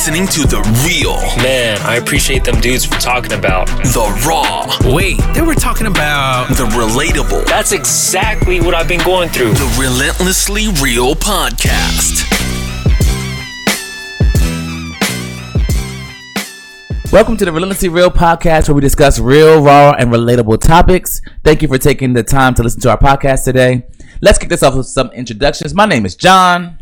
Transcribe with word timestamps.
listening 0.00 0.26
to 0.26 0.46
the 0.46 0.62
real, 0.88 1.12
Man, 1.42 1.78
I 1.82 1.96
appreciate 1.96 2.42
them 2.42 2.58
dudes 2.58 2.86
for 2.86 2.94
talking 2.94 3.34
about. 3.34 3.66
the 3.66 4.24
raw, 4.26 4.66
Wait, 4.94 5.18
they 5.34 5.42
were 5.42 5.54
talking 5.54 5.86
about. 5.86 6.48
the 6.56 6.64
relatable, 6.64 7.44
That's 7.44 7.72
exactly 7.72 8.62
what 8.62 8.74
I've 8.74 8.88
been 8.88 9.04
going 9.04 9.28
through. 9.28 9.52
the 9.52 9.76
relentlessly 9.78 10.68
real 10.82 11.14
podcast. 11.14 12.24
Welcome 17.12 17.36
to 17.36 17.44
the 17.44 17.52
Relentlessly 17.52 17.90
Real 17.90 18.10
podcast 18.10 18.68
where 18.68 18.76
we 18.76 18.80
discuss 18.80 19.18
real, 19.18 19.62
raw, 19.62 19.94
and 19.98 20.10
relatable 20.10 20.62
topics. 20.62 21.20
Thank 21.44 21.60
you 21.60 21.68
for 21.68 21.76
taking 21.76 22.14
the 22.14 22.22
time 22.22 22.54
to 22.54 22.62
listen 22.62 22.80
to 22.80 22.90
our 22.90 22.98
podcast 22.98 23.44
today. 23.44 23.84
Let's 24.22 24.38
kick 24.38 24.48
this 24.48 24.62
off 24.62 24.76
with 24.76 24.86
some 24.86 25.10
introductions. 25.10 25.74
My 25.74 25.84
name 25.84 26.06
is 26.06 26.16
John. 26.16 26.79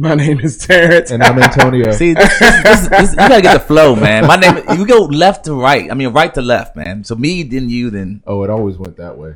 My 0.00 0.14
name 0.14 0.40
is 0.40 0.56
Terrence. 0.56 1.10
And 1.10 1.22
I'm 1.22 1.38
Antonio. 1.38 1.92
See, 2.00 2.14
this, 2.14 2.38
this, 2.38 2.62
this, 2.62 2.88
this- 2.88 3.10
you 3.10 3.16
gotta 3.16 3.42
get 3.42 3.52
the 3.52 3.60
flow, 3.60 3.94
man. 3.94 4.26
My 4.26 4.36
name, 4.36 4.64
you 4.78 4.86
go 4.86 5.04
left 5.04 5.44
to 5.44 5.54
right. 5.54 5.90
I 5.90 5.94
mean, 5.94 6.08
right 6.08 6.32
to 6.34 6.40
left, 6.40 6.74
man. 6.74 7.04
So 7.04 7.14
me, 7.16 7.42
then 7.42 7.68
you, 7.68 7.90
then 7.90 8.22
oh, 8.26 8.42
it 8.42 8.48
always 8.48 8.78
went 8.78 8.96
that 8.96 9.18
way. 9.18 9.34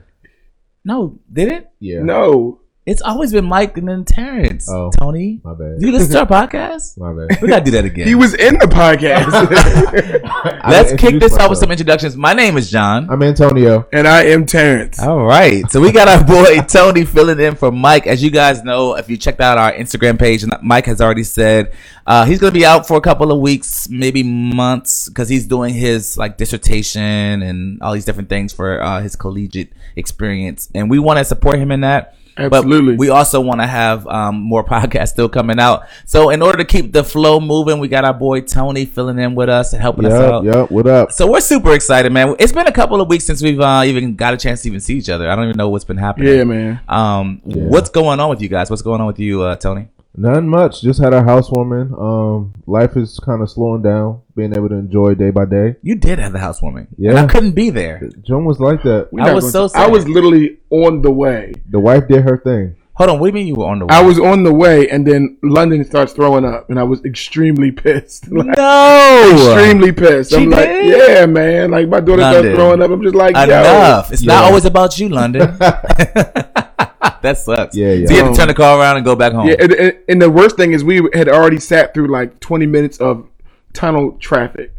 no, 0.83 1.19
did 1.31 1.53
it? 1.53 1.71
Yeah. 1.81 2.01
no, 2.01 2.61
It's 2.87 3.01
always 3.01 3.33
been 3.33 3.47
Mike 3.47 3.79
and 3.79 3.89
then 3.89 4.05
Terrence. 4.05 4.69
Oh. 4.69 4.91
Tony, 5.01 5.41
My 5.43 5.55
bad. 5.55 5.81
do 5.81 5.87
you 5.87 5.93
listen 5.93 6.11
to 6.13 6.19
our 6.21 6.27
podcast? 6.49 6.99
My 6.99 7.15
bad. 7.15 7.41
We 7.41 7.49
gotta 7.49 7.65
do 7.65 7.71
that 7.71 7.87
again. 7.87 8.07
he 8.07 8.15
was 8.15 8.35
in 8.35 8.59
the 8.59 8.67
podcast, 8.67 9.25
Let's 10.69 10.91
kick 10.91 11.15
introduce 11.15 11.33
this 11.33 11.39
off 11.39 11.49
with 11.49 11.59
some 11.61 11.71
introductions. 11.71 12.15
My 12.15 12.35
name 12.35 12.59
is 12.59 12.71
John. 12.71 13.09
I'm 13.09 13.23
Antonio. 13.23 13.87
and 13.91 14.07
I 14.07 14.25
am 14.25 14.45
Terrence. 14.45 14.99
All 15.01 15.25
right. 15.25 15.65
So 15.71 15.81
we 15.81 15.93
got 15.93 16.09
our 16.09 16.23
boy 16.25 16.59
Tony 16.69 17.07
filling 17.07 17.41
in 17.41 17.55
for 17.55 17.73
Mike. 17.73 18.07
As 18.07 18.23
you 18.23 18.31
guys 18.31 18.63
know, 18.63 18.97
if 18.97 19.09
you 19.09 19.17
checked 19.17 19.41
out 19.41 19.57
our 19.57 19.73
Instagram 19.73 20.19
page, 20.19 20.43
and 20.43 20.53
Mike 20.63 20.85
has 20.85 21.01
already 21.01 21.25
said 21.25 21.73
uh, 22.07 22.27
he's 22.27 22.39
going 22.39 22.53
to 22.53 22.59
be 22.59 22.67
out 22.67 22.87
for 22.87 22.99
a 22.99 23.01
couple 23.01 23.33
of 23.33 23.41
weeks, 23.41 23.89
maybe 23.89 24.23
months, 24.23 25.09
because 25.09 25.31
he's 25.31 25.47
doing 25.47 25.73
his 25.73 26.19
like 26.19 26.37
dissertation 26.37 27.41
and 27.43 27.81
all 27.81 27.95
these 27.95 28.05
different 28.05 28.29
things 28.29 28.53
for 28.53 28.83
uh, 28.83 29.01
his 29.01 29.17
collegiate 29.17 29.73
experience, 29.97 30.69
and 30.75 30.91
we 30.91 30.99
want 30.99 31.19
to 31.19 31.25
support 31.25 31.59
him 31.59 31.71
in 31.71 31.81
that. 31.81 32.15
Absolutely. 32.37 32.95
But 32.95 32.99
we 32.99 33.09
also 33.11 33.41
want 33.41 33.61
to 33.61 33.67
have 33.67 34.07
um, 34.07 34.37
more 34.41 34.65
podcasts 34.75 35.09
still 35.09 35.29
coming 35.29 35.59
out. 35.59 35.85
So 36.05 36.31
in 36.31 36.43
order 36.43 36.59
to 36.59 36.65
keep 36.65 36.93
the 36.93 37.05
flow 37.05 37.41
moving, 37.41 37.79
we 37.79 37.89
got 37.89 38.05
our 38.05 38.15
boy 38.15 38.41
Tony 38.41 38.85
filling 38.85 39.19
in 39.19 39.35
with 39.35 39.49
us 39.49 39.73
and 39.73 39.81
helping 39.81 40.07
us 40.07 40.13
out. 40.13 40.45
Yep, 40.45 40.55
yep. 40.55 40.71
What 40.71 40.87
up? 40.87 41.13
So 41.13 41.31
we're 41.31 41.41
super 41.41 41.73
excited, 41.73 42.13
man. 42.13 42.35
It's 42.39 42.53
been 42.53 42.67
a 42.67 42.73
couple 42.73 43.01
of 43.01 43.09
weeks 43.09 43.25
since 43.25 43.43
we've 43.43 43.61
uh, 43.61 43.83
even 43.85 44.17
got 44.17 44.35
a 44.35 44.37
chance 44.37 44.63
to 44.63 44.69
even 44.69 44.81
see 44.81 44.97
each 44.97 45.09
other. 45.09 45.31
I 45.31 45.37
don't 45.37 45.45
even 45.45 45.57
know 45.57 45.69
what's 45.69 45.85
been 45.85 45.97
happening. 45.97 46.35
Yeah, 46.35 46.45
man. 46.45 46.81
Um, 46.89 47.41
what's 47.45 47.91
going 47.91 48.21
on 48.21 48.31
with 48.31 48.43
you 48.43 48.49
guys? 48.49 48.71
What's 48.71 48.83
going 48.83 49.01
on 49.01 49.07
with 49.07 49.19
you, 49.19 49.43
uh, 49.43 49.57
Tony? 49.57 49.89
Nothing 50.17 50.49
much. 50.49 50.81
Just 50.83 51.01
had 51.03 51.13
our 51.13 51.25
housewarming. 51.25 51.93
Um, 51.99 52.53
life 52.67 52.97
is 52.97 53.19
kind 53.19 53.43
of 53.43 53.51
slowing 53.51 53.83
down. 53.83 54.23
Being 54.37 54.55
able 54.57 54.69
to 54.69 54.77
enjoy 54.77 55.15
day 55.15 55.31
by 55.31 55.45
day. 55.45 55.77
You 55.83 55.97
did 55.97 56.19
have 56.19 56.33
the 56.33 56.39
housewarming. 56.39 56.89
Yeah. 56.97 57.11
And 57.11 57.19
I 57.21 57.27
couldn't 57.27 57.53
be 57.53 57.71
there. 57.71 58.09
Joan 58.23 58.45
was 58.45 58.61
like 58.61 58.83
that. 58.85 59.09
We 59.13 59.23
I 59.23 59.33
was 59.33 59.51
so 59.51 59.69
to- 59.69 59.77
I 59.77 59.87
was 59.89 60.09
literally 60.09 60.59
on 60.71 61.03
the 61.03 61.11
way. 61.11 61.53
The 61.71 61.81
wife 61.81 62.07
did 62.09 62.23
her 62.23 62.39
thing. 62.39 62.77
Hold 62.97 63.11
on. 63.11 63.19
What 63.19 63.27
do 63.27 63.29
you 63.31 63.35
mean 63.35 63.49
you 63.49 63.57
were 63.57 63.67
on 63.67 63.81
the 63.81 63.87
way? 63.87 63.95
I 63.95 64.03
was 64.03 64.21
on 64.21 64.45
the 64.45 64.55
way, 64.55 64.89
and 64.89 65.05
then 65.05 65.37
London 65.43 65.85
starts 65.85 66.13
throwing 66.13 66.45
up, 66.45 66.71
and 66.71 66.79
I 66.79 66.85
was 66.85 67.05
extremely 67.05 67.73
pissed. 67.83 68.31
Like, 68.31 68.57
no. 68.57 69.31
extremely 69.57 69.91
pissed. 69.91 70.31
She 70.31 70.37
I'm 70.37 70.51
like, 70.51 70.69
did? 70.69 70.97
yeah, 71.09 71.27
man. 71.27 71.73
Like 71.73 71.89
my 71.89 71.99
daughter 71.99 72.23
starts 72.23 72.37
London. 72.37 72.55
throwing 72.55 72.83
up. 72.83 72.91
I'm 72.93 73.03
just 73.03 73.17
like, 73.17 73.35
yo. 73.35 73.43
Enough. 73.43 74.13
It's 74.13 74.23
not 74.23 74.45
always 74.45 74.65
about 74.65 74.97
you, 74.99 75.09
London. 75.09 75.59
that 77.25 77.39
sucks. 77.39 77.77
Yeah, 77.77 77.93
yeah. 77.93 78.07
So 78.07 78.15
you 78.15 78.23
had 78.23 78.31
to 78.31 78.37
turn 78.37 78.49
the 78.49 78.55
car 78.55 78.79
around 78.79 78.97
and 78.97 79.05
go 79.05 79.17
back 79.17 79.33
home. 79.33 79.49
Yeah, 79.49 79.57
and, 79.59 79.73
and, 79.73 79.99
and 80.09 80.23
the 80.23 80.31
worst 80.31 80.57
thing 80.57 80.73
is 80.73 80.85
we 80.85 81.09
had 81.15 81.29
already 81.29 81.59
sat 81.59 81.95
through 81.95 82.09
like 82.09 82.39
20 82.41 82.67
minutes 82.67 82.99
of 82.99 83.29
tunnel 83.73 84.13
traffic. 84.19 84.73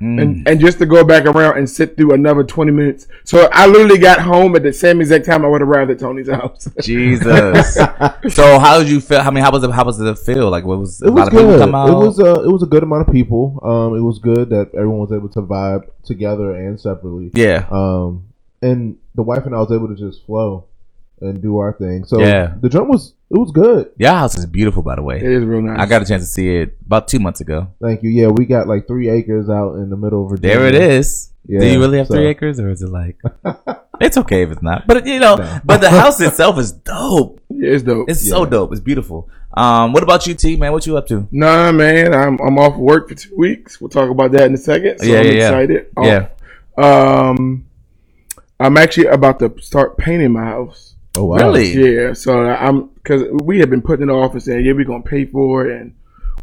Mm. 0.00 0.22
And, 0.22 0.48
and 0.48 0.60
just 0.60 0.78
to 0.78 0.86
go 0.86 1.04
back 1.04 1.26
around 1.26 1.58
and 1.58 1.68
sit 1.68 1.94
through 1.94 2.14
another 2.14 2.42
20 2.42 2.72
minutes. 2.72 3.06
So 3.24 3.50
I 3.52 3.66
literally 3.66 3.98
got 3.98 4.18
home 4.18 4.56
at 4.56 4.62
the 4.62 4.72
same 4.72 5.02
exact 5.02 5.26
time 5.26 5.44
I 5.44 5.48
would 5.48 5.60
have 5.60 5.68
arrived 5.68 5.90
at 5.90 5.98
Tony's 5.98 6.30
house. 6.30 6.66
Jesus. 6.80 7.74
so 8.30 8.58
how 8.58 8.78
did 8.78 8.88
you 8.88 9.02
feel? 9.02 9.18
I 9.18 9.28
mean, 9.28 9.44
how 9.44 9.52
was 9.52 9.62
it? 9.62 9.70
How 9.70 9.84
was 9.84 10.00
it 10.00 10.18
feel? 10.20 10.48
Like, 10.48 10.64
what 10.64 10.78
was? 10.78 11.02
It 11.02 11.08
a 11.08 11.12
was 11.12 11.18
lot 11.18 11.28
of 11.28 11.32
people 11.34 11.48
good. 11.48 11.60
come 11.60 11.74
out? 11.74 11.90
It 11.90 11.92
was 11.92 12.18
uh, 12.18 12.42
it 12.42 12.50
was 12.50 12.62
a 12.62 12.66
good 12.66 12.82
amount 12.82 13.08
of 13.08 13.12
people. 13.12 13.60
Um, 13.62 13.94
it 13.94 14.00
was 14.00 14.18
good 14.18 14.48
that 14.48 14.74
everyone 14.74 15.00
was 15.00 15.12
able 15.12 15.28
to 15.28 15.42
vibe 15.42 15.90
together 16.02 16.54
and 16.54 16.80
separately. 16.80 17.30
yeah. 17.34 17.66
Um, 17.70 18.28
and 18.62 18.96
the 19.14 19.22
wife 19.22 19.44
and 19.44 19.54
I 19.54 19.58
was 19.58 19.70
able 19.70 19.88
to 19.88 19.94
just 19.94 20.24
flow 20.24 20.66
and 21.20 21.40
do 21.42 21.58
our 21.58 21.72
thing. 21.72 22.04
So 22.04 22.20
Yeah. 22.20 22.54
the 22.60 22.68
jump 22.68 22.88
was 22.88 23.14
it 23.30 23.38
was 23.38 23.52
good. 23.52 23.90
Your 23.96 24.10
house 24.10 24.36
is 24.36 24.44
beautiful, 24.46 24.82
by 24.82 24.96
the 24.96 25.02
way. 25.02 25.16
it 25.18 25.22
is 25.22 25.44
real 25.44 25.62
nice. 25.62 25.78
I 25.78 25.86
got 25.86 26.02
a 26.02 26.04
chance 26.04 26.22
to 26.22 26.26
see 26.30 26.56
it 26.56 26.76
about 26.86 27.06
two 27.08 27.20
months 27.20 27.40
ago. 27.40 27.68
Thank 27.80 28.02
you. 28.02 28.10
Yeah, 28.10 28.28
we 28.28 28.44
got 28.46 28.66
like 28.66 28.86
three 28.88 29.08
acres 29.08 29.48
out 29.48 29.74
in 29.74 29.88
the 29.90 29.96
middle 29.96 30.24
of 30.24 30.30
Virginia. 30.30 30.56
There 30.58 30.66
it 30.66 30.74
is. 30.74 31.30
Do 31.48 31.64
you 31.66 31.78
really 31.80 31.98
have 31.98 32.06
so- 32.08 32.14
three 32.14 32.26
acres, 32.26 32.58
or 32.60 32.70
is 32.70 32.82
it 32.82 32.88
like? 32.90 33.16
it's 34.00 34.16
okay 34.18 34.42
if 34.42 34.50
it's 34.52 34.62
not, 34.62 34.86
but 34.86 35.06
you 35.06 35.18
know, 35.20 35.36
No. 35.36 35.60
but 35.64 35.80
the 35.80 35.90
house 35.90 36.20
itself 36.20 36.58
is 36.58 36.72
dope. 36.72 37.40
Yeah, 37.48 37.70
it's 37.72 37.82
dope. 37.82 38.08
It's 38.10 38.28
so 38.28 38.44
dope. 38.44 38.72
It's 38.72 38.80
beautiful. 38.80 39.28
Um, 39.54 39.92
what 39.92 40.02
about 40.02 40.26
you, 40.26 40.34
T 40.34 40.56
man? 40.56 40.72
What 40.72 40.86
you 40.86 40.96
up 40.96 41.06
to? 41.08 41.26
Nah, 41.32 41.72
man, 41.72 42.14
I'm 42.14 42.38
I'm 42.40 42.58
off 42.58 42.76
work 42.76 43.08
for 43.08 43.14
two 43.14 43.34
weeks. 43.36 43.80
We'll 43.80 43.88
talk 43.90 44.10
about 44.10 44.32
that 44.32 44.46
in 44.46 44.54
a 44.54 44.58
second. 44.58 44.98
So 45.00 45.06
Yeah, 45.06 45.20
I'm 45.20 45.26
yeah, 45.26 45.32
yeah. 45.32 45.48
excited. 45.48 45.86
Yeah. 46.02 46.26
Um, 46.76 47.66
I'm 48.58 48.76
actually 48.76 49.06
about 49.06 49.38
to 49.40 49.52
start 49.60 49.96
painting 49.98 50.32
my 50.32 50.44
house. 50.44 50.94
Oh 51.16 51.24
wow. 51.24 51.36
Really? 51.36 51.72
Yeah, 51.72 52.12
so 52.12 52.46
I'm 52.46 52.88
because 52.88 53.24
we 53.42 53.58
had 53.58 53.70
been 53.70 53.82
putting 53.82 54.08
it 54.08 54.12
off 54.12 54.32
and 54.32 54.42
saying, 54.42 54.64
yeah, 54.64 54.72
we're 54.72 54.84
gonna 54.84 55.02
pay 55.02 55.24
for 55.24 55.66
it 55.66 55.80
and 55.80 55.94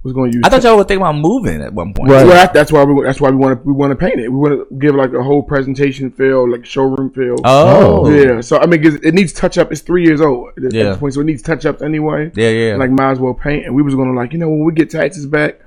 was 0.07 0.13
gonna 0.13 0.31
use. 0.31 0.41
I 0.43 0.49
thought 0.49 0.63
y'all 0.63 0.77
were 0.77 0.83
thinking 0.83 1.01
about 1.01 1.15
moving 1.15 1.61
at 1.61 1.73
one 1.73 1.93
point. 1.93 2.09
Right. 2.09 2.25
Well, 2.25 2.49
that's 2.53 2.71
why 2.71 2.83
we 2.83 3.03
that's 3.03 3.21
why 3.21 3.29
we 3.29 3.35
want 3.35 3.59
to 3.59 3.67
we 3.67 3.73
want 3.73 3.91
to 3.91 3.95
paint 3.95 4.19
it. 4.19 4.29
We 4.29 4.37
want 4.37 4.69
to 4.69 4.75
give 4.75 4.95
like 4.95 5.13
a 5.13 5.21
whole 5.21 5.43
presentation 5.43 6.09
feel, 6.11 6.49
like 6.49 6.65
showroom 6.65 7.11
feel. 7.11 7.35
Oh. 7.43 8.05
oh, 8.05 8.09
Yeah, 8.09 8.41
so 8.41 8.57
I 8.57 8.65
mean, 8.65 8.81
'cause 8.83 8.95
it 8.95 9.13
needs 9.13 9.33
touch 9.33 9.57
up. 9.57 9.71
It's 9.71 9.81
three 9.81 10.03
years 10.03 10.21
old 10.21 10.51
at 10.57 10.73
Yeah. 10.73 10.83
this 10.83 10.97
point, 10.97 11.13
so 11.13 11.21
it 11.21 11.25
needs 11.25 11.41
touch 11.41 11.65
ups 11.65 11.81
anyway. 11.81 12.31
yeah, 12.35 12.49
yeah. 12.49 12.75
Like, 12.75 12.91
might 12.91 13.11
as 13.11 13.19
well 13.19 13.33
paint. 13.33 13.65
And 13.65 13.75
we 13.75 13.81
was 13.81 13.95
gonna 13.95 14.13
like, 14.13 14.33
you 14.33 14.39
know, 14.39 14.49
when 14.49 14.63
we 14.63 14.73
get 14.73 14.89
taxes 14.89 15.25
back, 15.25 15.59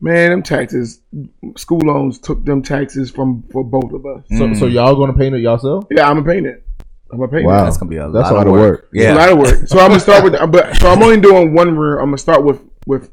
man, 0.00 0.30
them 0.30 0.42
taxes, 0.42 1.00
school 1.56 1.80
loans 1.80 2.18
took 2.18 2.44
them 2.44 2.62
taxes 2.62 3.10
from 3.10 3.42
for 3.50 3.64
both 3.64 3.92
of 3.92 4.06
us. 4.06 4.24
So, 4.30 4.54
so 4.54 4.66
mm. 4.66 4.72
y'all 4.72 4.94
gonna 4.96 5.14
paint 5.14 5.34
it 5.34 5.40
yourself? 5.40 5.84
Yeah, 5.90 6.08
I'm 6.08 6.16
gonna 6.16 6.26
paint 6.26 6.46
it. 6.46 6.64
I'm 7.12 7.18
gonna 7.18 7.28
paint 7.30 7.44
Wow. 7.46 7.62
it. 7.62 7.64
that's 7.64 7.76
gonna 7.76 7.90
be 7.90 7.96
a 7.96 8.08
That's 8.10 8.30
lot, 8.30 8.46
of 8.46 8.52
work. 8.52 8.88
It's 8.92 9.02
Yeah, 9.04 9.14
a 9.14 9.16
lot 9.16 9.28
of 9.32 9.38
work. 9.38 9.66
So 9.66 9.78
I'm 9.80 9.88
gonna 9.88 10.00
start 10.00 10.22
with, 10.24 10.34
but 10.50 10.76
so 10.76 10.88
I'm 10.90 11.02
only 11.02 11.20
doing 11.20 11.54
one 11.54 11.76
room. 11.76 11.98
I'm 11.98 12.06
gonna 12.06 12.18
start 12.18 12.44
with 12.44 12.60
with 12.86 13.10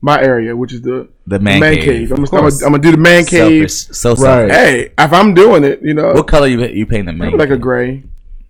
my 0.00 0.20
area, 0.22 0.54
which 0.56 0.72
is 0.72 0.82
the 0.82 1.08
the 1.26 1.38
man, 1.38 1.60
cave. 1.60 2.10
I'm 2.10 2.16
gonna 2.16 2.22
Of 2.22 2.28
start. 2.28 2.40
course. 2.42 2.54
With, 2.56 2.62
I'm 2.64 2.70
gonna 2.72 2.82
do 2.82 2.90
the 2.92 2.96
man 2.98 3.24
cave. 3.24 3.70
Selfish. 3.70 3.96
So 3.98 4.10
Right. 4.10 4.18
selfish. 4.18 4.52
Hey, 4.56 4.90
if 4.98 5.12
I'm 5.12 5.34
doing 5.34 5.64
it, 5.64 5.80
you 5.82 5.94
know, 5.94 6.12
What 6.12 6.26
color 6.26 6.46
you 6.46 6.60
you 6.64 6.86
paint 6.86 7.06
the 7.06 7.12
man? 7.12 7.32
like 7.38 7.50
a 7.50 7.56
gray, 7.56 8.02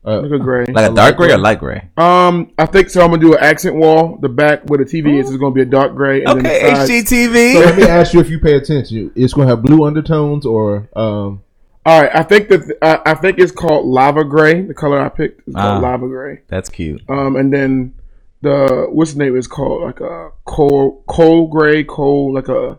Uh, 0.07 0.21
like 0.23 0.33
a 0.33 0.39
gray. 0.39 0.67
like 0.67 0.91
a 0.91 0.95
dark 0.95 1.17
gray 1.17 1.33
or 1.33 1.39
light 1.39 1.59
gray? 1.61 1.83
Um, 1.97 2.51
I 2.59 2.67
think 2.67 2.91
so. 2.91 3.03
I'm 3.03 3.11
gonna 3.11 3.21
do 3.23 3.33
an 3.35 3.39
accent 3.43 3.75
wall. 3.77 4.19
The 4.21 4.29
back 4.29 4.69
where 4.69 4.79
the 4.79 4.85
TV 4.85 5.19
is 5.19 5.31
is 5.31 5.37
gonna 5.37 5.55
be 5.55 5.63
a 5.63 5.67
dark 5.67 5.95
gray. 5.95 6.23
And 6.25 6.39
Okay, 6.41 6.43
then 6.43 6.71
the 6.75 6.77
sides- 6.87 6.91
HGTV. 6.91 7.53
so 7.55 7.61
let 7.61 7.77
me 7.77 7.83
ask 7.85 8.15
you 8.15 8.21
if 8.21 8.31
you 8.31 8.39
pay 8.41 8.55
attention. 8.57 9.11
It's 9.17 9.33
gonna 9.33 9.49
have 9.49 9.63
blue 9.63 9.85
undertones 9.85 10.45
or 10.47 10.89
um. 10.97 11.41
All 11.87 12.01
right, 12.01 12.11
I 12.15 12.23
think 12.23 12.49
that 12.49 12.77
uh, 12.81 12.99
I 13.05 13.15
think 13.15 13.39
it's 13.39 13.53
called 13.53 13.85
lava 13.87 14.25
gray. 14.25 14.63
The 14.63 14.73
color 14.75 15.01
I 15.01 15.09
picked 15.11 15.47
is 15.49 15.55
called 15.55 15.85
Ah. 15.85 15.89
lava 15.91 16.07
gray. 16.09 16.41
That's 16.49 16.71
cute. 16.71 17.03
Um, 17.11 17.37
and 17.37 17.53
then 17.53 17.95
the 18.41 18.87
what's 18.91 19.13
the 19.13 19.19
name 19.19 19.37
is 19.37 19.47
called 19.47 19.83
like 19.83 20.01
a 20.01 20.31
coal 20.47 21.03
coal 21.07 21.47
gray 21.49 21.85
coal 21.85 22.33
like 22.33 22.49
a 22.49 22.79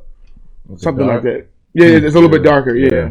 something 0.78 1.06
like 1.06 1.22
that. 1.24 1.48
Yeah, 1.74 1.88
it's 1.88 2.16
a 2.16 2.20
little 2.20 2.30
bit 2.30 2.44
darker. 2.44 2.76
Yeah. 2.76 2.90
Yeah. 2.94 3.10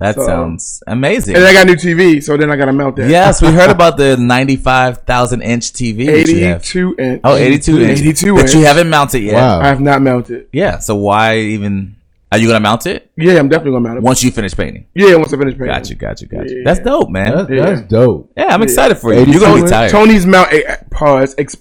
That 0.00 0.14
So- 0.14 0.26
sounds 0.26 0.82
amazing. 0.86 1.34
And 1.36 1.44
I 1.44 1.52
got 1.52 1.62
a 1.64 1.70
new 1.70 1.76
TV, 1.76 2.20
so 2.22 2.36
then 2.36 2.50
I 2.52 2.56
got 2.56 2.66
to 2.66 2.72
mount 2.72 2.94
that. 2.96 3.10
Yes, 3.10 3.42
we 3.42 3.48
heard 3.48 3.70
about 3.70 3.96
the 3.96 4.16
95,000 4.20 5.42
inch 5.42 5.72
TV. 5.72 6.06
that 6.06 6.28
you 6.28 6.44
have. 6.44 6.60
82 6.62 6.94
inch. 6.98 7.20
Oh, 7.24 7.34
82 7.34 7.80
inch. 7.80 7.98
82 8.00 8.34
But 8.34 8.40
inch. 8.42 8.54
you 8.54 8.64
haven't 8.64 8.88
mounted 8.90 9.20
yet. 9.22 9.34
Wow. 9.34 9.60
I 9.60 9.66
have 9.66 9.80
not 9.80 10.00
mounted. 10.00 10.46
Yeah, 10.52 10.78
so 10.78 10.94
why 10.94 11.38
even. 11.38 11.96
Are 12.30 12.36
you 12.36 12.46
going 12.46 12.56
to 12.56 12.60
mount 12.60 12.86
it? 12.86 13.10
Yeah, 13.16 13.38
I'm 13.38 13.48
definitely 13.48 13.72
gonna 13.72 13.88
mount 13.88 13.98
it. 13.98 14.02
Once 14.02 14.22
you 14.22 14.30
finish 14.30 14.54
painting. 14.54 14.86
Yeah, 14.94 15.14
once 15.16 15.32
I 15.32 15.38
finish 15.38 15.54
painting. 15.54 15.68
Got 15.68 15.88
you, 15.88 15.96
got 15.96 16.20
you, 16.20 16.28
got 16.28 16.48
you. 16.50 16.58
Yeah. 16.58 16.62
That's 16.64 16.80
dope, 16.80 17.08
man. 17.08 17.34
That's, 17.34 17.50
Yeah. 17.50 17.64
that's 17.66 17.80
dope. 17.88 18.30
yeah, 18.36 18.48
I'm 18.54 18.62
excited 18.62 18.98
for 18.98 19.14
you. 19.14 19.20
You're 19.24 19.40
going 19.40 19.56
to 19.60 19.64
be 19.64 19.70
tired. 19.70 19.90
Tony's 19.90 20.26
mount 20.26 20.52
eh, 20.52 20.76
pause 20.90 21.34
ex, 21.38 21.56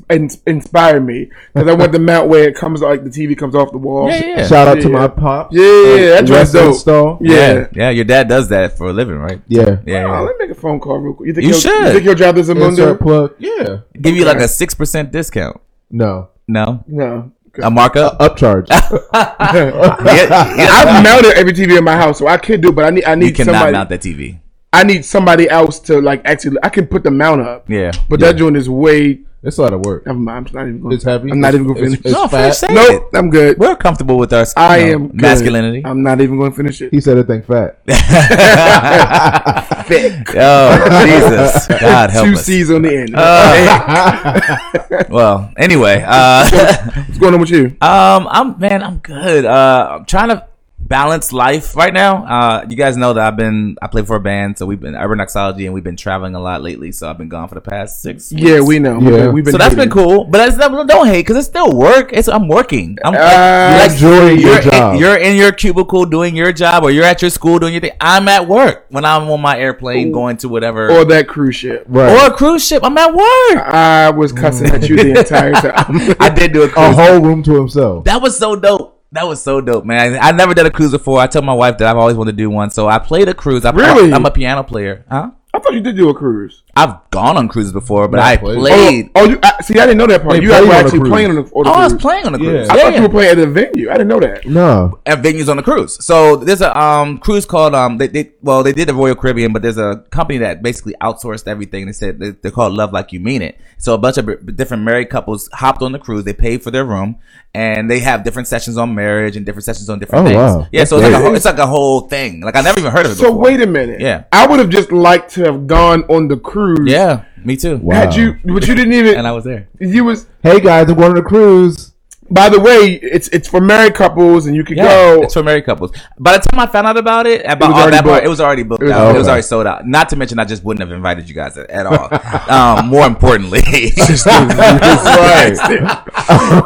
inspired 0.45 1.05
me 1.05 1.31
because 1.53 1.69
I 1.69 1.73
want 1.73 1.93
the 1.93 1.99
mount 1.99 2.27
where 2.27 2.49
it 2.49 2.55
comes 2.55 2.81
like 2.81 3.05
the 3.05 3.09
TV 3.09 3.37
comes 3.37 3.55
off 3.55 3.71
the 3.71 3.77
wall. 3.77 4.09
yeah, 4.09 4.25
yeah. 4.25 4.47
Shout 4.47 4.67
out 4.67 4.75
to 4.81 4.89
Yeah. 4.89 4.97
my 4.97 5.07
pops. 5.07 5.55
Yeah, 5.55 6.19
that's 6.19 6.29
West 6.31 6.53
dope. 6.53 6.67
Install. 6.73 7.17
Yeah. 7.21 7.33
yeah. 7.37 7.67
Yeah, 7.73 7.89
your 7.91 8.05
dad 8.05 8.27
does 8.27 8.49
that 8.49 8.77
for 8.77 8.87
a 8.87 8.93
living, 8.93 9.17
right? 9.17 9.41
Yeah. 9.47 9.77
Yeah. 9.85 10.01
Yeah. 10.05 10.19
let 10.19 10.37
me 10.37 10.47
make 10.47 10.57
a 10.57 10.59
phone 10.59 10.81
call 10.81 10.97
real 10.99 11.13
quick. 11.13 11.27
You 11.27 11.33
think 11.33 11.47
You 11.47 11.53
should. 11.53 11.85
You 11.87 11.91
think 11.93 12.03
he'll 12.03 12.15
drop 12.15 12.35
this 12.35 12.49
in 12.49 12.57
plug. 12.97 13.35
Yeah. 13.39 13.77
Give 14.01 14.15
you 14.15 14.25
like 14.25 14.37
a 14.39 14.47
6% 14.49 15.11
discount. 15.11 15.61
No. 15.89 16.29
No? 16.47 16.83
No. 16.87 17.31
A 17.63 17.69
markup? 17.71 18.17
Uh, 18.19 18.29
upcharge. 18.29 18.67
yeah, 19.13 20.67
I've 20.71 21.03
mounted 21.03 21.33
every 21.37 21.53
TV 21.53 21.77
in 21.77 21.83
my 21.83 21.95
house, 21.95 22.19
so 22.19 22.27
I 22.27 22.37
could 22.37 22.61
do, 22.61 22.69
it, 22.69 22.75
but 22.75 22.85
I 22.85 22.89
need 22.89 23.05
I 23.05 23.15
need 23.15 23.27
You 23.27 23.33
cannot 23.33 23.53
somebody. 23.53 23.71
mount 23.73 23.89
that 23.89 24.01
TV. 24.01 24.39
I 24.73 24.83
need 24.83 25.05
somebody 25.05 25.49
else 25.49 25.79
to 25.81 25.99
like 26.01 26.21
actually. 26.25 26.57
I 26.63 26.69
can 26.69 26.87
put 26.87 27.03
the 27.03 27.11
mount 27.11 27.41
up, 27.41 27.69
Yeah. 27.69 27.91
but 28.09 28.19
yeah. 28.19 28.27
that 28.27 28.37
joint 28.37 28.57
is 28.57 28.69
way 28.69 29.21
It's 29.43 29.59
a 29.59 29.61
lot 29.61 29.71
of 29.73 29.85
work. 29.85 30.07
Never 30.07 30.17
mind. 30.17 30.47
I'm 30.49 30.53
not 30.55 30.67
even 30.67 30.81
going. 30.81 30.95
It's 30.95 31.03
heavy. 31.03 31.31
I'm 31.31 31.39
not 31.39 31.53
even 31.53 31.67
going 31.67 31.77
to 31.77 31.83
finish. 31.83 31.99
it's 32.03 32.11
No, 32.11 32.27
fat. 32.27 32.41
finish 32.41 32.57
saying 32.57 32.73
Nope, 32.73 33.09
it. 33.13 33.17
I'm 33.17 33.29
good. 33.29 33.57
We're 33.59 33.75
comfortable 33.75 34.17
with 34.17 34.33
our 34.33 34.47
I 34.57 34.79
know, 34.79 34.85
am 34.93 35.07
good. 35.09 35.21
masculinity. 35.21 35.83
I'm 35.85 36.01
not 36.01 36.19
even 36.21 36.39
going 36.39 36.49
to 36.51 36.57
finish 36.57 36.81
it. 36.81 36.91
He 36.91 36.99
said 36.99 37.17
it 37.17 37.27
thing 37.27 37.43
fat. 37.43 37.77
Thick. 39.87 40.35
oh 40.35 41.05
Jesus, 41.05 41.67
God 41.67 42.09
help 42.09 42.25
Two 42.25 42.33
us. 42.33 42.45
C's 42.45 42.71
on 42.71 42.81
the 42.81 42.97
end. 42.97 43.15
Well, 45.09 45.51
anyway, 45.57 46.03
uh, 46.05 46.49
What's 47.07 47.17
going 47.19 47.33
on 47.33 47.39
with 47.39 47.49
you? 47.51 47.67
Um, 47.81 48.27
I'm 48.29 48.59
man, 48.59 48.83
I'm 48.83 48.97
good. 48.97 49.45
Uh, 49.45 49.97
I'm 49.99 50.05
trying 50.05 50.29
to 50.29 50.46
balance 50.79 51.33
life 51.33 51.75
right 51.75 51.93
now. 51.93 52.23
Uh, 52.25 52.65
you 52.69 52.75
guys 52.75 52.95
know 52.95 53.13
that 53.13 53.27
I've 53.27 53.35
been 53.37 53.77
I 53.81 53.87
play 53.87 54.03
for 54.03 54.15
a 54.15 54.19
band, 54.19 54.57
so 54.57 54.65
we've 54.65 54.79
been 54.79 54.95
urban 54.95 55.17
Doxology, 55.17 55.65
and 55.65 55.73
we've 55.73 55.83
been 55.83 55.97
traveling 55.97 56.35
a 56.35 56.39
lot 56.39 56.61
lately. 56.61 56.91
So 56.91 57.09
I've 57.09 57.17
been 57.17 57.29
gone 57.29 57.47
for 57.49 57.55
the 57.55 57.61
past 57.61 58.01
six. 58.01 58.31
Yeah, 58.31 58.61
we 58.61 58.79
know. 58.79 58.99
Yeah. 59.01 59.27
We've 59.29 59.43
been 59.43 59.51
So 59.51 59.57
that's 59.57 59.75
been 59.75 59.89
cool, 59.89 60.23
but 60.25 60.47
it's 60.47 60.57
not, 60.57 60.87
don't 60.87 61.07
hate 61.07 61.21
because 61.21 61.37
it's 61.37 61.47
still 61.47 61.75
work. 61.75 62.11
It's 62.13 62.27
I'm 62.27 62.47
working. 62.47 62.97
I'm 63.03 63.15
Uh, 63.15 63.79
like, 63.81 63.91
enjoying 63.91 64.39
your 64.39 64.51
you're 64.53 64.61
job. 64.61 64.93
In, 64.95 64.99
you're 65.01 65.17
in 65.17 65.35
your 65.35 65.51
cubicle 65.51 66.05
doing 66.05 66.35
your 66.35 66.53
job, 66.53 66.83
or 66.83 66.91
you're 66.91 67.05
at 67.05 67.21
your 67.21 67.31
school 67.31 67.59
doing 67.59 67.73
your 67.73 67.81
thing. 67.81 67.91
I'm 67.99 68.27
at 68.27 68.47
work 68.47 68.85
when 68.89 69.03
I'm 69.03 69.29
on 69.29 69.41
my 69.41 69.57
airplane 69.59 70.11
going 70.11 70.37
to 70.37 70.49
whatever 70.49 70.89
Or 70.91 71.03
that 71.05 71.27
cruise 71.27 71.55
ship. 71.55 71.85
Right. 71.87 72.09
or 72.11 72.31
a 72.31 72.35
cruise 72.35 72.65
ship. 72.65 72.83
I'm 72.83 72.97
at 72.97 73.13
work. 73.13 73.63
I 73.65 74.09
was 74.11 74.31
cussing 74.31 74.67
at 74.67 74.87
you 74.87 74.95
the 74.95 75.19
entire 75.19 75.51
time. 75.53 76.15
I 76.19 76.29
did 76.29 76.53
do 76.53 76.63
a 76.63 76.67
a 76.77 76.93
whole 76.93 77.19
room 77.19 77.43
to 77.43 77.55
himself. 77.55 78.05
That 78.05 78.21
was 78.21 78.37
so 78.37 78.55
dope. 78.55 78.96
That 79.13 79.27
was 79.27 79.41
so 79.41 79.61
dope, 79.61 79.85
man. 79.85 80.17
I 80.21 80.31
never 80.31 80.53
did 80.53 80.65
a 80.65 80.71
cruise 80.71 80.91
before. 80.91 81.19
I 81.19 81.27
told 81.27 81.45
my 81.45 81.53
wife 81.53 81.77
that 81.77 81.87
I've 81.87 81.97
always 81.97 82.15
wanted 82.17 82.33
to 82.33 82.37
do 82.37 82.49
one, 82.49 82.69
so 82.69 82.87
I 82.87 82.99
played 82.99 83.29
a 83.29 83.33
cruise. 83.33 83.63
I, 83.63 83.71
Really? 83.71 84.11
I'm 84.11 84.25
a 84.25 84.31
piano 84.31 84.63
player. 84.63 85.05
Huh? 85.09 85.31
I 85.53 85.59
thought 85.59 85.73
you 85.73 85.79
did 85.81 85.95
do 85.95 86.09
a 86.09 86.13
cruise. 86.13 86.63
I've 86.77 87.09
gone 87.09 87.37
on 87.37 87.47
cruises 87.47 87.73
before, 87.73 88.07
but 88.07 88.17
Yeah, 88.17 88.25
I 88.25 88.37
played. 88.37 88.57
played. 88.59 89.09
Oh, 89.15 89.21
oh 89.21 89.29
you, 89.29 89.39
I, 89.41 89.53
see, 89.63 89.79
I 89.79 89.85
didn't 89.87 89.97
know 89.97 90.05
that 90.07 90.21
part. 90.21 90.35
They 90.37 90.43
you 90.43 90.49
were 90.49 90.55
actually 90.73 90.99
cruise. 90.99 91.09
playing 91.09 91.29
on 91.31 91.35
the, 91.37 91.41
on 91.41 91.63
the 91.63 91.69
Oh, 91.69 91.73
I 91.73 91.83
was 91.85 91.93
playing 91.95 92.25
on 92.27 92.31
the 92.33 92.37
cruise. 92.37 92.67
Yeah. 92.67 92.73
I 92.73 92.77
Yeah, 92.77 92.83
thought 92.83 92.95
you 92.95 93.01
were 93.01 93.09
playing 93.09 93.31
at 93.31 93.39
a 93.39 93.47
venue. 93.47 93.89
I 93.89 93.93
didn't 93.93 94.07
know 94.09 94.19
that. 94.19 94.45
No. 94.45 94.99
at 95.05 95.23
venues 95.23 95.49
on 95.49 95.57
the 95.57 95.63
cruise. 95.63 96.03
So 96.05 96.35
there's 96.35 96.61
a 96.61 96.77
um 96.79 97.17
cruise 97.17 97.45
called 97.47 97.73
um 97.73 97.97
they, 97.97 98.07
they 98.07 98.31
well 98.43 98.61
they 98.61 98.73
did 98.73 98.87
the 98.89 98.93
Royal 98.93 99.15
Caribbean, 99.15 99.51
but 99.53 99.63
there's 99.63 99.79
a 99.79 100.05
company 100.11 100.37
that 100.39 100.61
basically 100.61 100.93
outsourced 101.01 101.47
everything. 101.47 101.87
They 101.87 101.93
said 101.93 102.19
they, 102.19 102.29
they're 102.31 102.51
called 102.51 102.73
Love 102.73 102.93
Like 102.93 103.11
You 103.11 103.19
Mean 103.19 103.41
It. 103.41 103.57
So 103.79 103.93
a 103.95 103.97
bunch 103.97 104.17
of 104.17 104.27
b- 104.27 104.51
different 104.53 104.83
married 104.83 105.09
couples 105.09 105.49
hopped 105.53 105.81
on 105.81 105.91
the 105.93 105.99
cruise. 105.99 106.23
They 106.25 106.33
paid 106.33 106.61
for 106.63 106.69
their 106.71 106.85
room, 106.85 107.17
and 107.55 107.89
they 107.89 107.99
have 107.99 108.23
different 108.23 108.47
sessions 108.47 108.77
on 108.77 108.93
marriage 108.93 109.35
and 109.35 109.45
different 109.45 109.65
sessions 109.65 109.89
on 109.89 109.97
different 109.99 110.25
Oh, 110.25 110.27
things. 110.29 110.37
wow. 110.37 110.67
Yeah, 110.71 110.81
That's 110.81 110.89
so 110.91 110.97
it's 110.97 111.05
like, 111.05 111.13
a 111.13 111.23
whole, 111.23 111.35
it's 111.35 111.45
like 111.45 111.57
a 111.59 111.67
whole 111.67 112.01
thing. 112.01 112.41
Like 112.41 112.55
I 112.55 112.61
never 112.61 112.79
even 112.79 112.91
heard 112.91 113.05
of 113.07 113.13
it. 113.13 113.15
So 113.15 113.25
before. 113.29 113.39
wait 113.41 113.61
a 113.61 113.67
minute. 113.67 113.99
Yeah. 114.01 114.25
I 114.31 114.45
would 114.47 114.59
have 114.59 114.69
just 114.69 114.91
liked 114.91 115.31
to 115.35 115.43
have 115.45 115.65
gone 115.67 116.03
on 116.05 116.27
the 116.27 116.37
cruise. 116.37 116.66
Yeah, 116.85 117.25
me 117.43 117.55
too. 117.57 117.77
Wow. 117.77 117.95
Had 117.95 118.15
you, 118.15 118.37
but 118.43 118.67
you 118.67 118.75
didn't 118.75 118.93
even. 118.93 119.15
And 119.17 119.27
I 119.27 119.31
was 119.31 119.43
there. 119.43 119.67
you 119.79 120.03
was. 120.03 120.27
Hey 120.43 120.59
guys, 120.59 120.89
I'm 120.89 120.95
going 120.95 121.11
on 121.11 121.17
a 121.17 121.21
cruise. 121.23 121.93
By 122.29 122.49
the 122.49 122.59
way, 122.59 122.99
it's 123.01 123.29
it's 123.29 123.47
for 123.47 123.61
married 123.61 123.93
couples, 123.95 124.47
and 124.47 124.55
you 124.55 124.65
could 124.65 124.75
Yeah, 124.75 124.83
go. 125.15 125.21
it's 125.23 125.33
for 125.33 125.43
married 125.43 125.63
couples. 125.65 125.91
By 126.19 126.33
the 126.33 126.39
time 126.39 126.59
I 126.59 126.65
found 126.67 126.85
out 126.85 126.97
about 126.97 127.25
it, 127.25 127.39
about 127.45 127.69
was 127.69 127.75
all 127.75 127.81
already 127.83 127.95
that 127.97 128.03
part, 128.03 128.23
it 128.25 128.27
was 128.27 128.41
already 128.41 128.63
booked 128.63 128.81
It 128.83 128.87
was 128.87 128.93
out. 128.93 129.15
It 129.15 129.17
was 129.17 129.27
already 129.29 129.43
sold 129.43 129.65
out. 129.65 129.87
Not 129.87 130.09
to 130.09 130.17
mention, 130.17 130.37
I 130.37 130.43
just 130.43 130.61
wouldn't 130.65 130.81
have 130.85 130.91
invited 130.93 131.29
you 131.29 131.35
guys 131.35 131.57
at, 131.57 131.69
at 131.69 131.85
all. 131.85 132.09
um, 132.53 132.87
more 132.87 133.07
importantly, 133.07 133.59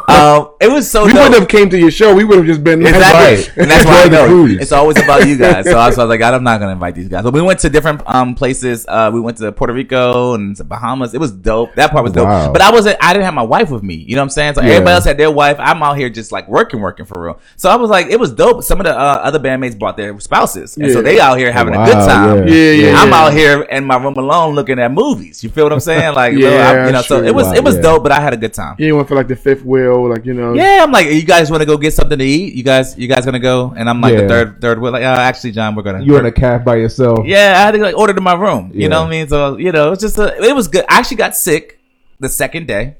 um, 0.07 0.50
it 0.61 0.71
was 0.71 0.89
so 0.89 1.05
we 1.05 1.13
dope. 1.13 1.23
wouldn't 1.23 1.39
have 1.39 1.47
came 1.49 1.69
to 1.71 1.77
your 1.79 1.91
show. 1.91 2.13
We 2.13 2.23
would 2.23 2.37
have 2.37 2.45
just 2.45 2.63
been 2.63 2.85
Exactly, 2.85 3.35
Right. 3.35 3.57
and 3.57 3.69
that's 3.71 3.85
why 3.85 4.03
I 4.03 4.07
know 4.15 4.45
it's 4.47 4.71
always 4.71 4.97
about 5.01 5.27
you 5.27 5.37
guys. 5.37 5.65
So 5.65 5.77
I 5.77 5.87
was 5.87 5.97
like, 5.97 6.21
I'm 6.21 6.43
not 6.43 6.59
gonna 6.59 6.73
invite 6.73 6.95
these 6.95 7.07
guys. 7.09 7.23
But 7.23 7.33
we 7.33 7.41
went 7.41 7.59
to 7.61 7.69
different 7.69 8.01
um 8.05 8.35
places. 8.35 8.85
Uh, 8.87 9.09
we 9.13 9.19
went 9.19 9.37
to 9.37 9.51
Puerto 9.51 9.73
Rico 9.73 10.33
and 10.35 10.55
to 10.57 10.63
Bahamas. 10.63 11.13
It 11.13 11.19
was 11.19 11.31
dope. 11.31 11.73
That 11.75 11.91
part 11.91 12.03
was 12.03 12.13
dope. 12.13 12.25
Wow. 12.27 12.51
But 12.53 12.61
I 12.61 12.71
wasn't. 12.71 12.97
I 13.01 13.13
didn't 13.13 13.25
have 13.25 13.33
my 13.33 13.43
wife 13.43 13.69
with 13.71 13.83
me. 13.83 13.95
You 13.95 14.15
know 14.15 14.21
what 14.21 14.25
I'm 14.25 14.29
saying? 14.29 14.53
So 14.55 14.61
Yeah. 14.61 14.69
everybody 14.73 14.93
else 14.95 15.05
had 15.05 15.17
their 15.17 15.31
wife. 15.31 15.57
I'm 15.59 15.81
out 15.83 15.97
here 15.97 16.09
just 16.09 16.31
like 16.31 16.47
working, 16.47 16.79
working 16.79 17.05
for 17.05 17.23
real. 17.25 17.39
So 17.55 17.69
I 17.69 17.75
was 17.75 17.89
like, 17.89 18.07
it 18.07 18.19
was 18.19 18.31
dope. 18.31 18.63
Some 18.63 18.79
of 18.79 18.85
the 18.85 18.93
uh, 18.97 19.21
other 19.23 19.39
bandmates 19.39 19.77
brought 19.77 19.97
their 19.97 20.19
spouses, 20.19 20.77
and 20.77 20.91
so 20.91 21.01
they 21.01 21.19
out 21.19 21.37
here 21.37 21.51
having 21.51 21.73
a 21.73 21.85
good 21.85 21.93
time. 21.93 22.47
yeah. 22.47 22.53
Yeah, 22.53 22.71
yeah. 22.91 22.95
I'm 23.01 23.09
yeah. 23.09 23.15
out 23.21 23.33
here 23.33 23.61
in 23.63 23.83
my 23.85 23.97
room 23.97 24.13
alone 24.15 24.55
looking 24.55 24.77
at 24.79 24.91
movies. 24.91 25.43
You 25.43 25.49
feel 25.49 25.65
what 25.65 25.73
I'm 25.73 25.79
saying? 25.79 26.13
Like, 26.15 26.33
you 26.33 26.39
know, 26.41 26.49
Yeah, 26.51 26.69
I- 26.71 26.85
you 26.87 26.91
know, 26.93 27.01
so 27.01 27.23
it 27.23 27.33
was 27.33 27.47
Wow, 27.47 27.53
it 27.53 27.63
was 27.63 27.75
yeah. 27.75 27.81
dope. 27.81 28.03
But 28.03 28.11
I 28.11 28.19
had 28.19 28.33
a 28.33 28.37
good 28.37 28.53
time. 28.53 28.75
You 28.77 28.85
didn't 28.87 28.95
want 28.97 29.07
to 29.07 29.09
feel 29.09 29.17
like 29.17 29.27
the 29.27 29.35
fifth 29.35 29.63
wheel, 29.65 30.07
like 30.09 30.25
you 30.25 30.33
know. 30.33 30.50
Yeah, 30.55 30.79
I'm 30.83 30.91
like, 30.91 31.07
you 31.07 31.23
guys 31.23 31.49
want 31.51 31.61
to 31.61 31.65
go 31.65 31.77
get 31.77 31.93
something 31.93 32.17
to 32.17 32.23
eat? 32.25 32.53
You 32.53 32.63
guys, 32.63 32.97
you 32.97 33.07
guys 33.07 33.25
gonna 33.25 33.39
go? 33.39 33.73
And 33.75 33.89
I'm 33.89 34.01
like 34.01 34.15
the 34.15 34.21
Yeah. 34.23 34.51
third, 34.59 34.81
We're 34.81 34.89
Like, 34.91 35.03
uh, 35.03 35.07
actually, 35.07 35.51
John, 35.51 35.75
we're 35.75 35.83
gonna. 35.83 36.03
You're 36.03 36.19
in 36.19 36.25
a 36.25 36.31
cab 36.31 36.63
by 36.65 36.75
yourself. 36.77 37.25
yeah, 37.25 37.55
I 37.57 37.61
had 37.61 37.71
to 37.71 37.77
like 37.79 37.97
order 37.97 38.13
to 38.13 38.21
my 38.21 38.33
room. 38.33 38.71
You 38.73 38.81
Yeah. 38.81 38.87
know 38.89 39.01
what 39.01 39.07
I 39.07 39.11
mean? 39.11 39.27
So 39.27 39.57
you 39.57 39.71
know, 39.71 39.91
it's 39.91 40.01
just 40.01 40.17
a, 40.17 40.41
it 40.43 40.55
was 40.55 40.67
good. 40.67 40.85
I 40.89 40.99
actually 40.99 41.17
got 41.17 41.35
sick 41.35 41.79
the 42.19 42.29
second 42.29 42.67
day. 42.67 42.95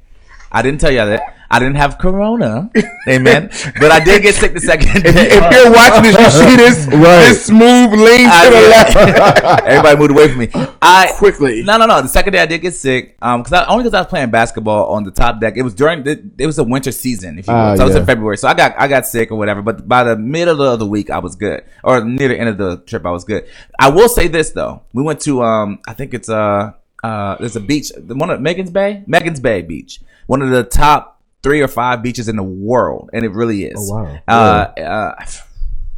I 0.52 0.62
didn't 0.62 0.82
tell 0.82 0.92
y'all 0.92 1.08
that. 1.08 1.22
I 1.52 1.60
didn't 1.60 1.76
have 1.76 1.98
corona, 1.98 2.72
amen. 3.08 3.50
But 3.78 3.92
I 3.92 4.00
did 4.02 4.22
get 4.24 4.36
sick 4.36 4.54
the 4.54 4.62
second 4.62 5.04
day. 5.04 5.12
If 5.36 5.52
you're 5.52 5.70
watching 5.72 6.04
this, 6.04 6.16
you 6.16 6.30
see 6.32 6.56
this 6.56 6.88
Right. 6.88 7.28
this 7.28 7.46
smooth 7.46 7.92
lean 7.92 8.30
I 8.32 8.46
to 8.46 8.50
the 8.56 8.62
left 8.70 9.64
Everybody 9.66 9.98
moved 9.98 10.12
away 10.12 10.28
from 10.30 10.40
me. 10.40 10.50
I 10.82 11.12
quickly. 11.18 11.62
No, 11.64 11.78
no, 11.78 11.86
no. 11.88 12.02
The 12.02 12.08
second 12.08 12.32
day 12.34 12.40
I 12.40 12.46
did 12.46 12.62
get 12.62 12.74
sick. 12.74 13.18
Um, 13.22 13.42
because 13.44 13.52
I, 13.54 13.66
only 13.66 13.84
because 13.84 13.94
I 13.94 14.00
was 14.00 14.08
playing 14.08 14.32
basketball 14.32 14.94
on 14.94 15.04
the 15.04 15.12
top 15.12 15.42
deck. 15.42 15.58
It 15.58 15.64
was 15.64 15.74
during 15.74 16.04
the, 16.04 16.24
it 16.38 16.46
was 16.46 16.58
a 16.58 16.64
winter 16.64 16.94
season, 16.94 17.38
if 17.38 17.48
you 17.48 17.54
will. 17.54 17.60
Ah, 17.60 17.76
so 17.76 17.84
it 17.84 17.88
was 17.88 17.96
in. 17.98 18.06
February. 18.06 18.38
So 18.38 18.48
I 18.48 18.54
got 18.54 18.74
I 18.80 18.88
got 18.88 19.06
sick 19.06 19.30
or 19.30 19.36
whatever. 19.38 19.62
But 19.62 19.88
by 19.88 20.06
the 20.06 20.16
middle 20.16 20.62
of 20.62 20.80
the 20.80 20.88
week, 20.88 21.10
I 21.10 21.20
was 21.20 21.36
good, 21.36 21.66
or 21.84 22.04
near 22.04 22.30
the 22.30 22.40
end 22.40 22.48
of 22.50 22.58
the 22.58 22.78
trip, 22.78 23.06
I 23.06 23.12
was 23.12 23.26
good. 23.26 23.46
I 23.78 23.90
will 23.90 24.08
say 24.10 24.28
this 24.30 24.52
though. 24.52 24.84
We 24.94 25.04
went 25.04 25.20
to 25.22 25.44
um, 25.44 25.80
I 25.86 25.94
think 25.94 26.14
it's 26.14 26.30
uh 26.30 26.74
uh, 27.04 27.36
there's 27.40 27.56
a 27.56 27.60
beach, 27.60 27.92
the 27.98 28.16
one 28.16 28.30
of 28.30 28.40
Magens 28.40 28.72
Bay, 28.72 29.04
Magens 29.08 29.42
Bay 29.42 29.62
Beach, 29.62 30.00
one 30.28 30.42
of 30.42 30.50
the 30.50 30.64
top 30.64 31.11
three 31.44 31.62
or 31.62 31.68
five 31.68 32.04
beaches 32.04 32.28
in 32.30 32.36
the 32.36 32.44
world, 32.44 33.10
and 33.14 33.26
it 33.26 33.30
really 33.32 33.66
is. 33.66 33.90
Oh, 33.92 34.04
wow. 34.04 34.20
Uh, 34.28 34.80
uh, 34.80 35.26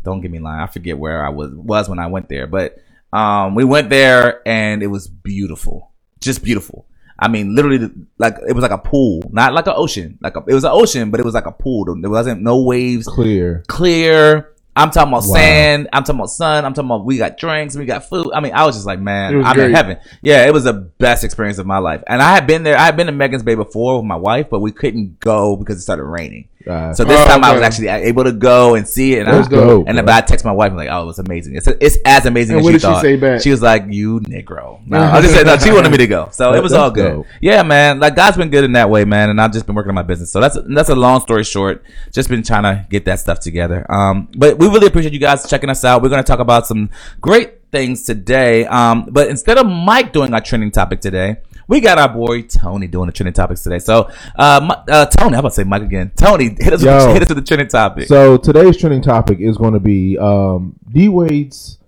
don't 0.04 0.22
get 0.22 0.32
me 0.32 0.40
lying. 0.40 0.62
I 0.62 0.68
forget 0.68 0.98
where 0.98 1.26
I 1.26 1.30
was 1.30 1.52
was 1.52 1.90
when 1.90 2.00
I 2.00 2.08
went 2.08 2.30
there, 2.30 2.48
but 2.48 2.78
um, 3.12 3.56
we 3.56 3.64
went 3.64 3.90
there 3.90 4.42
and 4.48 4.82
it 4.84 4.88
was 4.88 5.08
beautiful, 5.08 5.92
just 6.20 6.44
beautiful. 6.44 6.86
I 7.20 7.28
mean, 7.28 7.56
literally, 7.56 7.90
like 8.18 8.36
it 8.48 8.54
was 8.54 8.64
like 8.64 8.72
a 8.72 8.78
pool, 8.78 9.22
not 9.32 9.54
like 9.54 9.68
an 9.68 9.74
ocean. 9.76 10.18
Like 10.22 10.36
a, 10.36 10.44
it 10.48 10.54
was 10.54 10.64
an 10.64 10.72
ocean, 10.74 11.12
but 11.12 11.20
it 11.20 11.26
was 11.26 11.36
like 11.36 11.46
a 11.46 11.52
pool. 11.52 11.86
There 12.02 12.10
wasn't 12.10 12.42
no 12.42 12.62
waves, 12.62 13.08
Clear. 13.08 13.64
clear. 13.68 14.53
I'm 14.76 14.90
talking 14.90 15.14
about 15.14 15.24
Wow. 15.28 15.36
sand. 15.36 15.90
I'm 15.94 16.04
talking 16.04 16.20
about 16.20 16.30
sun. 16.30 16.66
I'm 16.66 16.74
talking 16.74 16.90
about 16.90 17.06
we 17.06 17.18
got 17.18 17.38
drinks, 17.38 17.76
we 17.76 17.86
got 17.86 18.10
food. 18.10 18.32
I 18.34 18.40
mean, 18.40 18.54
I 18.54 18.66
was 18.66 18.76
just 18.76 18.88
like, 18.88 19.00
man, 19.00 19.44
I'm 19.46 19.60
in 19.60 19.74
heaven. 19.74 19.98
Yeah, 20.22 20.46
it 20.48 20.54
was 20.54 20.64
the 20.64 20.74
best 20.74 21.24
experience 21.24 21.60
of 21.60 21.66
my 21.68 21.78
life. 21.78 22.04
And 22.08 22.22
I 22.22 22.34
had 22.34 22.48
been 22.48 22.64
there. 22.64 22.78
I 22.78 22.86
had 22.86 22.96
been 22.98 23.08
to 23.08 23.14
Magens 23.14 23.46
Bay 23.46 23.56
before 23.56 23.98
with 23.98 24.06
my 24.06 24.16
wife, 24.16 24.48
but 24.50 24.62
we 24.62 24.72
couldn't 24.72 25.20
go 25.20 25.56
because 25.56 25.78
it 25.78 25.82
started 25.82 26.04
raining. 26.06 26.48
Uh, 26.68 26.94
So 26.94 27.04
this 27.04 27.20
Oh, 27.20 27.28
time 27.28 27.44
I 27.44 27.52
was 27.54 27.62
actually 27.62 27.88
able 27.90 28.24
to 28.24 28.32
go 28.32 28.76
and 28.76 28.88
see 28.88 29.16
it. 29.16 29.28
And, 29.28 29.38
That's 29.38 29.48
I, 29.48 29.52
dope, 29.52 29.88
and 29.88 29.96
bro. 29.98 30.06
then 30.06 30.10
I 30.10 30.22
text 30.22 30.46
my 30.46 30.52
wife 30.52 30.70
and 30.70 30.78
like, 30.78 30.90
oh, 30.90 31.04
it 31.04 31.06
was 31.06 31.20
amazing. 31.20 31.56
It's 31.56 31.68
it's 31.68 31.98
as 32.06 32.26
amazing 32.26 32.56
And 32.56 32.60
as 32.60 32.64
what 32.64 32.70
she 32.70 32.74
did 32.74 32.82
she 32.82 32.88
thought. 32.88 33.02
say 33.02 33.16
back? 33.18 33.42
She 33.42 33.52
was 33.52 33.62
like, 33.62 33.84
you 33.90 34.20
Negro. 34.22 34.80
No, 34.88 35.00
I 35.02 35.22
just 35.22 35.34
said 35.34 35.46
no. 35.46 35.58
She 35.58 35.72
wanted 35.72 35.92
me 35.92 35.98
to 35.98 36.08
go, 36.08 36.30
so 36.32 36.52
That- 36.52 36.60
it 36.60 36.64
was 36.64 36.74
all 36.74 36.90
good. 36.92 37.12
dope. 37.12 37.26
Yeah, 37.42 37.64
man. 37.64 38.00
Like 38.00 38.16
God's 38.16 38.38
been 38.38 38.50
good 38.50 38.64
in 38.64 38.74
that 38.74 38.90
way, 38.90 39.04
man. 39.06 39.30
And 39.30 39.42
I've 39.42 39.52
just 39.52 39.66
been 39.66 39.76
working 39.76 39.90
on 39.90 39.96
my 39.96 40.04
business. 40.04 40.32
So 40.32 40.40
that's 40.40 40.58
that's 40.70 40.90
a 40.90 40.96
long 40.96 41.20
story 41.22 41.44
short. 41.44 41.84
Just 42.12 42.30
been 42.30 42.44
trying 42.44 42.64
to 42.64 42.86
get 42.90 43.06
that 43.06 43.20
stuff 43.20 43.40
together. 43.40 43.86
Um, 43.92 44.30
but 44.38 44.58
we 44.58 44.68
really 44.68 44.88
appreciate 44.88 45.14
you 45.14 45.20
guys 45.20 45.50
checking 45.50 45.70
us 45.70 45.84
out. 45.84 46.02
We're 46.02 46.10
gonna 46.10 46.24
talk 46.24 46.40
about 46.40 46.66
some 46.68 46.90
great 47.20 47.56
things 47.74 48.04
today. 48.04 48.66
Um, 48.68 49.10
but 49.12 49.28
instead 49.28 49.58
of 49.58 49.66
Mike 49.68 50.14
doing 50.14 50.34
our 50.34 50.40
trending 50.42 50.72
topic 50.72 51.02
today. 51.02 51.38
We 51.66 51.80
got 51.80 51.98
our 51.98 52.10
boy 52.10 52.42
Tony 52.42 52.88
doing 52.88 53.08
the 53.08 53.14
trending 53.14 53.34
topics 53.34 53.64
today. 53.64 53.80
So, 53.80 54.10
uh, 54.38 54.82
uh 54.90 55.06
Tony, 55.06 55.36
I'm 55.36 55.40
about 55.40 55.50
to 55.50 55.56
say 55.56 55.64
Mike 55.64 55.82
again. 55.82 56.12
Tony, 56.16 56.50
hit 56.60 56.74
us, 56.74 56.84
Yo. 56.84 56.94
with, 57.08 57.14
hit 57.14 57.22
us 57.24 57.30
with 57.30 57.38
the 57.38 57.44
trending 57.44 57.70
topic. 57.70 58.08
So 58.10 58.36
today's 58.36 58.76
trending 58.78 59.02
topic 59.02 59.40
is 59.40 59.56
going 59.58 59.72
to 59.74 59.80
be 59.80 60.18
um, 60.18 60.76
D 60.92 61.08
Wade's 61.08 61.80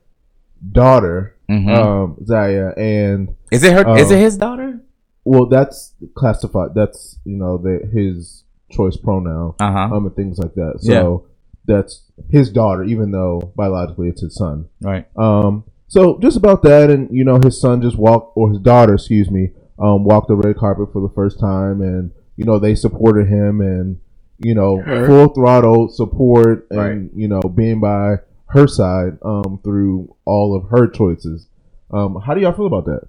daughter, 0.71 1.35
Mhm. 1.49 1.69
um, 1.77 2.25
Zaya, 2.25 2.71
and 2.77 3.35
is 3.51 3.63
it 3.63 3.73
her? 3.73 3.97
is 3.97 4.11
uh, 4.11 4.15
it 4.15 4.19
his 4.19 4.37
daughter? 4.37 4.79
well, 5.25 5.47
that's 5.47 5.93
classified. 6.15 6.69
That's 6.73 7.19
you 7.25 7.35
know 7.35 7.57
the, 7.57 7.87
his 7.93 8.45
choice 8.71 8.95
pronoun, 8.95 9.55
Uh 9.59 9.71
huh. 9.73 9.95
um, 9.95 10.05
and 10.05 10.15
things 10.15 10.37
like 10.39 10.53
that. 10.55 10.75
So 10.79 11.27
that's 11.65 12.01
his 12.29 12.49
daughter, 12.49 12.83
even 12.85 13.11
though 13.11 13.51
biologically 13.57 14.07
it's 14.07 14.21
his 14.21 14.35
son. 14.35 14.69
right. 14.81 15.05
Um, 15.17 15.65
so 15.87 16.17
just 16.19 16.37
about 16.37 16.63
that, 16.63 16.89
and 16.89 17.09
you 17.15 17.23
know, 17.23 17.39
his 17.43 17.59
son 17.59 17.81
just 17.81 17.97
walked, 17.97 18.35
or 18.35 18.49
his 18.51 18.59
daughter, 18.59 18.95
excuse 18.95 19.29
me, 19.29 19.51
um, 19.79 20.03
walked 20.03 20.27
the 20.27 20.35
red 20.35 20.57
carpet 20.57 20.91
for 20.93 21.01
the 21.01 21.13
first 21.13 21.39
time, 21.39 21.81
and 21.81 22.11
you 22.37 22.45
know, 22.45 22.59
they 22.59 22.75
supported 22.75 23.27
him, 23.27 23.61
and 23.61 23.99
you 24.39 24.53
know, 24.53 24.81
Her. 24.81 25.05
full 25.07 25.29
throttle 25.29 25.87
support, 25.89 26.67
and 26.69 26.79
Right. 26.79 27.09
you 27.15 27.27
know, 27.27 27.41
being 27.41 27.79
by 27.79 28.17
her 28.47 28.67
side, 28.67 29.17
um, 29.23 29.59
through 29.63 30.15
all 30.25 30.55
of 30.55 30.69
her 30.69 30.87
choices. 30.87 31.47
Um, 31.91 32.19
how 32.25 32.33
do 32.33 32.41
y'all 32.41 32.51
feel 32.53 32.65
about 32.67 32.85
that? 32.85 33.07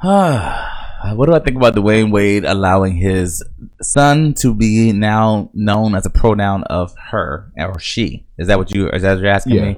what 1.14 1.26
do 1.26 1.34
I 1.34 1.38
think 1.38 1.56
about 1.56 1.74
Dwyane 1.74 2.10
Wade 2.10 2.44
allowing 2.44 2.96
his 2.96 3.42
son 3.80 4.34
to 4.34 4.54
be 4.54 4.92
now 4.92 5.50
known 5.54 5.94
as 5.94 6.06
a 6.06 6.10
pronoun 6.10 6.64
of 6.64 6.94
her 7.10 7.50
or 7.56 7.78
she? 7.78 8.26
Is 8.38 8.48
that 8.48 8.58
what 8.58 8.74
you? 8.74 8.88
Is 8.90 9.02
that 9.02 9.14
what 9.14 9.20
you're 9.22 9.30
asking 9.30 9.54
Yeah. 9.54 9.62
me? 9.62 9.76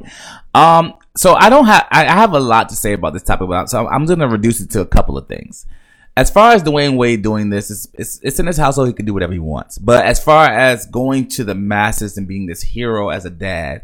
Um. 0.55 0.95
So 1.17 1.35
I 1.35 1.49
don't 1.49 1.67
have. 1.67 1.87
I 1.91 2.05
have 2.05 2.33
a 2.33 2.41
lot 2.41 2.69
to 2.71 2.77
say 2.77 2.93
about 2.93 3.13
this 3.13 3.23
topic, 3.23 3.49
but 3.49 3.71
so 3.71 3.87
I'm 3.89 4.05
going 4.07 4.19
to 4.19 4.29
reduce 4.29 4.61
it 4.61 4.71
to 4.71 4.81
a 4.81 4.87
couple 4.87 5.17
of 5.17 5.29
things. 5.29 5.67
as 6.17 6.31
far 6.31 6.53
as 6.53 6.63
Dwyane 6.63 6.97
Wade 6.97 7.23
doing 7.23 7.51
this, 7.51 7.71
it's, 7.71 7.89
it's 7.95 8.21
it's 8.23 8.39
in 8.39 8.47
his 8.47 8.57
household. 8.57 8.89
He 8.89 8.95
can 8.95 9.07
do 9.07 9.15
whatever 9.15 9.33
he 9.33 9.39
wants. 9.39 9.79
But 9.79 10.05
as 10.05 10.23
far 10.23 10.47
as 10.49 10.87
going 10.87 11.29
to 11.31 11.45
the 11.45 11.55
masses 11.55 12.17
and 12.17 12.29
being 12.29 12.47
this 12.47 12.63
hero 12.63 13.09
as 13.11 13.25
a 13.25 13.31
dad, 13.31 13.83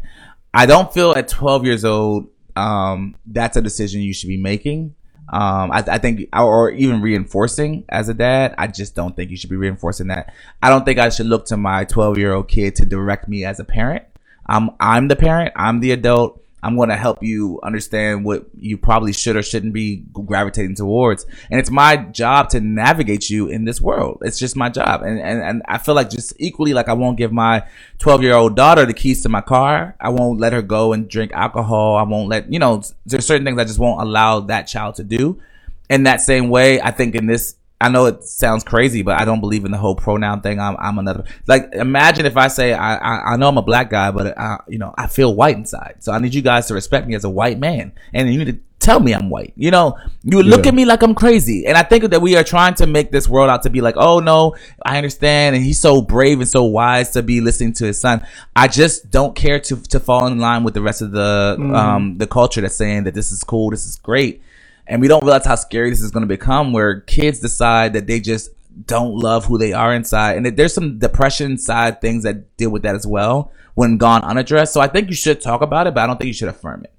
I 0.53 0.65
don't 0.65 0.93
feel 0.93 1.11
at 1.11 1.27
12 1.27 1.65
years 1.65 1.85
old 1.85 2.29
um, 2.55 3.15
that's 3.25 3.57
a 3.57 3.61
decision 3.61 4.01
you 4.01 4.13
should 4.13 4.27
be 4.27 4.37
making. 4.37 4.95
Um, 5.31 5.71
I, 5.71 5.83
I 5.87 5.97
think, 5.97 6.27
or 6.33 6.69
even 6.71 7.01
reinforcing 7.01 7.85
as 7.89 8.09
a 8.09 8.13
dad, 8.13 8.53
I 8.57 8.67
just 8.67 8.93
don't 8.93 9.15
think 9.15 9.31
you 9.31 9.37
should 9.37 9.49
be 9.49 9.55
reinforcing 9.55 10.07
that. 10.07 10.33
I 10.61 10.69
don't 10.69 10.85
think 10.85 10.99
I 10.99 11.09
should 11.09 11.25
look 11.25 11.45
to 11.47 11.57
my 11.57 11.85
12 11.85 12.17
year 12.17 12.33
old 12.33 12.47
kid 12.47 12.75
to 12.75 12.85
direct 12.85 13.27
me 13.27 13.43
as 13.45 13.59
a 13.59 13.63
parent. 13.63 14.03
I'm, 14.45 14.71
I'm 14.79 15.07
the 15.07 15.15
parent. 15.15 15.53
I'm 15.55 15.79
the 15.79 15.91
adult. 15.91 16.42
I'm 16.63 16.77
going 16.77 16.89
to 16.89 16.95
help 16.95 17.21
you 17.21 17.59
understand 17.61 18.23
what 18.23 18.45
you 18.57 18.77
probably 18.77 19.11
should 19.11 19.35
or 19.35 19.43
shouldn't 19.43 19.73
be 19.73 20.05
gravitating 20.13 20.75
towards. 20.75 21.25
And 21.51 21.59
it's 21.59 21.69
my 21.69 21.97
job 21.97 22.49
to 22.49 22.61
navigate 22.61 23.29
you 23.29 23.47
in 23.47 23.65
this 23.65 23.81
world. 23.81 24.19
It's 24.21 24.39
just 24.39 24.55
my 24.55 24.69
job. 24.69 25.03
And, 25.03 25.19
and, 25.19 25.41
and 25.41 25.61
I 25.67 25.77
feel 25.77 25.93
like 25.93 26.09
just 26.09 26.33
equally, 26.39 26.73
like 26.73 26.87
I 26.87 26.93
won't 26.93 27.17
give 27.17 27.33
my 27.33 27.65
12 27.99 28.23
year 28.23 28.33
old 28.33 28.55
daughter 28.55 28.85
the 28.85 28.93
keys 28.93 29.21
to 29.23 29.29
my 29.29 29.41
car. 29.41 29.95
I 29.99 30.09
won't 30.09 30.39
let 30.39 30.53
her 30.53 30.61
go 30.61 30.93
and 30.93 31.09
drink 31.09 31.33
alcohol. 31.33 31.97
I 31.97 32.03
won't 32.03 32.29
let, 32.29 32.51
you 32.51 32.59
know, 32.59 32.81
there's 33.05 33.25
certain 33.25 33.45
things 33.45 33.59
I 33.59 33.65
just 33.65 33.79
won't 33.79 34.01
allow 34.01 34.39
that 34.41 34.63
child 34.63 34.95
to 34.95 35.03
do. 35.03 35.41
In 35.89 36.03
that 36.03 36.21
same 36.21 36.49
way, 36.49 36.79
I 36.79 36.91
think 36.91 37.13
in 37.13 37.27
this 37.27 37.55
I 37.83 37.89
know 37.89 38.05
it 38.05 38.23
sounds 38.23 38.63
crazy, 38.63 39.01
but 39.01 39.19
I 39.19 39.25
don't 39.25 39.41
believe 39.41 39.65
in 39.65 39.71
the 39.71 39.77
whole 39.77 39.95
pronoun 39.95 40.41
thing. 40.41 40.59
I'm, 40.59 40.75
I'm 40.79 40.97
another. 40.97 41.25
Like, 41.47 41.69
imagine 41.73 42.25
if 42.25 42.37
I 42.37 42.47
say 42.47 42.73
I, 42.73 42.95
I, 42.95 43.33
I 43.33 43.37
know 43.37 43.49
I'm 43.49 43.57
a 43.57 43.61
black 43.61 43.89
guy, 43.89 44.09
but 44.11 44.37
I, 44.37 44.59
you 44.67 44.77
know 44.77 44.93
I 44.97 45.07
feel 45.07 45.35
white 45.35 45.57
inside. 45.57 45.95
So 45.99 46.11
I 46.11 46.19
need 46.19 46.33
you 46.33 46.41
guys 46.41 46.67
to 46.67 46.73
respect 46.73 47.07
me 47.07 47.15
as 47.15 47.23
a 47.25 47.29
white 47.29 47.59
man, 47.59 47.91
and 48.13 48.31
you 48.31 48.39
need 48.39 48.51
to 48.53 48.59
tell 48.79 48.99
me 48.99 49.13
I'm 49.13 49.29
white. 49.29 49.53
You 49.55 49.71
know, 49.71 49.97
you 50.23 50.41
look 50.43 50.63
Yeah. 50.65 50.69
at 50.69 50.75
me 50.75 50.85
like 50.85 51.01
I'm 51.03 51.15
crazy, 51.15 51.65
and 51.67 51.77
I 51.77 51.83
think 51.83 52.09
that 52.09 52.21
we 52.21 52.35
are 52.37 52.43
trying 52.43 52.73
to 52.75 52.87
make 52.87 53.11
this 53.11 53.27
world 53.27 53.49
out 53.49 53.63
to 53.63 53.69
be 53.69 53.81
like, 53.81 53.95
oh 53.97 54.19
no, 54.19 54.55
I 54.85 54.97
understand, 54.97 55.55
and 55.55 55.63
he's 55.63 55.79
so 55.79 56.01
brave 56.01 56.39
and 56.39 56.47
so 56.47 56.63
wise 56.63 57.11
to 57.11 57.21
be 57.23 57.41
listening 57.41 57.73
to 57.73 57.85
his 57.85 57.99
son. 57.99 58.25
I 58.55 58.67
just 58.69 59.11
don't 59.11 59.35
care 59.35 59.59
to 59.59 59.75
to 59.93 59.99
fall 59.99 60.27
in 60.27 60.39
line 60.39 60.63
with 60.63 60.73
the 60.73 60.81
rest 60.81 61.01
of 61.01 61.11
the 61.11 61.57
um 61.73 62.17
the 62.17 62.27
culture 62.27 62.61
that's 62.61 62.75
saying 62.75 63.03
that 63.05 63.13
this 63.13 63.31
is 63.31 63.43
cool, 63.43 63.71
this 63.71 63.85
is 63.85 63.97
great 63.97 64.41
and 64.87 65.01
we 65.01 65.07
don't 65.07 65.23
realize 65.23 65.45
how 65.45 65.55
scary 65.55 65.89
this 65.89 66.01
is 66.01 66.11
going 66.11 66.21
to 66.23 66.27
become 66.27 66.73
where 66.73 67.01
kids 67.01 67.39
decide 67.39 67.93
that 67.93 68.07
they 68.07 68.19
just 68.19 68.49
don't 68.85 69.15
love 69.15 69.45
who 69.45 69.57
they 69.57 69.71
are 69.73 69.93
inside 69.93 70.35
and 70.35 70.45
that 70.45 70.55
there's 70.57 70.73
some 70.73 70.97
depression 70.97 71.57
side 71.57 72.01
things 72.01 72.23
that 72.23 72.57
deal 72.57 72.69
with 72.71 72.81
that 72.83 72.95
as 72.95 73.05
well 73.05 73.51
when 73.75 73.97
gone 73.97 74.23
unaddressed 74.23 74.73
so 74.73 74.81
i 74.81 74.87
think 74.87 75.09
you 75.09 75.15
should 75.15 75.39
talk 75.39 75.61
about 75.61 75.85
it 75.87 75.93
but 75.93 76.01
i 76.01 76.07
don't 76.07 76.17
think 76.17 76.27
you 76.27 76.33
should 76.33 76.49
affirm 76.49 76.83
it 76.83 76.93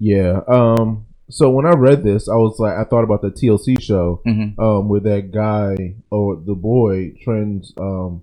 Yeah. 0.00 0.40
Um. 0.48 1.04
So 1.30 1.50
when 1.50 1.66
I 1.66 1.72
read 1.72 2.02
this, 2.04 2.26
I 2.28 2.36
was 2.36 2.58
like, 2.58 2.74
I 2.78 2.84
thought 2.84 3.04
about 3.04 3.20
the 3.20 3.30
TLC 3.30 3.76
show, 3.82 4.22
Mhm. 4.26 4.58
um, 4.58 4.88
where 4.88 5.00
that 5.00 5.30
guy 5.30 5.96
or 6.10 6.36
the 6.36 6.54
boy 6.54 7.12
trends 7.22 7.74
um, 7.76 8.22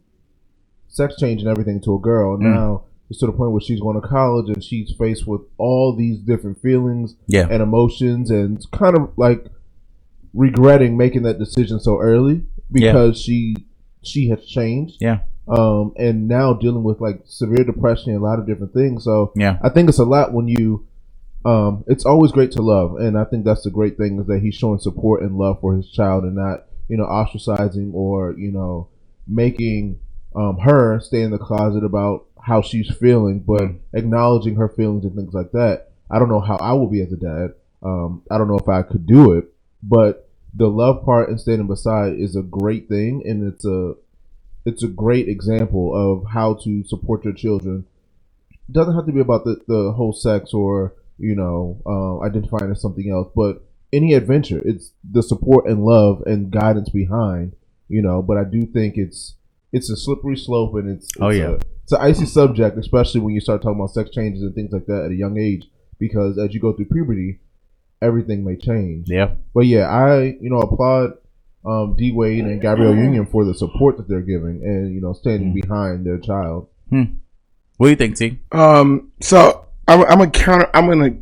sex 0.88 1.16
change 1.20 1.42
and 1.42 1.50
everything 1.52 1.80
to 1.82 1.94
a 1.96 2.00
girl. 2.00 2.38
Now 2.40 2.84
it's 3.10 3.20
to 3.20 3.26
the 3.28 3.32
point 3.32 3.52
where 3.52 3.62
she's 3.62 3.80
going 3.80 4.00
to 4.02 4.08
college 4.08 4.48
and 4.50 4.64
she's 4.64 4.92
faced 4.98 5.28
with 5.28 5.42
all 5.58 5.96
these 5.96 6.20
different 6.20 6.62
feelings 6.62 7.16
Yeah. 7.28 7.48
and 7.50 7.62
emotions, 7.62 8.32
and 8.32 8.60
kind 8.72 8.98
of 8.98 9.12
like 9.18 9.46
regretting 10.34 10.98
making 10.98 11.24
that 11.24 11.40
decision 11.40 11.80
so 11.80 12.00
early 12.00 12.44
because 12.72 13.22
she 13.22 13.56
she 14.04 14.30
has 14.30 14.46
changed. 14.46 14.98
yeah 15.02 15.20
Um, 15.48 15.94
and 15.98 16.28
now 16.28 16.54
dealing 16.54 16.84
with 16.84 17.00
like 17.00 17.22
severe 17.26 17.64
depression 17.64 18.12
and 18.12 18.22
a 18.22 18.24
lot 18.24 18.40
of 18.40 18.46
different 18.48 18.74
things. 18.74 19.04
So 19.04 19.32
Yeah. 19.36 19.58
I 19.62 19.70
think 19.70 19.90
it's 19.90 20.00
a 20.00 20.06
lot 20.06 20.34
when 20.34 20.48
you 20.48 20.86
um, 21.46 21.84
it's 21.88 22.06
always 22.08 22.32
great 22.32 22.52
to 22.54 22.64
love, 22.64 22.96
and 22.96 23.16
I 23.16 23.24
think 23.24 23.46
that's 23.46 23.62
the 23.62 23.70
great 23.70 23.98
thing 23.98 24.20
is 24.20 24.26
that 24.26 24.40
he's 24.42 24.56
showing 24.56 24.80
support 24.80 25.22
and 25.22 25.38
love 25.38 25.62
for 25.62 25.76
his 25.76 25.88
child, 25.92 26.24
and 26.24 26.36
not 26.36 26.66
you 26.90 26.98
know 26.98 27.06
ostracizing 27.06 27.94
or 27.94 28.34
you 28.36 28.52
know 28.52 28.88
making 29.28 30.00
um, 30.36 30.58
her 30.58 31.00
stay 31.00 31.22
in 31.22 31.30
the 31.30 31.38
closet 31.38 31.84
about 31.84 32.26
how 32.46 32.62
she's 32.62 32.96
feeling, 32.98 33.40
but 33.40 33.72
acknowledging 33.94 34.56
her 34.56 34.70
feelings 34.70 35.04
and 35.04 35.16
things 35.16 35.34
like 35.34 35.52
that. 35.52 35.88
I 36.12 36.20
don't 36.20 36.30
know 36.30 36.40
how 36.40 36.58
I 36.58 36.74
will 36.74 36.88
be 36.88 37.02
as 37.02 37.12
a 37.12 37.18
dad. 37.18 37.56
Um, 37.82 38.22
I 38.30 38.38
don't 38.38 38.48
know 38.48 38.60
if 38.60 38.70
I 38.70 38.84
could 38.84 39.08
do 39.08 39.34
it, 39.34 39.52
but 39.82 40.30
the 40.54 40.68
love 40.68 41.04
part 41.04 41.30
and 41.30 41.42
standing 41.42 41.66
beside 41.66 42.20
is 42.20 42.36
a 42.36 42.44
great 42.44 42.88
thing, 42.88 43.24
and 43.26 43.52
it's 43.52 43.66
a 43.66 43.96
it's 44.64 44.84
a 44.84 44.88
great 44.88 45.28
example 45.28 45.94
of 45.96 46.32
how 46.32 46.54
to 46.66 46.84
support 46.84 47.26
your 47.26 47.34
children. 47.34 47.86
It 48.52 48.74
doesn't 48.74 48.96
have 48.96 49.08
to 49.08 49.12
be 49.12 49.22
about 49.22 49.44
the, 49.44 49.60
the 49.68 49.92
whole 49.94 50.14
sex 50.14 50.54
or 50.54 50.94
you 51.18 51.36
know 51.36 51.82
uh, 51.84 52.24
identifying 52.28 52.72
as 52.72 52.80
something 52.80 53.10
else, 53.10 53.32
but 53.36 53.64
any 53.92 54.14
adventure, 54.14 54.62
it's 54.64 54.92
the 55.04 55.24
support 55.24 55.66
and 55.66 55.84
love 55.84 56.22
and 56.28 56.52
guidance 56.52 56.90
behind. 56.90 57.56
You 57.90 58.04
know, 58.04 58.22
but 58.22 58.38
I 58.38 58.44
do 58.44 58.68
think 58.68 58.98
it's 58.98 59.34
it's 59.76 59.90
a 59.90 59.98
slippery 59.98 60.38
slope 60.38 60.74
and 60.80 60.88
it's, 60.96 61.06
it's 61.06 61.18
Oh, 61.26 61.30
yeah. 61.30 61.50
a, 61.52 61.60
it's 61.84 61.92
an 61.92 62.02
icy 62.02 62.26
subject, 62.26 62.78
especially 62.86 63.22
when 63.22 63.34
you 63.36 63.42
start 63.42 63.62
talking 63.62 63.80
about 63.80 63.92
sex 63.98 64.10
changes 64.18 64.42
and 64.42 64.54
things 64.56 64.72
like 64.72 64.86
that 64.88 65.02
at 65.06 65.12
a 65.12 65.16
young 65.24 65.38
age, 65.38 65.64
because 66.00 66.38
as 66.44 66.54
you 66.54 66.60
go 66.60 66.72
through 66.74 66.86
puberty, 66.96 67.40
everything 68.02 68.44
may 68.44 68.56
change. 68.70 69.04
yeah 69.18 69.30
But 69.54 69.66
yeah, 69.74 69.86
I 69.88 70.38
you 70.44 70.50
know 70.52 70.60
applaud 70.68 71.08
um, 71.66 71.96
D 71.98 72.12
Wade 72.12 72.46
and 72.46 72.62
Gabrielle 72.62 72.96
Union 72.96 73.26
for 73.26 73.44
the 73.46 73.54
support 73.64 73.98
that 73.98 74.08
they're 74.08 74.22
giving 74.34 74.62
and 74.64 74.94
you 74.96 75.02
know 75.02 75.14
standing 75.14 75.52
behind 75.54 76.06
their 76.06 76.20
child. 76.20 76.68
what 76.90 77.88
do 77.88 77.90
you 77.90 77.96
think 77.96 78.16
t 78.18 78.40
Um, 78.52 79.12
so 79.22 79.66
I'm, 79.88 80.02
I'm 80.12 80.18
gonna 80.20 80.30
counter. 80.46 80.70
I'm 80.74 80.88
gonna 80.88 81.16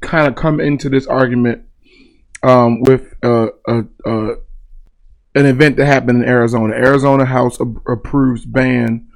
kind 0.00 0.26
of 0.28 0.34
come 0.44 0.60
into 0.60 0.88
this 0.88 1.06
argument 1.06 1.62
um, 2.42 2.82
with 2.82 3.04
uh, 3.22 3.48
uh, 3.66 3.82
uh, 4.06 4.34
an 5.38 5.46
event 5.46 5.76
that 5.76 5.86
happened 5.86 6.22
in 6.22 6.28
Arizona. 6.28 6.74
Arizona 6.74 7.24
House 7.24 7.60
a- 7.60 7.92
approves 7.92 8.44
ban 8.44 9.06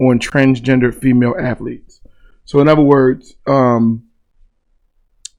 on 0.00 0.18
transgender 0.18 0.94
female 0.94 1.34
athletes. 1.38 2.00
So, 2.44 2.60
in 2.60 2.68
other 2.68 2.82
words, 2.82 3.34
um, 3.46 4.04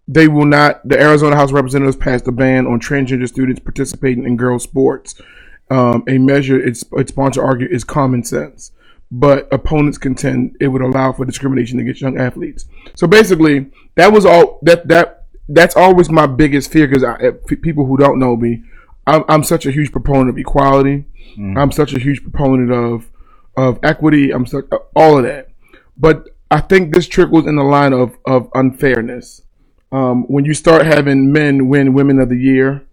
they 0.07 0.27
will 0.27 0.45
not. 0.45 0.87
The 0.87 0.99
Arizona 0.99 1.35
House 1.35 1.51
Representatives 1.51 1.95
passed 1.95 2.27
a 2.27 2.31
ban 2.31 2.67
on 2.67 2.79
transgender 2.79 3.27
students 3.27 3.61
participating 3.61 4.25
in 4.25 4.35
girls' 4.37 4.63
sports. 4.63 5.19
Um, 5.71 6.03
a 6.07 6.17
measure 6.17 6.59
its 6.59 6.83
its 6.93 7.11
sponsor 7.11 7.41
argue 7.43 7.67
is 7.69 7.85
common 7.85 8.23
sense, 8.23 8.71
but 9.09 9.47
opponents 9.51 9.97
contend 9.97 10.57
it 10.59 10.67
would 10.67 10.81
allow 10.81 11.13
for 11.13 11.25
discrimination 11.25 11.79
against 11.79 12.01
young 12.01 12.17
athletes. 12.17 12.65
So 12.95 13.07
basically, 13.07 13.71
that 13.95 14.11
was 14.11 14.25
all 14.25 14.59
that 14.63 14.89
that 14.89 15.25
that's 15.47 15.75
always 15.77 16.09
my 16.09 16.27
biggest 16.27 16.71
fear 16.71 16.87
because 16.87 17.03
people 17.61 17.85
who 17.85 17.97
don't 17.97 18.19
know 18.19 18.35
me, 18.35 18.63
I'm, 19.05 19.23
I'm 19.27 19.43
such 19.43 19.65
a 19.65 19.71
huge 19.71 19.91
proponent 19.91 20.29
of 20.29 20.37
equality. 20.37 21.05
I'm 21.57 21.71
such 21.71 21.93
a 21.93 21.99
huge 21.99 22.21
proponent 22.21 22.71
of 22.71 23.09
of 23.57 23.79
equity. 23.83 24.31
I'm 24.31 24.45
such 24.45 24.65
all 24.95 25.17
of 25.17 25.23
that, 25.23 25.49
but 25.97 26.29
I 26.51 26.59
think 26.61 26.93
this 26.93 27.07
trickles 27.07 27.47
in 27.47 27.55
the 27.55 27.63
line 27.63 27.93
of 27.93 28.17
of 28.25 28.49
unfairness. 28.53 29.41
Um, 29.91 30.23
when 30.23 30.45
you 30.45 30.53
start 30.53 30.85
having 30.85 31.31
men 31.31 31.67
win 31.69 31.93
Women 31.93 32.19
of 32.19 32.29
the 32.29 32.37
Year, 32.37 32.83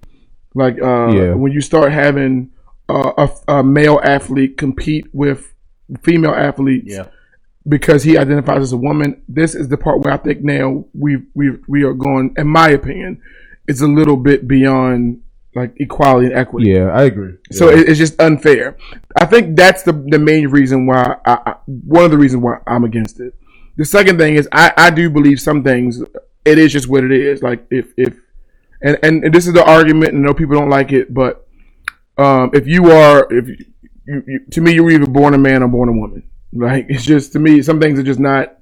like 0.55 0.81
uh, 0.81 1.09
Yeah. 1.13 1.35
when 1.35 1.53
you 1.53 1.61
start 1.61 1.93
having 1.93 2.51
uh, 2.89 3.13
a, 3.49 3.59
a 3.59 3.63
male 3.63 4.01
athlete 4.03 4.57
compete 4.57 5.07
with 5.13 5.55
female 6.03 6.35
athletes 6.35 6.93
yeah. 6.95 7.07
because 7.69 8.03
he 8.05 8.17
identifies 8.19 8.63
as 8.63 8.73
a 8.73 8.77
woman. 8.77 9.23
This 9.29 9.55
is 9.55 9.69
the 9.69 9.77
part 9.77 10.01
where 10.01 10.15
I 10.15 10.17
think 10.17 10.43
now 10.43 10.87
we 10.95 11.19
we 11.35 11.53
we 11.69 11.83
are 11.85 11.95
going. 11.95 12.35
In 12.39 12.49
my 12.49 12.69
opinion, 12.71 13.21
it's 13.69 13.81
a 13.83 13.87
little 13.87 14.17
bit 14.17 14.49
beyond 14.49 15.23
like 15.55 15.73
equality 15.77 16.27
and 16.27 16.37
equity. 16.37 16.71
Yeah, 16.71 16.91
I 16.91 17.05
agree. 17.05 17.35
So 17.51 17.69
it, 17.69 17.89
it's 17.89 17.99
just 17.99 18.21
unfair. 18.21 18.77
I 19.17 19.27
think 19.27 19.57
that's 19.57 19.83
the 19.83 19.93
the 19.93 20.19
main 20.19 20.49
reason 20.49 20.87
why. 20.87 21.17
I, 21.27 21.39
I, 21.47 21.55
one 21.67 22.05
of 22.05 22.11
the 22.11 22.19
reasons 22.19 22.43
why 22.43 22.59
I'm 22.67 22.85
against 22.85 23.21
it. 23.21 23.35
The 23.77 23.85
second 23.85 24.19
thing 24.19 24.37
is 24.37 24.49
I, 24.53 24.73
I 24.77 24.91
do 24.91 25.11
believe 25.11 25.41
some 25.41 25.65
things. 25.65 26.03
It 26.45 26.59
is 26.59 26.73
just 26.73 26.89
what 26.89 27.05
it 27.05 27.13
is. 27.13 27.43
Like 27.43 27.67
if 27.71 27.93
if 27.97 28.19
and 28.83 28.99
and 29.03 29.35
this 29.35 29.47
is 29.47 29.53
the 29.53 29.65
argument, 29.65 30.15
and 30.15 30.25
I 30.25 30.29
know 30.29 30.35
people 30.35 30.57
don't 30.57 30.71
like 30.71 30.93
it, 30.93 31.13
but 31.13 31.47
um, 32.17 32.51
if 32.55 32.67
you 32.67 32.91
are 32.91 33.27
if 33.33 33.49
you, 33.49 33.57
you, 34.07 34.23
you 34.27 34.41
to 34.51 34.61
me 34.61 34.75
you're 34.75 34.91
either 34.91 35.07
born 35.07 35.35
a 35.35 35.39
man 35.39 35.63
or 35.63 35.69
born 35.69 35.89
a 35.89 35.93
woman. 35.93 36.23
Like 36.53 36.87
it's 36.89 37.05
just 37.05 37.33
to 37.33 37.39
me 37.39 37.63
some 37.63 37.81
things 37.81 37.99
are 37.99 38.05
just 38.05 38.21
not 38.21 38.60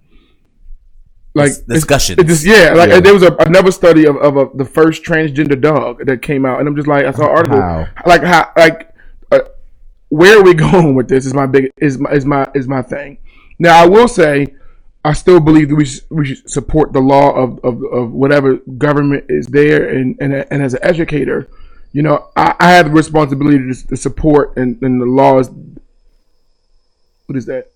like 1.38 1.66
discussion. 1.66 2.18
It 2.20 2.26
just 2.26 2.44
yeah, 2.44 2.72
like 2.74 2.90
Yeah. 2.90 3.00
there 3.00 3.14
was 3.14 3.22
a, 3.22 3.34
another 3.36 3.70
study 3.72 4.06
of, 4.06 4.16
of 4.16 4.36
a, 4.36 4.50
the 4.54 4.64
first 4.64 5.02
transgender 5.04 5.60
dog 5.60 6.04
that 6.06 6.22
came 6.22 6.44
out, 6.44 6.58
and 6.60 6.68
I'm 6.68 6.76
just 6.76 6.88
like 6.88 7.04
I 7.06 7.12
saw 7.12 7.24
an 7.30 7.36
article 7.36 7.60
How? 7.60 7.86
like 8.06 8.22
how 8.22 8.52
like 8.56 8.94
uh, 9.32 9.40
where 10.08 10.38
are 10.38 10.42
we 10.42 10.54
going 10.66 10.94
with 10.94 11.08
this? 11.08 11.26
Is 11.26 11.34
my 11.34 11.46
big 11.46 11.70
is 11.78 11.98
my 11.98 12.10
is 12.12 12.24
my 12.24 12.46
is 12.54 12.68
my 12.68 12.82
thing. 12.82 13.18
Now 13.58 13.82
I 13.82 13.86
will 13.86 14.08
say 14.08 14.54
I 15.04 15.12
still 15.12 15.40
believe 15.40 15.68
that 15.70 15.76
we 15.76 15.84
should, 15.86 16.02
we 16.10 16.26
should 16.26 16.50
support 16.50 16.92
the 16.92 17.00
law 17.00 17.30
of, 17.30 17.60
of, 17.64 17.82
of 17.84 18.12
whatever 18.12 18.56
government 18.76 19.24
is 19.28 19.46
there, 19.46 19.88
and 19.88 20.16
and, 20.20 20.34
and 20.34 20.62
as 20.62 20.74
an 20.74 20.80
educator, 20.82 21.48
you 21.92 22.02
know 22.02 22.28
I, 22.36 22.54
I 22.58 22.70
have 22.72 22.86
the 22.86 22.92
responsibility 22.92 23.58
to, 23.58 23.86
to 23.88 23.96
support 23.96 24.56
and, 24.56 24.80
and 24.82 25.00
the 25.00 25.06
laws. 25.06 25.50
What 27.26 27.36
is 27.36 27.46
that? 27.46 27.70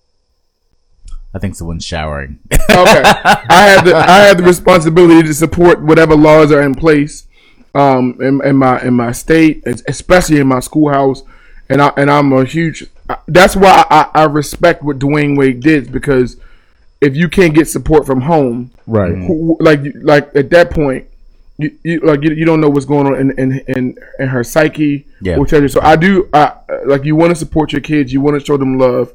I 1.35 1.39
think 1.39 1.55
someone's 1.55 1.83
showering 1.85 2.39
Okay, 2.51 2.61
I 3.05 3.63
have 3.75 3.85
the 3.85 3.95
I 3.95 4.19
have 4.27 4.37
the 4.37 4.43
responsibility 4.43 5.27
to 5.27 5.33
support 5.33 5.81
whatever 5.81 6.15
laws 6.15 6.51
are 6.51 6.61
in 6.61 6.75
place 6.75 7.27
um, 7.75 8.17
in, 8.21 8.43
in 8.45 8.55
my 8.55 8.81
in 8.81 8.93
my 8.93 9.11
state, 9.11 9.63
especially 9.65 10.39
in 10.39 10.47
my 10.47 10.59
schoolhouse, 10.59 11.23
and 11.69 11.81
I 11.81 11.87
and 11.97 12.09
I'm 12.11 12.31
a 12.33 12.45
huge. 12.45 12.85
That's 13.27 13.55
why 13.55 13.85
I, 13.89 14.09
I 14.13 14.23
respect 14.25 14.83
what 14.83 14.99
Dwyane 14.99 15.37
Wade 15.37 15.59
did 15.59 15.91
because 15.91 16.37
if 17.01 17.15
you 17.15 17.27
can't 17.27 17.53
get 17.53 17.67
support 17.67 18.05
from 18.05 18.21
home, 18.21 18.71
Right. 18.87 19.15
who, 19.15 19.57
like 19.59 19.81
like 20.01 20.35
at 20.35 20.51
that 20.51 20.69
point, 20.71 21.07
you, 21.57 21.75
you 21.83 21.99
like 22.01 22.21
you, 22.21 22.31
you 22.31 22.45
don't 22.45 22.61
know 22.61 22.69
what's 22.69 22.85
going 22.85 23.07
on 23.07 23.15
in 23.19 23.31
in 23.39 23.59
in, 23.67 23.97
in 24.19 24.27
her 24.29 24.43
psyche 24.43 25.05
Yeah. 25.21 25.35
or 25.35 25.39
whatever. 25.39 25.67
So 25.67 25.81
I 25.81 25.95
do 25.95 26.29
I 26.33 26.53
like 26.85 27.03
you 27.05 27.15
want 27.15 27.31
to 27.31 27.35
support 27.35 27.71
your 27.71 27.81
kids, 27.81 28.13
you 28.13 28.21
want 28.21 28.39
to 28.39 28.45
show 28.45 28.55
them 28.57 28.77
love 28.77 29.11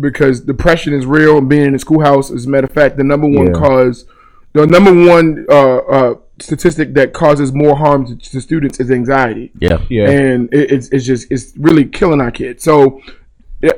because 0.00 0.40
depression 0.40 0.92
is 0.92 1.06
real 1.06 1.38
and 1.38 1.48
being 1.48 1.64
in 1.66 1.72
the 1.72 1.78
schoolhouse 1.78 2.30
is 2.30 2.46
a 2.46 2.48
matter 2.48 2.66
of 2.66 2.72
fact 2.72 2.96
the 2.96 3.04
number 3.04 3.26
one 3.26 3.46
Yeah. 3.48 3.52
cause 3.52 4.04
the 4.52 4.66
number 4.66 4.92
one 4.92 5.46
uh, 5.50 5.76
uh, 5.78 6.14
statistic 6.40 6.94
that 6.94 7.12
causes 7.12 7.52
more 7.52 7.76
harm 7.76 8.06
to, 8.06 8.16
to 8.16 8.40
students 8.40 8.78
is 8.80 8.90
anxiety 8.90 9.52
Yeah. 9.58 9.78
Yeah. 9.88 10.10
and 10.10 10.52
it, 10.52 10.70
it's 10.72 10.88
it's 10.90 11.04
just 11.04 11.30
it's 11.30 11.52
really 11.56 11.84
killing 11.86 12.20
our 12.20 12.30
kids. 12.30 12.62
So 12.62 13.00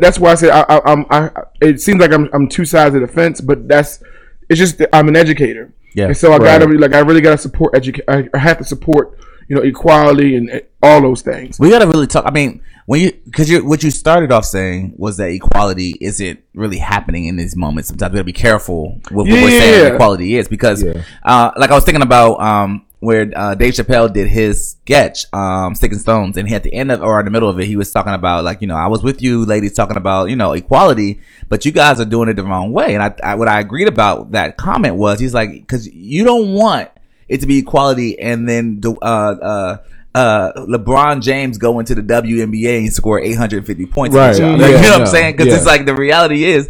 that's 0.00 0.18
why 0.18 0.32
I 0.32 0.35
said 0.35 0.50
I, 0.50 0.62
I, 0.68 0.92
I'm 0.92 1.06
I. 1.11 1.30
It 1.61 1.80
seems 1.80 2.00
like 2.00 2.12
I'm 2.12 2.28
I'm 2.32 2.49
two 2.49 2.64
sides 2.64 2.94
of 2.94 3.00
the 3.00 3.06
fence, 3.08 3.40
but 3.40 3.68
that's 3.68 4.02
it's 4.49 4.58
just 4.58 4.78
that 4.78 4.88
I'm 4.92 5.08
an 5.08 5.16
educator. 5.16 5.73
Yeah. 5.94 6.06
and 6.06 6.16
so 6.16 6.32
I 6.32 6.38
gotta 6.38 6.66
be 6.68 6.76
like 6.76 6.92
I 6.94 6.99
really 7.00 7.20
gotta 7.20 7.38
support 7.38 7.75
educate. 7.75 8.04
I, 8.08 8.28
I 8.35 8.38
have 8.38 8.58
to 8.58 8.64
support 8.64 9.18
you 9.49 9.56
know 9.56 9.62
equality 9.62 10.37
and 10.37 10.62
all 10.82 11.00
those 11.00 11.23
things. 11.23 11.58
We 11.61 11.70
gotta 11.70 11.87
really 11.87 12.06
talk. 12.08 12.25
I 12.26 12.30
mean, 12.32 12.61
when 12.88 13.00
you 13.02 13.12
because 13.26 13.50
you 13.50 13.62
what 13.66 13.83
you 13.83 13.90
started 13.90 14.33
off 14.33 14.47
saying 14.47 14.95
was 14.97 15.18
that 15.18 15.28
equality 15.28 15.90
isn't 16.00 16.40
really 16.54 16.78
happening 16.78 17.26
in 17.26 17.37
these 17.37 17.54
moments. 17.54 17.88
Sometimes 17.90 18.12
we 18.12 18.16
gotta 18.16 18.25
be 18.25 18.33
careful 18.33 18.95
with 19.11 19.28
what 19.28 19.42
we're 19.42 19.50
saying 19.50 19.85
Yeah. 19.88 19.92
equality 19.92 20.37
is 20.37 20.49
because, 20.49 20.83
Yeah. 20.83 21.02
uh, 21.23 21.50
like 21.59 21.71
I 21.71 21.75
was 21.75 21.85
thinking 21.85 22.00
about 22.02 22.40
um 22.40 22.87
where 23.00 23.30
uh, 23.37 23.54
Dave 23.54 23.75
Chappelle 23.75 24.11
did 24.12 24.26
his 24.26 24.71
sketch, 24.71 25.26
um, 25.35 25.75
Stick 25.75 25.92
and 25.92 26.00
Stones, 26.00 26.37
and 26.38 26.49
he 26.49 26.54
at 26.54 26.62
the 26.62 26.73
end 26.73 26.90
of 26.90 27.02
or 27.02 27.18
in 27.21 27.26
the 27.26 27.30
middle 27.30 27.49
of 27.50 27.61
it, 27.61 27.66
he 27.66 27.76
was 27.76 27.92
talking 27.92 28.14
about 28.14 28.42
like 28.42 28.62
you 28.62 28.66
know 28.66 28.75
I 28.75 28.87
was 28.87 29.02
with 29.02 29.21
you 29.21 29.45
ladies 29.45 29.75
talking 29.75 29.99
about 29.99 30.30
you 30.30 30.37
know 30.37 30.52
equality, 30.52 31.21
but 31.50 31.66
you 31.66 31.73
guys 31.73 32.00
are 32.00 32.07
doing 32.07 32.30
it 32.30 32.37
the 32.37 32.42
wrong 32.42 32.73
way. 32.73 32.95
And 32.95 33.02
I, 33.02 33.14
I 33.23 33.35
what 33.35 33.49
I 33.49 33.61
agreed 33.61 33.88
about 33.88 34.33
that 34.33 34.57
comment 34.57 34.97
was 34.97 35.21
he's 35.21 35.35
like 35.35 35.50
because 35.52 35.87
you 35.87 36.25
don't 36.25 36.54
want 36.54 36.88
it 37.28 37.40
to 37.42 37.47
be 37.47 37.59
equality 37.59 38.18
and 38.18 38.49
then 38.49 38.80
the 38.80 38.92
uh 39.02 39.37
uh 39.52 39.76
uh 40.18 40.52
LeBron 40.66 41.22
James 41.22 41.58
go 41.58 41.78
into 41.78 41.94
the 41.94 42.02
WNBA 42.02 42.78
and 42.78 42.92
score 42.92 43.20
850 43.20 43.87
points 43.87 44.16
Right. 44.16 44.34
other. 44.34 44.56
Yeah, 44.56 44.66
you 44.66 44.72
know 44.82 44.92
what 44.92 45.00
I'm 45.02 45.06
saying? 45.06 45.34
Because 45.37 45.46
Yeah. 45.48 45.56
it's 45.56 45.66
like 45.66 45.87
the 45.87 45.94
reality 45.94 46.44
is 46.44 46.68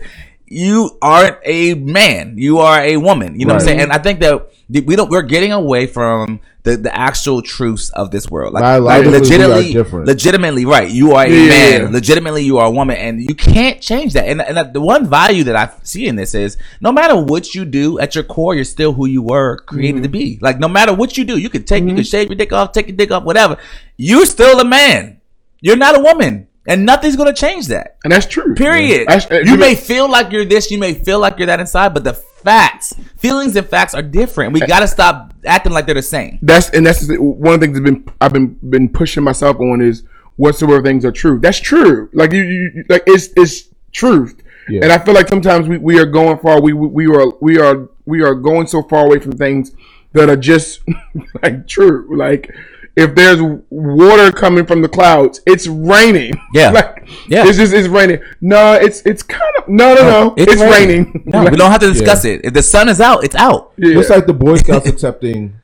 you 0.50 0.98
aren't 1.02 1.38
a 1.44 1.74
man. 1.74 2.34
You 2.36 2.58
are 2.58 2.80
a 2.80 2.96
woman. 2.96 3.38
You 3.38 3.46
know 3.46 3.54
what 3.54 3.62
I'm 3.62 3.66
saying? 3.66 3.80
And 3.80 3.92
I 3.92 3.98
think 3.98 4.20
that 4.20 4.50
we 4.70 4.96
don't 4.96 5.10
we're 5.10 5.22
getting 5.22 5.52
away 5.52 5.86
from 5.86 6.40
the, 6.62 6.76
the 6.76 6.94
actual 6.94 7.40
truths 7.42 7.90
of 7.90 8.10
this 8.10 8.30
world. 8.30 8.52
Like, 8.52 8.62
like 8.62 9.02
Biologically, 9.04 9.38
we 9.38 9.44
are 9.44 9.48
legitimately 9.58 10.04
legitimately 10.06 10.64
right. 10.64 10.90
You 10.90 11.12
are 11.12 11.24
a 11.24 11.30
Yeah. 11.30 11.78
man. 11.78 11.92
Legitimately 11.92 12.42
you 12.44 12.58
are 12.58 12.66
a 12.66 12.70
woman 12.70 12.96
and 12.96 13.20
you 13.20 13.34
can't 13.34 13.80
change 13.80 14.14
that. 14.14 14.26
And 14.26 14.40
and 14.42 14.72
the 14.72 14.80
one 14.80 15.06
value 15.06 15.44
that 15.44 15.56
I 15.56 15.70
see 15.82 16.06
in 16.08 16.16
this 16.16 16.34
is 16.34 16.56
no 16.80 16.92
matter 16.92 17.16
what 17.16 17.54
you 17.54 17.64
do 17.64 17.98
at 17.98 18.14
your 18.14 18.24
core, 18.24 18.54
you're 18.54 18.64
still 18.64 18.92
who 18.92 19.06
you 19.06 19.22
were 19.22 19.58
created 19.58 20.02
to 20.02 20.08
be. 20.08 20.38
Like 20.40 20.58
no 20.58 20.68
matter 20.68 20.92
what 20.92 21.16
you 21.16 21.24
do, 21.24 21.38
you 21.38 21.50
could 21.50 21.66
take 21.66 21.84
you 21.84 21.94
could 21.94 22.06
shave 22.06 22.28
your 22.28 22.36
dick 22.36 22.52
off, 22.52 22.72
take 22.72 22.88
your 22.88 22.96
dick 22.96 23.10
off, 23.10 23.22
whatever. 23.24 23.58
You're 23.96 24.26
still 24.26 24.60
a 24.60 24.64
man. 24.64 25.20
You're 25.60 25.76
not 25.76 25.96
a 25.96 26.00
woman. 26.00 26.47
And 26.68 26.84
nothing's 26.86 27.16
gonna 27.16 27.32
change 27.32 27.66
that. 27.68 27.96
And 28.04 28.12
that's 28.12 28.26
true. 28.26 28.54
Period. 28.54 29.08
That's- 29.08 29.28
uh, 29.30 29.40
you 29.44 29.56
may 29.56 29.74
feel 29.74 30.08
like 30.08 30.30
you're 30.30 30.44
this, 30.44 30.70
you 30.70 30.78
may 30.78 30.94
feel 30.94 31.18
like 31.18 31.38
you're 31.38 31.46
that 31.46 31.58
inside, 31.60 31.94
but 31.94 32.04
the 32.04 32.12
facts, 32.12 32.94
feelings 33.16 33.56
and 33.56 33.66
facts 33.66 33.94
are 33.94 34.02
different. 34.02 34.52
We 34.52 34.60
gotta 34.60 34.86
stop 34.86 35.32
acting 35.44 35.72
like 35.72 35.86
they're 35.86 35.94
the 35.94 36.02
same. 36.02 36.38
that's 36.42 36.68
and 36.70 36.86
that's 36.86 37.06
the- 37.08 37.20
one 37.20 37.54
of 37.54 37.60
the 37.60 37.66
things 37.66 37.78
that's 37.78 37.90
been 37.90 38.04
I've 38.20 38.32
been 38.32 38.58
been 38.68 38.88
pushing 38.90 39.24
myself 39.24 39.58
on 39.58 39.80
is 39.80 40.02
whatsoever 40.36 40.82
things 40.82 41.04
are 41.04 41.10
true. 41.12 41.40
That's 41.40 41.58
true. 41.58 42.10
Like 42.12 42.32
you, 42.32 42.42
you 42.42 42.70
you- 42.74 42.84
like 42.88 43.02
it's 43.06 43.30
it's 43.36 43.68
truth. 43.92 44.40
Yeah. 44.68 44.82
And 44.82 44.92
I 44.92 44.98
feel 44.98 45.14
like 45.14 45.28
sometimes 45.28 45.66
we, 45.66 45.78
we 45.78 45.98
are 45.98 46.04
going 46.04 46.38
far. 46.40 46.60
We, 46.60 46.74
we 46.74 46.86
we 47.06 47.06
are 47.16 47.32
we 47.40 47.58
are 47.58 47.88
we 48.04 48.20
are 48.22 48.34
going 48.34 48.66
so 48.66 48.82
far 48.82 49.06
away 49.06 49.18
from 49.18 49.32
things 49.32 49.72
that 50.12 50.28
are 50.28 50.36
just 50.36 50.80
like 51.42 51.66
true. 51.66 52.14
Like 52.14 52.54
if 52.98 53.14
there's 53.14 53.40
water 53.70 54.32
coming 54.32 54.66
from 54.66 54.82
the 54.82 54.88
clouds, 54.88 55.40
it's 55.46 55.66
raining. 55.66 56.32
Yeah. 56.54 56.70
like 56.70 57.08
Yeah. 57.28 57.46
it's 57.46 57.56
just 57.56 57.72
it's 57.72 57.88
raining. 57.88 58.20
No, 58.40 58.74
it's 58.74 59.02
it's 59.06 59.22
kind 59.22 59.52
of 59.58 59.68
no 59.68 59.94
no 59.94 60.02
no. 60.02 60.34
It's, 60.36 60.60
raining. 60.60 61.22
No, 61.26 61.44
we 61.44 61.56
don't 61.56 61.70
have 61.70 61.80
to 61.80 61.92
discuss 61.92 62.24
it. 62.24 62.40
If 62.44 62.52
the 62.54 62.62
sun 62.62 62.88
is 62.88 63.00
out, 63.00 63.24
it's 63.24 63.36
out. 63.36 63.72
Yeah. 63.78 63.94
Just 63.94 64.10
like 64.10 64.26
the 64.26 64.32
Boy 64.34 64.56
Scouts 64.62 64.86
accepting 64.88 65.54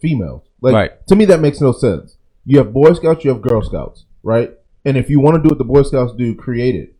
females. 0.00 0.42
Like 0.60 0.74
Right. 0.74 1.06
to 1.08 1.16
me 1.16 1.24
that 1.26 1.40
makes 1.40 1.60
no 1.60 1.72
sense. 1.72 2.16
You 2.46 2.58
have 2.58 2.72
Boy 2.72 2.92
Scouts, 2.94 3.24
you 3.24 3.30
have 3.30 3.42
Girl 3.42 3.62
Scouts, 3.62 4.04
right? 4.22 4.52
And 4.84 4.96
if 4.96 5.08
you 5.08 5.18
want 5.20 5.36
to 5.36 5.42
do 5.42 5.48
what 5.48 5.58
the 5.58 5.64
Boy 5.64 5.82
Scouts 5.82 6.12
do, 6.16 6.34
create 6.34 6.74
it. 6.74 6.93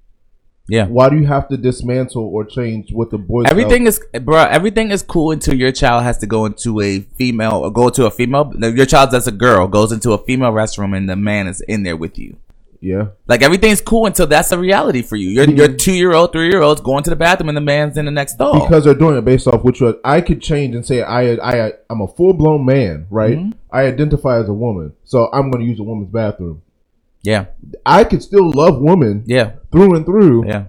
Yeah. 0.66 0.86
Why 0.86 1.10
do 1.10 1.16
you 1.16 1.26
have 1.26 1.48
to 1.48 1.56
dismantle 1.56 2.22
or 2.22 2.44
change 2.44 2.90
what 2.92 3.10
the 3.10 3.18
Boy 3.18 3.42
Scouts 3.42 3.50
Everything 3.50 3.86
is, 3.86 4.00
bro. 4.22 4.44
Everything 4.44 4.90
is 4.90 5.02
cool 5.02 5.30
until 5.30 5.54
your 5.54 5.72
child 5.72 6.04
has 6.04 6.18
to 6.18 6.26
go 6.26 6.46
into 6.46 6.80
a 6.80 7.00
female 7.00 7.58
or 7.64 7.70
go 7.70 7.90
to 7.90 8.06
a 8.06 8.10
female. 8.10 8.50
Your 8.58 8.86
child 8.86 9.10
that's 9.10 9.26
a 9.26 9.32
girl 9.32 9.68
goes 9.68 9.92
into 9.92 10.12
a 10.12 10.18
female 10.18 10.52
restroom 10.52 10.96
and 10.96 11.08
the 11.08 11.16
man 11.16 11.48
is 11.48 11.60
in 11.62 11.82
there 11.82 11.96
with 11.96 12.18
you. 12.18 12.36
Yeah. 12.80 13.08
Like 13.26 13.42
everything's 13.42 13.80
cool 13.80 14.04
until 14.04 14.26
that's 14.26 14.52
a 14.52 14.58
reality 14.58 15.00
for 15.00 15.16
you. 15.16 15.30
Your 15.30 15.48
your 15.48 15.68
two 15.68 15.94
year 15.94 16.12
old, 16.12 16.32
three 16.32 16.50
year 16.50 16.60
olds 16.60 16.82
going 16.82 17.02
to 17.04 17.10
the 17.10 17.16
bathroom 17.16 17.48
and 17.48 17.56
the 17.56 17.62
man's 17.62 17.96
in 17.96 18.04
the 18.04 18.10
next 18.10 18.34
door. 18.34 18.60
Because 18.60 18.84
they're 18.84 18.94
doing 18.94 19.16
it 19.16 19.24
based 19.24 19.46
off 19.46 19.64
which 19.64 19.80
one 19.80 19.96
I 20.04 20.20
could 20.20 20.42
change 20.42 20.74
and 20.74 20.86
say 20.86 21.00
I 21.02 21.32
I 21.32 21.72
I'm 21.88 22.02
a 22.02 22.08
full 22.08 22.34
blown 22.34 22.66
man, 22.66 23.06
right? 23.08 23.38
Mm-hmm. 23.38 23.58
I 23.70 23.86
identify 23.86 24.38
as 24.38 24.50
a 24.50 24.52
woman, 24.52 24.92
so 25.04 25.30
I'm 25.32 25.50
going 25.50 25.64
to 25.64 25.68
use 25.68 25.80
a 25.80 25.82
woman's 25.82 26.10
bathroom. 26.10 26.60
Yeah, 27.24 27.46
I 27.84 28.04
could 28.04 28.22
still 28.22 28.50
love 28.52 28.78
women 28.80 29.24
yeah, 29.26 29.52
through 29.72 29.96
and 29.96 30.06
through, 30.06 30.46
yeah, 30.46 30.66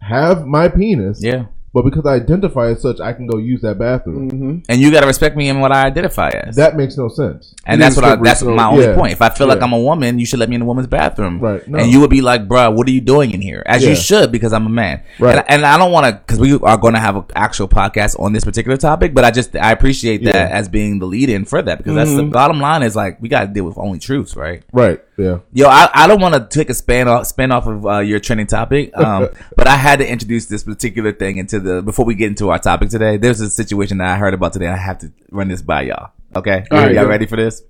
have 0.00 0.46
my 0.46 0.68
penis, 0.68 1.20
yeah. 1.22 1.46
but 1.72 1.82
because 1.84 2.04
I 2.04 2.14
identify 2.14 2.70
as 2.70 2.82
such, 2.82 3.00
I 3.00 3.12
can 3.14 3.26
go 3.26 3.38
use 3.38 3.62
that 3.62 3.78
bathroom. 3.78 4.62
And 4.68 4.80
you 4.80 4.90
got 4.90 5.00
to 5.02 5.06
respect 5.06 5.36
me 5.36 5.48
in 5.48 5.60
what 5.60 5.72
I 5.72 5.86
identify 5.86 6.28
as. 6.30 6.56
That 6.56 6.76
makes 6.76 6.98
no 6.98 7.08
sense. 7.08 7.54
and 7.64 7.80
It 7.80 7.84
that's 7.84 7.96
what 7.96 8.04
I, 8.04 8.16
that's 8.16 8.40
slope. 8.40 8.56
my 8.56 8.66
only 8.68 8.84
Yeah. 8.84 8.94
point. 8.96 9.12
If 9.12 9.22
I 9.22 9.28
feel 9.30 9.46
like 9.46 9.62
I'm 9.62 9.72
a 9.72 9.78
woman, 9.80 10.18
you 10.18 10.26
should 10.26 10.38
let 10.40 10.48
me 10.50 10.56
in 10.56 10.60
the 10.60 10.66
woman's 10.66 10.88
bathroom. 10.88 11.38
Right. 11.40 11.66
No. 11.66 11.78
And 11.78 11.90
you 11.90 12.00
would 12.00 12.10
be 12.10 12.20
like, 12.20 12.46
bruh, 12.48 12.74
what 12.74 12.86
are 12.88 12.90
you 12.90 13.00
doing 13.00 13.30
in 13.30 13.40
here? 13.40 13.62
As 13.64 13.82
you 13.84 13.94
should, 13.94 14.30
because 14.32 14.52
I'm 14.52 14.66
a 14.66 14.70
man. 14.70 15.02
Right. 15.18 15.36
And, 15.38 15.44
and 15.48 15.64
I 15.64 15.78
don't 15.78 15.92
want 15.92 16.06
to, 16.06 16.12
because 16.20 16.38
we 16.40 16.52
are 16.54 16.76
going 16.76 16.94
to 16.94 17.00
have 17.00 17.16
an 17.16 17.24
actual 17.34 17.68
podcast 17.68 18.18
on 18.20 18.32
this 18.34 18.44
particular 18.44 18.76
topic, 18.76 19.14
but 19.14 19.24
I 19.24 19.30
just, 19.30 19.54
I 19.56 19.70
appreciate 19.72 20.24
that 20.24 20.34
Yeah. 20.34 20.46
Mm-hmm. 20.48 20.56
as 20.56 20.68
being 20.68 20.98
the 20.98 21.06
lead 21.06 21.30
in 21.30 21.44
for 21.46 21.62
that, 21.62 21.78
because 21.78 21.94
that's 21.94 22.14
the 22.14 22.24
bottom 22.24 22.58
line 22.60 22.82
is 22.82 22.94
like, 22.96 23.22
we 23.22 23.28
got 23.30 23.42
to 23.42 23.46
deal 23.46 23.64
with 23.64 23.78
only 23.78 23.98
truths, 24.00 24.36
right? 24.36 24.62
Right. 24.72 25.00
Yeah. 25.16 25.40
Yo, 25.52 25.68
I, 25.68 25.90
I 25.92 26.06
don't 26.06 26.20
want 26.20 26.34
to 26.34 26.46
take 26.46 26.70
a 26.70 26.74
span 26.74 27.06
off 27.06 27.26
spin 27.26 27.52
off 27.52 27.66
of 27.66 27.86
uh, 27.86 27.98
your 27.98 28.18
trending 28.18 28.46
topic, 28.46 28.96
um, 28.96 29.28
but 29.56 29.66
I 29.66 29.76
had 29.76 29.98
to 29.98 30.08
introduce 30.10 30.46
this 30.46 30.64
particular 30.64 31.12
thing 31.12 31.36
into 31.36 31.60
the 31.60 31.82
before 31.82 32.04
we 32.04 32.14
get 32.14 32.28
into 32.28 32.50
our 32.50 32.58
topic 32.58 32.88
today. 32.88 33.18
There's 33.18 33.40
a 33.40 33.50
situation 33.50 33.98
that 33.98 34.08
I 34.08 34.16
heard 34.16 34.34
about 34.34 34.52
today. 34.52 34.68
I 34.68 34.76
have 34.76 34.98
to 34.98 35.12
run 35.30 35.48
this 35.48 35.62
by 35.62 35.82
y'all. 35.82 36.12
Okay, 36.34 36.64
All 36.70 36.78
right, 36.78 36.94
y'all 36.94 37.04
go. 37.04 37.10
ready 37.10 37.26
for 37.26 37.36
this? 37.36 37.62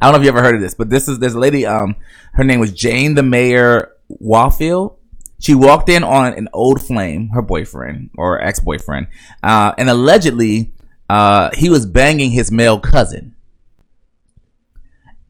I 0.00 0.06
don't 0.06 0.12
know 0.12 0.18
if 0.18 0.24
you 0.24 0.28
ever 0.30 0.42
heard 0.42 0.54
of 0.54 0.60
this, 0.60 0.74
but 0.74 0.88
this 0.88 1.08
is 1.08 1.18
there's 1.18 1.34
a 1.34 1.38
lady. 1.38 1.66
Um, 1.66 1.96
her 2.32 2.44
name 2.44 2.60
was 2.60 2.72
Jane 2.72 3.14
the 3.14 3.22
Mayor 3.22 3.92
Wafield. 4.08 4.96
She 5.38 5.54
walked 5.54 5.90
in 5.90 6.02
on 6.02 6.32
an 6.32 6.48
old 6.54 6.80
flame, 6.82 7.28
her 7.34 7.42
boyfriend 7.42 8.10
or 8.16 8.40
ex 8.42 8.60
boyfriend, 8.60 9.08
uh, 9.42 9.74
and 9.76 9.90
allegedly, 9.90 10.72
uh, 11.10 11.50
he 11.54 11.68
was 11.68 11.84
banging 11.84 12.30
his 12.30 12.50
male 12.50 12.80
cousin 12.80 13.35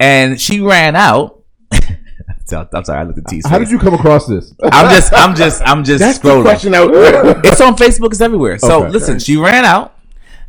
and 0.00 0.40
she 0.40 0.60
ran 0.60 0.96
out. 0.96 1.40
I'm 1.72 2.84
sorry, 2.84 3.00
I 3.00 3.02
looked 3.02 3.18
at 3.18 3.26
T's. 3.26 3.46
How 3.46 3.58
did 3.58 3.70
you 3.70 3.78
come 3.78 3.94
across 3.94 4.26
this? 4.26 4.54
I'm 4.62 4.88
just, 4.94 5.12
I'm 5.12 5.34
just, 5.34 5.62
I'm 5.66 5.84
just 5.84 5.98
That's 5.98 6.18
scrolling. 6.18 6.42
question. 6.42 6.74
I, 6.74 6.82
It's 7.44 7.60
on 7.60 7.74
Facebook. 7.76 8.12
It's 8.12 8.20
everywhere. 8.20 8.58
So 8.58 8.82
Okay. 8.84 8.90
listen, 8.92 9.18
she 9.18 9.36
ran 9.36 9.64
out. 9.64 9.98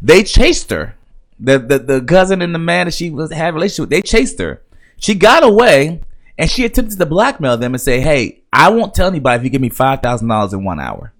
They 0.01 0.23
chased 0.23 0.69
her. 0.69 0.95
The, 1.39 1.57
the 1.59 1.79
the 1.79 2.01
cousin 2.01 2.41
and 2.41 2.53
the 2.53 2.59
man 2.59 2.85
that 2.87 2.93
she 2.93 3.09
was 3.11 3.31
had 3.31 3.49
a 3.49 3.53
relationship 3.53 3.81
with. 3.83 3.89
They 3.91 4.01
chased 4.01 4.39
her. 4.39 4.61
She 4.99 5.13
got 5.15 5.43
away, 5.43 6.01
and 6.37 6.49
she 6.49 6.65
attempted 6.65 6.97
to 6.97 7.05
blackmail 7.05 7.57
them 7.57 7.73
and 7.75 7.81
say, 7.81 7.99
"Hey, 8.01 8.41
I 8.51 8.69
won't 8.69 8.93
tell 8.95 9.07
anybody 9.07 9.37
if 9.37 9.43
you 9.43 9.49
give 9.51 9.61
me 9.61 9.69
five 9.69 10.01
thousand 10.01 10.27
dollars 10.29 10.53
in 10.53 10.63
one 10.63 10.79
hour." 10.79 11.13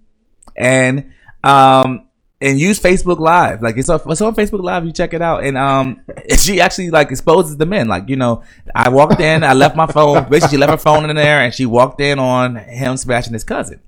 And 0.55 1.11
um 1.43 2.06
and 2.39 2.59
use 2.59 2.79
Facebook 2.79 3.19
Live. 3.19 3.61
Like 3.61 3.77
it's 3.77 3.89
on, 3.89 3.99
it's 4.07 4.21
on 4.21 4.35
Facebook 4.35 4.61
Live. 4.61 4.85
You 4.85 4.91
check 4.91 5.13
it 5.13 5.21
out. 5.21 5.43
And 5.43 5.57
um, 5.57 6.01
she 6.37 6.61
actually 6.61 6.89
like 6.89 7.09
exposes 7.11 7.57
the 7.57 7.65
men. 7.65 7.87
Like 7.87 8.09
you 8.09 8.15
know, 8.15 8.43
I 8.75 8.89
walked 8.89 9.19
in, 9.19 9.43
I 9.43 9.53
left 9.53 9.75
my 9.75 9.87
phone. 9.87 10.23
Basically, 10.29 10.55
she 10.55 10.57
left 10.57 10.71
her 10.71 10.77
phone 10.77 11.09
in 11.09 11.15
there, 11.15 11.41
and 11.41 11.53
she 11.53 11.65
walked 11.65 11.99
in 12.01 12.19
on 12.19 12.55
him 12.55 12.97
smashing 12.97 13.33
his 13.33 13.43
cousin. 13.43 13.81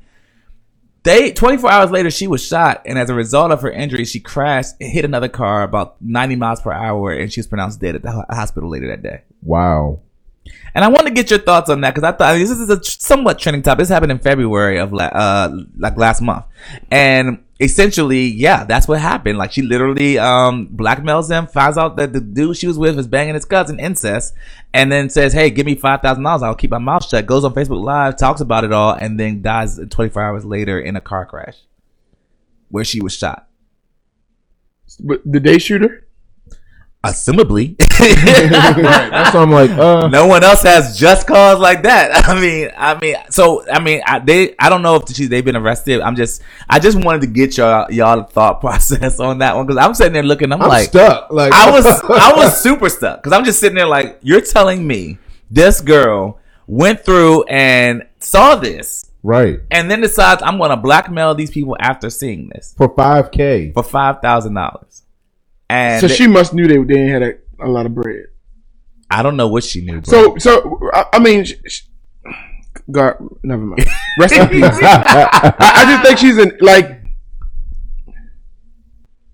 They 1.03 1.31
24 1.31 1.71
hours 1.71 1.91
later, 1.91 2.11
she 2.11 2.27
was 2.27 2.45
shot, 2.45 2.81
and 2.85 2.99
as 2.99 3.09
a 3.09 3.13
result 3.15 3.51
of 3.51 3.61
her 3.61 3.71
injury, 3.71 4.03
she 4.03 4.19
crashed 4.19 4.75
and 4.81 4.91
hit 4.91 5.05
another 5.05 5.29
car 5.29 5.63
about 5.63 5.95
90 6.01 6.35
miles 6.35 6.61
per 6.61 6.73
hour, 6.73 7.11
and 7.11 7.31
she 7.31 7.39
was 7.39 7.47
pronounced 7.47 7.79
dead 7.79 7.95
at 7.95 8.01
the 8.01 8.25
hospital 8.29 8.69
later 8.69 8.87
that 8.87 9.01
day. 9.01 9.21
wow. 9.41 9.99
And 10.73 10.83
I 10.83 10.87
want 10.87 11.05
to 11.05 11.13
get 11.13 11.29
your 11.29 11.39
thoughts 11.39 11.69
on 11.69 11.81
that 11.81 11.93
because 11.93 12.03
I 12.03 12.11
thought 12.11 12.33
I 12.33 12.37
mean, 12.37 12.47
this 12.47 12.57
is 12.57 12.69
a 12.69 12.83
somewhat 12.83 13.37
trending 13.37 13.61
topic. 13.61 13.79
This 13.79 13.89
happened 13.89 14.11
in 14.11 14.19
February 14.19 14.79
of 14.79 14.91
la- 14.91 15.05
uh 15.05 15.55
like 15.77 15.95
last 15.95 16.21
month, 16.21 16.45
and 16.89 17.43
essentially, 17.59 18.25
yeah, 18.25 18.63
that's 18.63 18.87
what 18.87 18.99
happened. 19.01 19.37
Like 19.37 19.51
she 19.51 19.61
literally 19.61 20.17
um 20.17 20.67
blackmails 20.69 21.27
them, 21.29 21.47
finds 21.47 21.77
out 21.77 21.97
that 21.97 22.13
the 22.13 22.21
dude 22.21 22.57
she 22.57 22.67
was 22.67 22.77
with 22.77 22.97
is 22.97 23.07
banging 23.07 23.35
his 23.35 23.45
cousin, 23.45 23.79
incest, 23.79 24.33
and 24.73 24.91
then 24.91 25.09
says, 25.09 25.33
"Hey, 25.33 25.49
give 25.49 25.65
me 25.65 25.75
five 25.75 26.01
thousand 26.01 26.23
dollars, 26.23 26.43
I'll 26.43 26.55
keep 26.55 26.71
my 26.71 26.77
mouth 26.77 27.05
shut." 27.05 27.25
Goes 27.25 27.43
on 27.43 27.53
Facebook 27.53 27.83
Live, 27.83 28.17
talks 28.17 28.41
about 28.41 28.63
it 28.63 28.71
all, 28.71 28.93
and 28.93 29.19
then 29.19 29.41
dies 29.41 29.79
twenty 29.89 30.09
four 30.09 30.23
hours 30.23 30.45
later 30.45 30.79
in 30.79 30.95
a 30.95 31.01
car 31.01 31.25
crash 31.25 31.57
where 32.69 32.85
she 32.85 33.01
was 33.01 33.13
shot. 33.15 33.47
But 34.99 35.29
did 35.29 35.43
they 35.43 35.59
shoot 35.59 35.81
her? 35.81 36.05
Assumably, 37.03 37.75
That's 37.99 39.33
why 39.33 39.41
I'm 39.41 39.51
like, 39.51 39.71
uh, 39.71 40.07
no 40.07 40.25
one 40.27 40.43
else 40.43 40.63
has 40.63 40.97
just 40.97 41.27
cause 41.27 41.59
like 41.59 41.83
that. 41.83 42.11
I 42.27 42.39
mean, 42.39 42.69
I 42.77 42.99
mean, 42.99 43.15
so 43.29 43.67
I 43.69 43.79
mean, 43.79 44.01
I, 44.05 44.19
they, 44.19 44.55
I 44.57 44.69
don't 44.69 44.81
know 44.81 44.95
if 44.95 45.09
she, 45.13 45.25
they've 45.27 45.43
been 45.43 45.55
arrested. 45.55 46.01
I'm 46.01 46.15
just, 46.15 46.41
I 46.69 46.79
just 46.79 47.03
wanted 47.03 47.21
to 47.21 47.27
get 47.27 47.57
y'all, 47.57 47.91
y'all 47.91 48.23
thought 48.23 48.61
process 48.61 49.19
on 49.19 49.39
that 49.39 49.55
one 49.55 49.65
because 49.65 49.83
I'm 49.83 49.93
sitting 49.93 50.13
there 50.13 50.23
looking. 50.23 50.51
I'm, 50.51 50.61
I'm 50.61 50.67
like, 50.69 50.89
stuck. 50.89 51.31
Like 51.31 51.51
I 51.53 51.71
was 51.71 51.85
I 51.85 52.33
was 52.37 52.61
super 52.61 52.89
stuck 52.89 53.21
because 53.23 53.37
I'm 53.37 53.43
just 53.45 53.59
sitting 53.59 53.75
there 53.75 53.87
like 53.87 54.19
you're 54.21 54.41
telling 54.41 54.85
me 54.85 55.17
this 55.51 55.81
girl 55.81 56.39
went 56.67 57.03
through 57.03 57.43
and 57.45 58.03
saw 58.19 58.55
this 58.55 59.09
right 59.23 59.59
and 59.71 59.89
then 59.89 60.01
decides 60.01 60.41
I'm 60.43 60.57
going 60.57 60.69
to 60.69 60.77
blackmail 60.77 61.33
these 61.35 61.49
people 61.51 61.75
after 61.79 62.09
seeing 62.09 62.49
this 62.49 62.73
for 62.77 62.93
five 62.95 63.31
k. 63.31 63.71
for 63.73 63.83
five 63.83 64.21
thousand 64.21 64.53
dollars. 64.53 65.03
And 65.69 65.99
So 66.01 66.07
they- 66.07 66.15
she 66.15 66.27
must 66.27 66.53
knew 66.53 66.67
they 66.67 66.77
they 66.77 66.83
didn't 66.93 67.09
have 67.09 67.21
a, 67.23 67.33
a 67.61 67.67
lot 67.67 67.85
of 67.85 67.93
bread. 67.95 68.25
I 69.11 69.23
don't 69.23 69.37
know 69.37 69.47
what 69.47 69.63
she 69.63 69.81
knew. 69.81 70.01
Bro. 70.01 70.11
So 70.11 70.37
so 70.37 70.79
I, 70.93 71.05
I 71.13 71.19
mean, 71.19 71.43
sh- 71.45 71.53
sh- 71.67 71.81
God, 72.91 73.15
never 73.43 73.63
mind. 73.63 73.87
Rest 74.19 74.33
in 74.35 74.47
peace. 74.49 74.63
I, 74.63 75.53
I 75.59 75.85
just 75.91 76.03
think 76.05 76.17
she's 76.19 76.37
in 76.37 76.57
like 76.61 77.01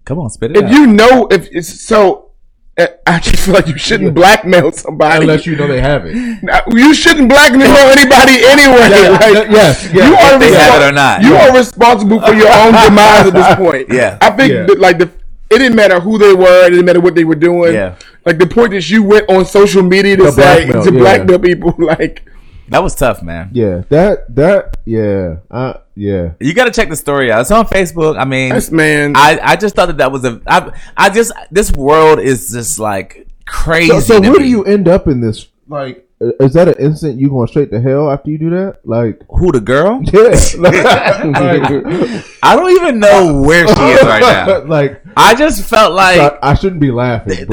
come 0.06 0.20
on, 0.20 0.30
spit 0.30 0.52
it 0.52 0.58
if 0.58 0.64
out. 0.66 0.72
you 0.72 0.88
know 0.88 1.28
if 1.32 1.48
it's 1.52 1.82
so. 1.86 2.32
uh, 2.78 2.88
I 3.08 3.20
just 3.20 3.46
feel 3.46 3.54
like 3.54 3.68
you 3.68 3.78
shouldn't 3.78 4.14
blackmail 4.14 4.72
somebody. 4.72 5.22
Unless 5.24 5.46
you 5.46 5.56
know 5.56 5.68
they 5.68 5.82
have 5.82 6.06
it. 6.06 6.16
Now, 6.44 6.62
you 6.68 6.94
shouldn't 6.94 7.30
blackmail 7.30 7.72
anybody 7.72 8.46
anyway. 8.46 8.90
Yeah, 8.92 9.10
like, 9.10 9.50
yes, 9.52 9.90
yes. 9.92 9.94
you 9.94 10.02
are 10.16 10.34
If 10.36 10.40
they 10.42 10.52
have 10.54 10.82
it 10.82 10.86
or 10.86 10.92
not. 10.92 11.24
You 11.24 11.36
are 11.36 11.56
responsible 11.58 12.20
for 12.22 12.34
your 12.34 12.48
own 12.52 12.74
demise 12.74 13.28
at 13.28 13.34
this 13.34 13.56
point. 13.64 13.88
Yeah. 13.90 14.18
I 14.22 14.30
think 14.32 14.52
Yeah. 14.54 14.66
that, 14.66 14.80
like 14.80 14.98
the 15.00 15.10
it 15.52 15.60
didn't 15.60 15.76
matter 15.76 16.00
who 16.00 16.18
they 16.18 16.34
were, 16.34 16.66
it 16.66 16.72
didn't 16.72 16.86
matter 16.86 17.00
what 17.00 17.16
they 17.16 17.24
were 17.24 17.36
doing. 17.36 17.74
Yeah. 17.74 17.96
Like 18.26 18.40
the 18.40 18.48
point 18.48 18.72
that 18.72 18.90
you 18.90 19.04
went 19.04 19.30
on 19.30 19.46
social 19.46 19.84
media 19.84 20.18
to 20.18 20.24
To 20.24 20.32
say 20.32 20.66
blackmail, 20.66 20.84
to 20.84 20.94
yeah. 20.94 21.00
blackmail 21.00 21.40
people, 21.40 21.76
like 21.80 22.28
that 22.70 22.82
was 22.82 22.96
tough, 22.96 23.22
man. 23.22 23.50
Yeah, 23.54 23.84
that 23.90 24.34
that 24.36 24.78
yeah, 24.86 25.38
uh, 25.52 25.74
yeah. 25.96 26.32
You 26.40 26.54
got 26.54 26.66
to 26.66 26.72
check 26.72 26.90
the 26.90 26.96
story 26.96 27.32
out. 27.32 27.42
It's 27.42 27.52
on 27.52 27.68
Facebook. 27.68 28.20
I 28.20 28.26
mean, 28.26 28.50
that's 28.50 28.72
man. 28.72 29.14
I 29.16 29.40
I 29.42 29.56
just 29.56 29.76
thought 29.76 29.88
that 29.88 29.98
that 29.98 30.12
was 30.12 30.26
a 30.26 30.42
I 30.48 30.72
I 30.98 31.10
just 31.12 31.32
this 31.52 31.72
world 31.72 32.20
is 32.20 32.52
just 32.52 32.80
like 32.80 33.28
crazy. 33.46 33.90
So, 33.90 34.00
so 34.00 34.20
to 34.20 34.30
where 34.30 34.40
do 34.40 34.48
you 34.48 34.64
end 34.64 34.88
up 34.88 35.08
in 35.08 35.22
this? 35.22 35.48
Like, 35.68 36.05
is 36.20 36.54
that 36.54 36.70
an 36.70 36.76
instant 36.80 37.20
you 37.20 37.30
going 37.30 37.48
straight 37.48 37.72
to 37.72 37.82
hell 37.82 38.10
after 38.10 38.30
you 38.30 38.38
do 38.38 38.50
that? 38.52 38.80
Like, 38.86 39.22
Who 39.30 39.52
the 39.52 39.60
girl? 39.60 40.02
yeah, 40.04 42.22
I 42.42 42.56
don't 42.56 42.72
even 42.72 43.00
know 43.00 43.42
where 43.42 43.68
she 43.68 43.74
is 43.74 44.04
right 44.04 44.22
now. 44.22 44.60
like, 44.66 45.04
I 45.18 45.36
just 45.36 45.68
felt 45.68 45.94
like 45.94 46.20
I, 46.20 46.52
I 46.52 46.54
shouldn't 46.54 46.82
be 46.82 46.92
laughing. 46.92 47.48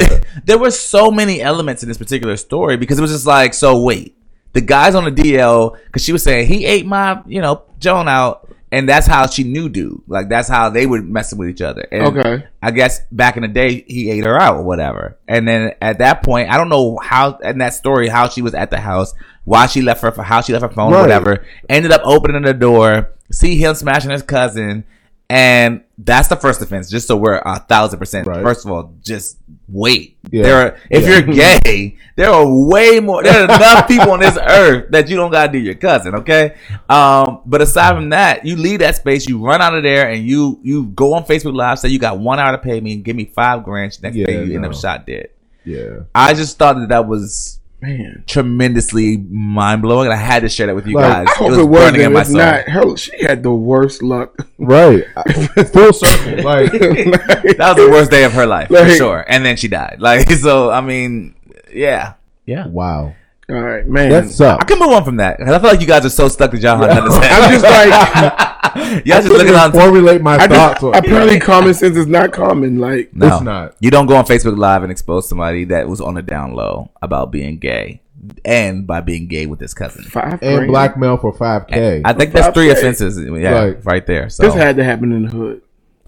There 0.44 0.58
were 0.58 0.70
so 0.70 1.10
many 1.10 1.42
elements 1.42 1.82
in 1.82 1.88
this 1.88 1.98
particular 1.98 2.36
story 2.36 2.76
because 2.76 2.98
it 2.98 3.02
was 3.02 3.10
just 3.10 3.26
like, 3.26 3.54
so 3.54 3.82
wait, 3.82 4.16
the 4.52 4.60
guy's 4.60 4.94
on 4.94 5.04
the 5.04 5.10
DL 5.10 5.76
because 5.86 6.04
she 6.04 6.12
was 6.12 6.22
saying 6.22 6.46
he 6.46 6.64
ate 6.64 6.86
my, 6.86 7.20
you 7.26 7.40
know, 7.40 7.62
Joan 7.80 8.08
out, 8.08 8.48
and 8.72 8.88
that's 8.88 9.06
how 9.06 9.26
she 9.26 9.44
knew 9.44 9.68
dude. 9.68 10.00
Like 10.08 10.28
that's 10.30 10.48
how 10.48 10.70
they 10.70 10.86
were 10.86 11.02
messing 11.02 11.38
with 11.38 11.50
each 11.50 11.60
other. 11.60 11.86
And 11.92 12.06
Okay. 12.18 12.44
I 12.62 12.70
guess 12.70 13.00
back 13.12 13.36
in 13.36 13.42
the 13.42 13.48
day 13.48 13.84
he 13.86 14.10
ate 14.10 14.24
her 14.24 14.40
out 14.40 14.56
or 14.56 14.62
whatever. 14.62 15.18
And 15.28 15.46
then 15.46 15.72
at 15.80 15.98
that 15.98 16.22
point, 16.24 16.50
I 16.50 16.56
don't 16.56 16.70
know 16.70 16.98
how 17.00 17.36
in 17.38 17.58
that 17.58 17.74
story 17.74 18.08
how 18.08 18.28
she 18.28 18.40
was 18.42 18.54
at 18.54 18.70
the 18.70 18.80
house, 18.80 19.12
why 19.44 19.66
she 19.66 19.82
left 19.82 20.00
her, 20.02 20.10
how 20.22 20.40
she 20.40 20.52
left 20.54 20.62
her 20.62 20.70
phone, 20.70 20.92
or 20.94 21.00
whatever. 21.02 21.44
Ended 21.68 21.92
up 21.92 22.00
opening 22.04 22.42
the 22.42 22.54
door, 22.54 23.10
see 23.30 23.56
him 23.56 23.74
smashing 23.74 24.10
his 24.10 24.22
cousin. 24.22 24.84
And 25.32 25.84
that's 25.96 26.28
the 26.28 26.36
first 26.36 26.60
offense, 26.60 26.90
just 26.90 27.08
so 27.08 27.16
we're 27.16 27.36
a 27.44 27.58
thousand 27.60 27.98
percent. 27.98 28.26
Right. 28.26 28.42
First 28.42 28.66
of 28.66 28.70
all, 28.70 28.92
just 29.02 29.38
wait. 29.66 30.18
Yeah. 30.30 30.42
There 30.42 30.56
are, 30.66 30.76
if 30.90 31.04
Yeah. 31.04 31.08
you're 31.08 31.58
gay, 31.62 31.96
there 32.16 32.30
are 32.30 32.46
way 32.46 33.00
more. 33.00 33.22
There 33.22 33.40
are 33.40 33.44
enough 33.44 33.88
people 33.92 34.10
on 34.10 34.20
this 34.20 34.36
earth 34.36 34.90
that 34.90 35.08
you 35.08 35.16
don't 35.16 35.30
gotta 35.30 35.50
do 35.50 35.58
your 35.58 35.74
cousin, 35.76 36.16
okay? 36.16 36.56
Um, 36.86 37.40
but 37.46 37.62
aside 37.62 37.94
from 37.94 38.10
that, 38.10 38.44
you 38.44 38.56
leave 38.56 38.80
that 38.80 38.96
space, 38.96 39.26
you 39.26 39.38
run 39.38 39.62
out 39.62 39.74
of 39.74 39.82
there, 39.82 40.10
and 40.10 40.26
you 40.26 40.60
you 40.62 40.84
go 40.86 41.14
on 41.14 41.24
Facebook 41.24 41.54
Live, 41.56 41.78
say 41.78 41.88
you 41.88 41.98
got 41.98 42.18
one 42.18 42.38
hour 42.38 42.52
to 42.52 42.58
pay 42.58 42.78
me, 42.80 42.92
and 42.92 43.02
give 43.04 43.16
me 43.16 43.24
five 43.24 43.64
grand. 43.64 44.02
Next 44.02 44.14
Yeah, 44.16 44.26
day, 44.26 44.44
you 44.44 44.54
end 44.56 44.66
up 44.66 44.74
shot 44.74 45.06
dead. 45.06 45.30
yeah, 45.64 46.00
I 46.14 46.34
just 46.34 46.58
thought 46.58 46.74
that 46.76 46.90
that 46.90 47.06
was 47.08 47.58
man. 47.82 48.24
tremendously 48.26 49.18
mind 49.18 49.82
blowing, 49.82 50.06
and 50.06 50.14
I 50.14 50.22
had 50.22 50.40
to 50.42 50.48
share 50.48 50.68
that 50.68 50.74
with 50.74 50.86
you 50.86 50.96
Like, 50.96 51.04
guys. 51.04 51.26
I 51.28 51.38
hope 51.38 51.52
it, 51.52 51.56
was 51.56 51.66
burning 51.66 52.00
not 52.00 52.06
in 52.06 52.12
my 52.12 52.22
soul. 52.22 52.36
not, 52.36 52.68
her, 52.68 52.96
she 52.96 53.24
had 53.24 53.42
the 53.42 53.52
worst 53.52 54.02
luck. 54.02 54.34
right. 54.58 55.04
Full 55.72 55.92
circle. 55.92 56.42
Like, 56.44 56.72
that 56.72 57.58
was 57.58 57.76
the 57.76 57.88
worst 57.90 58.10
day 58.10 58.24
of 58.24 58.32
her 58.32 58.46
life 58.46 58.68
for 58.68 58.88
sure. 58.90 59.24
And 59.28 59.44
then 59.44 59.56
she 59.56 59.68
died. 59.68 59.96
Like 59.98 60.30
so, 60.32 60.70
I 60.70 60.80
mean, 60.80 61.34
yeah, 61.72 62.14
yeah. 62.46 62.66
wow, 62.66 63.14
All 63.52 63.60
right, 63.60 63.86
man. 63.86 64.10
that 64.10 64.58
I 64.60 64.64
can 64.64 64.78
move 64.78 64.88
on 64.92 65.04
from 65.04 65.16
that 65.16 65.38
'cause 65.38 65.48
I 65.48 65.58
feel 65.58 65.70
like 65.70 65.80
you 65.80 65.86
guys 65.86 66.04
are 66.06 66.10
so 66.10 66.28
stuck 66.28 66.50
that 66.52 66.60
y'all 66.60 66.80
don't 66.80 66.90
understand. 66.98 67.24
I'm 67.44 67.50
just 67.52 67.64
like, 67.64 69.04
y'all 69.06 69.18
just 69.20 69.28
looking 69.28 69.54
on. 69.54 69.72
formulate 69.72 70.22
my 70.22 70.36
I 70.36 70.46
thoughts. 70.48 70.80
just, 70.80 70.84
on- 70.84 70.94
apparently 70.96 71.38
common 71.40 71.74
sense 71.74 71.96
is 71.96 72.06
not 72.06 72.32
common. 72.32 72.78
Like, 72.78 73.14
No, 73.14 73.26
It's 73.28 73.42
not. 73.42 73.74
You 73.80 73.90
don't 73.90 74.06
go 74.06 74.16
on 74.16 74.24
Facebook 74.24 74.56
Live 74.56 74.82
and 74.82 74.90
expose 74.90 75.28
somebody 75.28 75.64
that 75.66 75.88
was 75.88 76.00
on 76.00 76.14
the 76.14 76.22
down 76.22 76.54
low 76.54 76.90
about 77.02 77.30
being 77.30 77.58
gay, 77.58 78.00
and 78.44 78.86
by 78.86 79.00
being 79.00 79.26
gay 79.26 79.46
with 79.46 79.60
his 79.60 79.74
cousin. 79.74 80.04
five 80.04 80.34
and 80.42 80.56
grand. 80.56 80.68
blackmail 80.68 81.16
for 81.18 81.32
five 81.32 81.66
k. 81.66 82.00
I 82.04 82.12
think 82.14 82.32
that's 82.32 82.54
three 82.54 82.68
5K. 82.68 82.72
offenses. 82.78 83.18
Yeah, 83.18 83.50
Right. 83.52 83.84
right 83.84 84.06
there. 84.06 84.28
So, 84.30 84.44
This 84.44 84.54
had 84.54 84.76
to 84.76 84.84
happen 84.84 85.12
in 85.12 85.24
the 85.24 85.30
hood. 85.30 85.62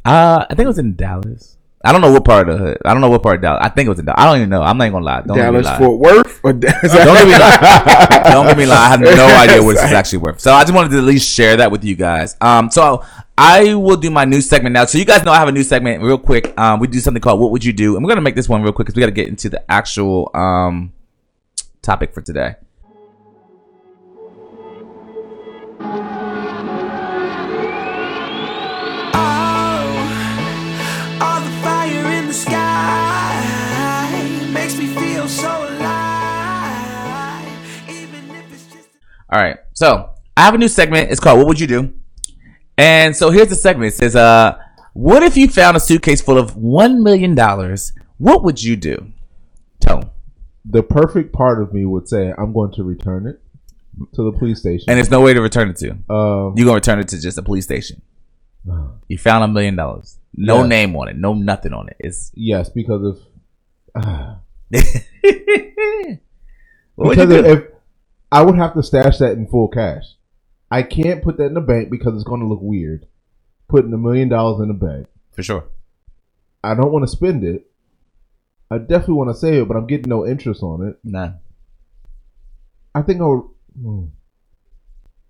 uh, 0.05 0.45
I 0.49 0.55
think 0.55 0.65
it 0.65 0.69
was 0.69 0.79
in 0.79 0.95
Dallas. 0.97 1.57
I 1.85 1.93
don't 1.93 2.01
know 2.01 2.11
what 2.11 2.25
part 2.25 2.49
of 2.49 2.59
the 2.59 2.65
hood. 2.65 2.79
I 2.85 2.93
don't 2.93 3.03
know 3.03 3.11
what 3.11 3.23
part 3.23 3.37
of 3.37 3.43
Dallas. 3.43 3.61
I 3.63 3.69
think 3.69 3.87
it 3.87 3.91
was 3.91 3.99
in 3.99 4.07
Dallas. 4.07 4.21
I 4.21 4.25
don't 4.25 4.37
even 4.39 4.49
know. 4.49 4.63
I'm 4.63 4.79
not 4.79 4.85
even 4.85 4.95
gonna 4.95 5.05
lie. 5.05 5.21
Don't 5.21 5.37
Dallas, 5.37 5.67
lie. 5.67 5.79
Fort 5.79 6.01
Worth, 6.01 6.41
or 6.43 6.53
Dallas? 6.55 6.81
Don't 6.83 7.15
get 7.15 7.27
me 7.27 7.39
lie. 7.39 8.23
Don't 8.31 8.47
get 8.47 8.57
me 8.57 8.67
lie. 8.67 8.77
I 8.77 8.89
have 8.89 9.01
no 9.01 9.09
idea 9.43 9.63
what 9.63 9.75
this 9.75 9.85
is 9.85 9.93
actually 9.93 10.19
worth. 10.19 10.41
So 10.41 10.53
I 10.53 10.63
just 10.63 10.73
wanted 10.73 10.93
to 10.93 10.99
at 10.99 11.05
least 11.05 11.31
share 11.31 11.59
that 11.59 11.71
with 11.71 11.85
you 11.85 11.95
guys. 11.95 12.37
Um, 12.41 12.71
so 12.71 13.05
I 13.37 13.75
will 13.75 13.97
do 13.97 14.11
my 14.11 14.25
new 14.25 14.41
segment 14.41 14.73
now. 14.73 14.87
So 14.87 14.97
you 14.97 15.05
guys 15.05 15.25
know 15.25 15.33
I 15.33 15.39
have 15.39 15.49
a 15.49 15.53
new 15.53 15.63
segment 15.63 16.03
real 16.03 16.17
quick. 16.17 16.59
Um, 16.59 16.81
we 16.81 16.87
do 16.87 17.01
something 17.01 17.21
called 17.21 17.39
"What 17.39 17.51
Would 17.51 17.65
You 17.65 17.75
Do," 17.75 17.97
and 17.97 18.05
we're 18.05 18.11
gonna 18.11 18.23
make 18.23 18.35
this 18.35 18.49
one 18.49 18.63
real 18.63 18.73
quick 18.73 18.87
because 18.87 18.97
we 18.97 19.01
got 19.01 19.07
to 19.07 19.13
get 19.13 19.29
into 19.29 19.51
the 19.51 19.71
actual 19.71 20.31
um 20.35 20.93
topic 21.83 22.15
for 22.15 22.23
today. 22.23 22.55
All 39.35 39.41
right. 39.41 39.57
So 39.73 40.11
I 40.37 40.43
have 40.43 40.55
a 40.55 40.59
new 40.59 40.69
segment. 40.69 41.11
It's 41.11 41.19
called 41.21 41.39
"What 41.39 41.49
Would 41.49 41.59
You 41.61 41.67
Do?" 41.67 41.93
And 42.79 43.15
so 43.17 43.31
here's 43.31 43.49
the 43.49 43.57
segment. 43.57 43.93
It 43.93 43.97
says, 43.97 44.15
"Uh, 44.17 44.57
what 44.93 45.23
if 45.25 45.37
you 45.37 45.49
found 45.49 45.77
a 45.77 45.81
suitcase 45.81 46.21
full 46.23 46.39
of 46.39 46.57
one 46.57 47.03
million 47.03 47.35
dollars? 47.35 47.93
What 48.19 48.45
would 48.45 48.63
you 48.63 48.77
do?" 48.77 49.11
Tone. 49.81 50.09
the 50.65 50.83
perfect 50.83 51.33
part 51.33 51.61
of 51.61 51.75
me 51.75 51.85
would 51.85 52.09
say 52.09 52.33
I'm 52.39 52.53
going 52.55 52.73
to 52.73 52.83
return 52.85 53.27
it 53.27 53.41
to 54.15 54.23
the 54.23 54.33
police 54.39 54.61
station. 54.61 54.87
And 54.89 54.97
there's 54.97 55.11
no 55.11 55.21
way 55.21 55.35
to 55.35 55.43
return 55.43 55.69
it 55.69 55.77
to. 55.79 55.91
um, 56.09 56.55
You're 56.57 56.65
gonna 56.67 56.75
return 56.77 57.01
it 57.01 57.09
to 57.09 57.21
just 57.21 57.37
a 57.37 57.43
police 57.43 57.65
station. 57.65 58.01
You 59.09 59.19
found 59.19 59.45
a 59.45 59.49
million 59.49 59.77
dollars. 59.77 60.19
No 60.35 60.63
Yeah. 60.63 60.67
name 60.69 60.97
on 60.97 61.09
it. 61.09 61.17
No 61.19 61.35
nothing 61.35 61.73
on 61.75 61.89
it. 61.89 61.97
It's 62.01 62.31
yes, 62.35 62.71
because 62.71 63.03
of 63.05 63.19
you 64.75 66.19
because 66.97 67.29
do? 67.29 67.45
if 67.45 67.65
I 68.35 68.43
would 68.43 68.57
have 68.57 68.75
to 68.75 68.83
stash 68.83 69.19
that 69.19 69.33
in 69.33 69.47
full 69.47 69.69
cash. 69.69 70.05
I 70.71 70.83
can't 70.83 71.23
put 71.23 71.37
that 71.39 71.47
in 71.47 71.55
the 71.55 71.61
bank 71.61 71.91
because 71.91 72.15
it's 72.15 72.25
going 72.25 72.41
to 72.41 72.47
look 72.47 72.61
weird. 72.63 73.07
Putting 73.69 73.93
a 73.93 73.99
million 73.99 74.29
dollars 74.29 74.61
in 74.61 74.69
the 74.69 74.75
bank. 74.75 75.07
For 75.33 75.43
sure. 75.43 75.65
I 76.63 76.75
don't 76.75 76.93
want 76.93 77.05
to 77.05 77.11
spend 77.11 77.45
it. 77.45 77.67
I 78.71 78.79
definitely 78.79 79.15
want 79.15 79.31
to 79.31 79.35
save 79.37 79.63
it, 79.63 79.69
but 79.69 79.77
I'm 79.77 79.87
getting 79.87 80.09
no 80.09 80.27
interest 80.27 80.63
on 80.63 80.87
it. 80.89 80.99
Nah. 81.05 81.33
I 82.95 83.03
think 83.03 83.21
I 83.21 83.25
would. 83.27 83.45
hmm. 83.81 84.05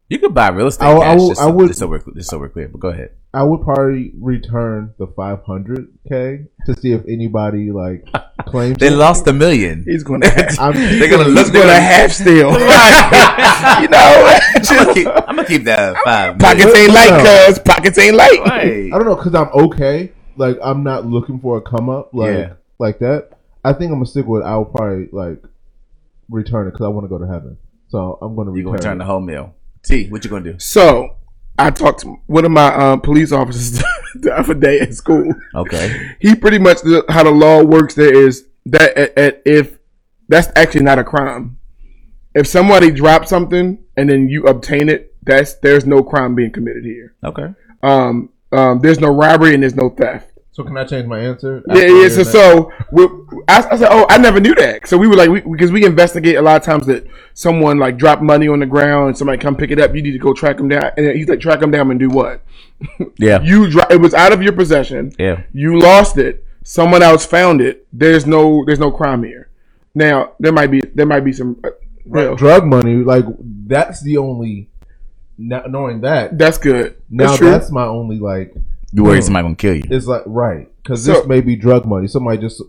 You 0.09 0.19
could 0.19 0.35
buy 0.35 0.49
real 0.51 0.69
estate. 0.69 0.85
I- 0.87 0.97
I 0.97 1.01
cash, 1.01 1.19
will- 1.19 1.29
just, 1.29 1.41
I 1.41 1.47
would- 1.47 1.67
just 1.69 1.79
so 1.81 1.87
we're 1.89 1.99
just 2.15 2.31
so 2.31 2.39
we're 2.39 2.49
clear. 2.49 2.69
But 2.69 2.81
go 2.81 2.89
ahead. 2.89 3.11
I 3.35 3.43
would 3.43 3.63
probably 3.63 4.13
return 4.21 4.95
the 4.99 5.07
500k 5.09 6.47
to 6.67 6.77
see 6.81 6.93
if 6.93 7.03
anybody 7.09 7.71
like 7.73 8.07
claims 8.47 8.79
They 8.79 8.87
it. 8.89 8.93
lost 8.97 9.27
a 9.27 9.33
million. 9.33 9.85
He's 9.87 10.03
gonna. 10.05 10.27
I'm 10.59 10.75
They're 10.75 11.09
gonna 11.11 11.25
he's 11.25 11.35
look. 11.35 11.47
They're 11.53 11.63
gonna 11.63 11.73
gonna 11.75 11.81
half 11.81 12.13
steal. 12.13 12.51
you 13.83 13.89
know. 13.89 14.39
I'm 14.57 14.65
gonna 14.65 14.95
keep, 14.95 15.07
I'm 15.09 15.37
gonna 15.37 15.45
keep 15.49 15.65
that 15.65 15.97
five. 16.05 16.39
Pockets 16.39 16.65
million. 16.67 16.83
ain't 16.85 16.95
light, 16.95 17.11
No. 17.25 17.47
cuz 17.49 17.59
pockets 17.59 17.99
ain't 17.99 18.17
light. 18.17 18.41
Right. 18.41 18.87
I 18.93 18.99
don't 18.99 19.07
know 19.07 19.17
because 19.17 19.35
I'm 19.35 19.49
okay. 19.67 20.13
Like 20.37 20.59
I'm 20.63 20.83
not 20.85 21.07
looking 21.07 21.39
for 21.41 21.59
a 21.59 21.61
come 21.61 21.89
up 21.89 22.11
like 22.15 22.31
Yeah. 22.37 22.53
like 22.79 22.99
that. 23.01 23.31
I 23.65 23.73
think 23.73 23.91
I'm 23.91 23.97
gonna 23.97 24.07
stick 24.07 24.27
with. 24.27 24.43
I 24.43 24.57
will 24.57 24.65
probably 24.67 25.09
like 25.13 25.43
return 26.31 26.67
it 26.69 26.73
because 26.73 26.85
I 26.85 26.89
want 26.89 27.05
to 27.05 27.09
go 27.09 27.19
to 27.19 27.27
heaven. 27.27 27.57
So 27.89 28.19
I'm 28.23 28.35
gonna 28.37 28.51
You 28.51 28.57
return. 28.59 28.65
gonna 28.67 28.77
return 28.79 28.97
it. 28.97 28.99
the 28.99 29.05
whole 29.07 29.21
meal? 29.21 29.55
T, 29.83 30.09
what 30.09 30.25
you 30.25 30.31
gonna 30.31 30.53
do? 30.53 30.59
So 30.59 31.17
I 31.59 31.71
talked 31.71 32.01
to 32.01 32.17
one 32.27 32.45
of 32.45 32.51
my 32.51 32.75
um, 32.75 33.01
police 33.01 33.33
officers 33.33 33.83
the 34.15 34.35
other 34.37 34.55
day 34.55 34.81
at 34.81 34.95
school. 34.95 35.33
Okay. 35.55 36.17
He 36.21 36.35
pretty 36.35 36.59
much 36.59 36.79
how 37.09 37.23
the 37.23 37.31
law 37.31 37.63
works 37.63 37.95
there 37.95 38.15
is 38.15 38.47
that 38.67 38.97
at, 38.97 39.17
at, 39.17 39.43
if 39.45 39.79
that's 40.29 40.49
actually 40.57 40.83
not 40.83 40.99
a 40.99 41.05
crime. 41.05 41.59
If 42.35 42.49
somebody 42.49 42.91
drops 42.91 43.29
something 43.29 43.85
and 43.97 44.11
then 44.11 44.29
you 44.29 44.45
obtain 44.45 44.89
it, 44.89 45.15
that's 45.23 45.55
there's 45.55 45.87
no 45.87 46.03
crime 46.03 46.35
being 46.35 46.51
committed 46.51 46.85
here. 46.85 47.15
Okay. 47.23 47.55
Um, 47.83 48.31
um, 48.51 48.81
there's 48.81 49.01
no 49.01 49.09
robbery 49.09 49.55
and 49.55 49.63
there's 49.63 49.77
no 49.77 49.91
theft. 49.91 50.31
So 50.55 50.63
can 50.63 50.77
I 50.77 50.85
change 50.85 51.07
my 51.09 51.19
answer? 51.19 51.65
Yeah, 51.67 51.87
yeah. 51.87 52.09
So, 52.09 52.23
so 52.23 52.73
I, 53.49 53.67
I 53.73 53.77
said, 53.77 53.89
oh, 53.91 54.07
I 54.09 54.19
never 54.19 54.39
knew 54.39 54.55
that. 54.55 54.87
So 54.87 54.97
we 54.97 55.09
were 55.09 55.17
like, 55.17 55.29
we, 55.29 55.41
because 55.41 55.73
we 55.73 55.85
investigate 55.85 56.37
a 56.37 56.43
lot 56.43 56.57
of 56.57 56.63
times 56.63 56.87
that 56.87 57.09
someone 57.35 57.81
like 57.81 57.97
dropped 57.97 58.23
money 58.23 58.47
on 58.47 58.61
the 58.61 58.67
ground 58.67 59.09
and 59.09 59.19
somebody 59.19 59.37
come 59.37 59.57
pick 59.57 59.73
it 59.73 59.81
up. 59.81 59.97
You 59.97 60.01
need 60.01 60.13
to 60.13 60.19
go 60.19 60.33
track 60.33 60.59
them 60.59 60.69
down. 60.69 60.93
And 60.97 61.11
he's 61.17 61.29
like, 61.29 61.41
track 61.41 61.59
them 61.59 61.73
down 61.73 61.91
and 61.91 61.99
do 61.99 62.09
what? 62.09 62.41
Yeah. 63.19 63.41
You 63.43 63.69
dro- 63.69 63.91
it 63.91 64.01
was 64.01 64.15
out 64.15 64.33
of 64.33 64.45
your 64.45 64.53
possession. 64.53 65.13
Yeah. 65.19 65.43
You 65.53 65.81
lost 65.81 66.19
it. 66.19 66.47
Someone 66.63 67.03
else 67.03 67.27
found 67.27 67.61
it. 67.61 67.89
There's 67.93 68.25
no 68.25 68.65
there's 68.65 68.79
no 68.79 68.93
crime 68.93 69.25
here. 69.25 69.51
Now 69.93 70.35
there 70.39 70.53
might 70.53 70.71
be 70.71 70.83
there 70.83 71.05
might 71.05 71.25
be 71.25 71.33
some. 71.33 71.61
Uh, 71.65 71.71
real- 72.07 72.37
drug 72.37 72.65
money, 72.65 72.95
like 72.97 73.25
that's 73.67 74.03
the 74.03 74.19
only. 74.19 74.71
Not 75.37 75.69
knowing 75.69 76.03
that 76.03 76.39
That's 76.39 76.59
good. 76.59 76.95
now, 77.11 77.27
That's 77.27 77.41
that's 77.41 77.71
my 77.73 77.87
only 77.87 78.21
like. 78.21 78.55
You 78.95 79.03
worry 79.05 79.17
Hmm. 79.19 79.23
somebody 79.25 79.43
gonna 79.45 79.57
kill 79.57 79.75
you? 79.77 79.83
It's 79.91 80.07
like 80.07 80.23
right 80.27 80.69
because 80.83 81.05
So- 81.05 81.13
this 81.15 81.27
may 81.27 81.41
be 81.41 81.57
drug 81.57 81.85
money. 81.85 82.07
Somebody 82.07 82.39
just 82.39 82.63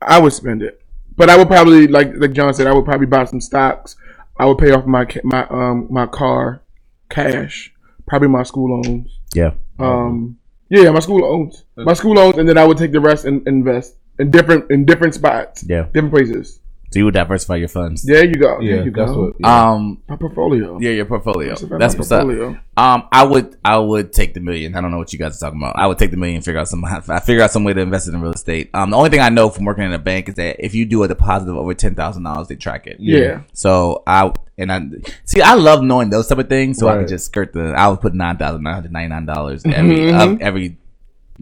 I 0.00 0.18
would 0.20 0.32
spend 0.32 0.62
it, 0.62 0.80
but 1.16 1.28
I 1.28 1.36
would 1.36 1.48
probably 1.48 1.86
like 1.88 2.12
like 2.16 2.32
John 2.32 2.54
said, 2.54 2.66
I 2.66 2.72
would 2.72 2.84
probably 2.84 3.06
buy 3.06 3.24
some 3.24 3.40
stocks. 3.40 3.96
I 4.38 4.46
would 4.46 4.58
pay 4.58 4.70
off 4.70 4.86
my 4.86 5.04
ca- 5.04 5.20
my 5.24 5.46
um 5.48 5.86
my 5.90 6.06
car, 6.06 6.62
cash, 7.10 7.74
probably 8.06 8.28
my 8.28 8.42
school 8.44 8.80
loans. 8.80 9.18
Yeah. 9.34 9.52
Um, 9.78 10.36
yeah, 10.68 10.90
my 10.90 11.00
school 11.00 11.18
loans, 11.20 11.64
my 11.76 11.92
school 11.94 12.14
loans, 12.14 12.38
and 12.38 12.48
then 12.48 12.56
I 12.56 12.64
would 12.64 12.78
take 12.78 12.92
the 12.92 13.00
rest 13.00 13.24
and 13.24 13.46
invest 13.48 13.96
in 14.18 14.30
different 14.30 14.70
in 14.70 14.84
different 14.84 15.14
spots, 15.14 15.64
Yeah. 15.68 15.86
different 15.92 16.12
places. 16.14 16.60
So 16.92 16.98
you 16.98 17.04
would 17.06 17.14
diversify 17.14 17.56
your 17.56 17.68
funds. 17.68 18.02
There 18.02 18.24
you 18.24 18.34
go. 18.34 18.60
yeah, 18.60 18.76
there 18.76 18.84
you 18.84 18.90
that's 18.90 19.10
go. 19.12 19.26
what. 19.26 19.34
Yeah. 19.40 19.70
Um. 19.72 20.02
my 20.08 20.16
portfolio. 20.16 20.78
Yeah, 20.78 20.90
your 20.90 21.06
portfolio. 21.06 21.48
That's 21.50 21.62
about 21.62 21.80
That's 21.80 21.94
my 21.94 21.98
what's 21.98 22.12
up. 22.12 22.22
portfolio. 22.22 22.58
Um, 22.76 23.08
I 23.12 23.24
would, 23.24 23.56
I 23.64 23.76
would 23.78 24.12
take 24.12 24.32
the 24.34 24.40
million. 24.40 24.74
I 24.74 24.80
don't 24.80 24.90
know 24.90 24.98
what 24.98 25.12
you 25.12 25.18
guys 25.18 25.36
are 25.36 25.46
talking 25.46 25.60
about. 25.60 25.76
I 25.76 25.86
would 25.86 25.98
take 25.98 26.10
the 26.10 26.16
million, 26.16 26.36
and 26.36 26.44
figure 26.44 26.60
out 26.60 26.68
some, 26.68 26.84
I 27.08 27.20
figure 27.20 27.42
out 27.42 27.50
some 27.50 27.64
way 27.64 27.72
to 27.72 27.80
invest 27.80 28.08
it 28.08 28.14
in 28.14 28.20
real 28.20 28.32
estate. 28.32 28.70
Um, 28.74 28.90
the 28.90 28.96
only 28.96 29.10
thing 29.10 29.20
I 29.20 29.28
know 29.28 29.48
from 29.50 29.64
working 29.64 29.84
in 29.84 29.92
a 29.92 29.98
bank 29.98 30.28
is 30.28 30.34
that 30.36 30.56
if 30.64 30.74
you 30.74 30.84
do 30.86 31.02
a 31.02 31.08
deposit 31.08 31.48
of 31.50 31.56
over 31.56 31.74
ten 31.74 31.94
thousand 31.94 32.22
dollars, 32.22 32.48
they 32.48 32.56
track 32.56 32.86
it. 32.86 32.96
Yeah. 33.00 33.42
So 33.52 34.02
I 34.06 34.32
and 34.58 34.70
I 34.72 34.80
see, 35.24 35.40
I 35.40 35.54
love 35.54 35.82
knowing 35.82 36.10
those 36.10 36.26
type 36.28 36.38
of 36.38 36.48
things, 36.48 36.78
so 36.78 36.88
I 36.88 36.92
Right. 36.94 36.98
can 37.00 37.08
just 37.08 37.26
skirt 37.26 37.52
the. 37.52 37.72
I 37.76 37.88
would 37.88 38.00
put 38.00 38.14
nine 38.14 38.36
thousand 38.36 38.62
nine 38.62 38.74
hundred 38.74 38.92
ninety 38.92 39.08
nine 39.08 39.26
dollars 39.26 39.62
every 39.64 39.96
Mhm. 39.96 40.34
uh, 40.34 40.38
every 40.40 40.76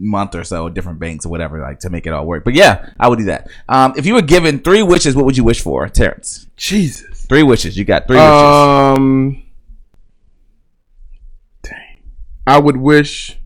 month 0.03 0.33
or 0.35 0.43
so, 0.43 0.67
different 0.67 0.99
banks 0.99 1.25
or 1.25 1.29
whatever, 1.29 1.59
like 1.61 1.79
to 1.79 1.89
make 1.89 2.07
it 2.07 2.13
all 2.13 2.25
work. 2.25 2.43
But 2.43 2.55
yeah, 2.55 2.89
I 2.99 3.07
would 3.07 3.19
do 3.19 3.25
that. 3.25 3.47
Um, 3.69 3.93
if 3.95 4.05
you 4.05 4.15
were 4.15 4.21
given 4.23 4.59
three 4.59 4.81
wishes, 4.83 5.15
what 5.15 5.25
would 5.25 5.37
you 5.37 5.43
wish 5.43 5.61
for, 5.61 5.87
Terrence? 5.87 6.47
Jesus. 6.57 7.25
Three 7.29 7.43
wishes. 7.43 7.77
You 7.77 7.85
got 7.85 8.07
three 8.07 8.17
wishes. 8.17 8.29
Um, 8.31 9.43
dang. 11.63 11.99
I 12.47 12.57
would 12.59 12.77
wish, 12.77 13.37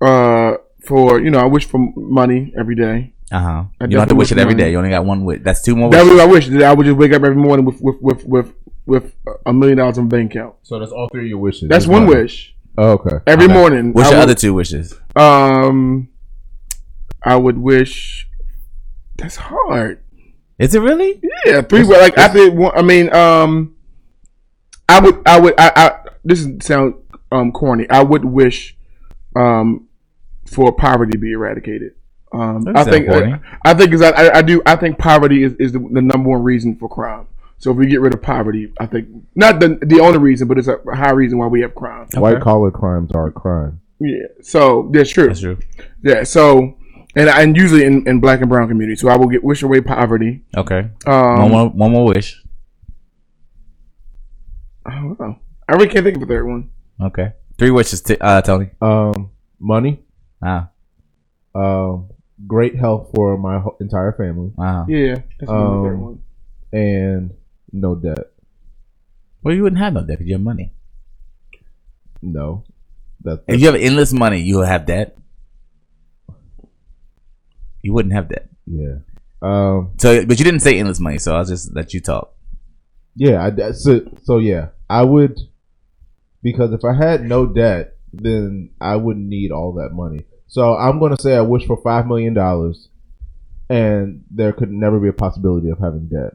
uh, 0.00 0.54
for 0.84 1.20
you 1.20 1.30
know, 1.30 1.38
I 1.38 1.46
wish 1.46 1.64
for 1.66 1.78
money 1.96 2.52
every 2.58 2.74
day. 2.74 3.12
Uh 3.32 3.40
huh. 3.40 3.64
You 3.80 3.86
don't 3.88 4.00
have 4.00 4.08
to 4.10 4.14
wish 4.14 4.30
it 4.30 4.34
wish 4.34 4.42
every 4.42 4.54
money. 4.54 4.64
day. 4.64 4.70
You 4.72 4.78
only 4.78 4.90
got 4.90 5.04
one 5.06 5.24
wish. 5.24 5.40
That's 5.42 5.62
two 5.62 5.74
more 5.76 5.90
That 5.90 6.02
wishes. 6.02 6.12
was 6.12 6.20
I 6.20 6.26
wish 6.26 6.48
that 6.48 6.62
I 6.62 6.72
would 6.74 6.84
just 6.86 6.98
wake 6.98 7.12
up 7.12 7.22
every 7.22 7.36
morning 7.36 7.64
with 7.64 7.80
with 7.80 7.96
with 8.00 8.24
with, 8.26 8.52
with 8.86 9.14
a 9.46 9.52
million 9.52 9.78
dollars 9.78 9.96
in 9.98 10.08
bank 10.08 10.34
account. 10.34 10.56
so 10.62 10.78
that's 10.78 10.92
all 10.92 11.08
three 11.08 11.22
of 11.22 11.28
your 11.28 11.38
wishes. 11.38 11.68
That's 11.68 11.84
Just 11.84 11.92
one 11.92 12.04
money. 12.06 12.16
wish 12.22 12.54
Oh, 12.76 12.92
okay. 12.92 13.16
every 13.26 13.48
morning. 13.48 13.92
What's 13.92 14.08
I 14.08 14.10
your 14.10 14.18
would- 14.20 14.24
other 14.24 14.34
two 14.34 14.52
wishes? 14.52 15.00
Um, 15.16 16.08
I 17.22 17.36
would 17.36 17.58
wish. 17.58 18.28
That's 19.16 19.36
hard. 19.36 20.00
Is 20.58 20.74
it 20.74 20.80
really? 20.80 21.20
Yeah, 21.46 21.62
three. 21.62 21.84
Well, 21.84 22.00
like 22.00 22.16
I 22.18 22.28
think. 22.28 22.54
one- 22.54 22.76
I 22.76 22.82
mean, 22.82 23.12
um, 23.14 23.76
I 24.88 25.00
would. 25.00 25.20
I 25.26 25.40
would. 25.40 25.54
I. 25.58 25.72
I 25.76 25.98
this 26.24 26.40
is 26.40 26.64
sound 26.64 26.94
um 27.32 27.52
corny. 27.52 27.88
I 27.90 28.02
would 28.02 28.24
wish, 28.24 28.76
um, 29.36 29.88
for 30.46 30.72
poverty 30.72 31.12
to 31.12 31.18
be 31.18 31.32
eradicated. 31.32 31.92
Um, 32.32 32.64
Doesn't 32.64 32.76
I 32.76 32.84
think. 32.84 33.06
corny. 33.08 33.34
I 33.64 33.74
think 33.74 33.92
is 33.92 34.02
I, 34.02 34.38
I 34.38 34.42
do. 34.42 34.62
I 34.66 34.76
think 34.76 34.98
poverty 34.98 35.44
is, 35.44 35.54
is 35.54 35.72
the, 35.72 35.78
the 35.78 36.02
number 36.02 36.30
one 36.30 36.42
reason 36.42 36.76
for 36.76 36.88
crime. 36.88 37.26
So 37.58 37.70
if 37.70 37.76
we 37.76 37.86
get 37.86 38.00
rid 38.00 38.12
of 38.12 38.20
poverty, 38.22 38.72
I 38.78 38.86
think 38.86 39.08
not 39.34 39.60
the 39.60 39.78
the 39.82 40.00
only 40.00 40.18
reason, 40.18 40.48
but 40.48 40.58
it's 40.58 40.68
a 40.68 40.78
high 40.92 41.12
reason 41.12 41.38
why 41.38 41.46
we 41.46 41.60
have 41.62 41.74
crime. 41.74 42.08
White 42.14 42.40
collar 42.40 42.70
crimes 42.70 43.10
are 43.12 43.28
a 43.28 43.32
crime. 43.32 43.80
Yeah. 44.00 44.26
So 44.42 44.90
that's 44.92 45.10
true. 45.10 45.28
That's 45.28 45.40
true. 45.40 45.58
Yeah. 46.02 46.24
So. 46.24 46.76
And, 47.16 47.28
and 47.28 47.56
usually 47.56 47.84
in, 47.84 48.08
in 48.08 48.18
black 48.18 48.40
and 48.40 48.48
brown 48.48 48.66
communities, 48.66 49.00
so 49.00 49.08
I 49.08 49.16
will 49.16 49.28
get 49.28 49.44
wish 49.44 49.62
away 49.62 49.80
poverty. 49.80 50.42
Okay. 50.56 50.90
Um, 51.06 51.42
one 51.42 51.50
more. 51.52 51.68
One 51.68 51.90
more 51.92 52.06
wish. 52.06 52.42
I 54.84 54.96
don't 54.96 55.18
know. 55.20 55.38
I 55.68 55.72
really 55.74 55.88
can't 55.88 56.04
think 56.04 56.16
of 56.16 56.22
a 56.22 56.26
third 56.26 56.44
one. 56.46 56.70
Okay. 57.00 57.32
Three 57.56 57.70
wishes. 57.70 58.02
T- 58.02 58.16
uh, 58.20 58.42
Tony. 58.42 58.70
Um, 58.82 59.30
money. 59.60 60.02
Ah. 60.42 60.70
Um, 61.54 62.08
great 62.48 62.74
health 62.76 63.10
for 63.14 63.38
my 63.38 63.60
whole, 63.60 63.76
entire 63.80 64.12
family, 64.12 64.50
Wow. 64.56 64.86
Yeah, 64.88 65.18
that's 65.38 65.50
um, 65.50 65.56
the 65.56 65.88
third 65.88 65.94
Um, 65.94 66.00
one. 66.00 66.18
and 66.72 67.34
no 67.72 67.94
debt. 67.94 68.32
Well, 69.42 69.54
you 69.54 69.62
wouldn't 69.62 69.78
have 69.80 69.92
no 69.92 70.04
debt 70.04 70.20
if 70.20 70.26
you 70.26 70.32
have 70.34 70.42
money. 70.42 70.72
No, 72.20 72.64
If 73.24 73.60
you 73.60 73.66
have 73.66 73.74
endless 73.76 74.12
money, 74.12 74.40
you 74.40 74.56
will 74.58 74.64
have 74.66 74.86
debt. 74.86 75.16
You 77.82 77.92
wouldn't 77.92 78.14
have 78.14 78.28
debt. 78.28 78.48
yeah. 78.66 78.96
Um, 79.42 79.92
So, 79.98 80.24
but 80.24 80.38
you 80.38 80.44
didn't 80.44 80.60
say 80.60 80.78
endless 80.78 81.00
money, 81.00 81.18
so 81.18 81.34
I'll 81.36 81.44
just 81.44 81.74
let 81.74 81.92
you 81.92 82.00
talk. 82.00 82.34
yeah. 83.14 83.44
I, 83.44 83.50
that's 83.50 83.86
it. 83.86 84.08
So 84.24 84.38
yeah, 84.38 84.68
I 84.88 85.02
would 85.04 85.38
because 86.42 86.72
if 86.72 86.84
I 86.84 86.94
had 86.94 87.24
no 87.24 87.46
debt, 87.46 87.96
then 88.12 88.70
I 88.80 88.96
wouldn't 88.96 89.26
need 89.26 89.50
all 89.50 89.72
that 89.74 89.90
money. 89.92 90.24
So 90.46 90.76
I'm 90.76 90.98
gonna 90.98 91.16
say 91.20 91.36
I 91.36 91.40
wish 91.42 91.66
for 91.66 91.76
five 91.82 92.06
million 92.06 92.32
dollars, 92.32 92.88
and 93.68 94.24
there 94.30 94.52
could 94.52 94.70
never 94.70 94.98
be 95.00 95.08
a 95.08 95.12
possibility 95.12 95.68
of 95.68 95.78
having 95.78 96.06
debt. 96.08 96.34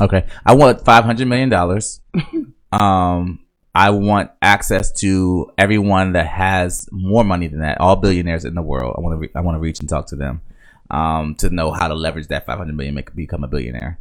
Okay. 0.00 0.26
I 0.44 0.54
want 0.54 0.84
five 0.84 1.04
hundred 1.04 1.28
million 1.28 1.48
dollars. 1.48 2.00
um, 2.72 3.43
I 3.74 3.90
want 3.90 4.30
access 4.40 4.92
to 5.00 5.50
everyone 5.58 6.12
that 6.12 6.26
has 6.26 6.88
more 6.92 7.24
money 7.24 7.48
than 7.48 7.60
that. 7.60 7.80
All 7.80 7.96
billionaires 7.96 8.44
in 8.44 8.54
the 8.54 8.62
world. 8.62 8.94
I 8.96 9.00
want 9.00 9.14
to. 9.14 9.18
Re- 9.18 9.30
I 9.34 9.40
want 9.40 9.56
to 9.56 9.60
reach 9.60 9.80
and 9.80 9.88
talk 9.88 10.06
to 10.08 10.16
them. 10.16 10.42
Um, 10.90 11.34
to 11.36 11.50
know 11.50 11.72
how 11.72 11.88
to 11.88 11.94
leverage 11.94 12.28
that 12.28 12.46
five 12.46 12.58
hundred 12.58 12.76
million, 12.76 12.94
make 12.94 13.14
become 13.14 13.42
a 13.42 13.48
billionaire, 13.48 13.98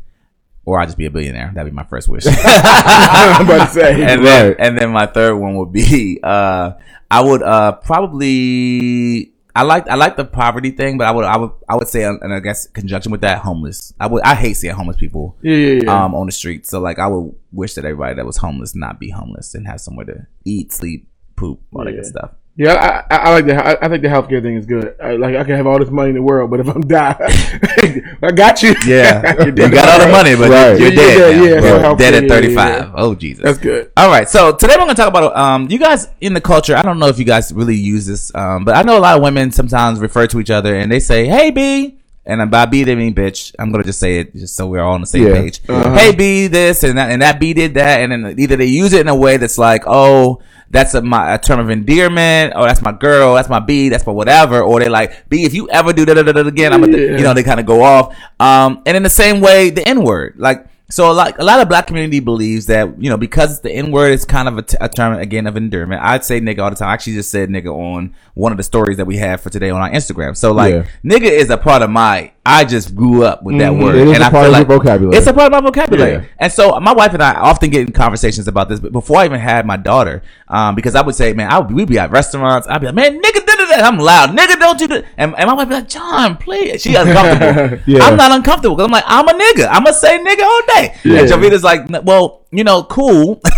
or 0.65 0.79
I 0.79 0.85
just 0.85 0.97
be 0.97 1.05
a 1.07 1.11
billionaire. 1.11 1.51
That'd 1.55 1.71
be 1.71 1.75
my 1.75 1.85
first 1.85 2.07
wish. 2.07 2.25
I'm 2.27 3.45
about 3.45 3.67
to 3.67 3.73
say. 3.73 4.03
and 4.03 4.23
then 4.23 4.55
and 4.59 4.77
then 4.77 4.91
my 4.91 5.07
third 5.07 5.35
one 5.37 5.55
would 5.55 5.71
be 5.71 6.19
uh 6.21 6.73
I 7.09 7.21
would 7.21 7.41
uh 7.41 7.71
probably 7.73 9.32
I 9.55 9.61
like 9.61 9.87
I 9.87 9.95
like 9.95 10.15
the 10.15 10.25
poverty 10.25 10.71
thing, 10.71 10.97
but 10.97 11.05
I 11.05 11.11
would 11.11 11.25
I 11.25 11.37
would 11.37 11.51
I 11.69 11.75
would 11.75 11.87
say 11.87 12.03
and 12.03 12.33
I 12.33 12.39
guess 12.39 12.67
conjunction 12.67 13.11
with 13.11 13.21
that 13.21 13.39
homeless. 13.39 13.93
I 13.99 14.07
would 14.07 14.23
I 14.23 14.33
hate 14.33 14.55
seeing 14.55 14.73
homeless 14.73 14.97
people 14.97 15.37
yeah, 15.41 15.55
yeah, 15.55 15.81
yeah. 15.83 16.05
um 16.05 16.15
on 16.15 16.25
the 16.25 16.31
street. 16.31 16.65
So 16.65 16.79
like 16.79 16.97
I 16.97 17.07
would 17.07 17.35
wish 17.51 17.75
that 17.75 17.85
everybody 17.85 18.15
that 18.15 18.25
was 18.25 18.37
homeless 18.37 18.73
not 18.73 18.99
be 18.99 19.11
homeless 19.11 19.53
and 19.53 19.67
have 19.67 19.79
somewhere 19.79 20.05
to 20.05 20.27
eat, 20.43 20.73
sleep, 20.73 21.07
poop, 21.35 21.61
all 21.73 21.85
that 21.85 21.91
good 21.91 22.05
stuff. 22.05 22.31
Yeah, 22.55 23.03
I, 23.09 23.15
I, 23.15 23.17
I 23.17 23.29
like 23.33 23.45
the. 23.47 23.55
I, 23.55 23.85
I 23.85 23.89
think 23.89 24.03
the 24.03 24.09
healthcare 24.09 24.41
thing 24.41 24.55
is 24.55 24.65
good. 24.65 24.95
I, 25.01 25.15
like 25.15 25.35
I 25.35 25.43
can 25.43 25.55
have 25.55 25.65
all 25.65 25.79
this 25.79 25.89
money 25.89 26.09
in 26.09 26.15
the 26.15 26.21
world, 26.21 26.51
but 26.51 26.59
if 26.59 26.67
I'm 26.67 26.81
die, 26.81 27.15
I 28.21 28.31
got 28.31 28.61
you. 28.61 28.75
Yeah, 28.85 29.33
You're 29.43 29.47
you 29.49 29.69
got 29.71 29.89
all 29.89 30.05
the 30.05 30.11
money, 30.11 30.35
but 30.35 30.49
Right. 30.51 30.79
you're, 30.79 30.89
Yeah, 30.89 30.95
dead. 30.95 31.17
yeah, 31.17 31.59
now. 31.59 31.65
yeah, 31.65 31.87
You're 31.87 31.95
dead 31.97 32.23
at 32.23 32.29
35. 32.29 32.55
yeah, 32.55 32.77
yeah. 32.85 32.91
Oh 32.95 33.15
Jesus, 33.15 33.43
That's 33.43 33.57
good. 33.57 33.91
All 33.97 34.07
right, 34.09 34.29
so 34.29 34.55
today 34.55 34.73
we're 34.75 34.81
gonna 34.85 34.93
talk 34.95 35.07
about 35.09 35.35
um, 35.35 35.67
you 35.69 35.79
guys 35.79 36.07
in 36.21 36.33
the 36.33 36.41
culture. 36.41 36.75
I 36.75 36.83
don't 36.83 36.99
know 36.99 37.07
if 37.07 37.17
you 37.17 37.25
guys 37.25 37.51
really 37.51 37.75
use 37.75 38.05
this, 38.05 38.33
um, 38.35 38.65
but 38.65 38.75
I 38.75 38.83
know 38.83 38.97
a 38.97 38.99
lot 39.01 39.17
of 39.17 39.23
women 39.23 39.51
sometimes 39.51 39.99
refer 39.99 40.27
to 40.27 40.39
each 40.39 40.51
other 40.51 40.75
and 40.75 40.91
they 40.91 40.99
say, 40.99 41.25
"Hey 41.25 41.49
B," 41.49 41.97
And 42.25 42.49
by 42.49 42.65
B 42.65 42.83
they 42.83 42.95
mean 42.95 43.13
bitch. 43.13 43.53
I'm 43.59 43.71
gonna 43.71 43.83
just 43.83 43.99
say 43.99 44.19
it 44.19 44.33
just 44.33 44.55
so 44.55 44.67
we're 44.67 44.81
all 44.81 44.93
on 44.93 45.01
the 45.01 45.07
same 45.07 45.27
Yeah. 45.27 45.33
page. 45.33 45.61
Hey 45.67 46.15
B 46.15 46.47
this 46.47 46.83
and 46.83 46.97
that 46.97 47.11
and 47.11 47.21
that 47.21 47.39
B 47.39 47.53
did 47.53 47.73
that 47.73 47.99
and 48.01 48.11
then 48.11 48.39
either 48.39 48.55
they 48.55 48.65
use 48.65 48.93
it 48.93 49.01
in 49.01 49.07
a 49.09 49.15
way 49.15 49.37
that's 49.37 49.57
like, 49.57 49.83
oh, 49.87 50.41
that's 50.69 50.93
a, 50.95 51.01
my 51.01 51.35
a 51.35 51.37
term 51.37 51.59
of 51.59 51.69
endearment, 51.69 52.53
or 52.55 52.65
that's 52.65 52.81
my 52.81 52.91
girl, 52.93 53.35
that's 53.35 53.49
my 53.49 53.59
B, 53.59 53.89
that's 53.89 54.07
my 54.07 54.13
whatever, 54.13 54.61
or 54.61 54.79
they 54.79 54.89
like 54.89 55.29
B. 55.29 55.43
If 55.43 55.53
you 55.53 55.69
ever 55.69 55.93
do 55.93 56.05
that 56.05 56.17
again, 56.17 56.73
I'm 56.73 56.81
gonna, 56.81 56.97
you 56.97 57.21
know, 57.23 57.33
they 57.33 57.43
kind 57.43 57.59
of 57.59 57.65
go 57.65 57.83
off. 57.83 58.15
Um, 58.39 58.81
and 58.85 58.97
in 58.97 59.03
the 59.03 59.09
same 59.09 59.39
way, 59.39 59.69
the 59.69 59.87
N 59.87 60.03
word, 60.03 60.35
like. 60.37 60.65
So 60.93 61.11
a 61.11 61.13
lot, 61.13 61.33
a 61.39 61.43
lot 61.43 61.59
of 61.59 61.67
black 61.69 61.87
community 61.87 62.19
believes 62.19 62.67
that 62.67 63.01
you 63.01 63.09
know 63.09 63.17
because 63.17 63.61
the 63.61 63.71
N 63.71 63.91
word, 63.91 64.11
is 64.11 64.25
kind 64.25 64.47
of 64.47 64.59
a, 64.59 64.61
t- 64.61 64.77
a 64.79 64.87
term 64.87 65.17
again 65.17 65.47
of 65.47 65.57
endearment. 65.57 66.03
I'd 66.03 66.23
say 66.23 66.39
nigga 66.39 66.59
all 66.59 66.69
the 66.69 66.75
time. 66.75 66.89
I 66.89 66.93
actually 66.93 67.13
just 67.13 67.31
said 67.31 67.49
nigga 67.49 67.73
on 67.75 68.13
one 68.35 68.51
of 68.51 68.57
the 68.57 68.63
stories 68.63 68.97
that 68.97 69.05
we 69.05 69.17
have 69.17 69.41
for 69.41 69.49
today 69.49 69.71
on 69.71 69.81
our 69.81 69.89
Instagram. 69.89 70.37
So 70.37 70.51
like 70.51 70.71
Yeah. 70.71 70.85
nigga 71.03 71.31
is 71.31 71.49
a 71.49 71.57
part 71.57 71.81
of 71.81 71.89
my. 71.89 72.32
I 72.45 72.65
just 72.65 72.93
grew 72.93 73.23
up 73.23 73.41
with 73.41 73.57
that 73.59 73.73
word, 73.73 73.95
It 73.95 74.07
is 74.09 74.15
and 74.15 74.23
I 74.23 74.29
part 74.29 74.43
feel 74.45 74.53
of 74.53 74.59
like 74.59 74.67
vocabulary. 74.67 75.17
It's 75.17 75.27
a 75.27 75.33
part 75.33 75.45
of 75.45 75.51
my 75.53 75.61
vocabulary. 75.61 76.11
Yeah. 76.11 76.25
And 76.37 76.51
so 76.51 76.77
my 76.81 76.91
wife 76.91 77.13
and 77.13 77.23
I 77.23 77.35
often 77.35 77.69
get 77.69 77.87
in 77.87 77.93
conversations 77.93 78.49
about 78.49 78.67
this, 78.67 78.81
but 78.81 78.91
before 78.91 79.19
I 79.19 79.25
even 79.25 79.39
had 79.39 79.65
my 79.65 79.77
daughter, 79.77 80.21
um, 80.49 80.75
because 80.75 80.93
I 80.93 81.01
would 81.01 81.15
say, 81.15 81.31
man, 81.31 81.49
I 81.49 81.59
would, 81.59 81.71
we'd 81.71 81.87
be 81.87 81.97
at 81.99 82.11
restaurants, 82.11 82.67
I'd 82.67 82.79
be 82.79 82.87
like, 82.87 82.95
man, 82.95 83.21
nigga, 83.21 83.45
da, 83.45 83.55
da, 83.55 83.77
da. 83.77 83.87
I'm 83.87 83.97
loud, 83.97 84.31
nigga, 84.31 84.59
don't 84.59 84.81
you 84.81 84.87
do, 84.89 85.03
and, 85.15 85.33
and 85.37 85.47
my 85.47 85.53
wife 85.53 85.69
be 85.69 85.75
like, 85.75 85.87
John, 85.87 86.35
please. 86.35 86.81
She 86.81 86.95
uncomfortable. 86.95 87.79
Yeah. 87.85 88.03
I'm 88.03 88.17
not 88.17 88.31
uncomfortable 88.31 88.75
because 88.75 88.85
I'm 88.85 88.91
like, 88.91 89.03
I'm 89.07 89.27
a 89.27 89.33
nigga. 89.33 89.67
I'm 89.69 89.83
gonna 89.83 89.93
say 89.93 90.17
nigga 90.19 90.41
all 90.43 90.61
day. 90.67 90.95
Yeah. 91.03 91.19
And 91.19 91.29
Javita's 91.29 91.63
like, 91.63 91.87
well, 92.03 92.42
you 92.53 92.63
know, 92.63 92.83
cool, 92.83 93.41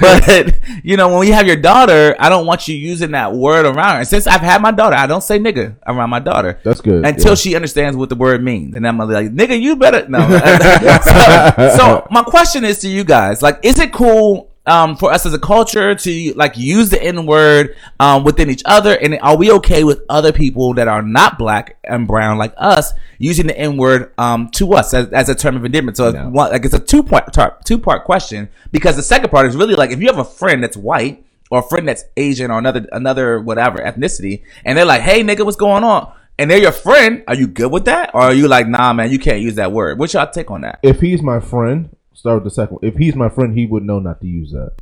but 0.00 0.58
you 0.84 0.96
know, 0.96 1.18
when 1.18 1.26
you 1.26 1.34
have 1.34 1.46
your 1.46 1.56
daughter, 1.56 2.14
I 2.18 2.28
don't 2.28 2.46
want 2.46 2.68
you 2.68 2.76
using 2.76 3.10
that 3.10 3.32
word 3.32 3.66
around 3.66 3.94
her. 3.94 3.98
And 4.00 4.08
since 4.08 4.26
I've 4.26 4.40
had 4.40 4.62
my 4.62 4.70
daughter, 4.70 4.94
I 4.96 5.06
don't 5.06 5.22
say 5.22 5.38
nigga 5.38 5.74
around 5.86 6.10
my 6.10 6.20
daughter. 6.20 6.60
That's 6.62 6.80
good, 6.80 7.04
Until 7.04 7.32
yeah. 7.32 7.34
she 7.34 7.54
understands 7.56 7.96
what 7.96 8.08
the 8.08 8.14
word 8.14 8.42
means, 8.42 8.76
and 8.76 8.86
I'm 8.86 8.96
like, 8.96 9.26
nigga, 9.32 9.60
you 9.60 9.76
better 9.76 10.08
no. 10.08 10.20
so, 10.28 11.76
so 11.76 12.06
my 12.10 12.22
question 12.22 12.64
is 12.64 12.78
to 12.80 12.88
you 12.88 13.04
guys: 13.04 13.42
like, 13.42 13.58
is 13.62 13.78
it 13.78 13.92
cool? 13.92 14.52
Um, 14.68 14.96
for 14.96 15.10
us 15.10 15.24
as 15.26 15.34
a 15.34 15.38
culture 15.38 15.94
to 15.94 16.32
like 16.34 16.56
use 16.56 16.90
the 16.90 17.02
N 17.02 17.26
word 17.26 17.76
um, 17.98 18.24
within 18.24 18.50
each 18.50 18.62
other, 18.64 18.94
and 18.94 19.18
are 19.20 19.36
we 19.36 19.50
okay 19.52 19.82
with 19.84 20.02
other 20.08 20.32
people 20.32 20.74
that 20.74 20.88
are 20.88 21.02
not 21.02 21.38
black 21.38 21.78
and 21.84 22.06
brown 22.06 22.38
like 22.38 22.52
us 22.56 22.92
using 23.18 23.46
the 23.46 23.58
N 23.58 23.76
word 23.76 24.12
um, 24.18 24.50
to 24.50 24.74
us 24.74 24.92
as, 24.94 25.08
as 25.08 25.28
a 25.28 25.34
term 25.34 25.56
of 25.56 25.64
endearment? 25.64 25.96
So, 25.96 26.08
it's 26.08 26.18
one, 26.18 26.50
like 26.50 26.64
it's 26.64 26.74
a 26.74 26.78
two 26.78 27.02
point 27.02 27.24
two 27.64 27.78
part 27.78 28.04
question 28.04 28.48
because 28.70 28.96
the 28.96 29.02
second 29.02 29.30
part 29.30 29.46
is 29.46 29.56
really 29.56 29.74
like 29.74 29.90
if 29.90 30.00
you 30.00 30.06
have 30.06 30.18
a 30.18 30.24
friend 30.24 30.62
that's 30.62 30.76
white 30.76 31.24
or 31.50 31.60
a 31.60 31.62
friend 31.62 31.88
that's 31.88 32.04
Asian 32.16 32.50
or 32.50 32.58
another 32.58 32.86
another 32.92 33.40
whatever 33.40 33.78
ethnicity, 33.78 34.42
and 34.64 34.76
they're 34.76 34.84
like, 34.84 35.00
"Hey, 35.00 35.22
nigga, 35.22 35.44
what's 35.44 35.56
going 35.56 35.84
on?" 35.84 36.12
and 36.38 36.50
they're 36.50 36.58
your 36.58 36.72
friend, 36.72 37.24
are 37.26 37.34
you 37.34 37.48
good 37.48 37.72
with 37.72 37.86
that, 37.86 38.14
or 38.14 38.22
are 38.22 38.34
you 38.34 38.46
like, 38.46 38.68
"Nah, 38.68 38.92
man, 38.92 39.10
you 39.10 39.18
can't 39.18 39.40
use 39.40 39.56
that 39.56 39.72
word"? 39.72 39.98
What's 39.98 40.14
y'all 40.14 40.30
take 40.30 40.50
on 40.50 40.60
that? 40.60 40.78
If 40.82 41.00
he's 41.00 41.20
my 41.20 41.40
friend, 41.40 41.90
start 42.18 42.36
with 42.36 42.44
the 42.44 42.54
second. 42.54 42.78
one. 42.80 42.84
If 42.90 42.96
he's 42.96 43.14
my 43.14 43.28
friend, 43.28 43.56
he 43.56 43.66
would 43.66 43.84
know 43.84 43.98
not 44.00 44.20
to 44.20 44.26
use 44.26 44.50
that. 44.52 44.72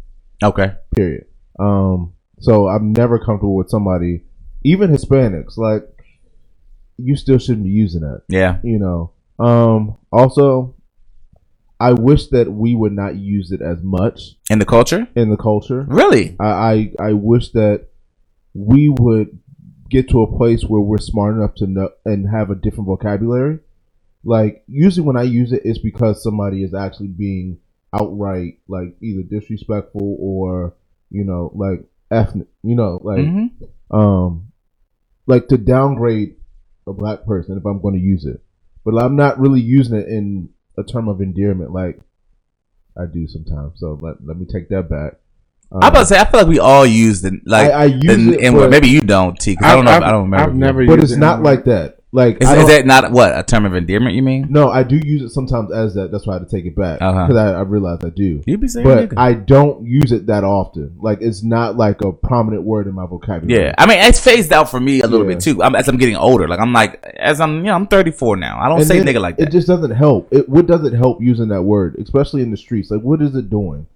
Okay, 0.43 0.73
Period. 0.95 1.27
Um. 1.59 2.13
So 2.41 2.69
I'm 2.69 2.93
never 2.93 3.19
comfortable 3.19 3.57
with 3.57 3.71
somebody, 3.71 4.25
even 4.63 4.91
Hispanics. 4.91 5.57
Like, 5.57 5.85
you 6.99 7.17
still 7.17 7.39
shouldn't 7.39 7.65
be 7.65 7.71
using 7.71 8.03
that. 8.03 8.23
yeah, 8.29 8.59
You 8.63 8.79
know. 8.79 9.13
Um. 9.39 9.97
Also, 10.13 10.75
I 11.81 11.93
wish 11.93 12.29
that 12.29 12.51
we 12.53 12.75
would 12.75 12.93
not 12.93 13.17
use 13.17 13.53
it 13.53 13.61
as 13.63 13.79
much 13.83 14.37
in 14.51 14.59
the 14.59 14.65
culture, 14.67 15.07
in 15.15 15.31
the 15.31 15.37
culture. 15.37 15.85
really? 15.89 16.37
I, 16.41 16.47
I 16.47 16.93
I 17.09 17.13
wish 17.13 17.53
that 17.53 17.89
we 18.55 18.89
would 18.89 19.39
get 19.89 20.09
to 20.11 20.23
a 20.23 20.37
place 20.39 20.65
where 20.65 20.81
we're 20.81 20.99
smart 20.99 21.37
enough 21.37 21.55
to 21.57 21.67
know 21.67 21.91
and 22.05 22.29
have 22.29 22.51
a 22.51 22.55
different 22.55 22.87
vocabulary. 22.87 23.61
Like 24.27 24.65
usually 24.67 25.07
when 25.07 25.17
I 25.17 25.23
use 25.23 25.53
it, 25.53 25.63
it's 25.65 25.79
because 25.79 26.23
somebody 26.23 26.65
is 26.65 26.75
actually 26.75 27.09
being 27.09 27.59
outright 27.93 28.59
like 28.69 28.97
either 29.01 29.23
disrespectful 29.23 30.17
or 30.19 30.75
you 31.11 31.23
know 31.25 31.53
like 31.55 31.85
ethnic, 32.11 32.49
you 32.65 32.75
know 32.75 33.01
like 33.05 33.21
Mhm. 33.21 33.51
um 33.93 34.49
like 35.27 35.47
to 35.49 35.57
downgrade 35.57 36.35
a 36.89 36.93
black 36.93 37.25
person 37.25 37.57
if 37.57 37.65
I'm 37.65 37.81
going 37.81 37.95
to 37.95 38.01
use 38.01 38.25
it, 38.27 38.43
but 38.85 39.01
I'm 39.01 39.15
not 39.17 39.39
really 39.39 39.61
using 39.61 39.97
it 39.97 40.09
in 40.09 40.49
a 40.77 40.83
term 40.83 41.09
of 41.09 41.21
endearment 41.21 41.73
like 41.73 42.01
I 42.99 43.07
do 43.07 43.27
sometimes. 43.29 43.79
So 43.79 43.97
let 44.03 44.17
let 44.27 44.37
me 44.39 44.47
take 44.47 44.69
that 44.71 44.89
back. 44.91 45.15
Um, 45.71 45.81
I'm 45.83 45.89
about 45.91 46.01
to 46.01 46.07
say, 46.07 46.19
I 46.19 46.25
feel 46.25 46.41
like 46.41 46.49
we 46.49 46.59
all 46.61 46.87
use 46.87 47.23
the 47.23 47.41
like. 47.45 47.71
I- 47.71 47.83
I 47.83 47.85
use 47.87 48.17
the 48.27 48.35
it 48.35 48.45
N-word. 48.45 48.71
Maybe 48.71 48.89
you 48.89 49.01
don't, 49.01 49.39
T. 49.39 49.53
Because 49.53 49.67
I 49.67 49.75
don't 49.77 49.85
know. 49.85 49.97
if- 49.97 50.03
I 50.03 50.11
don't 50.11 50.25
remember. 50.25 50.51
I've 50.51 50.55
never. 50.57 50.87
but 50.87 50.93
used 51.01 51.05
it's 51.05 51.13
it 51.15 51.19
not 51.19 51.35
anymore. 51.35 51.53
like 51.55 51.65
that. 51.65 51.99
Like 52.17 52.39
Is, 52.43 52.49
is 52.51 52.67
that 52.69 52.87
not 52.87 53.13
what 53.13 53.39
a 53.39 53.43
term 53.43 53.67
of 53.67 53.75
endearment? 53.75 54.15
You 54.15 54.23
mean? 54.23 54.47
no, 54.49 54.71
I 54.71 54.83
do 54.85 54.97
use 54.97 55.21
it 55.21 55.29
sometimes 55.31 55.71
as 55.71 55.93
that. 55.95 56.11
That's 56.11 56.27
why 56.27 56.35
I 56.37 56.39
had 56.39 56.49
to 56.49 56.57
take 56.57 56.65
it 56.65 56.75
back 56.75 57.03
Uh-huh. 57.03 57.27
because 57.27 57.37
I, 57.37 57.59
I 57.59 57.61
realized 57.61 58.07
I 58.07 58.09
do. 58.09 58.43
You 58.47 58.57
be 58.57 58.69
saying, 58.69 58.87
But 58.87 59.11
nigga. 59.11 59.19
I 59.19 59.35
don't 59.35 59.85
use 59.85 60.13
it 60.13 60.27
that 60.29 60.43
often. 60.43 60.97
Like 60.99 61.19
it's 61.21 61.43
not 61.43 61.77
like 61.77 62.01
a 62.01 62.13
prominent 62.13 62.63
word 62.63 62.87
in 62.87 62.95
my 62.95 63.05
vocabulary. 63.07 63.67
Yeah, 63.67 63.75
I 63.77 63.85
mean, 63.87 63.99
it's 63.99 64.19
phased 64.19 64.51
out 64.53 64.71
for 64.71 64.81
me 64.81 65.03
a 65.03 65.07
little 65.07 65.27
Yeah. 65.29 65.35
bit 65.35 65.43
too. 65.45 65.63
I'm, 65.63 65.75
as 65.75 65.89
I'm 65.89 65.99
getting 65.99 66.17
older, 66.17 66.49
like 66.49 66.59
I'm 66.59 66.73
like, 66.73 67.05
as 67.19 67.39
I'm, 67.41 67.57
you 67.59 67.65
know, 67.65 67.75
I'm 67.75 67.87
34 67.87 68.37
now. 68.39 68.59
I 68.61 68.69
don't 68.71 68.79
And 68.79 68.87
say 68.89 68.99
nigga 69.01 69.21
like 69.21 69.37
that. 69.37 69.49
It 69.49 69.53
just 69.53 69.67
doesn't 69.69 69.91
help. 69.91 70.33
It 70.33 70.49
what 70.49 70.67
does 70.67 70.85
it 70.85 70.95
help 70.95 71.21
using 71.21 71.49
that 71.49 71.63
word, 71.65 71.97
especially 71.99 72.41
in 72.41 72.51
the 72.51 72.57
streets? 72.57 72.91
Like 72.91 73.03
what 73.03 73.21
is 73.21 73.35
it 73.37 73.51
doing? 73.51 73.87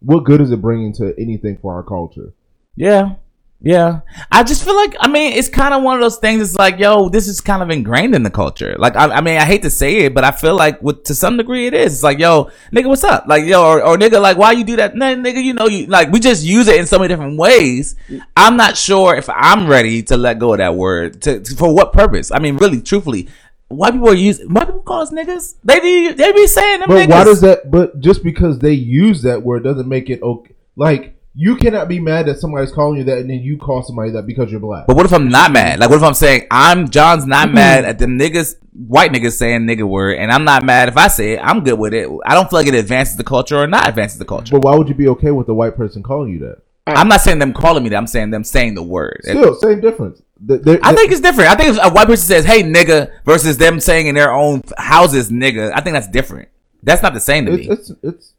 What 0.00 0.24
good 0.24 0.40
is 0.40 0.50
it 0.50 0.60
bringing 0.60 0.92
to 0.94 1.14
anything 1.18 1.56
for 1.62 1.72
our 1.74 1.82
culture? 1.84 2.32
Yeah. 2.74 3.14
Yeah. 3.62 4.00
I 4.32 4.42
just 4.42 4.64
feel 4.64 4.74
like, 4.74 4.96
I 5.00 5.06
mean, 5.06 5.34
it's 5.34 5.50
kind 5.50 5.74
of 5.74 5.82
one 5.82 5.94
of 5.96 6.00
those 6.00 6.16
things. 6.16 6.40
It's 6.40 6.54
like, 6.56 6.78
yo, 6.78 7.10
this 7.10 7.28
is 7.28 7.42
kind 7.42 7.62
of 7.62 7.68
ingrained 7.68 8.14
in 8.14 8.22
the 8.22 8.30
culture. 8.30 8.74
Like, 8.78 8.96
I, 8.96 9.16
I 9.16 9.20
mean, 9.20 9.36
I 9.36 9.44
hate 9.44 9.60
to 9.62 9.70
say 9.70 9.98
it, 10.06 10.14
but 10.14 10.24
I 10.24 10.30
feel 10.30 10.56
like 10.56 10.80
with, 10.80 11.04
to 11.04 11.14
some 11.14 11.36
degree 11.36 11.66
it 11.66 11.74
is. 11.74 11.92
It's 11.92 12.02
like, 12.02 12.18
yo, 12.18 12.50
nigga, 12.72 12.86
what's 12.86 13.04
up? 13.04 13.26
Like, 13.28 13.44
yo, 13.44 13.62
or, 13.62 13.82
or 13.84 13.98
nigga, 13.98 14.18
like, 14.20 14.38
why 14.38 14.52
you 14.52 14.64
do 14.64 14.76
that? 14.76 14.96
Nah, 14.96 15.08
nigga, 15.14 15.44
you 15.44 15.52
know, 15.52 15.66
you, 15.66 15.86
like, 15.86 16.10
we 16.10 16.20
just 16.20 16.42
use 16.42 16.68
it 16.68 16.80
in 16.80 16.86
so 16.86 16.98
many 16.98 17.08
different 17.08 17.36
ways. 17.38 17.96
I'm 18.34 18.56
not 18.56 18.78
sure 18.78 19.14
if 19.14 19.28
I'm 19.28 19.66
ready 19.66 20.02
to 20.04 20.16
let 20.16 20.38
go 20.38 20.52
of 20.54 20.58
that 20.58 20.74
word. 20.74 21.20
To, 21.22 21.40
to- 21.40 21.54
for 21.56 21.74
what 21.74 21.92
purpose? 21.92 22.30
I 22.32 22.38
mean, 22.38 22.56
really, 22.56 22.80
truthfully, 22.80 23.28
white 23.68 23.92
people 23.92 24.08
are 24.08 24.14
using, 24.14 24.48
white 24.54 24.68
people 24.68 24.80
call 24.80 25.02
us 25.02 25.12
niggas. 25.12 25.56
They 25.64 25.80
be, 25.80 26.12
they 26.12 26.32
be 26.32 26.46
saying 26.46 26.80
them 26.80 26.88
But 26.88 27.06
niggas. 27.06 27.10
why 27.10 27.24
does 27.24 27.40
that? 27.42 27.70
But 27.70 28.00
just 28.00 28.22
because 28.24 28.58
they 28.60 28.72
use 28.72 29.20
that 29.22 29.42
word 29.42 29.64
doesn't 29.64 29.86
make 29.86 30.08
it 30.08 30.22
okay. 30.22 30.54
Like 30.76 31.19
you 31.40 31.56
cannot 31.56 31.88
be 31.88 31.98
mad 31.98 32.26
that 32.26 32.38
somebody's 32.38 32.70
calling 32.70 32.98
you 32.98 33.04
that, 33.04 33.16
and 33.16 33.30
then 33.30 33.38
you 33.38 33.56
call 33.56 33.82
somebody 33.82 34.10
that 34.10 34.26
because 34.26 34.50
you're 34.50 34.60
black. 34.60 34.86
But 34.86 34.94
what 34.94 35.06
if 35.06 35.12
I'm 35.14 35.28
not 35.28 35.52
mad? 35.52 35.80
Like, 35.80 35.88
what 35.88 35.96
if 35.96 36.02
I'm 36.02 36.12
saying 36.12 36.46
I'm 36.50 36.90
John's 36.90 37.24
not 37.24 37.46
mm-hmm. 37.46 37.54
mad 37.54 37.84
at 37.86 37.98
them 37.98 38.18
niggas, 38.18 38.56
white 38.74 39.10
niggas 39.10 39.38
saying 39.38 39.62
nigga 39.62 39.88
word, 39.88 40.18
and 40.18 40.30
I'm 40.30 40.44
not 40.44 40.66
mad 40.66 40.90
if 40.90 40.98
I 40.98 41.08
say 41.08 41.32
it. 41.32 41.40
I'm 41.42 41.64
good 41.64 41.78
with 41.78 41.94
it. 41.94 42.10
I 42.26 42.34
don't 42.34 42.50
feel 42.50 42.58
like 42.58 42.66
it 42.66 42.74
advances 42.74 43.16
the 43.16 43.24
culture 43.24 43.56
or 43.56 43.66
not 43.66 43.88
advances 43.88 44.18
the 44.18 44.26
culture. 44.26 44.52
But 44.52 44.64
why 44.64 44.76
would 44.76 44.86
you 44.86 44.94
be 44.94 45.08
okay 45.08 45.30
with 45.30 45.46
the 45.46 45.54
white 45.54 45.78
person 45.78 46.02
calling 46.02 46.30
you 46.30 46.40
that? 46.40 46.58
I'm 46.86 47.08
not 47.08 47.22
saying 47.22 47.38
them 47.38 47.54
calling 47.54 47.84
me 47.84 47.88
that. 47.88 47.96
I'm 47.96 48.06
saying 48.06 48.30
them 48.32 48.44
saying 48.44 48.74
the 48.74 48.82
word. 48.82 49.20
Still, 49.22 49.54
same 49.54 49.80
difference. 49.80 50.20
The- 50.44 50.58
the- 50.58 50.80
I 50.82 50.94
think 50.94 51.10
it's 51.10 51.22
different. 51.22 51.50
I 51.50 51.54
think 51.54 51.70
if 51.70 51.82
a 51.82 51.88
white 51.88 52.06
person 52.06 52.26
says 52.26 52.44
"Hey 52.44 52.62
nigga" 52.62 53.12
versus 53.24 53.56
them 53.56 53.80
saying 53.80 54.08
in 54.08 54.14
their 54.14 54.30
own 54.32 54.62
houses 54.76 55.30
"nigga," 55.30 55.72
I 55.74 55.80
think 55.80 55.94
that's 55.94 56.08
different. 56.08 56.50
That's 56.82 57.02
not 57.02 57.14
the 57.14 57.20
same 57.20 57.46
to 57.46 57.52
it's, 57.52 57.66
me. 57.66 57.74
it's 57.74 57.92
it's 58.02 58.34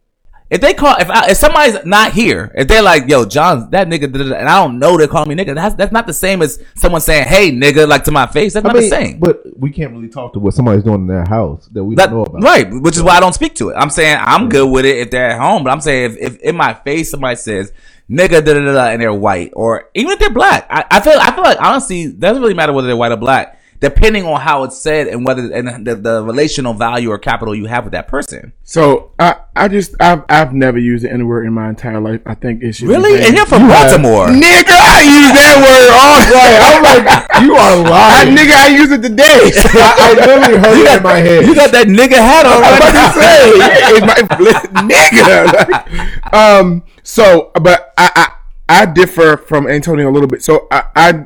If 0.51 0.59
they 0.59 0.73
call, 0.73 0.97
if 0.99 1.09
I, 1.09 1.29
if 1.31 1.37
somebody's 1.37 1.77
not 1.85 2.11
here, 2.11 2.51
if 2.55 2.67
they're 2.67 2.81
like, 2.81 3.07
"Yo, 3.07 3.23
John, 3.23 3.69
that 3.71 3.87
nigga," 3.87 4.11
da, 4.11 4.19
da, 4.21 4.29
da," 4.29 4.35
and 4.35 4.49
I 4.49 4.61
don't 4.61 4.79
know 4.79 4.97
they're 4.97 5.07
calling 5.07 5.29
me 5.29 5.41
nigga, 5.41 5.55
that's 5.55 5.75
that's 5.75 5.93
not 5.93 6.05
the 6.07 6.13
same 6.13 6.41
as 6.41 6.61
someone 6.75 6.99
saying 6.99 7.25
"Hey 7.25 7.51
nigga" 7.51 7.87
like 7.87 8.03
to 8.03 8.11
my 8.11 8.27
face. 8.27 8.51
That's 8.53 8.65
I 8.65 8.67
not 8.67 8.75
mean, 8.75 8.83
the 8.83 8.89
same. 8.89 9.19
but 9.19 9.41
we 9.57 9.71
can't 9.71 9.93
really 9.93 10.09
talk 10.09 10.33
to 10.33 10.39
what 10.39 10.53
somebody's 10.53 10.83
doing 10.83 11.01
in 11.01 11.07
their 11.07 11.23
house 11.25 11.69
that 11.71 11.81
we 11.81 11.95
That, 11.95 12.07
don't 12.09 12.17
know 12.17 12.23
about. 12.23 12.43
right, 12.43 12.67
which 12.69 12.97
is 12.97 13.01
why 13.03 13.15
I 13.15 13.21
don't 13.21 13.31
speak 13.33 13.55
to 13.55 13.69
it. 13.69 13.75
I'm 13.77 13.89
saying 13.89 14.17
I'm 14.19 14.49
good 14.49 14.69
with 14.69 14.83
it 14.85 14.97
if 14.97 15.09
they're 15.09 15.29
at 15.31 15.39
home, 15.39 15.63
but 15.63 15.69
I'm 15.71 15.79
saying 15.79 16.11
if, 16.11 16.17
if 16.17 16.37
in 16.41 16.57
my 16.57 16.73
face 16.73 17.11
somebody 17.11 17.37
says 17.37 17.71
nigga 18.09 18.43
da 18.43 18.53
da 18.53 18.59
da 18.65 18.73
da 18.73 18.85
and 18.89 19.01
they're 19.01 19.13
white, 19.13 19.51
or 19.55 19.89
even 19.95 20.11
if 20.11 20.19
they're 20.19 20.29
black, 20.31 20.67
I, 20.69 20.83
I 20.91 20.99
feel 20.99 21.13
I 21.17 21.31
feel 21.33 21.45
like 21.45 21.61
honestly 21.61 22.01
it 22.01 22.19
doesn't 22.19 22.41
really 22.41 22.55
matter 22.55 22.73
whether 22.73 22.87
they're 22.87 22.97
white 22.97 23.13
or 23.13 23.15
black, 23.17 23.57
depending 23.81 24.23
on 24.25 24.39
how 24.39 24.63
it's 24.63 24.77
said 24.77 25.07
and 25.07 25.25
whether 25.25 25.51
and 25.51 25.85
the, 25.85 25.95
the 25.95 26.23
relational 26.23 26.71
value 26.73 27.09
or 27.09 27.17
capital 27.17 27.55
you 27.55 27.65
have 27.65 27.83
with 27.83 27.91
that 27.93 28.07
person. 28.07 28.53
So 28.63 29.11
I, 29.17 29.37
I 29.55 29.67
just, 29.67 29.95
I've, 29.99 30.23
I've 30.29 30.53
never 30.53 30.77
used 30.77 31.03
the 31.03 31.11
N 31.11 31.25
word 31.27 31.47
in 31.47 31.53
my 31.53 31.67
entire 31.67 31.99
life. 31.99 32.21
I 32.27 32.35
think 32.35 32.61
it 32.61 32.73
should. 32.73 32.87
Really, 32.89 33.19
and 33.25 33.35
you're 33.35 33.47
from 33.47 33.67
Baltimore. 33.67 34.27
Nigga, 34.27 34.77
I 34.77 35.01
use 35.01 35.33
that 35.33 35.57
word 35.65 35.89
all 35.97 36.21
day. 36.29 36.53
I'm 36.61 36.83
like, 36.85 37.41
You 37.41 37.55
are 37.55 37.73
I, 37.87 38.23
lying. 38.23 38.37
nigga, 38.37 38.53
I 38.53 38.67
use 38.67 38.91
it 38.91 39.01
today. 39.01 39.49
I, 39.73 39.95
I 39.97 40.13
literally 40.13 40.57
heard 40.59 40.77
it 40.85 40.97
in 40.97 41.03
my 41.03 41.17
head. 41.17 41.45
You 41.47 41.55
got 41.55 41.71
that 41.71 41.87
nigga 41.87 42.17
hat 42.21 42.45
on. 42.45 42.53
I'm 42.61 42.61
right 42.61 42.77
about 42.77 43.13
to 43.13 43.19
say, 43.19 43.49
it's 43.97 44.05
my 44.05 44.81
nigga. 44.85 45.51
Like, 45.51 46.33
um, 46.33 46.83
so, 47.01 47.51
but 47.55 47.93
I, 47.97 48.31
I, 48.69 48.81
I 48.83 48.85
differ 48.85 49.37
from 49.37 49.67
Antonio 49.67 50.07
a 50.07 50.13
little 50.13 50.27
bit. 50.29 50.43
So 50.43 50.67
I, 50.69 50.83
I, 50.95 51.25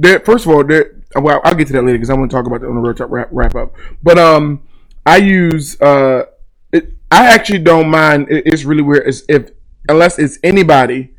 there, 0.00 0.18
first 0.18 0.46
of 0.46 0.52
all, 0.52 0.64
there, 0.64 0.96
well, 1.16 1.40
I'll 1.44 1.54
get 1.54 1.66
to 1.68 1.72
that 1.74 1.82
later 1.82 1.98
because 1.98 2.10
I 2.10 2.14
want 2.14 2.30
to 2.30 2.36
talk 2.36 2.46
about 2.46 2.60
that 2.60 2.68
on 2.68 2.74
the 2.74 2.80
road 2.80 2.96
top 2.96 3.10
wrap, 3.10 3.28
wrap 3.30 3.54
up. 3.54 3.74
But 4.02 4.18
um, 4.18 4.62
I 5.04 5.18
use 5.18 5.80
uh, 5.80 6.26
it, 6.72 6.92
I 7.10 7.26
actually 7.26 7.58
don't 7.60 7.88
mind. 7.90 8.28
It, 8.30 8.46
it's 8.46 8.64
really 8.64 8.82
weird. 8.82 9.06
It's 9.08 9.22
if 9.28 9.50
unless 9.88 10.18
it's 10.18 10.38
anybody, 10.42 11.14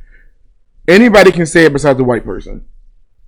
anybody 0.88 1.32
can 1.32 1.46
say 1.46 1.66
it 1.66 1.74
besides 1.74 1.98
the 1.98 2.04
white 2.04 2.24
person. 2.26 2.66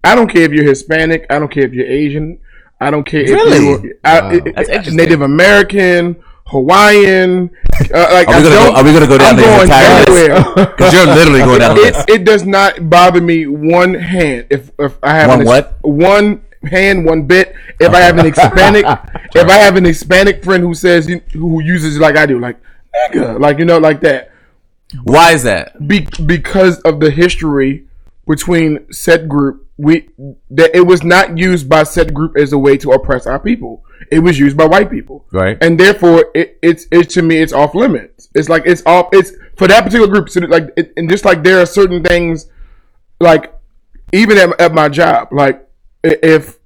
I 0.04 0.16
don't 0.16 0.28
care 0.28 0.44
if 0.44 0.52
you're 0.52 0.66
Hispanic. 0.66 1.26
I 1.30 1.40
don't 1.40 1.52
care 1.52 1.64
if 1.66 1.74
you're 1.74 1.88
Asian. 1.88 2.40
I 2.80 2.92
don't 2.92 3.06
care 3.06 3.24
Really? 3.24 3.74
if 3.74 3.84
you 3.84 4.00
I, 4.04 4.22
Wow. 4.22 4.30
it- 4.32 4.56
That's 4.56 4.70
interesting. 4.70 4.98
Native 4.98 5.22
American, 5.22 6.18
Hawaiian. 6.48 7.50
Uh, 7.94 8.08
like 8.12 8.28
Are 8.28 8.38
we 8.38 8.44
gonna 8.44 8.56
go- 8.56 8.74
are 8.76 8.84
we 8.84 8.94
gonna 8.94 9.08
go 9.08 9.18
down 9.18 9.30
I'm 9.30 9.36
the 9.38 9.42
going 9.44 9.62
entire 9.62 10.06
list? 10.06 10.56
Because 10.56 10.94
you're 10.94 11.06
literally 11.16 11.40
going 11.40 11.60
down 11.60 11.76
the 11.76 11.82
it, 11.82 11.94
list. 11.96 12.10
it 12.10 12.24
does 12.26 12.46
not 12.46 12.90
bother 12.90 13.22
me 13.22 13.48
one 13.48 13.94
hand 13.96 14.48
if 14.50 14.72
if 14.80 14.98
I 15.04 15.16
have 15.16 15.30
One 15.30 15.42
an, 15.42 15.48
what? 15.48 15.78
one 15.82 16.42
hand 16.66 17.06
one 17.06 17.24
bit. 17.24 17.56
If 17.80 17.94
I 17.94 18.02
have 18.02 18.18
an 18.18 18.26
Hispanic 18.26 18.86
if 19.36 19.48
I 19.48 19.58
have 19.58 19.76
an 19.76 19.86
Hispanic 19.86 20.44
friend 20.44 20.64
who 20.64 20.74
says 20.74 21.08
who 21.34 21.62
uses 21.62 21.98
it 21.98 22.00
like 22.00 22.18
I 22.18 22.26
do 22.26 22.40
like 22.40 22.60
nigga 22.96 23.40
like 23.40 23.60
you 23.60 23.66
know 23.66 23.78
like 23.78 24.02
that. 24.02 24.32
Why 25.04 25.32
is 25.32 25.44
that? 25.44 25.88
be, 25.88 26.08
because 26.26 26.80
of 26.82 27.00
the 27.00 27.12
history 27.12 27.88
between 28.28 28.92
said 28.92 29.28
group 29.28 29.66
we 29.78 30.10
that 30.50 30.74
it 30.74 30.82
was 30.82 31.04
not 31.04 31.38
used 31.38 31.68
by 31.68 31.84
said 31.84 32.14
group 32.14 32.38
as 32.38 32.54
a 32.54 32.58
way 32.58 32.78
to 32.78 32.92
oppress 32.92 33.28
our 33.28 33.40
people. 33.40 33.84
It 34.12 34.20
was 34.20 34.40
used 34.40 34.56
by 34.56 34.66
white 34.66 34.90
people. 34.90 35.26
Right. 35.32 35.58
and 35.62 35.80
therefore 35.80 36.26
it, 36.34 36.58
it's 36.62 36.88
it's 36.92 37.14
to 37.16 37.22
me 37.22 37.38
it's 37.38 37.54
off 37.54 37.76
limits. 37.76 38.30
It's 38.34 38.48
like 38.48 38.64
it's 38.66 38.84
off 38.86 39.10
it's 39.12 39.32
for 39.58 39.68
that 39.68 39.84
particular 39.84 40.08
group 40.08 40.30
so 40.30 40.42
like 40.42 40.70
it, 40.78 40.94
and 40.96 41.10
just 41.10 41.26
like 41.26 41.44
there 41.44 41.60
are 41.60 41.66
certain 41.66 42.04
things 42.04 42.48
like 43.20 43.54
even 44.14 44.38
at, 44.38 44.60
at 44.62 44.74
my 44.74 44.88
job 44.88 45.30
like 45.32 45.65
if 46.06 46.60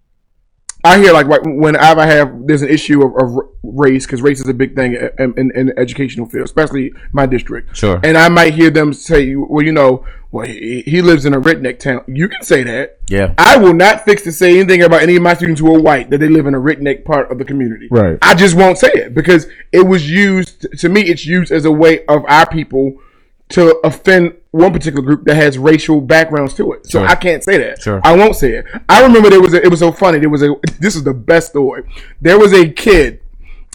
I 0.83 0.97
hear 0.97 1.11
like 1.11 1.25
wh- 1.25 1.45
whenever 1.45 1.99
I 1.99 2.05
have 2.05 2.47
there's 2.47 2.61
an 2.61 2.69
issue 2.69 3.03
of, 3.03 3.13
of 3.21 3.45
race 3.63 4.05
because 4.05 4.21
race 4.21 4.39
is 4.39 4.47
a 4.47 4.53
big 4.53 4.75
thing 4.75 4.93
in, 4.93 5.33
in, 5.37 5.51
in 5.53 5.65
the 5.67 5.79
educational 5.79 6.25
field, 6.25 6.45
especially 6.45 6.93
my 7.11 7.25
district. 7.25 7.75
Sure. 7.75 7.99
And 8.03 8.17
I 8.17 8.29
might 8.29 8.53
hear 8.53 8.69
them 8.69 8.93
say, 8.93 9.35
"Well, 9.35 9.63
you 9.63 9.73
know, 9.73 10.05
well 10.31 10.45
he, 10.45 10.81
he 10.85 11.01
lives 11.01 11.25
in 11.25 11.33
a 11.33 11.41
redneck 11.41 11.79
town." 11.79 12.03
You 12.07 12.29
can 12.29 12.43
say 12.43 12.63
that. 12.63 12.99
Yeah. 13.09 13.33
I 13.37 13.57
will 13.57 13.73
not 13.73 14.05
fix 14.05 14.23
to 14.23 14.31
say 14.31 14.57
anything 14.57 14.83
about 14.83 15.01
any 15.01 15.17
of 15.17 15.21
my 15.21 15.33
students 15.33 15.59
who 15.59 15.75
are 15.75 15.81
white 15.81 16.09
that 16.11 16.19
they 16.19 16.29
live 16.29 16.47
in 16.47 16.55
a 16.55 16.59
redneck 16.59 17.03
part 17.03 17.29
of 17.29 17.39
the 17.39 17.45
community. 17.45 17.89
Right. 17.91 18.17
I 18.21 18.35
just 18.35 18.55
won't 18.55 18.77
say 18.77 18.91
it 18.93 19.13
because 19.13 19.47
it 19.73 19.85
was 19.85 20.09
used 20.09 20.79
to 20.79 20.87
me. 20.87 21.01
It's 21.01 21.25
used 21.25 21.51
as 21.51 21.65
a 21.65 21.71
way 21.71 22.05
of 22.05 22.23
our 22.29 22.47
people 22.49 23.01
to 23.49 23.77
offend 23.83 24.37
one 24.51 24.73
particular 24.73 25.03
group 25.05 25.25
that 25.25 25.35
has 25.35 25.57
racial 25.57 26.01
backgrounds 26.01 26.53
to 26.55 26.71
it. 26.73 26.85
So 26.85 26.99
Sure. 26.99 27.07
I 27.07 27.15
can't 27.15 27.43
say 27.43 27.57
that. 27.59 27.81
Sure. 27.81 28.01
I 28.03 28.15
won't 28.15 28.35
say 28.35 28.53
it. 28.53 28.65
I 28.87 29.03
remember 29.03 29.29
there 29.29 29.41
was 29.41 29.53
a, 29.53 29.63
it 29.63 29.69
was 29.69 29.79
so 29.79 29.91
funny. 29.91 30.19
There 30.19 30.29
was 30.29 30.41
a 30.41 30.55
this 30.79 30.95
is 30.95 31.03
the 31.03 31.13
best 31.13 31.49
story. 31.49 31.83
There 32.19 32.39
was 32.39 32.51
a 32.53 32.67
kid, 32.69 33.21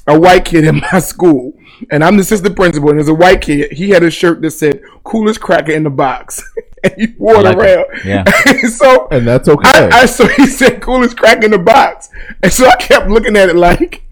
a 0.07 0.19
white 0.19 0.45
kid 0.45 0.65
in 0.65 0.77
my 0.93 0.99
school, 0.99 1.53
and 1.91 2.03
I'm 2.03 2.17
the 2.17 2.23
assistant 2.23 2.57
principal, 2.57 2.89
and 2.91 2.99
there's 2.99 3.09
a 3.09 3.15
white 3.15 3.41
kid. 3.41 3.73
He 3.73 3.91
had 3.91 4.03
a 4.03 4.11
shirt 4.11 4.43
that 4.43 4.51
said 4.51 4.83
"Coolest 5.05 5.41
cracker 5.41 5.73
in 5.73 5.85
the 5.85 5.91
box," 5.91 6.43
and 6.85 6.93
he 6.97 7.15
wore 7.19 7.37
it 7.37 7.43
like 7.45 7.57
it. 7.57 7.63
around. 7.63 8.05
Yeah. 8.05 8.25
so 8.69 9.07
And 9.13 9.27
that's 9.27 9.49
okay. 9.49 9.69
I, 9.93 10.01
I 10.03 10.07
so 10.07 10.27
he 10.27 10.47
said 10.47 10.83
"Coolest 10.83 11.17
cracker 11.17 11.45
in 11.45 11.53
the 11.53 11.59
box," 11.59 12.09
and 12.43 12.53
so 12.53 12.67
I 12.67 12.75
kept 12.77 13.09
looking 13.09 13.37
at 13.37 13.49
it 13.49 13.57
like, 13.57 14.03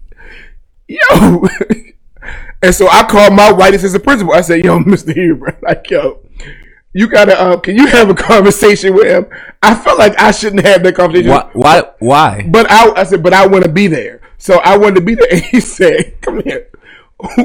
yo. 0.87 1.45
And 2.61 2.73
so 2.73 2.87
I 2.87 3.03
called 3.03 3.33
my 3.33 3.51
white 3.51 3.73
assistant 3.73 4.05
principal. 4.05 4.33
I 4.33 4.39
said, 4.39 4.63
"Yo, 4.63 4.79
Mr. 4.79 5.13
Huber, 5.13 5.57
like, 5.61 5.89
yo, 5.89 6.21
you 6.93 7.07
gotta, 7.07 7.39
uh, 7.39 7.57
can 7.57 7.75
you 7.75 7.87
have 7.87 8.09
a 8.09 8.13
conversation 8.15 8.93
with 8.93 9.07
him?" 9.07 9.25
I 9.61 9.75
felt 9.75 9.97
like 9.99 10.19
I 10.19 10.31
shouldn't 10.31 10.65
have 10.65 10.83
that 10.83 10.95
conversation. 10.95 11.31
Why? 11.31 11.49
Why? 11.53 11.83
Why? 11.99 12.45
But 12.49 12.69
I, 12.71 12.91
I 12.91 13.03
said, 13.03 13.23
but 13.23 13.33
I 13.33 13.47
want 13.47 13.63
to 13.65 13.71
be 13.71 13.87
there. 13.87 14.21
So 14.37 14.59
I 14.59 14.77
wanted 14.77 14.95
to 14.95 15.01
be 15.01 15.15
there. 15.15 15.27
And 15.31 15.41
he 15.51 15.59
said, 15.59 16.21
"Come 16.21 16.41
here. 16.43 16.67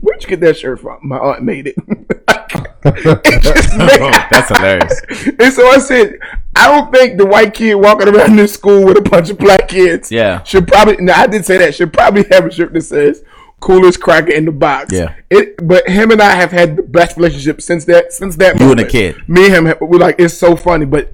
Where'd 0.00 0.22
you 0.22 0.28
get 0.28 0.40
that 0.40 0.58
shirt 0.58 0.80
from? 0.80 0.98
My 1.02 1.18
aunt 1.18 1.42
made 1.42 1.66
it." 1.68 1.76
It 2.88 3.42
just 3.42 3.76
made- 3.76 4.12
That's 4.30 4.48
hilarious. 4.56 5.00
and 5.40 5.52
so 5.52 5.66
I 5.66 5.78
said, 5.78 6.18
I 6.54 6.68
don't 6.68 6.92
think 6.94 7.18
the 7.18 7.26
white 7.26 7.52
kid 7.52 7.74
walking 7.74 8.06
around 8.08 8.36
this 8.36 8.54
school 8.54 8.84
with 8.84 8.96
a 8.96 9.00
bunch 9.02 9.28
of 9.30 9.38
black 9.38 9.66
kids 9.66 10.12
Yeah. 10.12 10.44
should 10.44 10.68
probably. 10.68 10.96
No, 10.98 11.12
I 11.12 11.26
did 11.26 11.44
say 11.44 11.56
that 11.58 11.74
should 11.74 11.92
probably 11.92 12.24
have 12.30 12.46
a 12.46 12.50
shirt 12.52 12.72
that 12.74 12.82
says 12.82 13.24
"Coolest 13.60 14.00
cracker 14.00 14.32
in 14.32 14.44
the 14.44 14.52
box." 14.52 14.92
Yeah. 14.92 15.14
It, 15.30 15.66
but 15.66 15.88
him 15.88 16.10
and 16.10 16.20
I 16.20 16.34
have 16.34 16.50
had 16.50 16.76
the 16.76 16.82
best 16.82 17.16
relationship 17.16 17.60
since 17.60 17.84
that. 17.86 18.12
Since 18.12 18.36
that. 18.36 18.58
You 18.60 18.70
and 18.70 18.78
the 18.78 18.84
moment. 18.84 18.88
kid. 18.90 19.28
Me 19.28 19.46
and 19.46 19.66
him. 19.68 19.78
We're 19.80 19.98
like 19.98 20.16
it's 20.18 20.34
so 20.34 20.56
funny, 20.56 20.86
but 20.86 21.12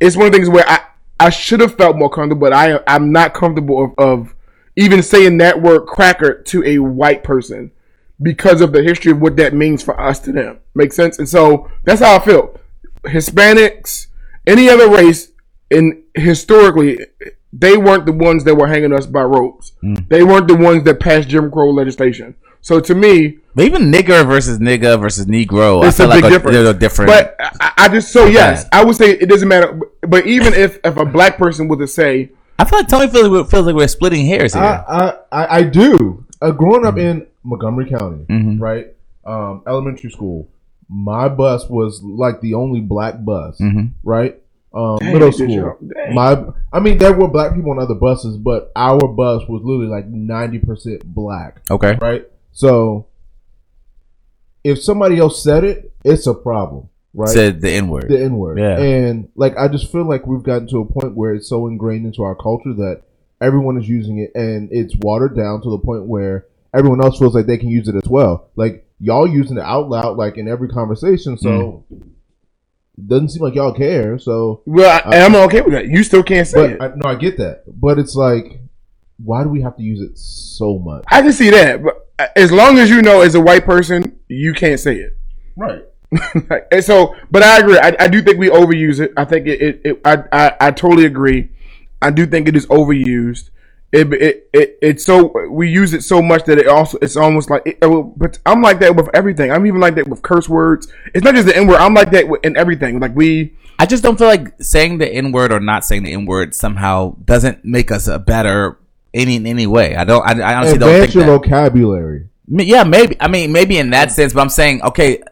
it's 0.00 0.16
one 0.16 0.26
of 0.26 0.32
the 0.32 0.38
things 0.38 0.48
where 0.48 0.68
I 0.68 0.80
I 1.20 1.30
should 1.30 1.60
have 1.60 1.76
felt 1.76 1.96
more 1.96 2.10
comfortable, 2.10 2.40
but 2.40 2.52
I 2.52 2.80
I'm 2.86 3.12
not 3.12 3.34
comfortable 3.34 3.84
of, 3.84 3.94
of 3.98 4.34
even 4.76 5.02
saying 5.02 5.38
that 5.38 5.60
word 5.60 5.86
cracker 5.86 6.42
to 6.42 6.64
a 6.64 6.78
white 6.78 7.22
person 7.22 7.70
because 8.20 8.60
of 8.60 8.72
the 8.72 8.82
history 8.82 9.12
of 9.12 9.20
what 9.20 9.36
that 9.36 9.54
means 9.54 9.82
for 9.82 10.00
us 10.00 10.18
to 10.20 10.32
them. 10.32 10.58
Make 10.74 10.92
sense? 10.92 11.18
And 11.18 11.28
so 11.28 11.70
that's 11.84 12.00
how 12.00 12.16
I 12.16 12.24
feel. 12.24 12.58
Hispanics, 13.04 14.06
any 14.46 14.68
other 14.68 14.88
race, 14.88 15.31
and 15.72 16.02
historically, 16.14 16.98
they 17.52 17.76
weren't 17.76 18.06
the 18.06 18.12
ones 18.12 18.44
that 18.44 18.54
were 18.54 18.66
hanging 18.68 18.92
us 18.92 19.06
by 19.06 19.22
ropes. 19.22 19.72
Mm. 19.82 20.08
They 20.08 20.22
weren't 20.22 20.48
the 20.48 20.56
ones 20.56 20.84
that 20.84 21.00
passed 21.00 21.28
Jim 21.28 21.50
Crow 21.50 21.70
legislation. 21.70 22.34
So 22.60 22.78
to 22.80 22.94
me, 22.94 23.38
But 23.56 23.64
even 23.64 23.90
nigger 23.90 24.24
versus 24.26 24.58
nigga 24.60 25.00
versus 25.00 25.26
negro, 25.26 25.84
it's 25.84 25.98
I 25.98 26.04
a 26.04 26.06
feel 26.06 26.14
big 26.16 26.24
like 26.24 26.32
difference. 26.32 26.54
There's 26.56 26.68
a 26.68 26.74
different. 26.78 27.08
But 27.10 27.36
I, 27.60 27.72
I 27.76 27.88
just 27.88 28.12
so 28.12 28.26
yes, 28.26 28.64
bad. 28.64 28.80
I 28.80 28.84
would 28.84 28.94
say 28.96 29.10
it 29.10 29.28
doesn't 29.28 29.48
matter. 29.48 29.80
But 30.02 30.26
even 30.26 30.54
if 30.54 30.78
if 30.84 30.96
a 30.96 31.04
black 31.04 31.38
person 31.38 31.66
were 31.68 31.78
to 31.78 31.88
say, 31.88 32.30
I 32.58 32.64
feel 32.64 32.78
like 32.78 32.88
Tony 32.88 33.08
feels 33.08 33.24
like, 33.24 33.32
we're- 33.32 33.44
feels 33.48 33.66
like 33.66 33.74
we're 33.74 33.88
splitting 33.88 34.26
hairs 34.26 34.54
here. 34.54 34.62
I, 34.62 34.76
I, 35.32 35.42
I, 35.44 35.56
I 35.58 35.62
do. 35.64 36.24
Uh, 36.40 36.50
growing 36.52 36.86
up 36.86 36.96
in 36.98 37.26
Montgomery 37.42 37.88
County, 37.90 38.24
right? 38.58 38.94
Um, 39.24 39.62
elementary 39.66 40.10
school, 40.10 40.48
my 40.88 41.28
bus 41.28 41.68
was 41.68 42.02
like 42.02 42.40
the 42.40 42.54
only 42.54 42.80
black 42.80 43.24
bus, 43.24 43.60
right? 44.04 44.40
Um, 44.74 44.98
Dang, 44.98 45.12
middle 45.12 45.32
school. 45.32 45.78
My, 46.14 46.44
I 46.72 46.80
mean, 46.80 46.96
there 46.96 47.12
were 47.12 47.28
black 47.28 47.54
people 47.54 47.72
on 47.72 47.78
other 47.78 47.94
buses, 47.94 48.38
but 48.38 48.72
our 48.74 49.06
bus 49.06 49.42
was 49.48 49.62
literally 49.62 49.88
like 49.88 50.06
ninety 50.06 50.58
percent 50.58 51.04
black, 51.04 51.60
okay. 51.70 51.98
right? 52.00 52.24
So, 52.52 53.06
if 54.64 54.82
somebody 54.82 55.18
else 55.18 55.42
said 55.42 55.64
it, 55.64 55.92
it's 56.04 56.26
a 56.26 56.34
problem, 56.34 56.88
right? 57.12 57.28
Said 57.28 57.60
the 57.60 57.70
N 57.70 57.88
word. 57.88 58.08
the 58.08 58.22
N 58.22 58.36
word. 58.36 58.58
Yeah. 58.58 58.78
And 58.78 59.28
like 59.34 59.56
I 59.58 59.68
just 59.68 59.92
feel 59.92 60.08
like 60.08 60.26
we've 60.26 60.42
gotten 60.42 60.68
to 60.68 60.78
a 60.78 60.84
point 60.86 61.14
where 61.16 61.34
it's 61.34 61.48
so 61.48 61.66
ingrained 61.66 62.06
into 62.06 62.22
our 62.22 62.34
culture 62.34 62.72
that 62.74 63.02
everyone 63.40 63.76
is 63.76 63.88
using 63.88 64.18
it 64.18 64.30
and 64.34 64.68
it's 64.72 64.94
watered 65.00 65.36
down 65.36 65.60
to 65.62 65.70
the 65.70 65.78
point 65.78 66.04
where 66.04 66.46
everyone 66.72 67.02
else 67.02 67.18
feels 67.18 67.34
like 67.34 67.46
they 67.46 67.58
can 67.58 67.68
use 67.68 67.88
it 67.88 67.96
as 67.96 68.08
well. 68.08 68.48
Like 68.56 68.86
y'all 69.00 69.26
using 69.26 69.58
it 69.58 69.64
out 69.64 69.90
loud 69.90 70.16
like 70.16 70.38
in 70.38 70.48
every 70.48 70.68
conversation, 70.68 71.36
so 71.36 71.84
Mm. 71.92 72.11
Doesn't 73.06 73.30
seem 73.30 73.42
like 73.42 73.54
y'all 73.54 73.72
care. 73.72 74.18
So 74.18 74.62
"Well, 74.66 75.00
I, 75.04 75.18
I'm 75.20 75.34
okay 75.34 75.60
with 75.60 75.72
that. 75.74 75.86
You 75.86 76.02
still 76.02 76.22
can't 76.22 76.46
say 76.46 76.72
it." 76.72 76.82
I, 76.82 76.88
no, 76.96 77.08
I 77.08 77.14
get 77.14 77.38
that. 77.38 77.64
But 77.66 77.98
it's 77.98 78.14
like 78.14 78.62
why 79.24 79.42
do 79.42 79.48
we 79.48 79.62
have 79.62 79.76
to 79.76 79.82
use 79.82 80.00
it 80.00 80.18
so 80.18 80.78
much? 80.78 81.04
I 81.08 81.22
can 81.22 81.32
see 81.32 81.50
that, 81.50 81.82
but 81.82 82.08
as 82.36 82.52
long 82.52 82.78
as 82.78 82.90
you 82.90 83.02
know, 83.02 83.20
as 83.20 83.34
a 83.34 83.40
white 83.40 83.64
person, 83.64 84.18
you 84.28 84.52
can't 84.52 84.80
say 84.80 84.96
it. 84.96 85.16
Right. 85.56 85.82
and 86.72 86.84
so, 86.84 87.14
but 87.30 87.42
I 87.42 87.58
agree. 87.60 87.78
I, 87.78 87.96
I 87.98 88.08
do 88.08 88.20
think 88.20 88.38
we 88.38 88.50
overuse 88.50 89.00
it. 89.00 89.12
I 89.16 89.24
think 89.24 89.46
it. 89.46 89.62
it, 89.62 89.80
it 89.84 90.00
I, 90.04 90.24
I 90.32 90.56
I 90.60 90.70
totally 90.70 91.06
agree. 91.06 91.50
I 92.02 92.10
do 92.10 92.26
think 92.26 92.48
it 92.48 92.56
is 92.56 92.66
overused. 92.66 93.50
It, 93.92 94.10
it, 94.14 94.48
it 94.54 94.78
it's 94.80 95.04
so 95.04 95.32
we 95.50 95.68
use 95.68 95.92
it 95.92 96.02
so 96.02 96.22
much 96.22 96.44
that 96.44 96.58
it 96.58 96.66
also 96.66 96.98
it's 97.02 97.16
almost 97.16 97.50
like 97.50 97.62
it, 97.66 97.78
but 98.16 98.38
I'm 98.46 98.62
like 98.62 98.80
that 98.80 98.96
with 98.96 99.10
everything. 99.12 99.52
I'm 99.52 99.66
even 99.66 99.80
like 99.80 99.96
that 99.96 100.08
with 100.08 100.22
curse 100.22 100.48
words. 100.48 100.90
It's 101.14 101.22
not 101.22 101.34
just 101.34 101.46
the 101.46 101.56
N 101.56 101.66
word. 101.66 101.76
I'm 101.76 101.92
like 101.92 102.10
that 102.12 102.24
in 102.42 102.56
everything. 102.56 103.00
Like 103.00 103.14
we 103.14 103.52
I 103.78 103.84
just 103.84 104.02
don't 104.02 104.16
feel 104.16 104.28
like 104.28 104.54
saying 104.62 104.98
the 104.98 105.08
N 105.12 105.30
word 105.30 105.52
or 105.52 105.60
not 105.60 105.84
saying 105.84 106.04
the 106.04 106.12
N 106.12 106.24
word 106.24 106.54
somehow 106.54 107.16
doesn't 107.24 107.64
make 107.64 107.90
us 107.90 108.06
a 108.06 108.18
better 108.18 108.78
any 109.12 109.36
in 109.36 109.46
any 109.46 109.66
way. 109.66 109.96
I 109.96 110.04
don't. 110.04 110.24
I, 110.26 110.40
I 110.40 110.54
honestly 110.54 110.78
don't 110.78 110.88
Advance 110.88 111.12
think 111.12 111.14
your 111.14 111.24
that. 111.24 111.48
vocabulary. 111.48 112.28
Yeah, 112.48 112.84
maybe. 112.84 113.16
I 113.20 113.28
mean, 113.28 113.52
maybe 113.52 113.78
in 113.78 113.90
that 113.90 114.10
sense, 114.10 114.32
but 114.32 114.40
I'm 114.40 114.48
saying, 114.48 114.82
okay, 114.82 115.22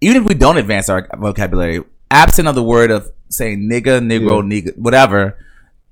even 0.00 0.22
if 0.22 0.28
we 0.28 0.34
don't 0.34 0.56
advance 0.56 0.88
our 0.88 1.08
vocabulary, 1.16 1.82
absent 2.10 2.48
of 2.48 2.54
the 2.54 2.62
word 2.62 2.90
of 2.90 3.10
saying 3.28 3.68
nigga, 3.70 4.00
negro, 4.00 4.42
nigga, 4.42 4.76
whatever, 4.76 5.38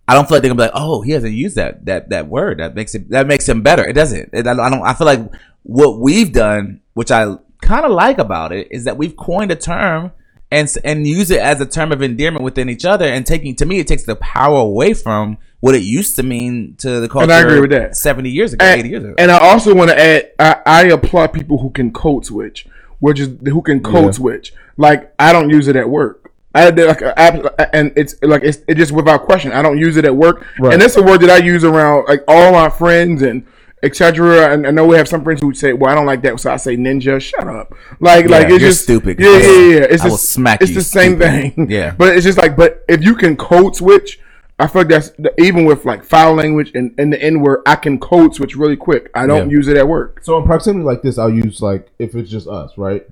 I 0.08 0.14
don't 0.14 0.26
feel 0.28 0.36
like 0.36 0.42
they're 0.42 0.52
gonna 0.54 0.68
be 0.68 0.72
like, 0.72 0.82
oh, 0.82 1.00
he 1.02 1.12
hasn't 1.12 1.32
used 1.34 1.56
that 1.56 1.84
that 1.86 2.10
that 2.10 2.28
word. 2.28 2.58
That 2.58 2.74
makes 2.74 2.94
it 2.94 3.08
that 3.10 3.26
makes 3.26 3.48
him 3.48 3.62
better. 3.62 3.86
It 3.86 3.92
doesn't. 3.94 4.30
It, 4.32 4.46
I 4.46 4.54
don't. 4.54 4.60
I 4.60 4.70
don't- 4.70 4.82
I 4.82 4.94
feel 4.94 5.06
like 5.06 5.20
what 5.62 5.98
we've 6.00 6.32
done, 6.32 6.80
which 6.94 7.10
I 7.10 7.36
kind 7.60 7.84
of 7.84 7.92
like 7.92 8.18
about 8.18 8.52
it, 8.52 8.68
is 8.70 8.84
that 8.84 8.96
we've 8.98 9.16
coined 9.16 9.52
a 9.52 9.56
term 9.56 10.10
and 10.50 10.68
and 10.84 11.06
use 11.06 11.30
it 11.30 11.40
as 11.40 11.60
a 11.60 11.66
term 11.66 11.92
of 11.92 12.02
endearment 12.02 12.44
within 12.44 12.68
each 12.68 12.84
other. 12.84 13.04
And 13.06 13.24
taking 13.24 13.54
to 13.56 13.64
me, 13.66 13.78
it 13.78 13.86
takes 13.86 14.04
the 14.04 14.16
power 14.16 14.58
away 14.58 14.92
from 14.92 15.38
what 15.60 15.76
it 15.76 15.82
used 15.82 16.16
to 16.16 16.24
mean 16.24 16.74
to 16.78 17.00
the 17.00 17.08
culture. 17.08 17.22
And 17.22 17.32
I 17.32 17.40
agree 17.40 17.60
with 17.60 17.70
that. 17.70 17.96
Seventy 17.96 18.30
years 18.30 18.52
ago, 18.52 18.64
and, 18.66 18.80
eighty 18.80 18.88
years 18.88 19.04
ago. 19.04 19.14
and 19.16 19.30
I 19.30 19.38
also 19.38 19.72
want 19.74 19.90
to 19.90 19.98
add, 19.98 20.32
I, 20.38 20.56
I 20.66 20.82
applaud 20.88 21.28
people 21.32 21.58
who 21.58 21.70
can 21.70 21.92
code 21.92 22.26
switch, 22.26 22.66
which 22.98 23.20
is 23.20 23.28
who 23.44 23.62
can 23.62 23.80
code 23.82 24.14
switch. 24.16 24.52
Like 24.76 25.14
I 25.18 25.32
don't 25.32 25.48
use 25.48 25.68
it 25.68 25.76
at 25.76 25.88
work. 25.88 26.21
I 26.54 26.70
did 26.70 26.86
like 26.88 27.00
a, 27.02 27.18
app- 27.18 27.70
and 27.72 27.92
it's 27.96 28.14
like 28.22 28.42
it's 28.44 28.58
it 28.68 28.74
just 28.76 28.92
without 28.92 29.24
question. 29.24 29.52
I 29.52 29.62
don't 29.62 29.78
use 29.78 29.96
it 29.96 30.04
at 30.04 30.14
work, 30.14 30.46
Right. 30.58 30.74
and 30.74 30.82
it's 30.82 30.96
a 30.96 31.02
word 31.02 31.20
that 31.22 31.30
I 31.30 31.38
use 31.38 31.64
around 31.64 32.06
like 32.08 32.22
all 32.28 32.52
my 32.52 32.68
friends 32.68 33.22
and 33.22 33.46
etc. 33.82 34.52
And 34.52 34.66
I 34.66 34.70
know 34.70 34.86
we 34.86 34.96
have 34.96 35.08
some 35.08 35.24
friends 35.24 35.40
who 35.40 35.48
would 35.48 35.56
say, 35.56 35.72
"Well, 35.72 35.90
I 35.90 35.94
don't 35.94 36.06
like 36.06 36.22
that," 36.22 36.38
so 36.40 36.52
I 36.52 36.56
say 36.56 36.76
"ninja." 36.76 37.20
Shut 37.20 37.46
up, 37.48 37.74
like 38.00 38.26
like 38.28 38.44
it's 38.44 38.50
you're 38.50 38.58
just 38.58 38.82
stupid. 38.82 39.18
Yeah, 39.18 39.30
yeah, 39.38 39.38
yeah. 39.38 39.86
It's 39.90 40.02
I 40.02 40.06
will 40.08 40.16
just 40.16 40.30
smack 40.30 40.60
It's 40.62 40.70
you, 40.70 40.76
the 40.76 40.82
same 40.84 41.16
stupid. 41.16 41.54
thing. 41.54 41.70
Yeah. 41.70 41.94
but 41.96 42.14
it's 42.16 42.24
just 42.24 42.38
like, 42.38 42.56
but 42.56 42.84
if 42.88 43.02
you 43.02 43.14
can 43.14 43.36
code 43.36 43.76
switch. 43.76 44.18
I 44.58 44.68
feel 44.68 44.82
like 44.82 44.90
that's 44.90 45.10
the, 45.18 45.32
even 45.42 45.64
with 45.64 45.84
like 45.84 46.04
foul 46.04 46.34
language 46.34 46.70
and, 46.74 46.94
and 46.96 47.12
the 47.12 47.20
N 47.20 47.40
word, 47.40 47.62
I 47.66 47.74
can 47.74 47.98
code 47.98 48.32
switch 48.36 48.54
really 48.54 48.76
quick. 48.76 49.10
I 49.12 49.26
don't 49.26 49.48
Yeah. 49.50 49.56
use 49.56 49.66
it 49.66 49.76
at 49.76 49.88
work. 49.88 50.20
So 50.22 50.38
in 50.38 50.44
proximity 50.44 50.84
like 50.84 51.02
this, 51.02 51.18
I'll 51.18 51.32
use 51.32 51.60
like 51.60 51.88
if 51.98 52.14
it's 52.14 52.30
just 52.30 52.46
us, 52.46 52.70
right? 52.78 53.04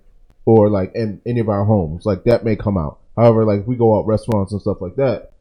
Or 0.45 0.69
like 0.69 0.93
in 0.95 1.21
any 1.27 1.41
of 1.41 1.49
our 1.49 1.65
homes, 1.65 2.07
like 2.07 2.23
that 2.25 2.45
may 2.45 2.55
come 2.55 2.77
out. 2.79 2.99
However, 3.21 3.45
like 3.45 3.61
if 3.61 3.67
we 3.67 3.77
go 3.77 3.99
out 3.99 4.07
restaurants 4.07 4.53
and 4.53 4.61
stuff 4.61 4.81
like 4.81 4.97
that, 4.97 5.33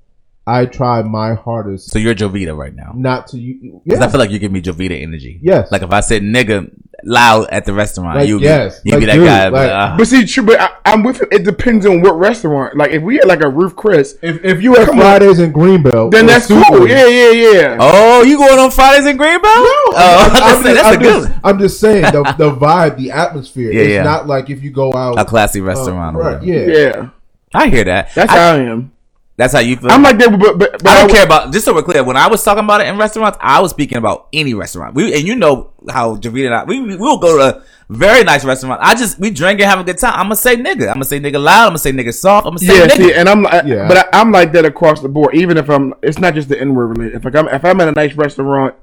I 0.47 0.65
try 0.65 1.01
my 1.03 1.35
hardest 1.35 1.91
So 1.91 1.99
you're 1.99 2.15
Jovita 2.15 2.57
right 2.57 2.73
now. 2.73 2.91
not 2.95 3.27
to 3.27 3.37
you. 3.39 3.81
Because 3.85 3.99
Yeah, 3.99 4.05
I 4.05 4.09
feel 4.09 4.19
like 4.19 4.31
you 4.31 4.39
give 4.39 4.51
me 4.51 4.61
Jovita 4.61 4.99
energy. 5.01 5.39
Yes. 5.43 5.71
Like 5.71 5.83
if 5.83 5.91
I 5.91 5.99
said 5.99 6.23
nigga 6.23 6.71
loud 7.03 7.47
at 7.51 7.65
the 7.65 7.73
restaurant, 7.73 8.17
Like, 8.17 8.27
you 8.27 8.39
yes. 8.39 8.81
you 8.83 8.97
be 8.99 9.05
that 9.05 9.13
dude, 9.13 9.25
guy. 9.27 9.47
like- 9.49 9.69
uh, 9.69 9.95
But 9.97 10.07
see, 10.07 10.25
true, 10.25 10.43
but 10.45 10.59
I, 10.59 10.69
I'm 10.85 11.03
with 11.03 11.21
it. 11.21 11.27
It 11.31 11.43
depends 11.43 11.85
on 11.85 12.01
what 12.01 12.17
restaurant. 12.17 12.75
Like 12.75 12.91
if 12.91 13.03
we 13.03 13.17
had 13.17 13.25
like 13.27 13.41
a 13.43 13.47
Ruth's 13.49 13.75
Chris, 13.75 14.17
if, 14.23 14.43
if 14.43 14.61
you 14.63 14.75
at 14.75 14.87
Come 14.87 14.95
on. 14.95 15.01
Fridays 15.01 15.37
in 15.39 15.53
Greenbelt, 15.53 16.11
then 16.11 16.25
or 16.25 16.27
that's 16.29 16.47
cool. 16.47 16.63
Seward, 16.63 16.89
Yeah, 16.89 17.05
yeah, 17.07 17.31
yeah. 17.31 17.77
oh, 17.79 18.23
you 18.23 18.37
going 18.37 18.57
on 18.59 18.71
Fridays 18.71 19.05
in 19.05 19.17
Greenbelt? 19.17 19.43
No, 19.43 19.75
oh, 19.93 19.93
I'm, 20.33 20.43
I'm 20.57 20.63
saying, 20.63 20.75
that's 20.75 20.87
I'm 20.87 20.99
good 20.99 21.27
just, 21.27 21.39
I'm 21.43 21.59
just 21.59 21.79
saying 21.79 22.01
the, 22.11 22.23
the 22.39 22.51
vibe, 22.55 22.97
the 22.97 23.11
atmosphere. 23.11 23.71
Yeah, 23.71 23.81
it's 23.81 23.89
yeah. 23.91 24.03
not 24.03 24.25
like 24.27 24.49
if 24.49 24.63
you 24.63 24.71
go 24.71 24.91
out 24.93 25.19
a 25.19 25.25
classy 25.25 25.61
uh, 25.61 25.65
restaurant. 25.65 26.17
or 26.17 26.21
right? 26.21 26.43
Yeah. 26.43 26.65
yeah. 26.65 27.09
I 27.53 27.67
hear 27.69 27.83
that. 27.85 28.13
That's 28.15 28.31
I- 28.31 28.35
how 28.37 28.51
I 28.53 28.57
am. 28.59 28.91
that's 29.37 29.53
how 29.53 29.59
you 29.59 29.77
feel. 29.77 29.91
I'm 29.91 30.03
like 30.03 30.17
that, 30.19 30.31
but 30.37 30.59
but, 30.59 30.71
but 30.83 30.87
I 30.87 30.97
don't 30.99 31.07
would- 31.07 31.15
care 31.15 31.25
about 31.25 31.51
just 31.53 31.65
so 31.65 31.73
we're 31.73 31.81
clear. 31.83 32.03
When 32.03 32.17
I 32.17 32.27
was 32.27 32.43
talking 32.43 32.63
about 32.63 32.81
it 32.81 32.87
in 32.87 32.97
restaurants, 32.97 33.37
I 33.41 33.59
was 33.61 33.71
speaking 33.71 33.97
about 33.97 34.27
any 34.33 34.53
restaurant. 34.53 34.95
We 34.95 35.13
and 35.13 35.27
you 35.27 35.35
know 35.35 35.71
how 35.89 36.15
Javita 36.17 36.47
and 36.47 36.55
I 36.55 36.63
we 36.65 36.81
we 36.81 36.95
will 36.95 37.17
go 37.17 37.37
to 37.37 37.57
a 37.57 37.63
very 37.89 38.23
nice 38.23 38.45
restaurant. 38.45 38.79
I 38.83 38.93
just 38.93 39.17
we 39.19 39.31
drink 39.31 39.59
and 39.61 39.69
have 39.69 39.79
a 39.79 39.83
good 39.83 39.97
time. 39.97 40.13
I'm 40.13 40.25
gonna 40.25 40.35
say 40.35 40.55
nigga. 40.57 40.87
I'm 40.89 40.93
gonna 40.95 41.05
say 41.05 41.19
nigga 41.19 41.41
loud. 41.43 41.63
I'm 41.63 41.69
gonna 41.69 41.79
say 41.79 41.91
nigga 41.91 42.13
soft. 42.13 42.45
I'm 42.45 42.51
gonna 42.55 42.59
say 42.67 42.77
Yeah, 42.79 42.87
nigga. 42.87 42.97
see, 42.97 43.13
and 43.13 43.27
I'm 43.27 43.41
like, 43.41 43.65
Yeah. 43.65 43.87
but 43.87 43.97
I, 44.13 44.19
I'm 44.21 44.31
like 44.31 44.51
that 44.51 44.65
across 44.65 45.01
the 45.01 45.09
board. 45.09 45.33
Even 45.33 45.57
if 45.57 45.69
I'm, 45.69 45.95
it's 46.03 46.19
not 46.19 46.35
just 46.35 46.49
the 46.49 46.59
N 46.59 46.75
word 46.75 46.97
related. 46.97 47.15
If 47.15 47.25
like 47.25 47.35
I'm, 47.35 47.47
if 47.47 47.65
I'm 47.65 47.81
at 47.81 47.87
a 47.87 47.91
nice 47.93 48.13
restaurant, 48.13 48.75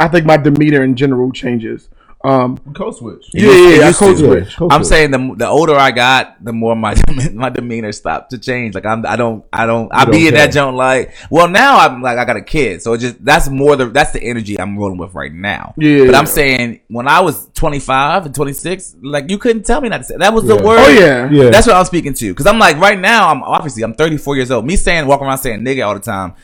I 0.00 0.08
think 0.08 0.26
my 0.26 0.36
demeanor 0.36 0.82
in 0.82 0.96
general 0.96 1.30
changes. 1.30 1.88
Um, 2.22 2.58
Code 2.74 2.94
switch. 2.96 3.30
It 3.32 3.44
yeah, 3.44 3.78
yeah, 3.78 3.84
I 3.84 3.86
used 3.88 3.98
code 3.98 4.18
to. 4.18 4.24
switch. 4.44 4.56
Code 4.56 4.70
I'm 4.72 4.84
switch. 4.84 4.88
saying 4.88 5.10
the 5.10 5.34
the 5.36 5.46
older 5.48 5.74
I 5.74 5.90
got, 5.90 6.44
the 6.44 6.52
more 6.52 6.76
my 6.76 6.94
my 7.32 7.48
demeanor 7.48 7.92
stopped 7.92 8.30
to 8.32 8.38
change. 8.38 8.74
Like 8.74 8.84
I'm 8.84 9.06
I 9.06 9.16
don't 9.16 9.42
I 9.50 9.64
don't 9.64 9.90
I 9.94 10.04
You 10.04 10.06
be 10.06 10.18
don't 10.18 10.28
in 10.28 10.34
that 10.34 10.52
care. 10.52 10.62
joint 10.64 10.76
like 10.76 11.14
well 11.30 11.48
now 11.48 11.78
I'm 11.78 12.02
like 12.02 12.18
I 12.18 12.26
got 12.26 12.36
a 12.36 12.42
kid, 12.42 12.82
so 12.82 12.92
it 12.92 12.98
just 12.98 13.24
that's 13.24 13.48
more 13.48 13.74
the 13.74 13.86
that's 13.86 14.12
the 14.12 14.22
energy 14.22 14.60
I'm 14.60 14.76
rolling 14.78 14.98
with 14.98 15.14
right 15.14 15.32
now. 15.32 15.72
Yeah, 15.78 16.04
but 16.04 16.12
yeah. 16.12 16.18
I'm 16.18 16.26
saying 16.26 16.80
when 16.88 17.08
I 17.08 17.20
was 17.20 17.48
25 17.54 18.26
and 18.26 18.34
26, 18.34 18.96
like 19.02 19.30
you 19.30 19.38
couldn't 19.38 19.64
tell 19.64 19.80
me 19.80 19.88
not 19.88 19.98
to 19.98 20.04
say 20.04 20.16
that 20.18 20.34
was 20.34 20.44
the 20.44 20.56
word. 20.56 20.78
Oh 20.78 20.88
yeah, 20.88 21.30
Yeah. 21.30 21.48
That's 21.48 21.66
what 21.66 21.76
I'm 21.76 21.86
speaking 21.86 22.12
to. 22.12 22.32
Because 22.32 22.46
I'm 22.46 22.58
like, 22.58 22.76
right 22.76 22.98
now, 22.98 23.30
I'm 23.30 23.42
obviously 23.42 23.82
I'm 23.82 23.94
34 23.94 24.36
years 24.36 24.50
old. 24.50 24.66
Me 24.66 24.76
saying 24.76 25.06
walk 25.06 25.22
around 25.22 25.38
saying 25.38 25.60
nigga 25.62 25.86
all 25.86 25.94
the 25.94 26.00
time, 26.00 26.34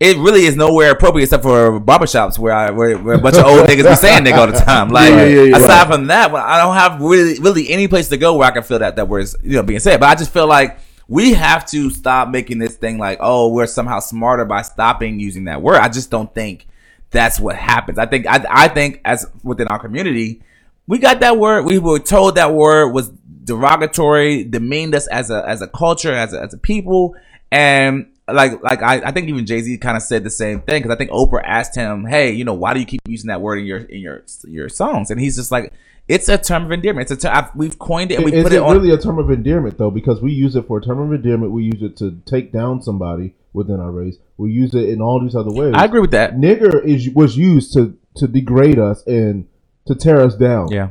it 0.00 0.16
really 0.18 0.44
is 0.44 0.56
nowhere 0.56 0.92
appropriate 0.92 1.24
except 1.24 1.42
for 1.42 1.80
barbershops 1.80 2.38
where 2.38 2.52
I 2.52 2.70
where, 2.70 2.96
where 2.98 3.16
a 3.16 3.18
bunch 3.18 3.36
of 3.36 3.44
old 3.44 3.66
niggas 3.66 3.88
be 3.88 3.96
saying 3.96 4.24
nigga 4.24 4.38
all 4.38 4.46
the 4.46 4.52
time. 4.52 4.90
Like 4.90 5.10
Yeah, 5.10 5.24
yeah, 5.24 5.42
yeah, 5.42 5.56
aside 5.56 5.88
from 5.88 6.06
that, 6.06 6.32
I 6.32 6.62
don't 6.62 6.74
have 6.74 7.00
really 7.00 7.38
really 7.40 7.68
any 7.70 7.88
place 7.88 8.08
to 8.08 8.16
go 8.16 8.36
where 8.36 8.48
I 8.48 8.50
can 8.52 8.62
feel 8.62 8.78
that 8.78 8.96
that 8.96 9.08
word 9.08 9.20
is 9.20 9.36
you 9.42 9.56
know 9.56 9.62
being 9.62 9.80
said. 9.80 10.00
But 10.00 10.08
I 10.08 10.14
just 10.14 10.32
feel 10.32 10.46
like 10.46 10.78
we 11.08 11.34
have 11.34 11.66
to 11.66 11.90
stop 11.90 12.28
making 12.28 12.58
this 12.58 12.76
thing 12.76 12.98
like 12.98 13.18
oh 13.20 13.48
we're 13.48 13.66
somehow 13.66 14.00
smarter 14.00 14.44
by 14.44 14.62
stopping 14.62 15.18
using 15.18 15.44
that 15.44 15.62
word. 15.62 15.76
I 15.76 15.88
just 15.88 16.10
don't 16.10 16.32
think 16.32 16.66
that's 17.10 17.40
what 17.40 17.56
happens. 17.56 17.98
I 17.98 18.06
think 18.06 18.26
I 18.26 18.44
I 18.48 18.68
think 18.68 19.00
as 19.04 19.26
within 19.42 19.68
our 19.68 19.78
community 19.78 20.42
we 20.88 20.98
got 20.98 21.20
that 21.20 21.36
word. 21.36 21.66
We 21.66 21.78
were 21.78 21.98
told 21.98 22.36
that 22.36 22.54
word 22.54 22.88
was 22.88 23.10
derogatory, 23.44 24.44
demeaned 24.44 24.94
us 24.94 25.06
as 25.06 25.30
a 25.30 25.46
as 25.46 25.60
a 25.60 25.68
culture, 25.68 26.12
as 26.12 26.32
a, 26.32 26.42
as 26.42 26.54
a 26.54 26.58
people, 26.58 27.14
and 27.52 28.06
like 28.32 28.62
like 28.62 28.82
I, 28.82 29.00
I 29.06 29.12
think 29.12 29.28
even 29.28 29.46
Jay 29.46 29.60
Z 29.60 29.78
kind 29.78 29.96
of 29.96 30.02
said 30.02 30.24
the 30.24 30.30
same 30.30 30.60
thing 30.60 30.82
because 30.82 30.94
I 30.94 30.98
think 30.98 31.10
Oprah 31.10 31.42
asked 31.44 31.74
him, 31.74 32.04
"Hey, 32.04 32.32
you 32.32 32.44
know, 32.44 32.54
why 32.54 32.74
do 32.74 32.80
you 32.80 32.86
keep 32.86 33.00
using 33.06 33.28
that 33.28 33.40
word 33.40 33.58
in 33.58 33.66
your 33.66 33.78
in 33.78 34.00
your 34.00 34.24
your 34.46 34.68
songs?" 34.68 35.10
And 35.10 35.20
he's 35.20 35.36
just 35.36 35.50
like, 35.50 35.72
"It's 36.08 36.28
a 36.28 36.38
term 36.38 36.64
of 36.64 36.72
endearment. 36.72 37.10
It's 37.10 37.24
a 37.24 37.28
term 37.28 37.36
I've, 37.36 37.54
we've 37.54 37.78
coined 37.78 38.10
it 38.10 38.16
and 38.16 38.24
we 38.24 38.32
is 38.32 38.42
put 38.42 38.52
it 38.52 38.56
it 38.56 38.62
on." 38.62 38.76
really 38.76 38.92
a 38.92 38.98
term 38.98 39.18
of 39.18 39.30
endearment 39.30 39.78
though? 39.78 39.90
Because 39.90 40.20
we 40.20 40.32
use 40.32 40.56
it 40.56 40.66
for 40.66 40.78
a 40.78 40.82
term 40.82 41.00
of 41.00 41.12
endearment. 41.12 41.52
We 41.52 41.64
use 41.64 41.82
it 41.82 41.96
to 41.98 42.20
take 42.26 42.52
down 42.52 42.82
somebody 42.82 43.34
within 43.52 43.80
our 43.80 43.90
race. 43.90 44.16
We 44.36 44.52
use 44.52 44.74
it 44.74 44.88
in 44.88 45.00
all 45.00 45.20
these 45.20 45.34
other 45.34 45.52
ways. 45.52 45.74
I 45.76 45.84
agree 45.84 46.00
with 46.00 46.12
that. 46.12 46.36
Nigger 46.36 46.84
is 46.84 47.10
was 47.10 47.36
used 47.36 47.72
to 47.74 47.96
to 48.16 48.28
degrade 48.28 48.78
us 48.78 49.06
and 49.06 49.46
to 49.86 49.94
tear 49.94 50.20
us 50.20 50.34
down. 50.34 50.70
Yeah, 50.70 50.90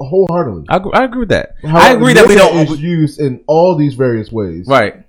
wholeheartedly. 0.00 0.66
I 0.68 0.76
agree, 0.76 0.92
I 0.94 1.04
agree 1.04 1.20
with 1.20 1.28
that. 1.30 1.54
I 1.64 1.92
agree 1.92 2.12
that 2.14 2.28
we 2.28 2.34
don't 2.34 2.56
is 2.56 2.80
used 2.80 3.20
in 3.20 3.42
all 3.46 3.76
these 3.76 3.94
various 3.94 4.30
ways. 4.30 4.66
Right. 4.66 5.04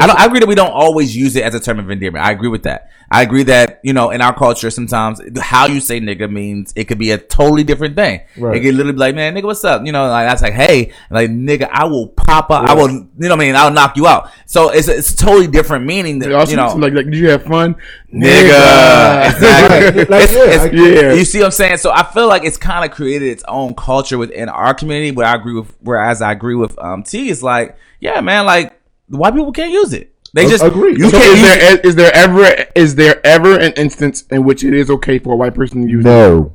I, 0.00 0.06
don't, 0.06 0.18
I 0.18 0.24
agree 0.24 0.40
that 0.40 0.46
we 0.48 0.54
don't 0.54 0.70
always 0.72 1.14
use 1.14 1.36
it 1.36 1.44
as 1.44 1.54
a 1.54 1.60
term 1.60 1.78
of 1.78 1.90
endearment. 1.90 2.24
I 2.24 2.30
agree 2.30 2.48
with 2.48 2.62
that. 2.62 2.88
I 3.10 3.20
agree 3.20 3.42
that 3.42 3.80
you 3.84 3.92
know 3.92 4.08
in 4.08 4.22
our 4.22 4.34
culture 4.34 4.70
sometimes 4.70 5.20
how 5.38 5.66
you 5.66 5.80
say 5.80 6.00
nigga 6.00 6.32
means 6.32 6.72
it 6.74 6.84
could 6.84 6.96
be 6.98 7.10
a 7.10 7.18
totally 7.18 7.62
different 7.62 7.94
thing. 7.94 8.22
Right. 8.38 8.56
It 8.56 8.60
could 8.60 8.74
literally 8.74 8.94
be 8.94 8.98
like, 9.00 9.14
man, 9.14 9.34
nigga, 9.34 9.42
what's 9.44 9.62
up? 9.64 9.84
You 9.84 9.92
know, 9.92 10.08
like 10.08 10.26
that's 10.26 10.40
like, 10.40 10.54
hey, 10.54 10.92
like 11.10 11.28
nigga, 11.28 11.68
I 11.70 11.84
will 11.84 12.08
pop 12.08 12.50
up. 12.50 12.66
I 12.70 12.72
will, 12.72 12.88
you 12.90 13.06
know, 13.18 13.28
what 13.28 13.32
I 13.32 13.36
mean, 13.36 13.54
I'll 13.54 13.70
knock 13.70 13.98
you 13.98 14.06
out. 14.06 14.30
So 14.46 14.70
it's 14.70 14.88
it's 14.88 15.14
totally 15.14 15.46
different 15.46 15.84
meaning. 15.84 16.20
That, 16.20 16.32
also 16.32 16.52
you 16.52 16.56
know, 16.56 16.74
like 16.74 16.94
like 16.94 17.04
did 17.04 17.16
you 17.16 17.28
have 17.28 17.42
fun, 17.42 17.76
nigga. 18.10 19.30
Exactly. 19.34 20.04
Like, 20.08 20.22
It's- 20.24 20.34
yeah, 20.34 20.44
it's- 20.66 20.72
Yeah. 21.02 21.12
You 21.12 21.24
see 21.26 21.38
what 21.40 21.46
I'm 21.46 21.50
saying? 21.52 21.76
So 21.78 21.90
I 21.92 22.02
feel 22.04 22.28
like 22.28 22.44
it's 22.44 22.56
kind 22.56 22.84
of 22.84 22.96
created 22.96 23.28
its 23.28 23.44
own 23.46 23.74
culture 23.74 24.16
within 24.18 24.48
our 24.48 24.72
community. 24.74 25.10
Where 25.10 25.26
I 25.26 25.34
agree 25.34 25.54
with, 25.54 25.74
whereas 25.80 26.22
I 26.22 26.32
agree 26.32 26.54
with 26.54 26.78
um 26.78 27.02
T 27.02 27.28
is 27.28 27.42
like, 27.42 27.76
yeah, 28.00 28.20
man, 28.22 28.46
like 28.46 28.78
white 29.12 29.34
people 29.34 29.52
can't 29.52 29.72
use 29.72 29.92
it. 29.92 30.14
They 30.34 30.46
just 30.48 30.64
agree. 30.64 30.96
You 30.96 31.10
So 31.10 31.18
can't 31.18 31.34
is 31.36 31.40
use 31.40 31.50
it. 31.50 31.58
there 31.60 31.80
is 31.90 31.94
there 31.96 32.14
ever 32.14 32.66
is 32.74 32.94
there 32.94 33.26
ever 33.26 33.58
an 33.58 33.72
instance 33.74 34.22
in 34.30 34.44
which 34.44 34.64
it 34.64 34.72
is 34.74 34.88
okay 34.90 35.18
for 35.18 35.34
a 35.34 35.36
white 35.36 35.54
person 35.54 35.82
to 35.82 35.88
use 35.90 36.04
it? 36.04 36.08
No. 36.08 36.54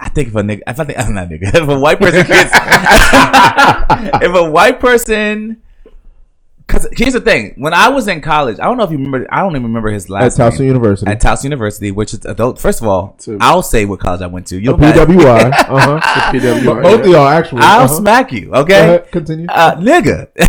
I 0.00 0.08
think 0.10 0.28
if 0.28 0.34
a 0.34 0.42
nigga, 0.42 0.60
if 0.66 0.78
I 0.80 0.84
think 0.84 0.98
I'm 0.98 1.14
not 1.14 1.28
nigga, 1.28 1.54
if 1.54 1.68
a 1.68 1.78
white 1.78 1.98
person 2.00 2.26
gets, 2.26 2.50
if 4.22 4.34
a 4.34 4.50
white 4.50 4.80
person, 4.80 5.62
because 6.66 6.88
here's 6.92 7.12
the 7.12 7.20
thing: 7.20 7.54
when 7.56 7.72
I 7.72 7.88
was 7.88 8.08
in 8.08 8.20
college, 8.20 8.58
I 8.58 8.64
don't 8.64 8.76
know 8.76 8.82
if 8.84 8.90
you 8.90 8.96
remember, 8.98 9.26
I 9.30 9.40
don't 9.40 9.52
even 9.52 9.62
remember 9.64 9.90
his 9.90 10.10
last. 10.10 10.38
At 10.38 10.42
last 10.44 10.54
Towson 10.56 10.60
name. 10.60 10.68
University. 10.68 11.10
At 11.10 11.20
Towson 11.22 11.44
University, 11.44 11.90
which 11.92 12.12
is 12.14 12.24
adult. 12.24 12.58
First 12.60 12.82
of 12.82 12.88
all, 12.88 13.14
Two. 13.18 13.38
I'll 13.40 13.62
say 13.62 13.84
what 13.84 14.00
college 14.00 14.22
I 14.22 14.26
went 14.26 14.46
to. 14.48 14.58
You 14.58 14.72
PWI. 14.72 15.52
Uh 15.66 16.00
huh. 16.00 16.32
PWI, 16.32 16.82
Both 16.82 17.00
of 17.00 17.06
y'all 17.06 17.26
actually. 17.28 17.62
I'll 17.62 17.84
uh-huh. 17.84 17.94
smack 17.94 18.32
you. 18.32 18.46
Go 18.50 18.60
Okay, 18.60 18.78
ahead, 18.78 19.10
continue. 19.12 19.46
uh, 19.48 19.74
nigga. 19.76 20.28
I 20.38 20.42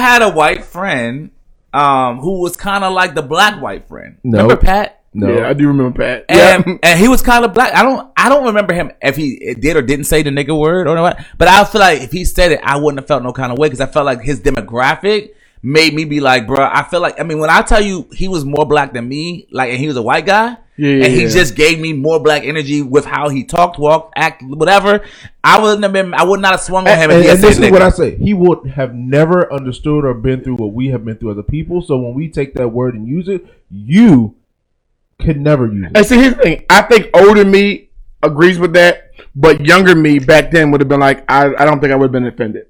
had 0.00 0.22
a 0.22 0.30
white 0.30 0.64
friend 0.64 1.30
um, 1.72 2.18
who 2.18 2.40
was 2.40 2.56
kind 2.56 2.84
of 2.84 2.92
like 2.92 3.14
the 3.14 3.22
black 3.22 3.60
white 3.60 3.88
friend. 3.88 4.18
No. 4.22 4.42
Remember 4.42 4.62
Pat? 4.62 5.02
No. 5.14 5.32
Yeah, 5.32 5.48
I 5.48 5.52
do 5.52 5.68
remember 5.68 5.96
Pat. 5.96 6.24
And, 6.28 6.64
yeah. 6.66 6.78
and 6.82 6.98
he 6.98 7.06
was 7.06 7.22
kind 7.22 7.44
of 7.44 7.54
black. 7.54 7.72
I 7.72 7.82
don't 7.82 8.10
I 8.16 8.28
don't 8.28 8.44
remember 8.46 8.74
him 8.74 8.90
if 9.00 9.14
he 9.14 9.54
did 9.54 9.76
or 9.76 9.82
didn't 9.82 10.06
say 10.06 10.22
the 10.22 10.30
nigga 10.30 10.58
word 10.58 10.88
or 10.88 11.00
what. 11.00 11.24
But 11.38 11.46
I 11.46 11.64
feel 11.64 11.80
like 11.80 12.02
if 12.02 12.10
he 12.10 12.24
said 12.24 12.50
it, 12.50 12.60
I 12.62 12.76
wouldn't 12.76 12.98
have 12.98 13.06
felt 13.06 13.22
no 13.22 13.32
kind 13.32 13.52
of 13.52 13.58
way 13.58 13.68
because 13.68 13.80
I 13.80 13.86
felt 13.86 14.06
like 14.06 14.22
his 14.22 14.40
demographic 14.40 15.30
made 15.62 15.94
me 15.94 16.04
be 16.04 16.20
like, 16.20 16.48
bro. 16.48 16.58
I 16.60 16.82
feel 16.82 17.00
like 17.00 17.20
I 17.20 17.22
mean 17.22 17.38
when 17.38 17.48
I 17.48 17.62
tell 17.62 17.80
you 17.80 18.08
he 18.12 18.26
was 18.26 18.44
more 18.44 18.66
black 18.66 18.92
than 18.92 19.08
me, 19.08 19.46
like 19.52 19.70
and 19.70 19.78
he 19.78 19.86
was 19.86 19.96
a 19.96 20.02
white 20.02 20.26
guy. 20.26 20.58
Yeah, 20.76 20.90
yeah, 20.90 21.04
and 21.04 21.14
he 21.14 21.22
yeah. 21.22 21.28
just 21.28 21.54
gave 21.54 21.78
me 21.78 21.92
more 21.92 22.18
black 22.18 22.42
energy 22.42 22.82
with 22.82 23.04
how 23.04 23.28
he 23.28 23.44
talked, 23.44 23.78
walked, 23.78 24.14
act, 24.16 24.42
whatever. 24.42 25.04
I 25.44 25.62
wouldn't 25.62 25.84
have 25.84 25.92
been. 25.92 26.12
I 26.12 26.24
would 26.24 26.40
not 26.40 26.50
have 26.50 26.60
swung 26.62 26.88
on 26.88 26.98
him 26.98 27.12
and, 27.12 27.24
if 27.24 27.30
and 27.30 27.40
this 27.40 27.58
is 27.58 27.60
nigga. 27.60 27.70
what 27.70 27.82
I 27.82 27.90
say. 27.90 28.16
He 28.16 28.34
would 28.34 28.66
have 28.70 28.92
never 28.92 29.52
understood 29.52 30.04
or 30.04 30.14
been 30.14 30.42
through 30.42 30.56
what 30.56 30.72
we 30.72 30.88
have 30.88 31.04
been 31.04 31.16
through 31.16 31.30
as 31.30 31.38
a 31.38 31.44
people. 31.44 31.82
So 31.82 31.98
when 31.98 32.14
we 32.14 32.28
take 32.28 32.54
that 32.54 32.70
word 32.70 32.96
and 32.96 33.06
use 33.06 33.28
it, 33.28 33.46
you 33.70 34.34
can 35.18 35.42
never 35.42 35.66
use 35.66 35.86
it. 35.86 35.96
And 35.96 36.06
see, 36.06 36.16
here's 36.16 36.34
the 36.34 36.42
thing. 36.42 36.64
I 36.70 36.82
think 36.82 37.10
older 37.14 37.44
me 37.44 37.90
agrees 38.22 38.58
with 38.58 38.72
that, 38.74 39.10
but 39.34 39.64
younger 39.64 39.94
me 39.94 40.18
back 40.18 40.50
then 40.50 40.70
would 40.70 40.80
have 40.80 40.88
been 40.88 41.00
like, 41.00 41.24
I, 41.30 41.54
I 41.54 41.64
don't 41.64 41.80
think 41.80 41.92
I 41.92 41.96
would 41.96 42.06
have 42.06 42.12
been 42.12 42.26
offended. 42.26 42.66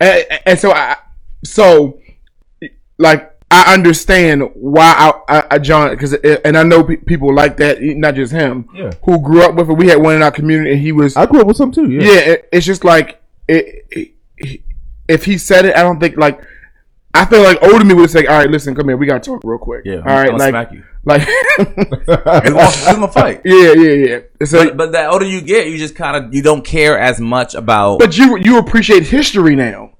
And, 0.00 0.24
and 0.44 0.58
so 0.58 0.72
I, 0.72 0.96
so, 1.44 2.00
like, 2.98 3.32
I 3.50 3.72
understand 3.74 4.42
why 4.54 4.92
I, 5.28 5.38
I, 5.38 5.46
I 5.52 5.58
John, 5.58 5.90
because, 5.90 6.12
and 6.14 6.58
I 6.58 6.64
know 6.64 6.82
pe- 6.82 6.96
people 6.96 7.32
like 7.32 7.56
that, 7.58 7.80
not 7.80 8.14
just 8.16 8.32
him, 8.32 8.68
Yeah. 8.74 8.90
who 9.04 9.20
grew 9.22 9.42
up 9.42 9.54
with 9.54 9.70
it. 9.70 9.74
We 9.74 9.88
had 9.88 10.02
one 10.02 10.16
in 10.16 10.22
our 10.22 10.32
community, 10.32 10.72
and 10.72 10.80
he 10.80 10.90
was, 10.92 11.16
I 11.16 11.26
grew 11.26 11.40
up 11.40 11.46
with 11.46 11.56
some 11.56 11.70
too. 11.70 11.88
Yeah. 11.90 12.02
yeah, 12.02 12.18
it, 12.32 12.48
it's 12.52 12.66
just 12.66 12.84
like, 12.84 13.22
it, 13.46 13.86
it, 14.38 14.60
if 15.08 15.24
he 15.24 15.38
said 15.38 15.64
it, 15.64 15.76
I 15.76 15.82
don't 15.82 16.00
think, 16.00 16.16
like, 16.16 16.40
I 17.22 17.24
feel 17.26 17.42
like 17.42 17.58
older 17.62 17.84
me 17.84 17.94
would 17.94 18.10
say, 18.10 18.26
all 18.26 18.38
right, 18.38 18.50
listen, 18.50 18.74
come 18.74 18.88
here, 18.88 18.96
we 18.96 19.06
got 19.06 19.22
to 19.22 19.30
talk 19.30 19.40
real 19.44 19.58
quick. 19.58 19.82
Yeah, 19.84 19.96
all 19.96 20.02
right, 20.04 20.32
like, 20.32 20.50
smack 20.50 20.72
you. 20.72 20.84
like, 21.04 21.22
It's 21.58 22.84
gonna- 22.84 23.08
fight. 23.08 23.40
yeah, 23.44 23.72
yeah, 23.72 23.92
yeah. 24.40 24.46
So, 24.46 24.64
But, 24.64 24.76
but 24.76 24.92
the 24.92 25.06
older 25.10 25.24
you 25.26 25.40
get, 25.40 25.68
you 25.68 25.78
just 25.78 25.94
kind 25.94 26.16
of 26.24 26.34
you 26.34 26.42
don't 26.42 26.64
care 26.64 26.98
as 26.98 27.20
much 27.20 27.54
about. 27.54 27.98
But 27.98 28.16
you 28.18 28.36
you 28.38 28.58
appreciate 28.58 29.04
history 29.04 29.56
now. 29.56 29.92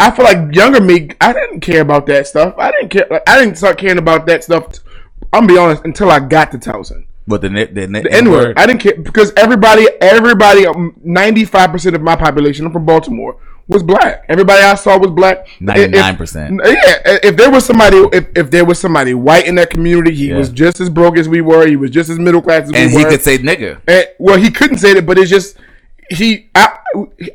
I 0.00 0.10
feel 0.10 0.24
like 0.24 0.54
younger 0.54 0.80
me, 0.80 1.10
I 1.20 1.32
didn't 1.32 1.60
care 1.60 1.80
about 1.80 2.06
that 2.06 2.26
stuff. 2.26 2.54
I 2.58 2.70
didn't 2.72 2.90
care. 2.90 3.06
Like, 3.10 3.22
I 3.28 3.38
didn't 3.38 3.56
start 3.56 3.78
caring 3.78 3.98
about 3.98 4.26
that 4.26 4.44
stuff. 4.44 4.72
t- 4.72 4.80
I'm 5.32 5.46
gonna 5.46 5.52
be 5.52 5.58
honest 5.58 5.84
until 5.84 6.10
I 6.10 6.20
got 6.20 6.50
to 6.52 6.58
Towson. 6.58 7.06
But 7.26 7.40
the 7.40 7.48
the, 7.48 7.66
the, 7.66 7.86
The 8.02 8.12
N 8.12 8.30
word. 8.30 8.58
I 8.58 8.66
didn't 8.66 8.80
care 8.80 8.96
because 9.00 9.32
everybody, 9.36 9.86
everybody, 10.00 10.66
ninety 11.02 11.44
five 11.44 11.70
percent 11.70 11.96
of 11.96 12.02
my 12.02 12.16
population, 12.16 12.66
I'm 12.66 12.72
from 12.72 12.84
Baltimore, 12.84 13.36
was 13.66 13.82
black. 13.82 14.24
Everybody 14.28 14.62
I 14.62 14.74
saw 14.74 14.98
was 14.98 15.10
black. 15.10 15.46
Ninety 15.60 15.88
nine 15.88 16.16
percent. 16.16 16.60
Yeah, 16.64 17.18
if 17.22 17.36
there 17.36 17.50
was 17.50 17.64
somebody, 17.64 17.96
if, 18.12 18.26
if 18.36 18.50
there 18.50 18.64
was 18.64 18.78
somebody 18.78 19.14
white 19.14 19.46
in 19.46 19.54
that 19.56 19.70
community, 19.70 20.14
he 20.14 20.28
Yeah. 20.28 20.36
was 20.38 20.50
just 20.50 20.80
as 20.80 20.90
broke 20.90 21.16
as 21.16 21.28
we 21.28 21.40
were. 21.40 21.66
He 21.66 21.76
was 21.76 21.90
just 21.90 22.10
as 22.10 22.18
middle 22.18 22.42
class 22.42 22.64
as 22.64 22.72
And 22.72 22.90
we 22.92 22.96
were. 22.96 23.00
And 23.02 23.10
he 23.10 23.16
could 23.16 23.22
say 23.22 23.38
nigga. 23.38 23.80
And- 23.88 24.08
well, 24.18 24.38
he 24.38 24.50
couldn't 24.50 24.78
say 24.78 24.92
that, 24.94 25.06
but 25.06 25.18
it's 25.18 25.30
just 25.30 25.56
he. 26.10 26.50
I, 26.54 26.76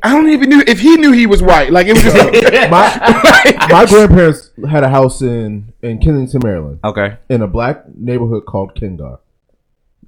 I 0.02 0.12
don't 0.12 0.30
even 0.30 0.48
knew 0.48 0.62
if 0.66 0.78
he 0.80 0.96
knew 0.96 1.10
he 1.12 1.26
was 1.26 1.42
white. 1.42 1.72
Like 1.72 1.86
it 1.88 1.94
was 1.94 2.02
just. 2.04 2.16
My 2.70 3.66
my 3.70 3.86
grandparents 3.86 4.50
had 4.70 4.84
a 4.84 4.88
house 4.88 5.20
in 5.22 5.72
in 5.82 5.98
Kensington, 5.98 6.40
Maryland, 6.44 6.78
Okay. 6.84 7.16
in 7.28 7.42
a 7.42 7.46
black 7.48 7.82
neighborhood 7.96 8.46
called 8.46 8.74
Ken-Gar. 8.76 9.18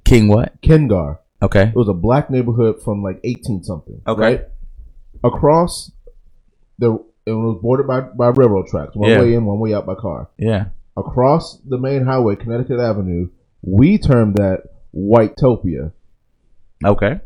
King 0.05 0.27
what? 0.29 0.53
Ken-Gar. 0.61 1.19
Okay. 1.41 1.63
It 1.63 1.75
was 1.75 1.89
a 1.89 1.93
black 1.93 2.29
neighborhood 2.29 2.81
from 2.81 3.03
like 3.03 3.19
eighteen 3.25 3.63
something. 3.63 4.01
Okay. 4.07 4.21
Right? 4.21 4.41
Across 5.23 5.91
the 6.83 7.03
it 7.25 7.31
was 7.31 7.59
bordered 7.61 7.87
by, 7.87 8.01
by 8.01 8.27
railroad 8.27 8.67
tracks, 8.67 8.95
one 8.95 9.09
Yeah. 9.09 9.21
way 9.21 9.33
in, 9.33 9.45
one 9.45 9.57
way 9.59 9.73
out 9.73 9.85
by 9.85 9.95
car. 9.95 10.29
Yeah. 10.37 10.65
Across 10.97 11.59
the 11.67 11.77
main 11.77 12.03
highway, 12.03 12.35
Connecticut 12.35 12.79
Avenue, 12.79 13.29
we 13.61 13.97
termed 13.97 14.35
that 14.35 14.63
Whitetopia. 14.93 15.93
Okay. 16.83 17.21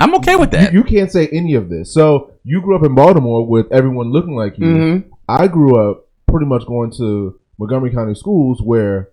I'm 0.00 0.14
okay 0.16 0.36
with 0.36 0.50
that. 0.52 0.72
you 0.72 0.82
can't 0.84 1.12
say 1.12 1.28
any 1.28 1.54
of 1.54 1.68
this. 1.68 1.92
So 1.92 2.32
you 2.44 2.60
grew 2.62 2.76
up 2.76 2.84
in 2.84 2.94
Baltimore 2.94 3.46
with 3.46 3.70
everyone 3.70 4.10
looking 4.10 4.34
like 4.34 4.58
you. 4.58 4.66
Mhm. 4.66 5.04
I 5.28 5.46
grew 5.46 5.76
up 5.76 6.08
pretty 6.26 6.46
much 6.46 6.66
going 6.66 6.90
to 6.98 7.38
Montgomery 7.58 7.90
County 7.92 8.14
schools 8.14 8.60
where 8.62 9.10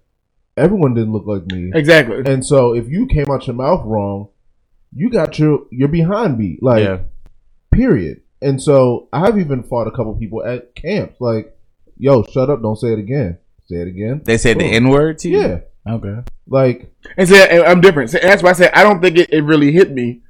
everyone 0.58 0.94
didn't 0.94 1.14
look 1.14 1.28
like 1.28 1.46
me. 1.52 1.72
Exactly. 1.76 2.24
And 2.26 2.46
so 2.46 2.74
if 2.74 2.90
you 2.90 3.06
came 3.08 3.26
out 3.30 3.46
your 3.46 3.56
mouth 3.56 3.86
wrong, 3.86 4.30
you 4.94 5.10
got 5.10 5.38
your 5.38 5.66
you're 5.72 5.88
behind 5.88 6.38
beat. 6.38 6.64
Like 6.64 6.84
yeah. 6.84 7.00
period. 7.72 8.21
And 8.42 8.62
so 8.62 9.08
I've 9.14 9.38
even 9.38 9.64
fought 9.64 9.88
a 9.88 9.92
couple 9.92 10.16
people 10.16 10.44
at 10.44 10.76
camps, 10.76 11.22
like, 11.22 11.56
yo, 11.98 12.24
shut 12.24 12.50
up, 12.50 12.62
don't 12.62 12.76
say 12.76 12.94
it 12.94 13.00
again. 13.00 13.38
Say 13.68 13.78
it 13.78 13.88
again. 13.88 14.22
They 14.26 14.38
said 14.38 14.60
the 14.60 14.66
N 14.66 14.90
word 14.90 15.20
to 15.20 15.30
you. 15.30 15.42
Yeah. 15.42 15.60
Okay. 15.88 16.20
Like 16.48 16.94
And 17.18 17.28
so 17.28 17.36
I'm 17.36 17.82
different. 17.82 18.10
So 18.10 18.20
that's 18.22 18.44
why 18.44 18.50
I 18.50 18.54
said 18.54 18.72
I 18.74 18.84
don't 18.84 19.02
think 19.02 19.18
it, 19.18 19.32
it 19.32 19.44
really 19.44 19.72
hit 19.72 19.92
me 19.92 20.22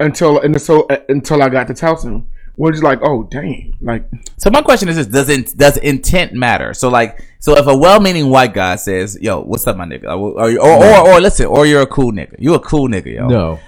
until 0.00 0.40
and 0.40 0.60
so 0.60 0.82
uh, 0.88 0.98
until 1.08 1.42
I 1.42 1.48
got 1.48 1.68
to 1.68 1.74
Towson. 1.74 2.26
We're 2.56 2.72
just 2.72 2.82
like, 2.82 2.98
oh 3.02 3.22
dang, 3.22 3.76
like 3.80 4.04
So 4.36 4.50
my 4.50 4.62
question 4.62 4.88
is 4.88 4.96
this: 4.96 5.06
Does 5.06 5.28
it, 5.28 5.56
does 5.56 5.76
intent 5.76 6.32
matter? 6.32 6.74
So 6.74 6.88
like, 6.88 7.22
so 7.38 7.56
if 7.56 7.68
a 7.68 7.76
well-meaning 7.76 8.30
white 8.30 8.52
guy 8.52 8.74
says, 8.74 9.16
"Yo, 9.20 9.42
what's 9.42 9.64
up, 9.68 9.76
my 9.76 9.84
nigga?" 9.84 10.06
Or 10.06 10.32
or, 10.32 10.58
or, 10.58 10.84
or, 10.84 11.08
or 11.08 11.20
listen, 11.20 11.46
or 11.46 11.66
you're 11.66 11.82
a 11.82 11.86
cool 11.86 12.10
nigga. 12.10 12.34
You 12.40 12.54
a 12.54 12.58
cool 12.60 12.88
nigga, 12.88 13.14
yo. 13.14 13.28
no. 13.28 13.60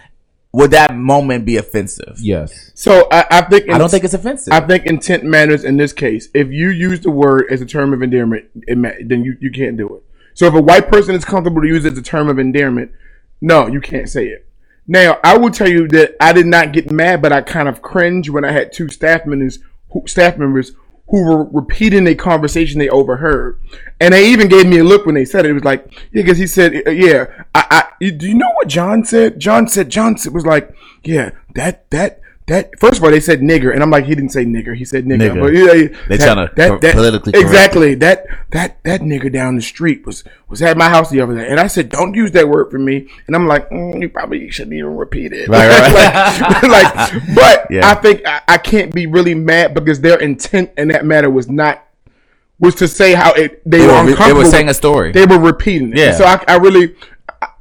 Would 0.52 0.72
that 0.72 0.96
moment 0.96 1.44
be 1.44 1.56
offensive? 1.56 2.18
Yes. 2.20 2.72
so. 2.74 3.06
I, 3.12 3.24
I 3.30 3.40
think 3.42 3.70
I 3.70 3.78
don't 3.78 3.88
think 3.88 4.02
it's 4.02 4.14
offensive. 4.14 4.52
I 4.52 4.60
think 4.60 4.84
intent 4.84 5.22
matters 5.22 5.62
in 5.62 5.76
this 5.76 5.92
case. 5.92 6.28
If 6.34 6.48
you 6.48 6.70
use 6.70 7.00
the 7.00 7.10
word 7.10 7.46
as 7.50 7.60
a 7.60 7.66
term 7.66 7.92
of 7.92 8.02
endearment, 8.02 8.46
it 8.66 8.76
ma- 8.76 8.90
then 9.04 9.24
you, 9.24 9.36
you 9.40 9.52
can't 9.52 9.76
do 9.76 9.94
it. 9.94 10.02
So 10.34 10.46
if 10.46 10.54
a 10.54 10.60
white 10.60 10.88
person 10.88 11.14
is 11.14 11.24
comfortable 11.24 11.62
to 11.62 11.68
use 11.68 11.84
it 11.84 11.92
as 11.92 11.98
a 11.98 12.02
term 12.02 12.28
of 12.28 12.38
endearment, 12.38 12.90
no, 13.40 13.68
you 13.68 13.80
can't 13.80 14.08
say 14.08 14.26
it. 14.26 14.48
Now, 14.86 15.18
I 15.22 15.38
will 15.38 15.50
tell 15.50 15.68
you 15.68 15.86
that 15.88 16.16
I 16.20 16.32
did 16.32 16.46
not 16.46 16.72
get 16.72 16.90
mad, 16.90 17.22
but 17.22 17.32
I 17.32 17.42
kind 17.42 17.68
of 17.68 17.80
cringed 17.80 18.28
when 18.30 18.44
I 18.44 18.50
had 18.50 18.72
two 18.72 18.88
staff 18.88 19.24
members, 19.26 19.60
who, 19.92 20.02
staff 20.06 20.36
members 20.36 20.72
who 21.10 21.24
were 21.24 21.44
repeating 21.44 22.06
a 22.06 22.14
conversation 22.14 22.78
they 22.78 22.88
overheard, 22.88 23.60
and 24.00 24.14
they 24.14 24.30
even 24.30 24.48
gave 24.48 24.66
me 24.66 24.78
a 24.78 24.84
look 24.84 25.06
when 25.06 25.14
they 25.14 25.24
said 25.24 25.44
it. 25.44 25.50
It 25.50 25.54
was 25.54 25.64
like, 25.64 25.84
yeah, 26.12 26.22
because 26.22 26.38
he 26.38 26.46
said, 26.46 26.82
uh, 26.86 26.90
yeah, 26.90 27.26
I, 27.54 27.88
I, 28.00 28.04
do 28.10 28.28
you 28.28 28.34
know 28.34 28.50
what 28.54 28.68
John 28.68 29.04
said? 29.04 29.38
John 29.40 29.66
said, 29.68 29.90
John 29.90 30.16
said 30.16 30.32
was 30.32 30.46
like, 30.46 30.74
yeah, 31.04 31.30
that 31.54 31.90
that. 31.90 32.19
That, 32.50 32.76
first 32.80 32.98
of 32.98 33.04
all, 33.04 33.10
they 33.12 33.20
said 33.20 33.40
nigger, 33.42 33.72
and 33.72 33.80
I'm 33.80 33.90
like, 33.90 34.06
he 34.06 34.14
didn't 34.16 34.30
say 34.32 34.44
nigger. 34.44 34.74
He 34.76 34.84
said 34.84 35.04
nigger. 35.06 35.30
Nigger. 35.30 35.40
But 35.40 35.52
yeah, 35.54 35.98
They 36.08 36.16
that- 36.16 36.36
tryna 36.36 36.54
that- 36.56 36.68
po- 36.68 36.78
that- 36.78 36.94
politically 36.94 37.32
correct. 37.32 37.46
exactly 37.46 37.94
that 37.94 38.26
that 38.50 38.82
that 38.82 39.00
nigger 39.02 39.32
down 39.32 39.54
the 39.54 39.62
street 39.62 40.04
was 40.04 40.24
was 40.48 40.60
at 40.60 40.76
my 40.76 40.88
house 40.88 41.10
the 41.10 41.20
other 41.20 41.36
day, 41.36 41.46
and 41.48 41.60
I 41.60 41.68
said, 41.68 41.88
don't 41.90 42.12
use 42.14 42.32
that 42.32 42.48
word 42.48 42.70
for 42.72 42.78
me. 42.78 43.06
And 43.28 43.36
I'm 43.36 43.46
like, 43.46 43.70
mm, 43.70 44.02
you 44.02 44.08
probably 44.08 44.50
shouldn't 44.50 44.74
even 44.74 44.96
repeat 44.96 45.32
it. 45.32 45.48
Right, 45.48 45.68
right, 45.68 46.62
like, 46.62 46.62
like, 47.04 47.22
but 47.36 47.66
Yeah. 47.70 47.88
I 47.88 47.94
think 47.94 48.26
I, 48.26 48.40
I 48.48 48.58
can't 48.58 48.92
be 48.92 49.06
really 49.06 49.34
mad 49.34 49.72
because 49.72 50.00
their 50.00 50.18
intent 50.18 50.70
in 50.76 50.88
that 50.88 51.04
matter 51.06 51.30
was 51.30 51.48
not 51.48 51.86
was 52.58 52.74
to 52.74 52.88
say 52.88 53.14
how 53.14 53.32
it 53.32 53.62
they, 53.64 53.78
They 53.78 53.86
were 53.86 53.92
were 54.04 54.04
re- 54.10 54.14
they 54.26 54.32
were 54.34 54.44
saying 54.44 54.68
a 54.68 54.74
story. 54.74 55.12
They 55.12 55.24
were 55.24 55.38
repeating 55.38 55.92
it. 55.92 55.98
Yeah. 55.98 56.12
So 56.12 56.24
I, 56.24 56.44
I 56.46 56.56
really. 56.56 56.94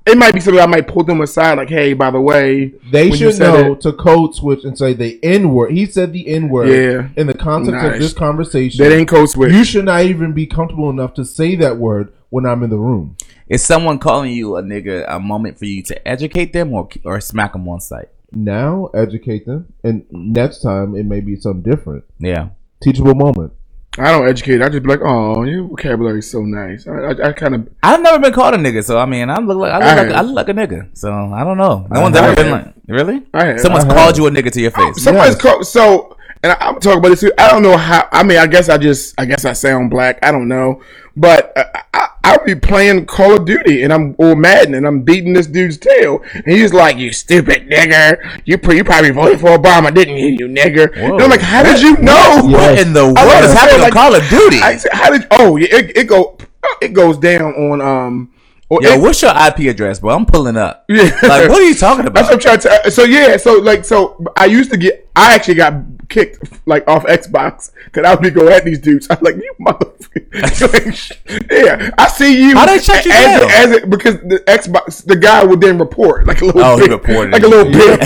It 0.09 0.17
might 0.17 0.33
be 0.33 0.39
something 0.39 0.61
I 0.61 0.65
might 0.65 0.87
pull 0.87 1.03
them 1.03 1.21
aside, 1.21 1.57
like, 1.57 1.69
"Hey, 1.69 1.93
by 1.93 2.09
the 2.09 2.19
way, 2.19 2.73
They 2.91 3.11
should 3.11 3.37
know 3.39 3.73
it- 3.73 3.81
to 3.81 3.93
code 3.93 4.33
switch 4.33 4.63
and 4.63 4.75
say 4.77 4.93
the 4.93 5.19
N 5.21 5.53
word. 5.53 5.71
He 5.71 5.85
said 5.85 6.13
the 6.13 6.27
N 6.27 6.49
word 6.49 6.69
Yeah. 6.69 7.07
in 7.15 7.27
the 7.27 7.33
context 7.35 7.83
Nice. 7.83 7.93
of 7.95 7.99
this 8.01 8.13
conversation. 8.13 8.83
that 8.83 8.91
ain't 8.91 9.07
code 9.07 9.29
switch." 9.29 9.53
you 9.53 9.63
should 9.63 9.85
not 9.85 10.03
even 10.05 10.33
be 10.33 10.47
comfortable 10.47 10.89
enough 10.89 11.13
to 11.15 11.23
say 11.25 11.55
that 11.57 11.77
word 11.77 12.09
when 12.31 12.45
I'm 12.45 12.63
in 12.63 12.69
the 12.71 12.77
room. 12.79 13.15
Is 13.47 13.61
someone 13.63 13.99
calling 13.99 14.31
you 14.31 14.55
a 14.55 14.63
nigga 14.63 15.05
a 15.07 15.19
moment 15.19 15.59
for 15.59 15.65
you 15.65 15.83
to 15.83 16.07
educate 16.07 16.53
them 16.53 16.73
or 16.73 16.87
or 17.05 17.19
smack 17.21 17.53
them 17.53 17.67
on 17.67 17.79
sight? 17.79 18.07
Now 18.31 18.89
educate 18.95 19.45
them, 19.45 19.65
and 19.83 20.03
next 20.11 20.61
time 20.61 20.95
it 20.95 21.05
may 21.05 21.19
be 21.19 21.35
something 21.35 21.61
different. 21.63 22.03
Yeah. 22.19 22.47
Teachable 22.81 23.15
moment. 23.15 23.51
I 23.99 24.11
don't 24.11 24.27
educate. 24.27 24.61
I 24.61 24.69
just 24.69 24.83
be 24.83 24.89
like, 24.89 25.01
"Oh, 25.03 25.43
your 25.43 25.63
vocabulary 25.67 26.19
is 26.19 26.29
so 26.31 26.41
nice." 26.41 26.87
I, 26.87 26.93
I, 26.93 27.27
I 27.29 27.31
kind 27.33 27.55
of 27.55 27.67
I've 27.83 28.01
never 28.01 28.19
been 28.19 28.33
called 28.33 28.53
a 28.53 28.57
nigga, 28.57 28.83
so 28.83 28.97
I 28.97 29.05
mean, 29.05 29.29
I 29.29 29.39
look 29.39 29.57
like 29.57 29.71
I 29.73 29.77
look, 29.77 29.87
I 29.87 30.03
like. 30.03 30.15
I 30.15 30.21
look 30.21 30.35
like 30.35 30.49
a 30.49 30.53
nigga. 30.53 30.97
So 30.97 31.11
I 31.11 31.43
don't 31.43 31.57
know. 31.57 31.87
No 31.91 31.99
I 31.99 32.01
one's 32.01 32.15
ever 32.17 32.35
been 32.35 32.51
like, 32.51 32.73
really? 32.87 33.21
I 33.33 33.45
have. 33.47 33.59
Someone's 33.59 33.85
I 33.85 33.87
have. 33.87 33.95
called 33.97 34.17
you 34.17 34.27
a 34.27 34.31
nigga 34.31 34.51
to 34.51 34.61
your 34.61 34.71
face. 34.71 35.03
Somebody's 35.03 35.33
Yes. 35.35 35.41
called 35.41 35.65
so, 35.67 36.17
and 36.43 36.53
I, 36.53 36.57
I'm 36.59 36.79
talking 36.79 36.99
about 36.99 37.09
this 37.09 37.21
too. 37.21 37.31
I 37.37 37.49
don't 37.49 37.63
know 37.63 37.77
how. 37.77 38.07
I 38.11 38.23
mean, 38.23 38.37
I 38.37 38.47
guess 38.47 38.69
I 38.69 38.77
just, 38.77 39.13
I 39.19 39.25
guess 39.25 39.45
I 39.45 39.53
sound 39.53 39.89
black. 39.89 40.19
I 40.23 40.31
don't 40.31 40.47
know, 40.47 40.81
but 41.15 41.51
uh, 41.57 41.65
I, 41.93 42.09
I'll 42.23 42.45
be 42.45 42.55
playing 42.55 43.05
Call 43.05 43.35
of 43.35 43.45
Duty 43.45 43.83
and 43.83 43.91
I'm 43.91 44.15
or 44.17 44.35
Madden 44.35 44.73
and 44.75 44.87
I'm 44.87 45.01
beating 45.01 45.33
this 45.33 45.47
dude's 45.47 45.77
tail, 45.77 46.23
and 46.33 46.45
he's 46.47 46.73
like, 46.73 46.97
"You 46.97 47.11
stupid 47.11 47.67
nigger! 47.69 48.41
You 48.45 48.57
pre- 48.57 48.77
you 48.77 48.83
probably 48.83 49.11
voted 49.11 49.39
for 49.39 49.49
Obama, 49.49 49.93
didn't 49.93 50.17
you, 50.17 50.27
you 50.27 50.47
nigger?" 50.47 50.95
And 50.95 51.21
I'm 51.21 51.29
like, 51.29 51.41
"How 51.41 51.63
did 51.63 51.81
you 51.81 51.97
know?" 51.97 52.41
What 52.43 52.79
in 52.79 52.93
the 52.93 53.05
world 53.05 53.17
I 53.17 53.25
was 53.25 53.49
is 53.49 53.53
gonna 53.53 53.53
say, 53.53 53.59
happening 53.59 53.75
on 53.75 53.81
like, 53.81 53.93
Call 53.93 54.15
of 54.15 54.29
Duty? 54.29 54.59
I 54.61 54.77
said, 54.77 54.91
"How 54.93 55.09
did? 55.09 55.27
Oh, 55.31 55.57
yeah, 55.57 55.75
it, 55.75 55.97
it 55.97 56.07
go, 56.07 56.37
it 56.81 56.93
goes 56.93 57.17
down 57.17 57.53
on 57.53 57.81
um." 57.81 58.33
Or 58.69 58.83
Yo, 58.83 58.99
what's 58.99 59.21
your 59.21 59.31
IP 59.31 59.61
address, 59.71 59.99
bro? 59.99 60.15
I'm 60.15 60.25
pulling 60.25 60.55
up. 60.55 60.85
Yeah. 60.99 61.03
Like, 61.23 61.49
what 61.49 61.59
are 61.59 61.63
you 61.63 61.75
talking 61.75 62.05
That's 62.05 62.29
what 62.29 62.33
I'm 62.33 62.39
about? 62.39 62.61
trying 62.61 62.81
to. 62.81 62.87
Uh, 62.87 62.89
so 62.89 63.03
yeah, 63.03 63.37
so 63.37 63.59
like, 63.59 63.85
so 63.85 64.23
I 64.35 64.45
used 64.45 64.71
to 64.71 64.77
get. 64.77 65.07
I 65.15 65.35
actually 65.35 65.55
got 65.55 65.73
kicked 66.09 66.67
like 66.67 66.87
off 66.87 67.03
Xbox 67.05 67.71
because 67.85 68.05
I 68.05 68.13
would 68.13 68.21
be 68.21 68.29
going 68.31 68.51
at 68.51 68.65
these 68.65 68.79
dudes. 68.79 69.07
I'm 69.09 69.19
like, 69.21 69.35
you 69.35 69.53
motherfucker. 69.59 71.47
yeah, 71.51 71.91
I 71.97 72.07
see 72.07 72.41
you. 72.41 72.55
How 72.55 72.65
they 72.65 72.79
shut 72.79 73.05
you 73.05 73.11
as, 73.11 73.39
down? 73.39 73.51
As 73.51 73.71
it, 73.71 73.89
because 73.89 74.15
the 74.21 74.43
Xbox, 74.47 75.05
the 75.05 75.15
guy 75.15 75.43
would 75.43 75.61
then 75.61 75.77
report 75.77 76.25
like 76.27 76.41
a 76.41 76.45
little. 76.45 76.61
Oh, 76.63 76.77
he 76.77 76.87
bit, 76.87 76.91
reported 76.91 77.31
like 77.31 77.43
a 77.43 77.47
little 77.47 77.71
bit. 77.71 78.01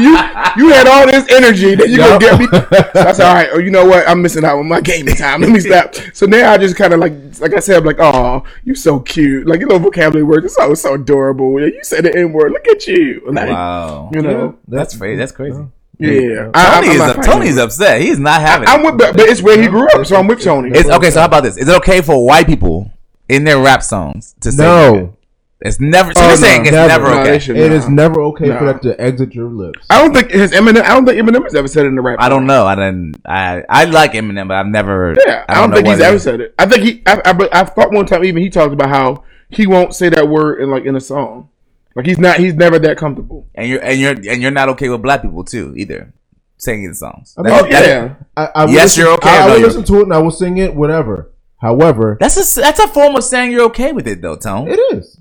you 0.00 0.16
you 0.56 0.72
had 0.72 0.86
all 0.86 1.06
this 1.06 1.30
energy 1.30 1.74
that 1.74 1.88
you 1.88 1.98
gonna 1.98 2.18
get 2.18 2.38
me. 2.38 2.46
So 2.46 3.08
I 3.08 3.12
said, 3.12 3.26
all 3.26 3.34
right. 3.34 3.48
Oh, 3.52 3.58
you 3.58 3.70
know 3.70 3.84
what? 3.84 4.08
I'm 4.08 4.22
missing 4.22 4.44
out 4.44 4.58
on 4.58 4.68
my 4.68 4.80
gaming 4.80 5.14
time. 5.16 5.42
Let 5.42 5.50
me 5.50 5.60
stop. 5.60 5.94
So 6.14 6.26
now 6.26 6.52
I 6.52 6.58
just 6.58 6.76
kind 6.76 6.92
of 6.92 7.00
like, 7.00 7.12
like 7.40 7.54
I 7.54 7.60
said, 7.60 7.78
I'm 7.78 7.84
like, 7.84 8.00
oh, 8.00 8.44
you 8.64 8.74
so 8.74 9.00
cute. 9.00 9.29
Like 9.44 9.60
your 9.60 9.68
little 9.68 9.78
vocabulary 9.84 10.24
words. 10.24 10.46
It's 10.46 10.54
so 10.56 10.74
so 10.74 10.94
adorable. 10.94 11.60
You 11.60 11.82
said 11.82 12.04
the 12.04 12.16
N 12.16 12.32
word. 12.32 12.52
Look 12.52 12.66
at 12.68 12.86
you. 12.86 13.22
Like, 13.26 13.48
Wow. 13.48 14.10
You 14.12 14.22
know. 14.22 14.58
That's 14.68 14.96
crazy. 14.96 15.16
That's 15.16 15.32
crazy. 15.32 15.64
Yeah. 15.98 16.50
I, 16.54 16.76
Tony 16.80 16.86
I'm 16.88 16.92
is 16.92 16.98
not 16.98 17.10
up, 17.10 17.16
fighting 17.16 17.32
Tony's 17.32 17.56
it. 17.58 17.62
upset. 17.62 18.00
He's 18.00 18.18
not 18.18 18.40
having 18.40 18.68
I'm 18.68 18.82
with, 18.82 18.96
but, 18.98 19.16
but 19.16 19.28
it's 19.28 19.42
where 19.42 19.60
he 19.60 19.68
grew 19.68 19.86
up, 19.90 20.06
so 20.06 20.16
I'm 20.16 20.26
with 20.26 20.40
Tony. 20.42 20.70
It's, 20.72 20.88
okay, 20.88 21.10
so 21.10 21.20
how 21.20 21.26
about 21.26 21.42
this? 21.42 21.58
Is 21.58 21.68
it 21.68 21.76
okay 21.76 22.00
for 22.00 22.24
white 22.24 22.46
people 22.46 22.90
in 23.28 23.44
their 23.44 23.58
rap 23.60 23.82
songs 23.82 24.34
to 24.40 24.50
say 24.50 24.62
No. 24.64 25.16
Nigga? 25.62 25.68
It's 25.68 25.80
never. 25.80 26.14
So 26.14 26.20
Oh, 26.20 26.24
you're 26.28 26.30
no, 26.36 26.36
saying 26.36 26.62
it's 26.62 26.70
never. 26.72 27.04
never, 27.04 27.20
okay. 27.20 27.30
they 27.32 27.38
should 27.38 27.56
It 27.56 27.68
not. 27.68 27.76
is 27.76 27.88
never 27.88 28.20
okay 28.22 28.46
for 28.46 28.64
Nah. 28.64 28.72
that 28.72 28.82
to 28.82 29.00
exit 29.00 29.34
your 29.34 29.48
lips. 29.48 29.86
I 29.90 30.02
don't 30.02 30.14
think 30.14 30.30
his 30.30 30.52
Eminem. 30.52 30.82
I 30.82 30.94
don't 30.94 31.04
think 31.06 31.20
Eminem 31.20 31.42
has 31.44 31.54
ever 31.54 31.68
said 31.68 31.84
it 31.84 31.88
in 31.88 31.94
the 31.96 32.02
rap. 32.02 32.16
I 32.20 32.28
don't 32.28 32.46
know. 32.46 32.66
I 32.66 32.74
didn't. 32.74 33.16
I 33.26 33.62
I 33.68 33.84
like 33.84 34.12
Eminem, 34.12 34.48
but 34.48 34.54
I've 34.56 34.66
never. 34.66 35.14
Yeah, 35.26 35.44
I 35.48 35.54
don't, 35.54 35.70
know 35.70 35.76
think 35.76 35.88
he's 35.88 36.00
ever 36.00 36.18
said 36.18 36.40
it. 36.40 36.54
I 36.58 36.66
think 36.66 36.82
he. 36.82 37.02
I, 37.06 37.20
I, 37.24 37.32
but 37.32 37.54
I 37.54 37.64
thought 37.64 37.92
one 37.92 38.06
time 38.06 38.24
even 38.24 38.42
he 38.42 38.50
talked 38.50 38.72
about 38.72 38.88
how 38.88 39.24
he 39.48 39.66
won't 39.66 39.94
say 39.94 40.08
that 40.08 40.28
word 40.28 40.60
in 40.62 40.70
like 40.70 40.84
in 40.84 40.96
a 40.96 41.00
song. 41.00 41.48
Like 41.96 42.06
he's 42.06 42.18
not. 42.18 42.38
He's 42.38 42.54
never 42.54 42.78
that 42.78 42.96
comfortable. 42.96 43.48
And 43.54 43.68
you're 43.68 43.80
and 43.82 44.00
you're 44.00 44.12
and 44.12 44.40
you're 44.40 44.50
not 44.50 44.68
okay 44.70 44.88
with 44.88 45.02
black 45.02 45.22
people 45.22 45.44
too 45.44 45.74
either 45.76 46.12
singing 46.56 46.88
the 46.90 46.94
songs. 46.94 47.34
I 47.38 47.42
mean, 47.42 47.52
Oh 47.54 47.62
That's- 47.62 47.86
yeah. 47.86 48.14
I, 48.36 48.48
I 48.54 48.64
will 48.66 48.72
Yes, 48.72 48.82
listen- 48.84 49.04
you're 49.04 49.14
okay, 49.14 49.28
I, 49.30 49.42
I 49.42 49.46
will 49.46 49.58
you're 49.58 49.66
listen 49.68 49.84
to 49.84 49.94
it 50.00 50.02
and 50.04 50.12
I 50.14 50.18
will 50.18 50.30
sing 50.30 50.58
it, 50.58 50.74
whatever. 50.74 51.30
However, 51.56 52.16
That's 52.20 52.36
a 52.56 52.60
that's 52.60 52.78
a 52.80 52.88
form 52.88 53.16
of 53.16 53.24
saying 53.24 53.50
you're 53.52 53.64
okay 53.66 53.92
with 53.92 54.06
it 54.06 54.22
though, 54.22 54.36
Tone. 54.36 54.68
it 54.68 54.78
is. 54.94 55.18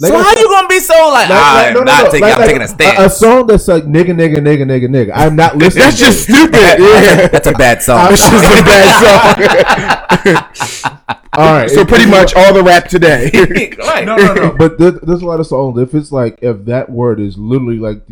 So 0.00 0.06
Like 0.06 0.12
I 0.14 0.22
how 0.22 0.28
said- 0.34 0.40
you 0.40 0.48
gonna 0.48 0.68
be 0.68 0.78
so 0.80 0.94
like, 1.10 1.28
like- 1.28 1.38
"Ah, 1.40 1.54
like- 1.56 1.66
I'm 1.68 1.74
no, 1.74 1.80
no, 1.80 1.84
not 1.84 2.04
no, 2.04 2.10
taking 2.10 2.20
like- 2.22 2.34
I'm 2.34 2.38
like 2.40 2.46
taking 2.48 2.62
a 2.62 2.64
A, 2.64 2.68
stand. 2.68 3.12
song 3.12 3.46
that's 3.48 3.66
like 3.68 3.84
nigga, 3.84 4.10
nigga, 4.10 4.36
nigga, 4.36 4.62
nigga, 4.64 4.86
nigga. 4.88 5.12
I'm 5.14 5.34
not 5.36 5.56
listening. 5.60 5.84
That's 5.84 5.98
to 5.98 6.04
just 6.04 6.28
it. 6.28 6.32
stupid. 6.32 6.78
Yeah. 6.78 7.28
That's 7.28 7.46
a 7.48 7.52
bad 7.52 7.82
song. 7.82 7.98
I'm- 7.98 8.10
just 8.10 8.28
a 8.32 8.62
bad 8.62 8.88
song. 10.84 10.94
all 11.34 11.52
right. 11.52 11.70
so 11.70 11.84
pretty 11.84 12.06
much 12.06 12.34
all 12.34 12.52
the 12.54 12.62
rap 12.62 12.88
today. 12.88 13.30
right. 13.78 14.04
No, 14.06 14.16
no, 14.16 14.34
no. 14.34 14.54
But 14.56 14.78
there, 14.78 14.92
there's 14.92 15.22
a 15.22 15.26
lot 15.26 15.40
of 15.40 15.46
songs. 15.46 15.78
If 15.78 15.94
it's 15.94 16.12
like 16.12 16.38
if 16.42 16.64
that 16.66 16.90
word 16.90 17.20
is 17.20 17.36
literally 17.36 17.78
like 17.78 18.02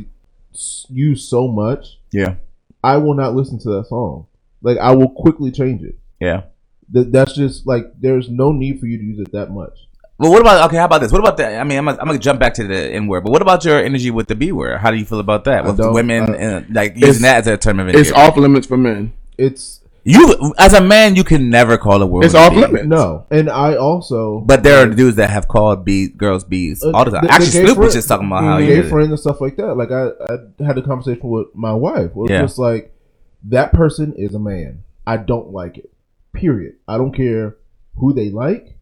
used 0.88 1.28
so 1.28 1.48
much, 1.48 1.98
Yeah. 2.12 2.34
I 2.82 2.96
will 2.98 3.14
not 3.14 3.34
listen 3.34 3.58
to 3.60 3.68
that 3.70 3.86
song. 3.88 4.26
Like 4.62 4.78
I 4.78 4.92
will 4.92 5.10
quickly 5.10 5.50
change 5.50 5.82
it. 5.82 5.96
Yeah. 6.20 6.42
That 6.90 7.10
that's 7.12 7.34
just 7.34 7.66
like 7.66 7.92
there's 8.00 8.28
no 8.28 8.52
need 8.52 8.80
for 8.80 8.86
you 8.86 8.96
to 8.98 9.04
use 9.04 9.18
it 9.18 9.32
that 9.32 9.50
much. 9.50 9.78
Well, 10.18 10.30
what 10.32 10.40
about 10.40 10.64
okay? 10.68 10.78
How 10.78 10.86
about 10.86 11.02
this? 11.02 11.12
What 11.12 11.20
about 11.20 11.36
that? 11.36 11.60
I 11.60 11.64
mean, 11.64 11.78
I'm 11.78 11.84
gonna, 11.84 11.98
I'm 12.00 12.06
gonna 12.06 12.18
jump 12.18 12.40
back 12.40 12.54
to 12.54 12.66
the 12.66 12.74
N 12.94 13.06
word, 13.06 13.22
but 13.24 13.30
what 13.32 13.42
about 13.42 13.64
your 13.66 13.78
energy 13.78 14.10
with 14.10 14.28
the 14.28 14.34
B 14.34 14.50
word? 14.50 14.78
How 14.78 14.90
do 14.90 14.96
you 14.96 15.04
feel 15.04 15.20
about 15.20 15.44
that? 15.44 15.64
With 15.64 15.78
women, 15.78 16.34
I- 16.34 16.36
and, 16.38 16.74
like 16.74 16.96
using 16.96 17.22
that 17.22 17.38
as 17.40 17.46
a 17.46 17.56
term 17.58 17.80
of 17.80 17.88
energy. 17.88 18.00
It's 18.00 18.12
off 18.12 18.36
limits 18.36 18.66
for 18.66 18.78
men. 18.78 19.12
It's 19.36 19.82
You, 20.04 20.54
as 20.56 20.72
a 20.72 20.80
man, 20.80 21.16
you 21.16 21.24
can 21.24 21.50
never 21.50 21.76
call 21.76 22.00
a 22.00 22.06
woman. 22.06 22.24
It's 22.24 22.34
off 22.34 22.54
limits. 22.54 22.86
no, 22.86 23.26
and 23.30 23.50
I 23.50 23.74
also 23.76 24.40
But 24.40 24.62
there 24.62 24.82
are 24.82 24.86
dudes 24.86 25.16
that 25.16 25.28
have 25.28 25.48
called 25.48 25.84
B 25.84 26.08
girls 26.08 26.44
B's 26.44 26.82
Uh, 26.82 26.92
all 26.92 27.04
the 27.04 27.10
time. 27.10 27.20
the- 27.22 27.26
the 27.26 27.32
Actually, 27.34 27.50
gay 27.52 27.64
Snoop 27.66 27.78
was 27.78 27.92
just 27.94 28.08
talking 28.08 28.26
about 28.28 28.42
how 28.42 28.58
the 28.58 28.66
gay 28.66 28.82
friend 28.82 29.10
and 29.10 29.20
stuff 29.20 29.40
like 29.42 29.56
that. 29.56 29.74
Like 29.76 29.90
I, 29.90 30.08
I 30.30 30.64
had 30.66 30.78
a 30.78 30.82
conversation 30.82 31.28
with 31.28 31.48
my 31.54 31.74
wife. 31.74 32.12
It 32.12 32.16
was 32.16 32.30
Yeah. 32.30 32.40
just 32.40 32.56
like 32.58 32.94
that 33.48 33.74
person 33.74 34.14
is 34.16 34.34
a 34.34 34.38
man. 34.38 34.82
I 35.06 35.18
don't 35.18 35.52
like 35.52 35.76
it. 35.76 35.90
Period. 36.32 36.76
I 36.88 36.96
don't 36.96 37.12
care 37.14 37.56
who 37.98 38.14
they 38.14 38.30
like. 38.30 38.75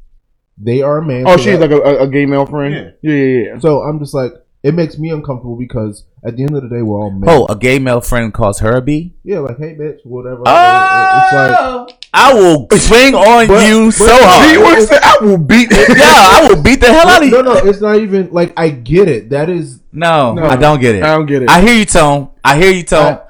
They 0.59 0.83
are 0.83 0.99
a 0.99 1.03
man. 1.05 1.25
Oh, 1.27 1.37
so 1.37 1.43
she's 1.43 1.59
that- 1.59 1.71
like 1.71 1.81
a, 1.81 1.83
a, 1.83 2.03
a 2.05 2.09
gay 2.09 2.27
male 2.27 2.47
friend. 2.47 2.95
Yeah, 3.03 3.13
yeah, 3.13 3.43
yeah. 3.55 3.59
So 3.59 3.83
I'm 3.83 3.99
just 3.99 4.15
like, 4.15 4.33
it 4.63 4.73
makes 4.75 4.99
me 4.99 5.11
uncomfortable 5.11 5.57
because 5.57 6.05
at 6.25 6.37
the 6.37 6.43
end 6.43 6.57
of 6.57 6.63
the 6.63 6.69
day, 6.71 6.81
we're 6.81 6.99
all 6.99 7.11
men. 7.11 7.29
Oh, 7.29 7.45
a 7.47 7.57
gay 7.57 7.79
male 7.79 8.01
friend 8.01 8.33
calls 8.33 8.61
her 8.61 8.77
a 8.77 8.81
B. 8.81 9.15
yeah, 9.25 9.41
like 9.41 9.59
hey, 9.59 9.75
bitch, 9.75 9.99
whatever. 10.05 10.43
Oh, 10.47 11.21
it's 11.23 11.33
like 11.35 12.01
I 12.15 12.33
will 12.33 12.69
swing 12.79 13.15
on 13.15 13.47
But- 13.49 13.67
you 13.69 13.87
but- 13.87 13.95
so 13.95 14.07
He 14.17 14.23
hard. 14.55 14.63
wants 14.63 14.89
to. 14.89 15.01
I 15.05 15.17
will 15.21 15.39
beat. 15.39 15.71
yeah, 15.73 15.87
I 15.99 16.49
will 16.49 16.63
beat 16.63 16.81
the 16.81 16.87
hell 16.87 17.09
out 17.09 17.23
of 17.23 17.29
you. 17.29 17.35
no, 17.35 17.43
no, 17.43 17.53
it's 17.57 17.81
not 17.81 17.97
even 17.97 18.31
like 18.31 18.53
I 18.57 18.71
get 18.71 19.09
it. 19.09 19.31
That 19.31 19.51
is, 19.51 19.81
No, 19.93 20.33
No, 20.35 20.45
I 20.47 20.57
don't 20.57 20.81
get 20.81 20.95
it. 20.95 21.03
I 21.03 21.15
don't 21.17 21.27
get 21.27 21.43
it. 21.43 21.51
I 21.51 21.61
hear 21.61 21.75
you, 21.75 21.85
Tone. 21.85 22.31
I 22.45 22.57
hear 22.57 22.71
you, 22.73 22.85
Tone. 22.85 23.15
I- 23.15 23.21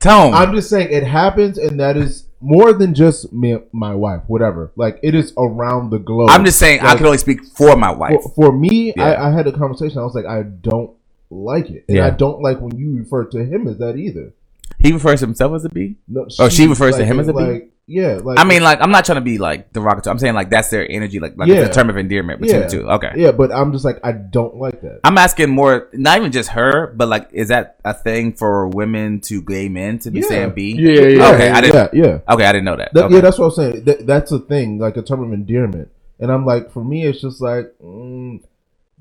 Tone. 0.00 0.34
I'm 0.34 0.52
just 0.54 0.68
saying 0.68 0.88
it 0.90 1.04
happens, 1.04 1.56
and 1.56 1.80
that 1.80 1.96
is 1.96 2.26
more 2.44 2.72
than 2.72 2.94
just 2.94 3.32
me, 3.32 3.56
my 3.72 3.94
wife, 3.94 4.22
whatever. 4.26 4.70
Like 4.76 5.00
it 5.02 5.14
is 5.14 5.32
around 5.38 5.90
the 5.90 5.98
globe. 5.98 6.30
I'm 6.30 6.44
just 6.44 6.58
saying 6.58 6.80
I 6.80 6.94
can 6.96 7.06
only 7.06 7.18
speak 7.18 7.44
for 7.44 7.74
my 7.76 7.90
wife. 7.90 8.22
for, 8.22 8.32
for 8.34 8.52
me, 8.52 8.92
Yeah. 8.96 9.04
I, 9.12 9.28
I 9.28 9.32
had 9.32 9.46
a 9.46 9.52
conversation. 9.52 9.98
I 9.98 10.02
was 10.04 10.14
like, 10.14 10.26
I 10.26 10.42
don't 10.42 10.90
like 11.30 11.70
it, 11.70 11.84
and 11.88 11.96
Yeah. 11.96 12.06
I 12.06 12.10
don't 12.10 12.40
like 12.42 12.60
when 12.60 12.76
you 12.76 12.96
refer 12.98 13.24
to 13.24 13.44
him 13.44 13.66
as 13.66 13.78
that 13.78 13.96
either. 13.96 14.32
He 14.78 14.92
refers 14.92 15.20
to 15.20 15.26
himself 15.26 15.54
as 15.54 15.64
a 15.64 15.68
B. 15.70 15.96
No, 16.08 16.26
Oh, 16.38 16.48
she 16.48 16.66
refers 16.66 16.96
to 16.96 17.04
him 17.04 17.18
as 17.20 17.28
a 17.28 17.32
B? 17.32 17.62
Like, 17.86 17.94
Yeah, 17.96 18.14
like 18.22 18.38
I 18.38 18.44
mean, 18.44 18.62
like, 18.62 18.80
I'm 18.80 18.90
not 18.90 19.04
trying 19.04 19.16
to 19.16 19.20
be 19.22 19.38
like 19.38 19.72
derogatory. 19.72 20.12
I'm 20.12 20.18
saying 20.18 20.34
like 20.34 20.50
that's 20.50 20.70
their 20.70 20.90
energy, 20.90 21.20
like, 21.20 21.36
like 21.36 21.48
Yeah. 21.48 21.56
it's 21.56 21.70
a 21.76 21.80
term 21.80 21.90
of 21.90 21.96
endearment 21.96 22.40
between 22.40 22.60
yeah, 22.62 22.66
the 22.66 22.70
two. 22.72 22.88
Okay. 22.88 23.12
yeah, 23.16 23.32
but 23.32 23.52
I'm 23.52 23.72
just 23.72 23.84
like, 23.84 23.98
I 24.02 24.12
don't 24.12 24.56
like 24.56 24.80
that. 24.82 25.00
I'm 25.04 25.18
asking 25.18 25.50
more, 25.50 25.88
not 25.92 26.18
even 26.18 26.32
just 26.32 26.50
her, 26.50 26.92
but 26.96 27.08
like, 27.08 27.28
is 27.32 27.48
that 27.48 27.76
a 27.84 27.92
thing 27.92 28.32
for 28.32 28.68
women 28.68 29.20
to 29.22 29.42
gay 29.42 29.68
men 29.68 29.98
to 30.00 30.10
be 30.10 30.20
Yeah. 30.20 30.28
saying 30.28 30.50
B? 30.54 30.74
Yeah, 30.78 31.02
yeah. 31.08 31.34
Okay, 31.34 31.50
I 31.50 31.60
didn't. 31.60 31.94
yeah, 31.94 32.04
yeah. 32.04 32.18
Okay, 32.34 32.44
I 32.46 32.52
didn't 32.52 32.64
know 32.64 32.76
that. 32.76 32.94
That, 32.94 33.04
okay. 33.04 33.14
Yeah, 33.16 33.20
that's 33.20 33.38
what 33.38 33.46
I'm 33.46 33.50
saying. 33.52 33.84
That, 33.84 34.06
that's 34.06 34.32
a 34.32 34.38
thing, 34.38 34.78
like 34.78 34.96
a 34.96 35.02
term 35.02 35.22
of 35.22 35.32
endearment. 35.32 35.90
And 36.18 36.30
I'm 36.32 36.46
like, 36.46 36.72
for 36.72 36.82
me, 36.84 37.04
it's 37.06 37.20
just 37.20 37.40
like, 37.40 37.74
mm, 37.82 38.40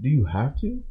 do 0.01 0.09
you 0.09 0.25
have 0.25 0.59
to? 0.61 0.83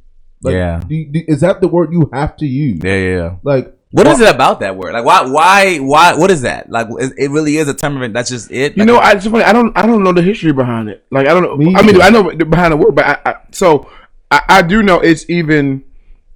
Like, 0.43 0.55
Yeah. 0.55 0.81
Do 0.81 1.05
do, 1.07 1.21
is 1.29 1.41
that 1.43 1.61
the 1.61 1.69
word 1.69 1.93
you 1.93 2.09
have 2.13 2.37
to 2.39 2.47
use? 2.47 2.81
yeah, 2.83 2.95
yeah, 2.97 3.17
yeah. 3.17 3.37
Like, 3.43 3.77
What 3.93 4.07
is 4.07 4.21
it 4.21 4.35
about 4.35 4.61
that 4.61 4.77
word? 4.77 4.95
Like, 4.95 5.05
why, 5.05 5.27
why, 5.27 5.79
why? 5.79 6.15
What 6.15 6.31
is 6.31 6.43
that? 6.43 6.71
Like, 6.71 6.89
it, 6.99 7.13
it 7.19 7.31
really 7.31 7.59
is 7.59 7.69
a 7.69 7.75
term 7.75 7.97
of 7.97 8.03
it. 8.03 8.13
That's 8.13 8.31
just 8.31 8.51
it. 8.51 8.77
You 8.77 8.85
know, 8.87 8.99
I 8.99 9.15
just 9.15 9.29
funny. 9.31 9.45
I 9.45 9.53
don't. 9.53 9.77
I 9.77 9.87
don't 9.87 10.03
know 10.03 10.13
the 10.13 10.23
history 10.23 10.53
behind 10.53 10.89
it. 10.89 11.05
Like 11.11 11.29
I 11.29 11.35
don't 11.35 11.43
know. 11.43 11.57
Me 11.57 11.75
I 11.77 11.83
mean, 11.83 11.97
either. 12.01 12.03
I 12.05 12.11
know 12.11 12.35
behind 12.35 12.73
the 12.73 12.77
word, 12.79 12.95
but 12.95 13.05
I, 13.05 13.19
I 13.27 13.35
so 13.51 13.91
I, 14.31 14.41
I 14.49 14.63
do 14.63 14.83
know 14.83 15.01
it's 15.01 15.29
even 15.29 15.85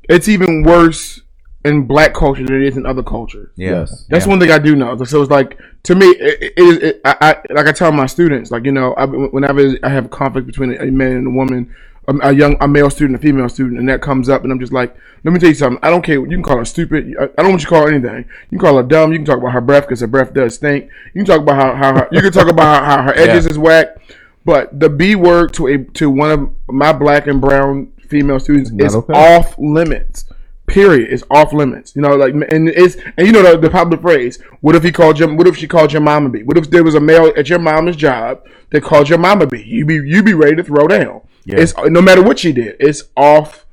it's 0.09 0.29
even 0.29 0.63
worse 0.65 1.21
in 1.65 1.87
black 1.87 2.15
culture 2.15 2.45
than 2.45 2.63
it 2.63 2.69
is 2.69 2.77
in 2.77 2.87
other 2.87 3.03
cultures. 3.03 3.51
yeah. 3.57 3.71
yes. 3.81 4.05
That's 4.09 4.25
Yeah. 4.25 4.31
one 4.31 4.39
thing 4.39 4.53
I 4.53 4.59
do 4.59 4.77
know. 4.77 5.03
So 5.05 5.21
it's 5.23 5.31
like 5.33 5.59
to 5.85 5.95
me, 5.97 6.07
it, 6.11 6.43
it, 6.43 6.53
it, 6.57 6.83
it, 6.83 7.01
I, 7.05 7.17
I 7.21 7.53
like 7.55 7.67
I 7.67 7.73
tell 7.73 7.91
my 7.91 8.07
students, 8.07 8.51
like 8.51 8.65
you 8.65 8.73
know, 8.73 8.93
I, 8.95 9.05
whenever 9.07 9.77
I 9.83 9.89
have 9.89 10.05
a 10.05 10.09
conflict 10.09 10.47
between 10.47 10.75
a 10.75 10.87
man 10.93 11.13
and 11.17 11.27
a 11.27 11.31
woman, 11.31 11.75
a, 12.09 12.15
a 12.29 12.33
young 12.33 12.57
a 12.61 12.69
male 12.69 12.91
student, 12.91 13.17
a 13.19 13.23
female 13.23 13.49
student, 13.49 13.79
and 13.79 13.89
that 13.89 14.01
comes 14.03 14.29
up, 14.29 14.43
and 14.43 14.53
I'm 14.53 14.61
just 14.61 14.73
like, 14.73 14.95
let 15.25 15.33
me 15.33 15.41
tell 15.41 15.49
you 15.49 15.55
something. 15.55 15.79
I 15.83 15.91
don't 15.91 16.03
care. 16.03 16.15
You 16.17 16.27
can 16.27 16.43
call 16.43 16.59
her 16.59 16.65
stupid. 16.65 17.15
I 17.21 17.25
I 17.25 17.43
don't 17.43 17.51
want 17.51 17.63
you 17.63 17.67
to 17.67 17.69
call 17.69 17.83
her 17.83 17.93
anything. 17.93 18.25
You 18.51 18.59
can 18.59 18.67
call 18.67 18.77
her 18.77 18.83
dumb. 18.83 19.13
You 19.13 19.19
can 19.19 19.27
talk 19.27 19.39
about 19.39 19.53
her 19.53 19.61
breath 19.61 19.85
because 19.85 20.01
her 20.01 20.07
breath 20.07 20.33
does 20.33 20.55
stink. 20.55 20.91
You 21.15 21.25
can 21.25 21.27
talk 21.27 21.41
about 21.41 21.57
how, 21.57 21.75
how 21.75 21.95
her, 22.01 22.09
you 22.13 22.21
can 22.21 22.33
talk 22.33 22.49
about 22.49 22.85
how, 22.85 22.97
how 22.97 23.03
her 23.03 23.15
edges 23.15 23.45
Yeah. 23.45 23.51
is 23.51 23.59
whack. 23.59 23.97
But 24.45 24.79
the 24.79 24.89
B 24.89 25.17
word 25.17 25.53
to 25.55 25.67
a 25.67 25.79
to 25.79 26.09
one 26.09 26.31
of 26.31 26.51
my 26.69 26.93
black 26.93 27.27
and 27.27 27.41
brown 27.41 27.93
female 28.09 28.39
students 28.39 28.71
Not 28.71 28.87
is 28.87 28.95
okay. 28.95 29.13
off 29.13 29.59
limits. 29.59 30.25
Period. 30.69 31.13
It's 31.13 31.23
off 31.31 31.53
limits. 31.53 31.95
You 31.95 32.03
know, 32.03 32.17
like, 32.17 32.33
and 32.35 32.69
it's 32.69 32.97
and 33.17 33.27
you 33.27 33.33
know 33.33 33.43
the, 33.43 33.59
the 33.59 33.71
popular 33.71 34.01
phrase. 34.01 34.41
What 34.61 34.75
if 34.77 34.83
he 34.83 34.91
called 34.93 35.19
your? 35.19 35.33
What 35.35 35.47
if 35.47 35.57
she 35.57 35.67
called 35.69 35.93
your 35.93 36.03
mama 36.03 36.29
B? 36.29 36.43
What 36.43 36.57
if 36.59 36.71
there 36.71 36.83
was 36.85 36.95
a 36.97 37.01
male 37.01 37.33
at 37.37 37.49
your 37.49 37.59
mama's 37.61 37.97
job 37.97 38.45
that 38.71 38.83
called 38.83 39.09
your 39.09 39.19
mama 39.19 39.47
B? 39.47 39.63
You 39.63 39.85
be 39.85 39.95
you 39.95 40.23
be 40.23 40.35
ready 40.35 40.57
to 40.57 40.65
throw 40.65 40.87
down. 40.89 41.21
Yeah. 41.47 41.61
It's 41.61 41.73
no 41.79 42.03
matter 42.03 42.23
what 42.23 42.39
she 42.39 42.53
did. 42.53 42.77
It's 42.81 43.05
off 43.17 43.65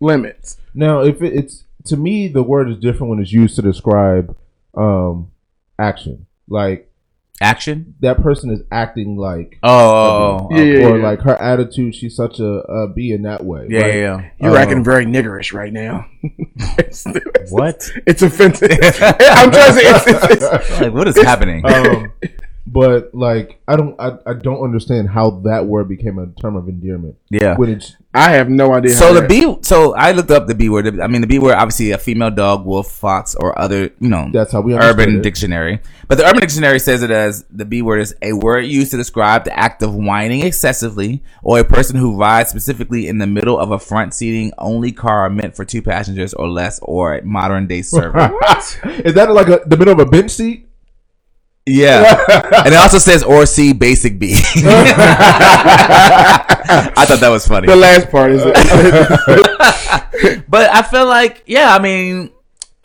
limits. 0.00 0.58
Now, 0.74 1.00
if 1.00 1.20
it, 1.22 1.32
it's 1.34 1.64
to 1.86 1.96
me, 1.96 2.28
the 2.28 2.42
word 2.42 2.70
is 2.70 2.76
different 2.78 3.10
when 3.10 3.18
it's 3.20 3.32
used 3.32 3.56
to 3.56 3.62
describe 3.62 4.36
um, 4.74 5.32
action. 5.78 6.26
Like 6.48 6.88
Action. 7.40 7.94
that 8.00 8.22
person 8.22 8.50
is 8.50 8.60
acting 8.70 9.16
like, 9.16 9.58
Oh, 9.62 9.70
oh, 9.70 10.48
oh, 10.52 10.56
Yeah, 10.56 10.62
yeah, 10.80 10.86
or 10.86 10.98
yeah. 10.98 11.02
like 11.04 11.20
her 11.22 11.34
attitude. 11.40 11.94
She's 11.94 12.14
such 12.14 12.38
a, 12.38 12.44
a 12.44 12.88
B 12.92 13.10
in 13.12 13.22
that 13.22 13.44
way. 13.44 13.66
yeah, 13.68 13.80
Like, 13.80 13.86
yeah, 13.94 13.98
yeah. 13.98 14.30
You're 14.38 14.56
Uh, 14.56 14.60
acting 14.60 14.84
very 14.84 15.06
niggerish 15.06 15.52
right 15.52 15.72
now. 15.72 16.06
it's, 16.78 17.04
it's- 17.06 17.50
What? 17.50 17.90
It's 18.06 18.22
offensive. 18.22 18.70
I'm 19.00 19.50
trying 19.50 19.72
to 19.72 19.72
say 19.72 19.82
it's, 19.84 20.06
it's, 20.06 20.42
it's, 20.44 20.80
Like, 20.80 20.92
what 20.92 21.08
is 21.08 21.16
happening? 21.20 21.64
um, 21.64 22.12
but 22.66 23.14
like 23.14 23.60
I 23.66 23.76
don't 23.76 24.00
I, 24.00 24.18
I 24.26 24.34
don't 24.34 24.62
understand 24.62 25.10
how 25.10 25.30
that 25.44 25.66
word 25.66 25.88
became 25.88 26.18
a 26.18 26.26
term 26.40 26.56
of 26.56 26.68
endearment. 26.68 27.16
yeah. 27.30 27.56
When 27.56 27.70
it's 27.70 27.96
I 28.14 28.32
have 28.32 28.50
no 28.50 28.74
idea. 28.74 28.94
So 28.94 29.14
how 29.14 29.20
the 29.20 29.26
B, 29.26 29.56
so 29.62 29.94
I 29.94 30.12
looked 30.12 30.30
up 30.30 30.46
the 30.46 30.54
B 30.54 30.68
word. 30.68 31.00
I 31.00 31.06
mean, 31.06 31.22
the 31.22 31.26
B 31.26 31.38
word, 31.38 31.54
obviously, 31.54 31.92
a 31.92 31.98
female 31.98 32.30
dog, 32.30 32.66
wolf, 32.66 32.90
fox, 32.92 33.34
or 33.34 33.58
other, 33.58 33.84
you 34.00 34.08
know, 34.10 34.28
That's 34.30 34.52
how 34.52 34.60
we 34.60 34.74
Urban 34.74 35.16
it. 35.16 35.22
Dictionary. 35.22 35.80
But 36.08 36.18
the 36.18 36.26
Urban 36.26 36.40
Dictionary 36.40 36.78
says 36.78 37.02
it 37.02 37.10
as 37.10 37.44
the 37.50 37.64
B 37.64 37.80
word 37.80 38.00
is 38.00 38.14
a 38.20 38.34
word 38.34 38.66
used 38.66 38.90
to 38.90 38.98
describe 38.98 39.44
the 39.44 39.58
act 39.58 39.82
of 39.82 39.94
whining 39.94 40.44
excessively, 40.44 41.22
or 41.42 41.58
a 41.60 41.64
person 41.64 41.96
who 41.96 42.18
rides 42.18 42.50
specifically 42.50 43.08
in 43.08 43.16
the 43.16 43.26
middle 43.26 43.58
of 43.58 43.70
a 43.70 43.78
front 43.78 44.12
seating 44.12 44.52
only 44.58 44.92
car 44.92 45.30
meant 45.30 45.56
for 45.56 45.64
two 45.64 45.80
passengers 45.80 46.34
or 46.34 46.48
less, 46.48 46.80
or 46.82 47.14
a 47.14 47.24
modern 47.24 47.66
day 47.66 47.80
server. 47.80 48.30
is 49.04 49.14
that 49.14 49.30
like 49.32 49.48
a, 49.48 49.62
the 49.64 49.78
middle 49.78 49.94
of 49.94 50.06
a 50.06 50.10
bench 50.10 50.32
seat? 50.32 50.68
Yeah, 51.66 52.24
and 52.64 52.74
it 52.74 52.76
also 52.76 52.98
says 52.98 53.22
or 53.22 53.46
C 53.46 53.72
basic 53.72 54.18
B. 54.18 54.34
I 56.74 57.04
thought 57.06 57.20
that 57.20 57.28
was 57.30 57.46
funny. 57.46 57.68
the 57.68 57.76
last 57.76 58.10
part 58.10 58.32
is 58.32 58.42
it. 58.44 59.58
But 60.48 60.70
I 60.70 60.82
feel 60.82 61.06
like, 61.06 61.42
yeah, 61.46 61.74
I 61.74 61.80
mean, 61.80 62.30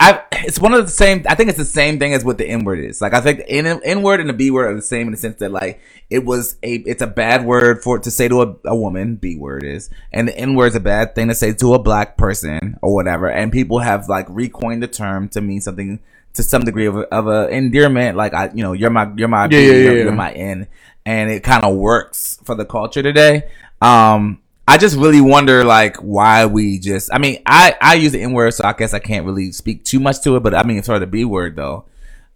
I 0.00 0.22
it's 0.32 0.58
one 0.58 0.72
of 0.74 0.86
the 0.86 0.90
same. 0.92 1.24
I 1.28 1.34
think 1.34 1.48
it's 1.50 1.58
the 1.58 1.64
same 1.64 1.98
thing 1.98 2.14
as 2.14 2.24
what 2.24 2.38
the 2.38 2.46
N 2.48 2.64
word 2.64 2.78
is. 2.78 3.00
Like 3.00 3.14
I 3.14 3.20
think 3.20 3.38
the 3.40 3.50
N, 3.50 3.80
N 3.84 4.02
word 4.02 4.20
and 4.20 4.28
the 4.28 4.32
B 4.34 4.50
word 4.50 4.70
are 4.70 4.74
the 4.74 4.82
same 4.82 5.06
in 5.08 5.10
the 5.12 5.16
sense 5.16 5.36
that 5.40 5.50
like 5.50 5.80
it 6.08 6.24
was 6.24 6.56
a 6.62 6.76
it's 6.76 7.02
a 7.02 7.06
bad 7.06 7.44
word 7.44 7.82
for 7.82 7.98
to 7.98 8.10
say 8.10 8.28
to 8.28 8.42
a, 8.42 8.56
a 8.64 8.76
woman. 8.76 9.16
B 9.16 9.36
word 9.36 9.64
is, 9.64 9.90
and 10.12 10.28
the 10.28 10.36
N 10.38 10.54
word 10.54 10.68
is 10.68 10.76
a 10.76 10.80
bad 10.80 11.14
thing 11.14 11.28
to 11.28 11.34
say 11.34 11.52
to 11.52 11.74
a 11.74 11.78
black 11.78 12.16
person 12.16 12.78
or 12.80 12.94
whatever. 12.94 13.28
And 13.30 13.52
people 13.52 13.80
have 13.80 14.08
like 14.08 14.26
recoined 14.28 14.82
the 14.82 14.88
term 14.88 15.28
to 15.30 15.40
mean 15.40 15.60
something 15.60 16.00
to 16.34 16.42
some 16.42 16.64
degree 16.64 16.86
of 16.86 16.96
a, 16.96 17.14
of 17.14 17.26
a 17.26 17.48
endearment. 17.48 18.16
Like 18.16 18.34
I, 18.34 18.50
you 18.54 18.62
know, 18.62 18.72
you're 18.72 18.90
my 18.90 19.10
you're 19.16 19.28
my 19.28 19.46
B, 19.46 19.56
Yeah, 19.56 19.60
yeah, 19.60 19.66
you're, 19.72 19.96
yeah, 19.96 20.02
you're 20.04 20.12
my 20.12 20.32
N, 20.32 20.68
and 21.04 21.30
it 21.30 21.42
kind 21.42 21.64
of 21.64 21.76
works 21.76 22.38
for 22.44 22.54
the 22.54 22.64
culture 22.64 23.02
today. 23.02 23.50
Um, 23.80 24.40
I 24.68 24.76
just 24.76 24.98
really 24.98 25.22
wonder 25.22 25.64
like 25.64 25.96
why 25.96 26.44
we 26.44 26.78
just 26.78 27.10
I 27.10 27.16
mean 27.16 27.40
I 27.46 27.74
I 27.80 27.94
use 27.94 28.12
the 28.12 28.20
N 28.20 28.34
word 28.34 28.52
so 28.52 28.64
I 28.64 28.74
guess 28.74 28.92
I 28.92 28.98
can't 28.98 29.24
really 29.24 29.50
speak 29.50 29.82
too 29.82 29.98
much 29.98 30.20
to 30.22 30.36
it 30.36 30.42
but 30.42 30.54
I 30.54 30.62
mean 30.62 30.82
for 30.82 30.98
the 30.98 31.06
B 31.06 31.24
word 31.24 31.56
though 31.56 31.86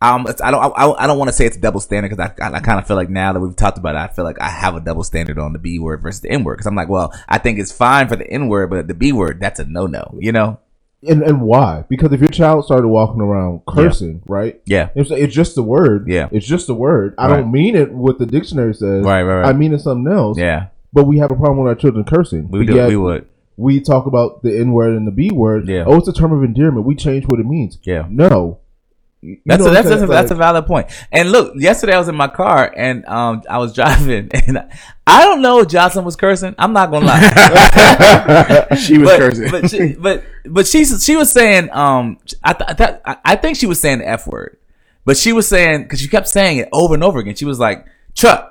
um 0.01 0.27
it's, 0.27 0.41
I 0.41 0.51
don't 0.51 0.73
I, 0.75 0.93
I 0.93 1.07
don't 1.07 1.19
want 1.19 1.29
to 1.29 1.35
say 1.35 1.45
it's 1.45 1.59
a 1.59 1.61
double 1.61 1.81
standard 1.81 2.09
because 2.09 2.33
I, 2.41 2.57
I, 2.57 2.61
kind 2.61 2.79
of 2.79 2.87
feel 2.87 2.97
like 2.97 3.11
now 3.11 3.35
that 3.35 3.41
we've 3.41 3.55
talked 3.55 3.77
about 3.77 3.97
it 3.97 3.99
I 3.99 4.09
feel 4.09 4.25
like 4.25 4.41
I 4.41 4.49
have 4.49 4.75
a 4.75 4.81
double 4.81 5.05
standard 5.05 5.39
on 5.39 5.53
the 5.53 5.59
B 5.59 5.79
word 5.79 6.01
versus 6.01 6.23
the 6.23 6.31
N 6.31 6.43
word 6.43 6.55
because 6.55 6.67
I'm 6.67 6.75
like 6.75 6.89
well 6.89 7.13
I 7.29 7.37
think 7.37 7.59
it's 7.59 7.71
fine 7.71 8.09
for 8.09 8.17
the 8.17 8.27
N 8.27 8.49
word 8.49 8.71
but 8.71 8.89
the 8.89 8.95
B 8.95 9.13
word 9.13 9.39
that's 9.39 9.61
a 9.61 9.67
no 9.67 9.87
no 9.87 10.17
you 10.19 10.33
know 10.33 10.59
And 11.09 11.23
and 11.23 11.41
why? 11.43 11.85
Because 11.89 12.13
if 12.13 12.21
your 12.21 12.29
child 12.29 12.65
started 12.65 12.87
walking 12.89 13.21
around 13.21 13.63
cursing, 13.69 14.23
right? 14.27 14.61
yeah 14.67 14.91
It's, 14.95 15.11
it's 15.11 15.35
just 15.35 15.59
a 15.59 15.63
word. 15.63 16.07
Yeah. 16.09 16.29
It's 16.31 16.47
just 16.47 16.69
a 16.69 16.75
word. 16.75 17.15
I 17.19 17.27
Right. 17.29 17.39
don't 17.39 17.51
mean 17.51 17.75
it 17.75 17.93
what 17.93 18.19
the 18.19 18.27
dictionary 18.27 18.75
says. 18.75 19.05
Right, 19.05 19.23
right, 19.23 19.41
right. 19.41 19.49
I 19.49 19.53
mean 19.53 19.73
it 19.75 19.81
something 19.81 20.13
else. 20.13 20.39
yeah 20.39 20.67
But 20.93 21.05
we 21.05 21.19
have 21.19 21.31
a 21.33 21.37
problem 21.37 21.59
with 21.59 21.69
our 21.69 21.75
children 21.75 22.05
cursing. 22.05 22.49
we 22.51 22.65
do 22.67 22.87
we 22.87 22.97
would 22.97 23.27
We 23.57 23.81
talk 23.81 24.07
about 24.07 24.43
the 24.43 24.57
N 24.59 24.73
word 24.73 24.95
and 24.97 25.07
the 25.07 25.11
B 25.13 25.31
word. 25.31 25.69
Yeah. 25.69 25.85
Oh, 25.87 25.97
it's 25.99 26.09
a 26.09 26.13
term 26.13 26.33
of 26.33 26.43
endearment. 26.45 26.87
We 26.87 26.95
change 26.95 27.27
what 27.27 27.39
it 27.41 27.47
means. 27.47 27.79
Yeah. 27.83 28.07
No. 28.09 28.59
You 29.23 29.41
That's 29.47 29.65
a, 29.65 29.71
that's 29.71 29.87
a, 29.89 29.99
saying? 29.99 30.09
that's 30.09 30.31
a 30.33 30.35
valid 30.35 30.67
point. 30.67 30.89
And 31.13 31.31
look, 31.31 31.55
yesterday 31.57 31.95
I 31.95 31.99
was 31.99 32.09
in 32.09 32.17
my 32.17 32.27
car 32.29 32.73
and 32.77 33.07
um 33.07 33.43
I 33.49 33.59
was 33.59 33.73
driving 33.79 34.31
and 34.33 34.69
I 35.07 35.23
don't 35.25 35.41
know 35.43 35.61
if 35.61 35.69
Jocelyn 35.69 36.05
was 36.05 36.17
cursing. 36.17 36.55
I'm 36.59 36.73
not 36.73 36.91
gonna 36.91 37.07
lie. 37.07 38.67
She 38.77 38.99
was 38.99 39.09
but, 39.09 39.19
cursing. 39.19 39.51
but 39.51 39.71
she, 39.71 39.93
but 39.95 40.25
but 40.45 40.67
she 40.67 40.85
she 40.85 41.17
was 41.17 41.31
saying 41.31 41.71
um 41.73 42.19
I 42.43 42.53
th- 42.53 42.71
I, 42.71 42.73
th- 42.75 43.01
I 43.05 43.17
I 43.25 43.37
think 43.37 43.57
she 43.57 43.67
was 43.67 43.81
saying 43.81 43.99
the 44.01 44.09
f 44.09 44.27
word, 44.27 44.59
but 45.05 45.17
she 45.17 45.33
was 45.33 45.47
saying 45.47 45.85
because 45.85 46.01
she 46.01 46.09
kept 46.09 46.29
saying 46.29 46.59
it 46.59 46.69
over 46.73 46.95
and 46.95 47.05
over 47.05 47.19
again. 47.21 47.35
She 47.37 47.45
was 47.45 47.59
like 47.61 47.87
truck. 48.15 48.49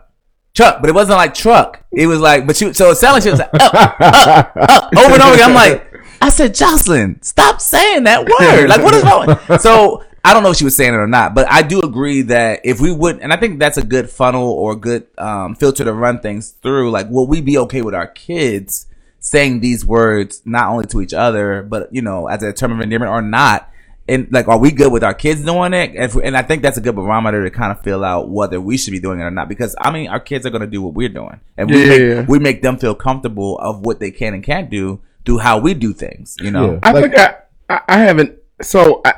Truck, 0.54 0.82
but 0.82 0.90
it 0.90 0.94
wasn't 0.94 1.18
like 1.18 1.34
truck. 1.34 1.86
It 1.94 2.08
was 2.08 2.20
like, 2.20 2.46
but 2.46 2.58
she, 2.58 2.74
so 2.74 2.92
it 2.92 2.96
sounded 2.96 3.14
like 3.14 3.24
she 3.24 3.30
was 3.30 3.40
like, 3.40 3.54
up, 3.54 3.74
up, 3.74 4.52
up, 4.58 4.98
over 4.98 5.14
and 5.14 5.24
over 5.24 5.34
again. 5.36 5.50
I'm 5.52 5.56
like, 5.56 5.88
I 6.22 6.28
said, 6.30 6.54
Jocelyn, 6.54 7.22
stop 7.22 7.62
saying 7.62 8.04
that 8.04 8.26
word. 8.28 8.68
Like, 8.68 8.84
what 8.84 8.94
is 8.94 9.02
wrong? 9.02 9.60
So 9.60 10.04
I 10.24 10.34
don't 10.34 10.44
know 10.44 10.52
if 10.52 10.58
she 10.58 10.64
was 10.64 10.76
saying 10.76 10.94
it 10.94 10.98
or 10.98 11.08
not, 11.08 11.34
but 11.34 11.50
I 11.52 11.62
do 11.64 11.82
agree 11.82 12.22
that 12.24 12.62
if 12.64 12.80
we 12.80 12.92
would, 12.92 13.20
and 13.22 13.34
I 13.34 13.38
think 13.38 13.58
that's 13.60 13.78
a 13.78 13.84
good 13.84 14.10
funnel 14.10 14.48
or 14.52 14.76
good 14.76 15.08
um, 15.18 15.56
filter 15.56 15.84
to 15.84 15.94
run 15.94 16.20
things 16.20 16.52
through. 16.52 16.92
Like, 16.92 17.10
will 17.10 17.26
we 17.28 17.42
be 17.42 17.58
okay 17.60 17.82
with 17.82 17.96
our 17.96 18.08
kids 18.08 18.86
saying 19.20 19.60
these 19.62 19.86
words 19.86 20.42
not 20.46 20.70
only 20.70 20.86
to 20.88 21.02
each 21.02 21.14
other, 21.14 21.64
but 21.64 21.94
you 21.94 22.02
know, 22.04 22.28
as 22.28 22.44
a 22.44 22.54
term 22.54 22.72
of 22.72 22.82
endearment 22.82 23.12
or 23.12 23.22
not? 23.22 23.68
And 24.08 24.28
like, 24.32 24.48
are 24.48 24.58
we 24.58 24.72
good 24.72 24.92
with 24.92 25.04
our 25.04 25.14
kids 25.14 25.44
doing 25.46 25.74
it? 25.74 25.92
If, 25.96 26.16
and 26.16 26.36
I 26.36 26.42
think 26.42 26.62
that's 26.64 26.78
a 26.78 26.82
good 26.82 26.96
barometer 26.96 27.44
to 27.44 27.50
kind 27.52 27.72
of 27.72 27.82
fill 27.82 28.04
out 28.04 28.30
whether 28.30 28.60
we 28.60 28.78
should 28.78 28.92
be 28.92 29.00
doing 29.00 29.20
it 29.20 29.24
or 29.24 29.32
not. 29.32 29.48
Because 29.48 29.76
I 29.80 29.90
mean, 29.92 30.08
our 30.10 30.20
kids 30.20 30.46
are 30.46 30.50
going 30.50 30.62
to 30.62 30.68
do 30.68 30.82
what 30.82 30.94
we're 30.94 31.08
doing, 31.10 31.40
and 31.58 31.70
we 31.70 31.82
Yeah, 31.82 31.88
make, 31.90 32.00
yeah, 32.00 32.06
yeah. 32.08 32.26
we 32.28 32.38
make 32.40 32.62
them 32.62 32.78
feel 32.78 32.94
comfortable 32.94 33.58
of 33.60 33.86
what 33.86 34.00
they 34.00 34.12
can 34.12 34.34
and 34.34 34.44
can't 34.44 34.70
do 34.70 35.00
through 35.26 35.38
how 35.40 35.60
we 35.60 35.74
do 35.74 35.94
things. 35.94 36.36
You 36.42 36.52
know, 36.52 36.74
Yeah. 36.74 36.80
I 36.84 36.92
Like- 36.92 37.04
think 37.04 37.18
I, 37.20 37.36
I, 37.70 37.82
I 37.88 37.98
haven't. 38.00 38.38
So, 38.62 39.02
I, 39.06 39.14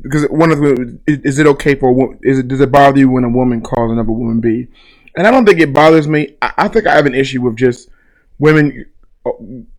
because 0.00 0.24
one 0.30 0.50
of 0.52 0.58
the 0.58 0.98
is, 1.06 1.18
is 1.20 1.38
it 1.38 1.46
okay 1.46 1.74
for 1.74 1.88
a 1.90 1.92
woman? 1.92 2.18
Is 2.22 2.38
it 2.38 2.48
does 2.48 2.60
it 2.60 2.70
bother 2.72 2.98
you 2.98 3.10
when 3.10 3.24
a 3.24 3.28
woman 3.28 3.60
calls 3.60 3.90
another 3.92 4.12
woman 4.12 4.40
B? 4.40 4.68
And 5.16 5.26
I 5.26 5.30
don't 5.30 5.44
think 5.44 5.60
it 5.60 5.72
bothers 5.74 6.08
me. 6.08 6.36
I, 6.40 6.52
I 6.58 6.68
think 6.68 6.86
I 6.86 6.94
have 6.94 7.06
an 7.06 7.14
issue 7.14 7.42
with 7.42 7.56
just 7.56 7.88
women 8.38 8.86
uh, 9.26 9.30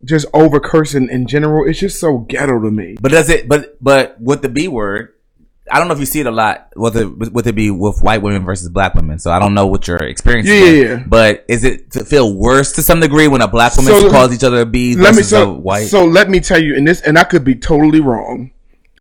just 0.05 0.27
over 0.33 0.59
cursing 0.59 1.09
in 1.09 1.27
general. 1.27 1.67
It's 1.67 1.79
just 1.79 1.99
so 1.99 2.19
ghetto 2.19 2.59
to 2.61 2.71
me. 2.71 2.97
But 3.01 3.11
does 3.11 3.29
it? 3.29 3.47
But 3.47 3.77
but 3.81 4.19
with 4.21 4.41
the 4.41 4.49
B 4.49 4.67
word, 4.67 5.13
I 5.71 5.79
don't 5.79 5.87
know 5.87 5.93
if 5.93 5.99
you 5.99 6.05
see 6.05 6.19
it 6.19 6.27
a 6.27 6.31
lot. 6.31 6.69
Whether 6.75 7.09
would 7.09 7.47
it 7.47 7.55
be 7.55 7.71
with 7.71 8.01
white 8.01 8.21
women 8.21 8.45
versus 8.45 8.69
black 8.69 8.95
women? 8.95 9.17
So 9.19 9.31
I 9.31 9.39
don't 9.39 9.53
know 9.53 9.67
what 9.67 9.87
your 9.87 9.97
experience. 9.97 10.47
Yeah, 10.47 10.53
is. 10.55 10.77
yeah, 10.79 10.89
yeah. 10.97 11.03
But 11.07 11.45
is 11.47 11.63
it 11.63 11.91
to 11.91 12.05
feel 12.05 12.33
worse 12.33 12.73
to 12.73 12.81
some 12.83 12.99
degree 12.99 13.27
when 13.27 13.41
a 13.41 13.47
black 13.47 13.75
woman 13.75 13.93
So- 13.93 14.11
calls 14.11 14.33
each 14.33 14.43
other 14.43 14.61
a 14.61 14.65
B 14.65 14.95
Let 14.95 15.15
me 15.15 15.21
versus 15.21 15.33
a 15.33 15.49
white? 15.51 15.87
so 15.87 16.05
let 16.05 16.29
me 16.29 16.39
tell 16.39 16.61
you, 16.61 16.75
and 16.75 16.87
this, 16.87 17.01
and 17.01 17.17
I 17.17 17.23
could 17.23 17.43
be 17.43 17.55
totally 17.55 17.99
wrong. 18.01 18.51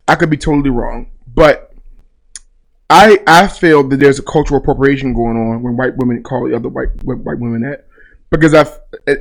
I 0.07 0.15
could 0.15 0.29
be 0.29 0.37
totally 0.37 0.69
wrong, 0.69 1.11
but 1.33 1.71
I 2.89 3.19
I 3.25 3.47
feel 3.47 3.83
that 3.87 3.97
there's 3.97 4.19
a 4.19 4.23
cultural 4.23 4.59
appropriation 4.61 5.13
going 5.13 5.37
on 5.37 5.63
when 5.63 5.77
white 5.77 5.95
women 5.97 6.21
call 6.23 6.47
the 6.47 6.55
other 6.55 6.69
white 6.69 6.89
white 7.03 7.39
women 7.39 7.61
that 7.61 7.87
because 8.29 8.53
I 8.53 8.65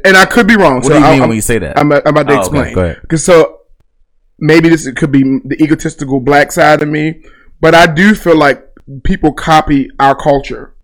and 0.05 0.17
I 0.17 0.25
could 0.27 0.47
be 0.47 0.57
wrong. 0.57 0.77
What 0.81 0.89
do 0.89 0.95
you 0.95 1.01
mean 1.01 1.21
when 1.21 1.33
you 1.33 1.41
say 1.43 1.59
that? 1.59 1.79
I'm, 1.79 1.93
I'm 1.93 2.01
about 2.07 2.29
to 2.29 2.33
Oh, 2.33 2.37
okay, 2.37 2.41
explain. 2.41 2.75
go 2.75 2.85
ahead. 2.85 3.01
Because 3.03 3.25
so 3.25 3.61
maybe 4.39 4.69
this 4.69 4.91
could 4.93 5.13
be 5.13 5.23
the 5.45 5.57
egotistical 5.63 6.19
black 6.21 6.51
side 6.51 6.83
of 6.83 6.89
me, 6.89 7.23
but 7.61 7.75
I 7.75 7.87
do 7.87 8.15
feel 8.15 8.37
like 8.37 8.67
people 9.05 9.33
copy 9.33 9.91
our 10.01 10.15
culture. 10.17 10.75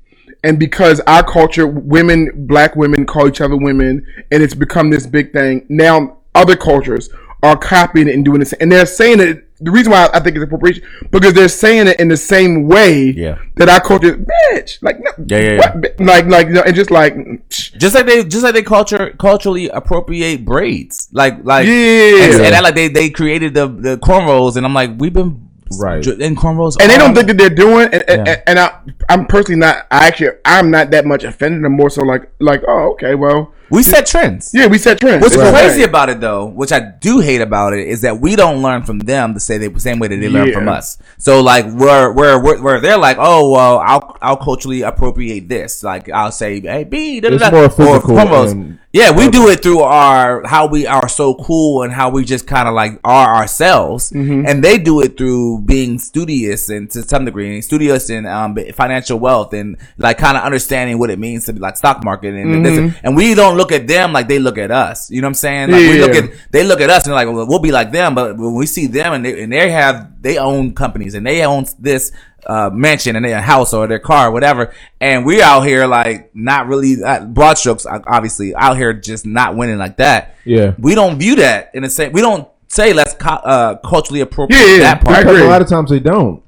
And 0.44 0.56
because 0.60 1.00
our 1.00 1.24
culture, 1.24 1.66
women, 1.66 2.46
black 2.46 2.76
women 2.76 3.04
call 3.06 3.26
each 3.26 3.40
other 3.40 3.56
women, 3.56 4.06
and 4.30 4.40
it's 4.40 4.54
become 4.54 4.88
this 4.90 5.04
big 5.04 5.32
thing. 5.32 5.66
Now 5.68 6.18
other 6.34 6.54
cultures 6.54 7.10
are 7.42 7.56
copying 7.56 8.06
it 8.08 8.14
and 8.14 8.24
doing 8.24 8.38
this, 8.38 8.52
and 8.54 8.70
they're 8.70 8.86
saying 8.86 9.18
it. 9.20 9.47
The 9.60 9.70
reason 9.72 9.90
why 9.90 10.08
I 10.14 10.20
think 10.20 10.36
it's 10.36 10.44
appropriation 10.44 10.84
because 11.10 11.32
they're 11.32 11.48
saying 11.48 11.88
it 11.88 11.98
in 11.98 12.08
the 12.08 12.16
same 12.16 12.68
way 12.68 13.10
Yeah. 13.10 13.38
that 13.56 13.68
our 13.68 13.80
culture, 13.80 14.16
bitch, 14.16 14.78
like 14.82 15.00
no, 15.00 15.10
Yeah, 15.26 15.38
yeah, 15.38 15.58
what, 15.58 15.80
bi- 15.82 16.04
like 16.04 16.26
like 16.26 16.46
you 16.48 16.52
know, 16.54 16.62
and 16.62 16.76
just 16.76 16.90
like 16.92 17.14
just 17.48 17.94
like 17.94 18.06
they 18.06 18.22
just 18.24 18.44
like 18.44 18.54
they 18.54 18.62
culture 18.62 19.14
culturally 19.18 19.68
appropriate 19.70 20.44
braids, 20.44 21.08
like 21.12 21.44
like 21.44 21.66
Yeah. 21.66 22.24
and, 22.24 22.34
and 22.34 22.54
that, 22.54 22.62
like 22.62 22.74
they 22.76 22.88
they 22.88 23.10
created 23.10 23.54
the 23.54 23.66
the 23.66 23.96
cornrows, 23.98 24.56
and 24.56 24.64
I'm 24.64 24.74
like 24.74 24.92
we've 24.98 25.12
been 25.12 25.47
Right. 25.78 26.06
in 26.06 26.36
cornrows, 26.36 26.76
and 26.80 26.90
they 26.90 26.96
don't 26.98 27.14
think 27.14 27.26
that 27.28 27.36
they're 27.38 27.50
doing 27.50 27.88
and, 27.92 28.02
and, 28.08 28.26
Yeah. 28.26 28.42
and 28.46 28.58
I 28.58 28.78
I'm 29.08 29.26
personally 29.26 29.58
not 29.60 29.86
I 29.90 30.06
actually 30.08 30.30
I'm 30.44 30.70
not 30.70 30.90
that 30.92 31.04
much 31.04 31.24
offended 31.24 31.64
I'm 31.64 31.72
more 31.72 31.90
so 31.90 32.02
like 32.02 32.30
like 32.40 32.62
oh 32.66 32.92
okay 32.92 33.14
well 33.14 33.52
we 33.70 33.82
set 33.82 34.06
trends. 34.06 34.52
yeah 34.54 34.66
we 34.66 34.78
set 34.78 34.98
trends 34.98 35.20
What's 35.22 35.34
It's 35.34 35.50
crazy 35.50 35.82
about 35.82 36.08
it 36.08 36.20
though, 36.22 36.46
which 36.46 36.72
I 36.72 36.80
do 36.80 37.18
hate 37.20 37.42
about 37.42 37.74
it, 37.74 37.86
is 37.86 38.00
that 38.00 38.18
we 38.18 38.34
don't 38.34 38.62
learn 38.62 38.82
from 38.82 38.98
them 39.00 39.34
the 39.34 39.40
same, 39.40 39.60
the 39.70 39.78
same 39.78 39.98
way 39.98 40.08
that 40.08 40.16
they 40.16 40.30
learn 40.30 40.48
Yeah. 40.48 40.54
from 40.54 40.68
us. 40.68 40.96
So 41.18 41.42
like 41.42 41.70
where 41.74 42.10
where 42.10 42.38
where 42.40 42.62
where 42.62 42.80
they're 42.80 42.96
like, 42.96 43.18
oh 43.20 43.50
well, 43.50 43.78
I'll 43.78 44.16
I'll 44.22 44.38
culturally 44.38 44.80
appropriate 44.80 45.50
this. 45.50 45.82
Like 45.82 46.08
I'll 46.08 46.32
say, 46.32 46.60
hey 46.62 46.84
B, 46.84 47.20
da, 47.20 47.28
da, 47.28 47.34
It's 47.34 47.44
da, 47.44 47.50
more 47.50 47.64
or 47.64 47.68
physical 47.68 48.14
promos. 48.16 48.52
and- 48.52 48.78
Yeah, 48.90 49.10
we 49.14 49.28
do 49.28 49.48
it 49.50 49.62
through 49.62 49.80
our 49.80 50.46
how 50.46 50.66
we 50.66 50.86
are 50.86 51.10
so 51.10 51.34
cool 51.34 51.82
and 51.82 51.92
how 51.92 52.08
we 52.08 52.24
just 52.24 52.46
kind 52.46 52.66
of 52.66 52.72
like 52.72 52.98
are 53.04 53.34
ourselves, 53.34 54.10
Mm-hmm. 54.10 54.46
and 54.46 54.64
they 54.64 54.78
do 54.78 55.02
it 55.02 55.18
through 55.18 55.60
being 55.60 55.98
studious 55.98 56.70
and 56.70 56.90
to 56.92 57.02
some 57.02 57.26
degree 57.26 57.60
studious 57.60 58.08
in 58.08 58.24
um 58.24 58.56
financial 58.72 59.18
wealth 59.18 59.52
and 59.52 59.76
like 59.98 60.16
kind 60.16 60.38
of 60.38 60.42
understanding 60.42 60.98
what 60.98 61.10
it 61.10 61.18
means 61.18 61.44
to 61.46 61.52
be 61.52 61.60
like 61.60 61.76
stock 61.76 62.02
market 62.02 62.32
and 62.34 62.64
this, 62.64 62.94
and 63.02 63.14
we 63.14 63.34
don't 63.34 63.58
look 63.58 63.72
at 63.72 63.86
them 63.86 64.14
like 64.14 64.26
they 64.26 64.38
look 64.38 64.56
at 64.56 64.70
us. 64.70 65.10
You 65.10 65.20
know 65.20 65.26
what 65.26 65.30
I'm 65.30 65.34
saying? 65.34 65.70
Like 65.70 65.80
we 65.80 66.00
look 66.00 66.12
Mm-hmm. 66.12 66.32
At 66.32 66.52
they 66.52 66.64
look 66.64 66.80
at 66.80 66.88
us 66.88 67.04
and 67.04 67.14
like 67.14 67.28
well, 67.28 67.46
we'll 67.46 67.58
be 67.58 67.72
like 67.72 67.92
them, 67.92 68.14
but 68.14 68.38
when 68.38 68.54
we 68.54 68.64
see 68.64 68.86
them 68.86 69.12
and 69.12 69.22
they 69.22 69.42
and 69.42 69.52
they 69.52 69.70
have 69.70 70.22
they 70.22 70.38
own 70.38 70.72
companies 70.74 71.14
and 71.14 71.26
they 71.26 71.44
own 71.44 71.66
this 71.78 72.10
uh, 72.46 72.70
mansion 72.72 73.16
and 73.16 73.24
their 73.24 73.40
house 73.42 73.72
or 73.74 73.86
their 73.86 73.98
car 73.98 74.28
or 74.28 74.30
whatever, 74.30 74.72
and 75.00 75.26
we're 75.26 75.42
out 75.42 75.62
here 75.66 75.86
like 75.86 76.30
not 76.34 76.66
really 76.68 77.02
uh, 77.02 77.24
broad 77.24 77.58
strokes, 77.58 77.84
uh, 77.86 77.98
obviously 78.06 78.54
out 78.54 78.76
here 78.76 78.92
just 78.92 79.26
not 79.26 79.56
winning 79.56 79.78
like 79.78 79.96
that. 79.98 80.36
Yeah. 80.44 80.74
we 80.78 80.94
don't 80.94 81.18
view 81.18 81.36
that 81.36 81.70
in 81.74 81.82
the 81.82 81.90
same. 81.90 82.12
We 82.12 82.20
don't 82.20 82.48
say 82.68 82.92
let's 82.92 83.14
co- 83.14 83.30
uh, 83.30 83.76
culturally 83.78 84.20
appropriate 84.20 84.58
Yeah, 84.60 84.72
yeah, 84.72 84.78
that 84.94 85.04
part, 85.04 85.18
Because 85.24 85.40
a 85.40 85.44
lot 85.44 85.62
of 85.62 85.68
times 85.68 85.90
they 85.90 86.00
don't. 86.00 86.42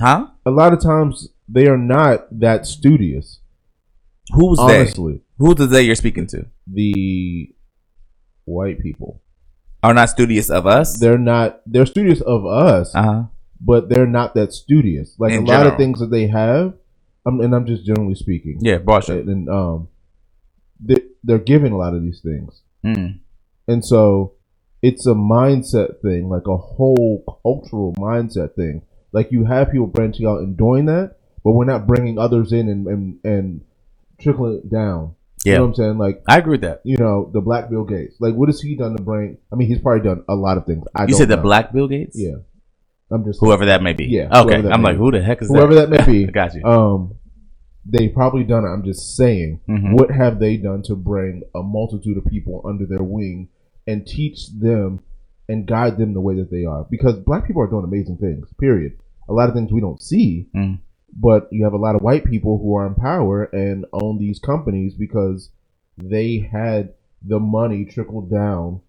huh? 0.00 0.28
A 0.46 0.50
lot 0.50 0.72
of 0.72 0.80
times 0.80 1.28
they 1.48 1.66
are 1.66 1.78
not 1.78 2.26
that 2.40 2.66
studious. 2.66 3.40
Who's 4.34 4.58
Honestly, 4.58 5.14
they? 5.14 5.20
Who's 5.38 5.54
the 5.56 5.66
they 5.66 5.82
you're 5.82 5.94
speaking 5.94 6.26
to? 6.28 6.46
the 6.66 7.52
white 8.44 8.80
people 8.80 9.20
Are 9.82 9.94
not 9.94 10.08
studious 10.10 10.50
of 10.50 10.66
us. 10.66 10.98
they're 10.98 11.18
not. 11.18 11.60
They're 11.66 11.86
studious 11.86 12.20
of 12.20 12.44
us, 12.46 12.94
Uh 12.94 13.02
huh. 13.02 13.22
But 13.60 13.88
they're 13.88 14.06
not 14.06 14.34
that 14.34 14.52
studious. 14.52 15.14
Like 15.18 15.32
In 15.32 15.44
a 15.44 15.46
lot 15.46 15.66
of 15.66 15.76
things 15.76 16.00
that 16.00 16.10
they 16.10 16.26
have, 16.28 16.74
um, 17.24 17.40
and 17.40 17.54
I'm 17.54 17.66
just 17.66 17.84
generally 17.84 18.14
speaking. 18.14 18.58
Yeah, 18.60 18.78
stroke. 19.00 19.08
and, 19.20 19.28
and 19.28 19.48
um, 19.48 19.88
they, 20.80 21.02
they're 21.24 21.38
given 21.38 21.72
a 21.72 21.76
lot 21.76 21.94
of 21.94 22.02
these 22.02 22.20
things. 22.20 22.62
Mm. 22.84 23.18
And 23.66 23.84
so 23.84 24.34
it's 24.82 25.06
a 25.06 25.14
mindset 25.14 26.00
thing, 26.02 26.28
like 26.28 26.46
a 26.46 26.56
whole 26.56 27.24
cultural 27.42 27.94
mindset 27.94 28.54
thing. 28.54 28.82
Like 29.12 29.32
you 29.32 29.44
have 29.44 29.70
people 29.72 29.86
branching 29.86 30.26
out 30.26 30.40
and 30.40 30.56
doing 30.56 30.86
that, 30.86 31.16
but 31.42 31.52
we're 31.52 31.64
not 31.64 31.86
bringing 31.86 32.18
others 32.18 32.52
in 32.52 32.68
and, 32.68 32.86
and, 32.86 33.18
and 33.24 33.60
trickling 34.20 34.58
it 34.64 34.70
down. 34.70 35.14
You 35.44 35.52
Yeah. 35.52 35.58
know 35.58 35.62
what 35.64 35.68
I'm 35.68 35.74
saying? 35.76 35.98
Like, 35.98 36.22
I 36.28 36.38
agree 36.38 36.52
with 36.52 36.60
that. 36.62 36.80
you 36.84 36.96
know, 36.98 37.30
the 37.32 37.40
black 37.40 37.70
Bill 37.70 37.84
Gates. 37.84 38.16
Like, 38.20 38.34
what 38.34 38.48
has 38.48 38.60
he 38.60 38.76
done 38.76 38.96
to 38.96 39.02
bring? 39.02 39.38
I 39.52 39.56
mean, 39.56 39.68
he's 39.68 39.78
probably 39.80 40.06
done 40.08 40.24
a 40.28 40.34
lot 40.34 40.58
of 40.58 40.66
things. 40.66 40.84
I 40.94 41.06
You 41.06 41.14
said 41.14 41.28
the 41.28 41.36
black 41.36 41.72
Bill 41.72 41.88
Gates. 41.88 42.16
Yeah. 42.18 42.36
I'm 43.10 43.24
just 43.24 43.40
Whoever 43.40 43.66
that 43.66 43.82
may 43.82 43.92
be. 43.92 44.06
Yeah, 44.06 44.28
Okay. 44.42 44.56
I'm 44.68 44.82
like, 44.82 44.94
be. 44.96 44.98
who 44.98 45.10
the 45.12 45.22
heck 45.22 45.40
is 45.42 45.48
whoever 45.48 45.74
that 45.76 45.90
may 45.90 46.04
be. 46.04 46.24
Got 46.32 46.54
you. 46.54 46.64
Um, 46.64 47.14
they 47.84 48.08
probably 48.08 48.42
done 48.42 48.64
it. 48.64 48.68
I'm 48.68 48.82
just 48.82 49.16
saying, 49.16 49.60
Mhm. 49.68 49.92
what 49.94 50.10
have 50.10 50.40
they 50.40 50.56
done 50.56 50.82
to 50.82 50.96
bring 50.96 51.42
a 51.54 51.62
multitude 51.62 52.16
of 52.18 52.24
people 52.26 52.62
under 52.64 52.84
their 52.84 53.02
wing 53.04 53.48
and 53.86 54.04
teach 54.04 54.50
them 54.58 55.00
and 55.48 55.66
guide 55.66 55.96
them 55.98 56.12
the 56.14 56.20
way 56.20 56.34
that 56.34 56.50
they 56.50 56.64
are? 56.64 56.84
Because 56.90 57.16
black 57.20 57.46
people 57.46 57.62
are 57.62 57.68
doing 57.70 57.84
amazing 57.84 58.16
things. 58.16 58.52
Period. 58.58 58.94
A 59.28 59.32
lot 59.32 59.48
of 59.48 59.54
things 59.54 59.70
we 59.72 59.80
don't 59.80 60.02
see, 60.02 60.48
Mm. 60.56 60.78
but 61.16 61.46
you 61.52 61.62
have 61.62 61.74
a 61.74 61.78
lot 61.78 61.94
of 61.94 62.02
white 62.02 62.24
people 62.24 62.58
who 62.58 62.74
are 62.74 62.86
in 62.88 62.94
power 62.96 63.44
and 63.44 63.84
own 63.92 64.18
these 64.18 64.40
companies 64.40 64.94
because 64.94 65.50
they 65.96 66.38
had 66.38 66.92
the 67.24 67.38
money 67.38 67.84
trickle 67.84 68.22
down 68.22 68.80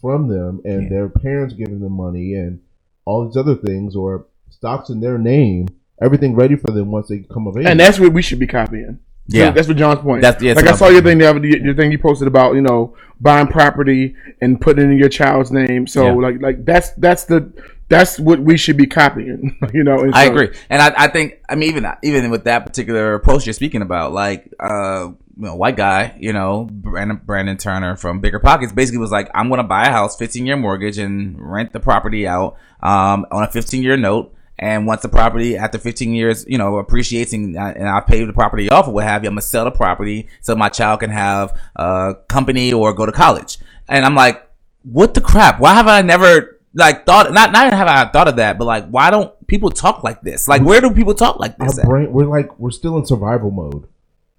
from 0.00 0.28
them 0.28 0.60
and 0.66 0.82
Yeah. 0.84 0.88
their 0.90 1.08
parents 1.08 1.54
giving 1.54 1.80
them 1.80 1.92
money 1.94 2.34
and 2.34 2.60
all 3.04 3.26
these 3.26 3.36
other 3.36 3.54
things 3.56 3.94
or 3.96 4.26
stocks 4.50 4.90
in 4.90 5.00
their 5.00 5.18
name, 5.18 5.68
everything 6.00 6.34
ready 6.34 6.56
for 6.56 6.70
them 6.70 6.90
once 6.90 7.08
they 7.08 7.18
come 7.32 7.46
of 7.46 7.56
age. 7.56 7.66
and 7.66 7.78
that's 7.80 7.98
what 7.98 8.12
we 8.12 8.22
should 8.22 8.38
be 8.38 8.46
copying. 8.46 8.98
So 9.30 9.38
Yeah. 9.38 9.50
that's 9.52 9.68
what 9.68 9.76
John's 9.76 10.00
point. 10.00 10.22
That's- 10.22 10.42
yeah, 10.42 10.54
like 10.54 10.66
I 10.66 10.72
saw 10.72 10.86
I'm 10.86 10.94
your 10.94 11.02
thing 11.02 11.18
the 11.18 11.28
other 11.30 11.46
your 11.46 11.74
thing 11.74 11.92
you 11.92 11.98
posted 11.98 12.26
about 12.28 12.54
you 12.54 12.60
know 12.60 12.94
buying 13.20 13.46
property 13.46 14.16
and 14.40 14.60
putting 14.60 14.86
it 14.86 14.92
in 14.92 14.98
your 14.98 15.08
child's 15.08 15.52
name. 15.52 15.86
So 15.86 16.06
Yeah. 16.06 16.12
like 16.14 16.42
like 16.42 16.64
that's 16.64 16.90
that's 16.94 17.24
the 17.24 17.52
that's 17.88 18.18
what 18.18 18.40
we 18.40 18.56
should 18.56 18.76
be 18.76 18.86
copying. 18.86 19.56
You 19.72 19.84
know, 19.84 20.00
and 20.00 20.12
I 20.14 20.26
so- 20.26 20.32
agree, 20.32 20.48
and 20.70 20.82
I, 20.82 20.92
I 21.04 21.08
think 21.08 21.38
I 21.48 21.54
mean 21.54 21.68
even 21.70 21.86
even 22.02 22.30
with 22.30 22.44
that 22.44 22.66
particular 22.66 23.18
post 23.20 23.46
you're 23.46 23.52
speaking 23.52 23.82
about, 23.82 24.12
like 24.12 24.52
uh, 24.58 25.10
you 25.36 25.44
know, 25.46 25.54
white 25.56 25.76
guy, 25.76 26.16
you 26.20 26.32
know, 26.32 26.68
Brandon 26.70 27.20
Brandon 27.24 27.56
Turner 27.56 27.96
from 27.96 28.20
Bigger 28.20 28.38
Pockets, 28.38 28.72
basically 28.72 28.98
was 28.98 29.10
like, 29.10 29.30
I'm 29.34 29.48
going 29.48 29.58
to 29.58 29.64
buy 29.66 29.86
a 29.86 29.90
house, 29.90 30.16
15 30.16 30.44
year 30.46 30.56
mortgage, 30.56 30.98
and 30.98 31.36
rent 31.40 31.72
the 31.72 31.80
property 31.80 32.26
out 32.26 32.56
um, 32.82 33.26
on 33.30 33.44
a 33.44 33.50
15 33.50 33.82
year 33.82 33.96
note. 33.96 34.34
And 34.58 34.86
once 34.86 35.02
the 35.02 35.08
property 35.08 35.56
after 35.56 35.78
15 35.78 36.12
years, 36.12 36.44
you 36.46 36.56
know, 36.58 36.76
appreciates 36.76 37.32
and, 37.32 37.58
I- 37.58 37.72
and 37.72 37.88
I 37.88 38.00
pay 38.00 38.24
the 38.24 38.32
property 38.32 38.70
off 38.70 38.86
or 38.86 38.94
what 38.94 39.04
have 39.04 39.24
you, 39.24 39.28
I'm 39.28 39.34
gonna 39.34 39.40
sell 39.42 39.64
the 39.64 39.70
property 39.72 40.28
so 40.40 40.54
my 40.54 40.68
child 40.68 41.00
can 41.00 41.10
have 41.10 41.58
a 41.74 42.14
company 42.28 42.72
or 42.72 42.92
go 42.92 43.06
to 43.06 43.12
college. 43.12 43.58
And 43.88 44.04
I'm 44.04 44.14
like, 44.14 44.46
what 44.84 45.14
the 45.14 45.20
crap? 45.20 45.58
Why 45.58 45.74
have 45.74 45.88
I 45.88 46.02
never 46.02 46.60
like 46.74 47.06
thought? 47.06 47.32
Not 47.32 47.50
not 47.52 47.72
have 47.72 47.88
I 47.88 48.04
thought 48.10 48.28
of 48.28 48.36
that, 48.36 48.58
but 48.58 48.66
like, 48.66 48.86
why 48.88 49.10
don't 49.10 49.32
people 49.48 49.70
talk 49.70 50.04
like 50.04 50.20
this? 50.22 50.46
Like, 50.46 50.62
where 50.62 50.80
do 50.80 50.90
people 50.92 51.14
talk 51.14 51.40
like 51.40 51.56
this? 51.56 51.78
Brain, 51.86 52.12
we're 52.12 52.26
like 52.26 52.56
we're 52.60 52.70
still 52.70 52.96
in 52.98 53.04
survival 53.06 53.50
mode. 53.50 53.88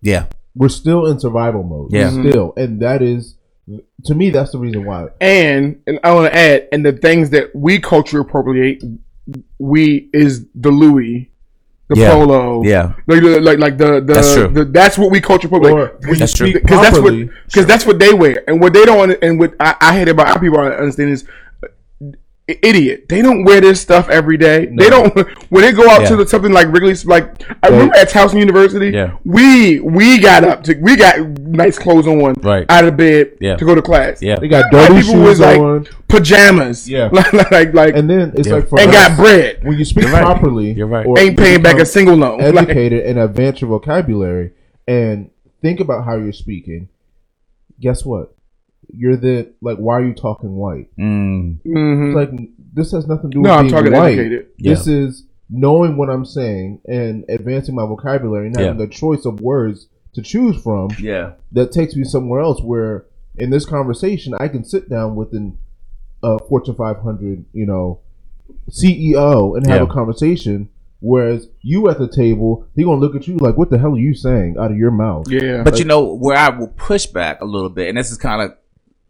Yeah, 0.02 0.28
We're 0.56 0.70
still 0.70 1.08
in 1.08 1.20
survival 1.20 1.64
mode. 1.64 1.92
Yeah. 1.92 2.10
Mm-hmm. 2.10 2.30
Still, 2.30 2.54
and 2.58 2.82
that 2.82 3.02
is 3.02 3.36
to 4.06 4.14
me 4.14 4.30
that's 4.30 4.52
the 4.52 4.60
reason 4.60 4.86
why. 4.86 5.08
And 5.22 5.82
and 5.88 6.00
I 6.04 6.14
want 6.14 6.32
to 6.32 6.38
add, 6.38 6.68
and 6.72 6.86
the 6.86 6.92
things 6.94 7.30
that 7.32 7.56
we 7.56 7.80
culture 7.80 8.20
appropriate, 8.20 8.84
we 9.60 10.10
is 10.14 10.46
the 10.54 10.70
Louis, 10.72 11.32
the 11.90 11.98
Yeah. 12.00 12.12
polo, 12.12 12.64
Yeah. 12.64 12.94
like 13.08 13.22
the- 13.22 13.40
like 13.42 13.60
like 13.60 13.78
the 13.78 14.02
the 14.02 14.14
That's 14.14 14.34
true. 14.34 14.48
the- 14.50 14.66
that's 14.66 14.98
what 14.98 15.12
we 15.12 15.22
culture 15.22 15.48
appropriate. 15.48 15.74
Or 15.74 15.98
when 16.08 16.20
That's 16.20 16.34
true. 16.34 16.52
because 16.54 16.82
that's 16.82 16.98
what 16.98 17.02
properly, 17.04 17.30
because 17.48 17.66
that's 17.66 17.86
what 17.86 18.00
they 18.00 18.14
wear, 18.14 18.44
and 18.48 18.60
what 18.62 18.74
they 18.74 18.86
don't, 18.86 19.12
and 19.24 19.40
what 19.40 19.54
I, 19.60 19.76
I 19.82 19.98
hate 19.98 20.10
about 20.10 20.28
our 20.28 20.40
people 20.40 20.60
I 20.60 20.68
understand 20.70 21.12
is 21.12 21.24
i- 21.24 21.30
idiot. 22.48 23.06
They 23.08 23.22
don't 23.22 23.46
wear 23.46 23.62
this 23.62 23.80
stuff 23.80 24.10
every 24.10 24.36
day. 24.38 24.66
They 24.66 24.90
don't 24.90 25.16
when 25.50 25.62
they 25.64 25.72
go 25.72 25.90
out 25.90 26.02
Yeah. 26.02 26.10
to 26.10 26.16
the, 26.18 26.28
something 26.28 26.52
like 26.52 26.68
Wrigley's. 26.68 27.06
Like 27.06 27.42
I 27.64 27.70
remember 27.70 27.96
at 27.96 28.10
Towson 28.10 28.40
University, 28.40 28.90
Yeah. 28.90 29.18
we 29.24 29.80
we 29.80 30.20
got 30.20 30.44
up 30.44 30.64
to 30.66 30.76
we 30.82 30.96
got 30.98 31.20
nice 31.40 31.80
clothes 31.80 32.06
on, 32.08 32.34
Right. 32.42 32.66
out 32.70 32.86
of 32.86 32.98
bed 32.98 33.38
Yeah. 33.40 33.56
to 33.56 33.66
go 33.66 33.74
to 33.76 33.82
class. 33.82 34.22
Yeah. 34.22 34.38
they 34.40 34.48
got 34.50 34.66
White 34.74 34.90
dirty 34.90 35.02
people 35.02 35.14
shoes 35.14 35.28
was 35.30 35.40
like 35.40 35.60
on, 35.60 35.88
pajamas, 36.10 36.90
Yeah. 36.90 37.10
like 37.14 37.32
like, 37.52 37.74
like 37.74 37.96
and 37.96 38.10
then 38.10 38.34
it's 38.36 38.48
Yeah. 38.48 38.56
like 38.56 38.68
for 38.68 38.80
and 38.80 38.90
us, 38.90 38.96
got 39.10 39.18
bread. 39.18 39.60
when 39.64 39.78
you 39.80 39.86
speak 39.86 40.04
You're 40.04 40.14
right. 40.14 40.24
properly. 40.24 40.72
You're 40.74 40.88
right. 40.88 41.06
or 41.06 41.18
Ain't 41.18 41.38
paying 41.38 41.62
back 41.62 41.80
a 41.80 41.86
single 41.86 42.16
loan. 42.16 42.40
Like, 42.54 42.68
Educated 42.70 43.06
and 43.06 43.20
advance 43.20 43.62
your 43.62 43.70
vocabulary, 43.70 44.52
and 44.88 45.30
think 45.62 45.80
about 45.80 46.04
how 46.06 46.18
you're 46.18 46.34
speaking. 46.34 46.90
Guess 47.80 48.04
what? 48.06 48.36
You're 48.90 49.16
the 49.18 49.52
like. 49.62 49.78
Why 49.78 49.96
are 49.96 50.06
you 50.06 50.14
talking 50.14 50.56
white? 50.56 50.90
Mm, 50.98 51.58
mhm. 51.66 52.08
It's 52.08 52.16
like 52.16 52.50
this 52.74 52.92
has 52.92 53.08
nothing 53.08 53.32
to 53.32 53.36
do 53.36 53.42
No, 53.42 53.50
with 53.52 53.58
I'm 53.60 53.64
being 53.66 53.74
talking 53.76 53.92
white. 53.94 54.14
educated. 54.20 54.48
This 54.60 54.88
is 54.88 55.26
knowing 55.50 55.98
what 55.98 56.10
I'm 56.10 56.26
saying 56.26 56.80
and 56.88 57.26
advancing 57.30 57.76
my 57.76 57.86
vocabulary 57.86 58.48
and 58.48 58.58
having 58.58 58.80
Yeah. 58.80 58.86
a 58.86 58.90
choice 58.90 59.26
of 59.26 59.42
words 59.42 59.88
to 60.14 60.22
choose 60.22 60.58
from 60.62 60.90
yeah, 61.00 61.32
that 61.52 61.72
takes 61.72 61.96
me 61.96 62.04
somewhere 62.04 62.40
else 62.42 62.62
where 62.62 63.06
in 63.38 63.50
this 63.50 63.66
conversation 63.66 64.34
I 64.40 64.48
can 64.48 64.64
sit 64.64 64.90
down 64.90 65.16
with 65.16 65.34
an 65.34 65.58
uh, 66.24 66.38
Fortune 66.48 66.76
500, 66.76 67.44
you 67.52 67.66
know, 67.66 68.00
CEO 68.70 69.56
and 69.58 69.66
have 69.68 69.78
Yeah. 69.82 69.84
a 69.84 69.88
conversation. 69.88 70.70
Whereas 71.02 71.50
you 71.62 71.90
at 71.90 71.98
the 72.00 72.08
table, 72.08 72.66
he 72.76 72.84
gonna 72.84 73.02
look 73.02 73.14
at 73.16 73.28
you 73.28 73.36
like, 73.38 73.58
"What 73.58 73.70
the 73.70 73.78
hell 73.78 73.94
are 73.96 74.00
you 74.00 74.14
saying 74.14 74.56
out 74.58 74.72
of 74.72 74.78
your 74.78 74.92
mouth?" 74.92 75.30
yeah, 75.30 75.62
But 75.64 75.78
you 75.78 75.84
know 75.86 76.14
where 76.14 76.38
I 76.38 76.48
will 76.58 76.70
push 76.70 77.06
back 77.08 77.42
a 77.42 77.46
little 77.46 77.70
bit, 77.70 77.90
and 77.90 77.98
this 77.98 78.10
is 78.10 78.18
kind 78.18 78.42
of 78.42 78.54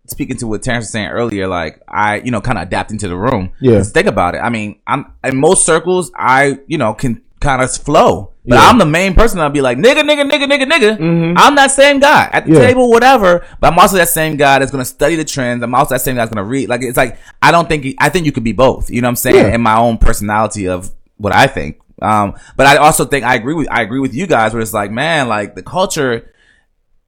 speaking 0.07 0.37
to 0.37 0.47
what 0.47 0.63
Terrence 0.63 0.83
was 0.83 0.91
saying 0.91 1.07
earlier. 1.07 1.47
Like 1.47 1.81
I, 1.87 2.17
you 2.17 2.31
know, 2.31 2.41
kind 2.41 2.57
of 2.57 2.63
adapting 2.67 2.97
to 2.99 3.07
the 3.07 3.15
room. 3.17 3.51
Yeah. 3.61 3.81
think 3.83 4.07
about 4.07 4.35
it. 4.35 4.39
I 4.39 4.49
mean, 4.49 4.79
I'm 4.87 5.13
in 5.23 5.37
most 5.37 5.65
circles. 5.65 6.11
I, 6.15 6.59
you 6.67 6.77
know, 6.77 6.93
can 6.93 7.21
kind 7.39 7.61
of 7.61 7.75
flow, 7.75 8.31
but 8.45 8.55
Yeah. 8.55 8.69
I'm 8.69 8.77
the 8.77 8.85
main 8.85 9.13
person. 9.15 9.39
I'll 9.39 9.49
be 9.49 9.61
like 9.61 9.77
nigga, 9.77 10.01
nigga, 10.01 10.29
nigga, 10.29 10.45
nigga, 10.49 10.63
nigga. 10.71 10.97
Mm-hmm. 10.97 11.37
I'm 11.37 11.55
that 11.55 11.71
same 11.71 11.99
guy 11.99 12.29
at 12.31 12.45
the 12.45 12.53
Yeah. 12.53 12.59
table, 12.59 12.89
whatever. 12.89 13.45
But 13.59 13.73
I'm 13.73 13.79
also 13.79 13.97
that 13.97 14.09
same 14.09 14.37
guy 14.37 14.59
that's 14.59 14.71
gonna 14.71 14.85
study 14.85 15.15
the 15.15 15.25
trends. 15.25 15.61
I'm 15.63 15.73
also 15.75 15.95
that 15.95 16.01
same 16.01 16.15
guy 16.15 16.21
that's 16.25 16.33
gonna 16.33 16.47
read. 16.47 16.69
Like 16.69 16.81
it's 16.83 16.97
like 16.97 17.17
I 17.41 17.51
don't 17.51 17.67
think 17.67 17.95
I 17.99 18.09
think 18.09 18.25
you 18.25 18.31
could 18.31 18.43
be 18.45 18.53
both. 18.53 18.89
You 18.89 19.01
know 19.01 19.07
what 19.07 19.11
I'm 19.11 19.15
saying? 19.17 19.35
Yeah. 19.35 19.55
In 19.55 19.61
my 19.61 19.77
own 19.77 19.97
personality 19.97 20.67
of 20.67 20.91
what 21.17 21.33
I 21.33 21.47
think. 21.47 21.79
Um, 22.01 22.33
but 22.57 22.65
I 22.65 22.77
also 22.77 23.05
think 23.05 23.23
I 23.23 23.35
agree 23.35 23.53
with 23.53 23.67
I 23.71 23.81
agree 23.81 23.99
with 23.99 24.13
you 24.13 24.27
guys 24.27 24.51
where 24.53 24.61
it's 24.61 24.73
like, 24.73 24.91
man, 24.91 25.27
like 25.29 25.55
the 25.55 25.63
culture 25.63 26.33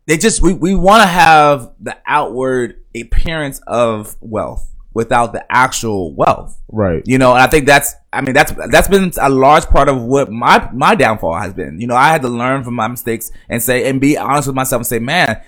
they 0.06 0.18
just 0.18 0.42
we, 0.42 0.54
we 0.54 0.76
want 0.76 1.02
to 1.02 1.08
have 1.08 1.72
the 1.80 1.98
outward 2.06 2.82
appearance 3.02 3.60
of 3.68 4.16
wealth 4.22 4.72
without 4.94 5.34
the 5.34 5.44
actual 5.52 6.14
wealth 6.14 6.58
Right. 6.72 7.02
you 7.06 7.18
know 7.18 7.32
and 7.34 7.42
i 7.42 7.48
think 7.48 7.66
that's 7.66 7.94
i 8.14 8.22
mean 8.22 8.34
that's 8.34 8.54
that's 8.70 8.88
been 8.88 9.12
a 9.22 9.30
large 9.30 9.66
part 9.68 9.90
of 9.90 10.02
what 10.02 10.32
my 10.32 10.70
my 10.74 10.96
downfall 10.96 11.36
has 11.38 11.54
been 11.54 11.80
you 11.82 11.88
know 11.88 11.96
i 11.96 12.10
had 12.10 12.22
to 12.22 12.30
learn 12.30 12.64
from 12.64 12.76
my 12.76 12.88
mistakes 12.88 13.32
and 13.50 13.62
say 13.62 13.90
and 13.90 14.00
be 14.00 14.18
honest 14.18 14.48
with 14.48 14.56
myself 14.56 14.80
and 14.80 14.88
say 14.88 15.00
man 15.00 15.42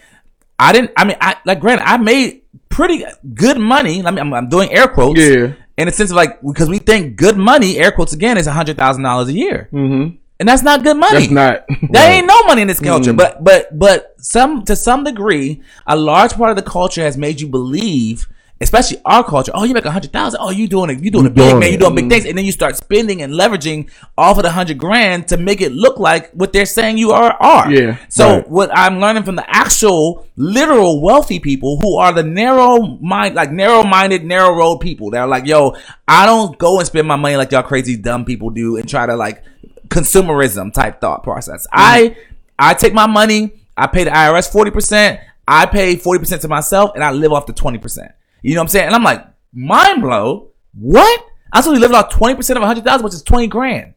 i 0.59 0.73
didn't 0.73 0.91
i 0.97 1.05
mean 1.05 1.15
i 1.21 1.35
like 1.45 1.59
granted 1.61 1.87
i 1.87 1.95
made 1.97 2.41
pretty 2.69 3.05
good 3.33 3.57
money 3.57 4.03
i 4.05 4.11
mean 4.11 4.19
i'm, 4.19 4.33
I'm 4.33 4.49
doing 4.49 4.69
air 4.71 4.87
quotes 4.89 5.19
Yeah. 5.19 5.53
in 5.77 5.87
a 5.87 5.91
sense 5.91 6.09
of 6.11 6.17
like 6.17 6.41
because 6.41 6.67
we 6.69 6.79
think 6.79 7.15
good 7.15 7.37
money 7.37 7.77
air 7.77 7.91
quotes 7.91 8.11
again 8.13 8.37
is 8.37 8.47
a 8.47 8.51
hundred 8.53 8.77
thousand 8.77 9.03
dollars 9.03 9.29
a 9.29 9.33
year 9.33 9.69
Mhm. 9.71 10.17
And 10.39 10.47
that's 10.47 10.63
not 10.63 10.83
good 10.83 10.97
money 10.97 11.19
that's 11.27 11.31
not. 11.31 11.65
there 11.91 12.11
ain't 12.11 12.27
no 12.27 12.43
money 12.43 12.61
in 12.61 12.67
this 12.67 12.79
culture, 12.79 13.13
Mm. 13.13 13.17
but 13.17 13.43
but 13.43 13.77
but 13.77 14.15
some 14.19 14.63
to 14.65 14.75
some 14.75 15.03
degree, 15.03 15.61
a 15.85 15.95
large 15.95 16.33
part 16.33 16.49
of 16.51 16.55
the 16.55 16.69
culture 16.69 17.01
has 17.01 17.17
made 17.17 17.39
you 17.41 17.47
believe, 17.47 18.27
especially 18.61 18.97
our 19.05 19.23
culture. 19.23 19.51
Oh, 19.55 19.63
you 19.63 19.73
make 19.73 19.85
a 19.85 19.91
hundred 19.91 20.11
thousand. 20.13 20.39
Oh, 20.41 20.49
you 20.51 20.67
doing 20.67 20.89
it? 20.89 21.03
You 21.03 21.11
doing 21.11 21.25
You 21.25 21.29
it 21.31 21.35
big, 21.35 21.49
doing 21.49 21.59
man? 21.59 21.71
You 21.71 21.77
doing 21.77 21.95
big 21.95 22.09
things, 22.09 22.25
and 22.25 22.37
then 22.37 22.45
you 22.45 22.51
start 22.51 22.75
spending 22.75 23.21
and 23.21 23.33
leveraging 23.33 23.89
off 24.17 24.37
of 24.37 24.43
the 24.43 24.51
hundred 24.51 24.77
grand 24.77 25.27
to 25.29 25.37
make 25.37 25.61
it 25.61 25.71
look 25.71 25.97
like 25.99 26.31
what 26.31 26.53
they're 26.53 26.65
saying 26.65 26.97
you 26.97 27.11
are. 27.11 27.31
Are 27.33 27.71
Yeah, 27.71 27.97
So 28.09 28.37
right. 28.37 28.49
what 28.49 28.69
I'm 28.73 28.99
learning 28.99 29.23
from 29.23 29.35
the 29.37 29.45
actual 29.49 30.25
literal 30.35 31.01
wealthy 31.01 31.39
people 31.39 31.79
who 31.81 31.97
are 31.97 32.11
the 32.13 32.23
narrow 32.23 32.79
mind, 33.01 33.33
like 33.35 33.51
narrow 33.51 33.83
minded, 33.83 34.23
narrow 34.23 34.55
road 34.55 34.77
people. 34.79 35.09
They're 35.09 35.25
like, 35.27 35.45
yo, 35.47 35.75
I 36.07 36.25
don't 36.25 36.57
go 36.57 36.77
and 36.79 36.85
spend 36.87 37.07
my 37.07 37.15
money 37.15 37.37
like 37.37 37.51
y'all 37.51 37.63
crazy 37.63 37.95
dumb 37.97 38.23
people 38.25 38.49
do 38.51 38.77
and 38.77 38.87
try 38.87 39.05
to 39.05 39.15
like 39.15 39.43
consumerism 39.87 40.73
type 40.73 41.01
thought 41.01 41.23
process. 41.23 41.67
I 41.71 42.15
I 42.59 42.73
take 42.73 42.93
my 42.93 43.07
money, 43.07 43.61
I 43.75 43.87
pay 43.87 44.03
the 44.03 44.11
IRS 44.11 44.51
forty 44.51 44.71
percent, 44.71 45.19
I 45.47 45.65
pay 45.65 45.95
forty 45.95 46.19
percent 46.19 46.41
to 46.43 46.47
myself, 46.47 46.91
and 46.95 47.03
I 47.03 47.11
live 47.11 47.31
off 47.33 47.45
the 47.45 47.53
twenty 47.53 47.77
percent. 47.77 48.11
You 48.41 48.55
know 48.55 48.61
what 48.61 48.65
I'm 48.65 48.69
saying? 48.69 48.85
And 48.87 48.95
I'm 48.95 49.03
like, 49.03 49.25
mind 49.53 50.01
blow. 50.01 50.51
What? 50.73 51.25
I'm 51.51 51.63
supposed 51.63 51.81
to 51.81 51.87
live 51.87 51.93
off 51.95 52.09
twenty 52.09 52.35
percent 52.35 52.57
of 52.57 52.63
a 52.63 52.67
hundred 52.67 52.83
thousand, 52.83 53.03
which 53.03 53.13
is 53.13 53.23
twenty 53.23 53.47
grand 53.47 53.93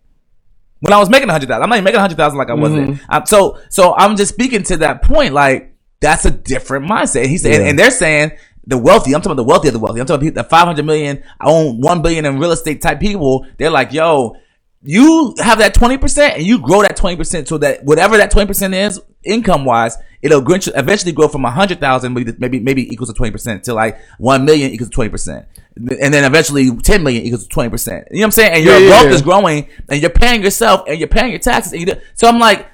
when 0.81 0.93
I 0.93 0.99
was 0.99 1.11
making 1.11 1.29
a 1.29 1.33
hundred 1.33 1.49
thousand. 1.49 1.63
I'm 1.65 1.69
not 1.69 1.77
even 1.77 1.85
making 1.85 1.99
a 1.99 2.03
hundred 2.03 2.17
thousand 2.17 2.39
like 2.39 2.51
I 2.51 2.55
wasn't. 2.55 3.01
Um, 3.09 3.27
so, 3.27 3.59
so 3.69 3.95
I'm 3.95 4.17
just 4.17 4.33
speaking 4.33 4.63
to 4.65 4.79
that 4.79 5.03
point. 5.03 5.35
Like 5.35 5.75
that's 6.01 6.25
a 6.25 6.31
different 6.31 6.87
mindset. 6.89 7.27
He 7.27 7.37
said, 7.37 7.61
Yeah. 7.61 7.69
and 7.69 7.79
they're 7.79 7.91
saying 7.91 8.33
the 8.67 8.79
wealthy. 8.79 9.15
I'm 9.15 9.21
talking 9.21 9.33
about 9.33 9.43
the 9.43 9.49
wealthy 9.49 9.69
of 9.69 9.75
the 9.75 9.81
wealthy. 9.81 10.01
I'm 10.01 10.07
talking 10.07 10.29
about 10.29 10.45
the 10.45 10.49
500 10.49 10.85
million, 10.87 11.23
I 11.41 11.47
own 11.49 11.81
one 11.81 12.01
billion 12.03 12.25
in 12.25 12.39
real 12.39 12.53
estate 12.53 12.81
type 12.81 13.01
people. 13.01 13.47
They're 13.59 13.71
like, 13.71 13.93
yo, 13.93 14.37
you 14.83 15.35
have 15.39 15.59
that 15.59 15.75
20% 15.75 16.19
and 16.37 16.43
you 16.43 16.59
grow 16.59 16.83
that 16.83 16.97
20% 16.97 17.47
so 17.47 17.59
that 17.59 17.85
whatever 17.85 18.17
that 18.17 18.33
20% 18.33 18.75
is 18.75 19.01
income 19.25 19.65
wise, 19.67 19.97
it'll 20.23 20.41
eventually- 20.41 21.13
grow 21.13 21.29
from 21.29 21.43
100,000, 21.43 22.15
maybe, 22.15 22.33
maybe, 22.39 22.61
maybe 22.61 22.91
equals 22.93 23.13
to 23.13 23.15
20% 23.23 23.63
to 23.65 23.75
like 23.75 23.99
1 24.19 24.45
million 24.45 24.71
equals 24.71 24.89
to 24.91 24.97
20%. 24.97 25.45
And 25.77 26.13
then 26.15 26.25
eventually 26.25 26.71
10 26.75 27.03
million 27.03 27.25
equals 27.25 27.47
to 27.47 27.55
20%. 27.55 27.67
You 28.11 28.21
know 28.21 28.21
what 28.21 28.25
I'm 28.25 28.31
saying? 28.31 28.53
And 28.55 28.65
your 28.65 28.79
Yeah, 28.79 28.91
wealth 28.91 29.07
yeah. 29.07 29.13
is 29.13 29.23
growing 29.23 29.69
and 29.89 30.01
you're 30.01 30.11
paying 30.11 30.43
yourself 30.43 30.85
and 30.89 30.99
you're 30.99 31.09
paying 31.09 31.31
your 31.31 31.39
taxes. 31.41 31.73
And 31.73 31.87
you 31.87 31.95
so 32.15 32.29
I'm 32.29 32.39
like, 32.39 32.67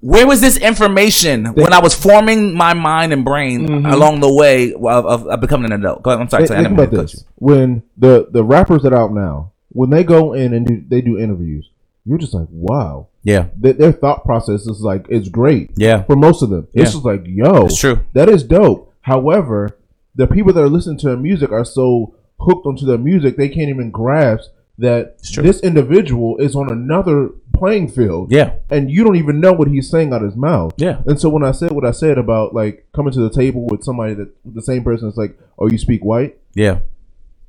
where 0.00 0.26
was 0.26 0.40
this 0.42 0.58
information 0.58 1.46
when 1.54 1.72
I 1.72 1.80
was 1.80 1.94
forming 1.94 2.54
my 2.54 2.74
mind 2.74 3.12
and 3.14 3.24
brain 3.24 3.66
Mm-hmm. 3.66 3.86
along 3.86 4.20
the 4.20 4.32
way 4.32 4.72
of, 4.74 4.84
of, 4.84 5.26
of 5.26 5.40
becoming 5.40 5.72
an 5.72 5.80
adult? 5.80 6.02
Go 6.02 6.10
ahead, 6.10 6.20
I'm 6.20 6.28
sorry. 6.28 6.44
I 6.44 6.46
think 6.48 6.58
didn't 6.60 6.72
about 6.74 6.82
mean 6.82 6.90
to 6.90 6.96
cut 6.96 7.10
this: 7.12 7.24
when 7.36 7.82
the 7.96 8.28
the 8.30 8.44
rappers 8.44 8.82
that 8.82 8.92
are 8.92 9.02
out 9.02 9.12
now, 9.12 9.52
when 9.76 9.90
they 9.90 10.02
go 10.04 10.32
in 10.32 10.54
and 10.54 10.66
do, 10.66 10.82
they 10.88 11.02
do 11.02 11.18
interviews, 11.18 11.68
you're 12.06 12.18
just 12.18 12.32
like, 12.34 12.48
wow. 12.50 13.08
Yeah. 13.22 13.48
their, 13.56 13.74
their 13.74 13.92
thought 13.92 14.24
process 14.24 14.66
is 14.66 14.80
like 14.80 15.06
it's 15.10 15.28
great. 15.28 15.70
Yeah. 15.76 16.02
for 16.04 16.16
most 16.16 16.42
of 16.42 16.48
them, 16.50 16.66
Yeah. 16.72 16.84
it's 16.84 16.92
just 16.92 17.04
like, 17.04 17.22
yo, 17.26 17.66
It's 17.66 17.78
true. 17.78 18.00
That 18.14 18.28
is 18.28 18.42
dope. 18.42 18.92
However, 19.02 19.76
the 20.14 20.26
people 20.26 20.52
that 20.54 20.62
are 20.62 20.68
listening 20.70 20.98
to 21.00 21.08
their 21.08 21.16
music 21.16 21.52
are 21.52 21.64
so 21.64 22.14
hooked 22.40 22.66
onto 22.66 22.84
their 22.86 22.98
music 22.98 23.36
they 23.36 23.48
can't 23.48 23.68
even 23.70 23.90
grasp 23.90 24.50
that 24.78 25.16
this 25.42 25.60
individual 25.60 26.36
is 26.38 26.54
on 26.54 26.70
another 26.70 27.30
playing 27.54 27.88
field. 27.88 28.30
Yeah. 28.30 28.52
and 28.70 28.90
you 28.90 29.04
don't 29.04 29.16
even 29.16 29.40
know 29.40 29.52
what 29.52 29.68
he's 29.68 29.90
saying 29.90 30.12
out 30.12 30.22
of 30.22 30.28
his 30.30 30.36
mouth. 30.36 30.72
Yeah. 30.78 31.02
And 31.06 31.18
so 31.20 31.28
when 31.28 31.42
I 31.44 31.52
said 31.52 31.72
what 31.72 31.84
I 31.84 31.90
said 31.92 32.16
about 32.18 32.54
like 32.54 32.86
coming 32.94 33.12
to 33.12 33.20
the 33.20 33.30
table 33.30 33.66
with 33.70 33.82
somebody 33.84 34.14
that 34.14 34.30
the 34.44 34.62
same 34.62 34.82
person 34.84 35.08
is 35.08 35.16
like, 35.16 35.38
oh, 35.58 35.68
you 35.70 35.78
speak 35.78 36.02
white. 36.04 36.38
Yeah. 36.54 36.78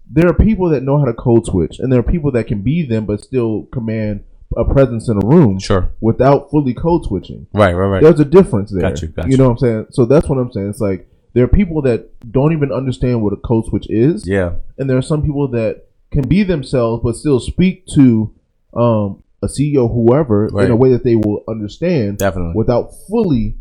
There 0.10 0.28
are 0.30 0.34
people 0.34 0.70
that 0.70 0.84
know 0.84 0.98
how 0.98 1.06
to 1.06 1.14
code 1.14 1.46
switch, 1.46 1.80
and 1.80 1.92
there 1.92 2.00
are 2.00 2.04
people 2.04 2.32
that 2.32 2.48
can 2.48 2.62
be 2.62 2.84
them 2.86 3.06
but 3.06 3.22
still 3.22 3.64
command 3.72 4.24
a 4.56 4.64
presence 4.64 5.10
in 5.10 5.18
a 5.22 5.28
room 5.28 5.60
Sure. 5.60 5.90
without 6.00 6.50
fully 6.50 6.74
code 6.74 7.04
switching. 7.06 7.48
Right, 7.54 7.74
right, 7.74 7.88
right. 7.88 8.02
There's 8.04 8.20
a 8.22 8.26
difference 8.26 8.72
there. 8.72 8.82
Got 8.82 9.02
you, 9.02 9.10
got 9.10 9.30
you. 9.30 9.36
know 9.38 9.46
what 9.46 9.52
I'm 9.52 9.58
saying? 9.58 9.86
So 9.92 10.06
that's 10.06 10.30
what 10.30 10.38
I'm 10.38 10.52
saying. 10.54 10.70
It's 10.70 10.80
like 10.80 11.10
there 11.34 11.44
are 11.44 11.48
people 11.50 11.82
that 11.82 12.10
don't 12.32 12.54
even 12.54 12.72
understand 12.72 13.22
what 13.22 13.34
a 13.34 13.38
code 13.38 13.66
switch 13.66 13.90
is, 13.90 14.26
Yeah. 14.26 14.54
and 14.78 14.90
there 14.90 14.98
are 14.98 15.02
some 15.02 15.22
people 15.22 15.50
that 15.50 15.88
can 16.12 16.26
be 16.28 16.44
themselves 16.44 17.04
but 17.04 17.16
still 17.18 17.40
speak 17.42 17.86
to 17.96 18.32
um, 18.74 19.22
a 19.44 19.48
CEO, 19.48 19.88
whoever, 19.94 20.48
Right. 20.54 20.66
in 20.66 20.72
a 20.72 20.76
way 20.76 20.92
that 20.92 21.04
they 21.04 21.16
will 21.18 21.44
understand 21.48 22.18
Definitely. 22.20 22.54
without 22.56 22.92
fully 23.10 23.56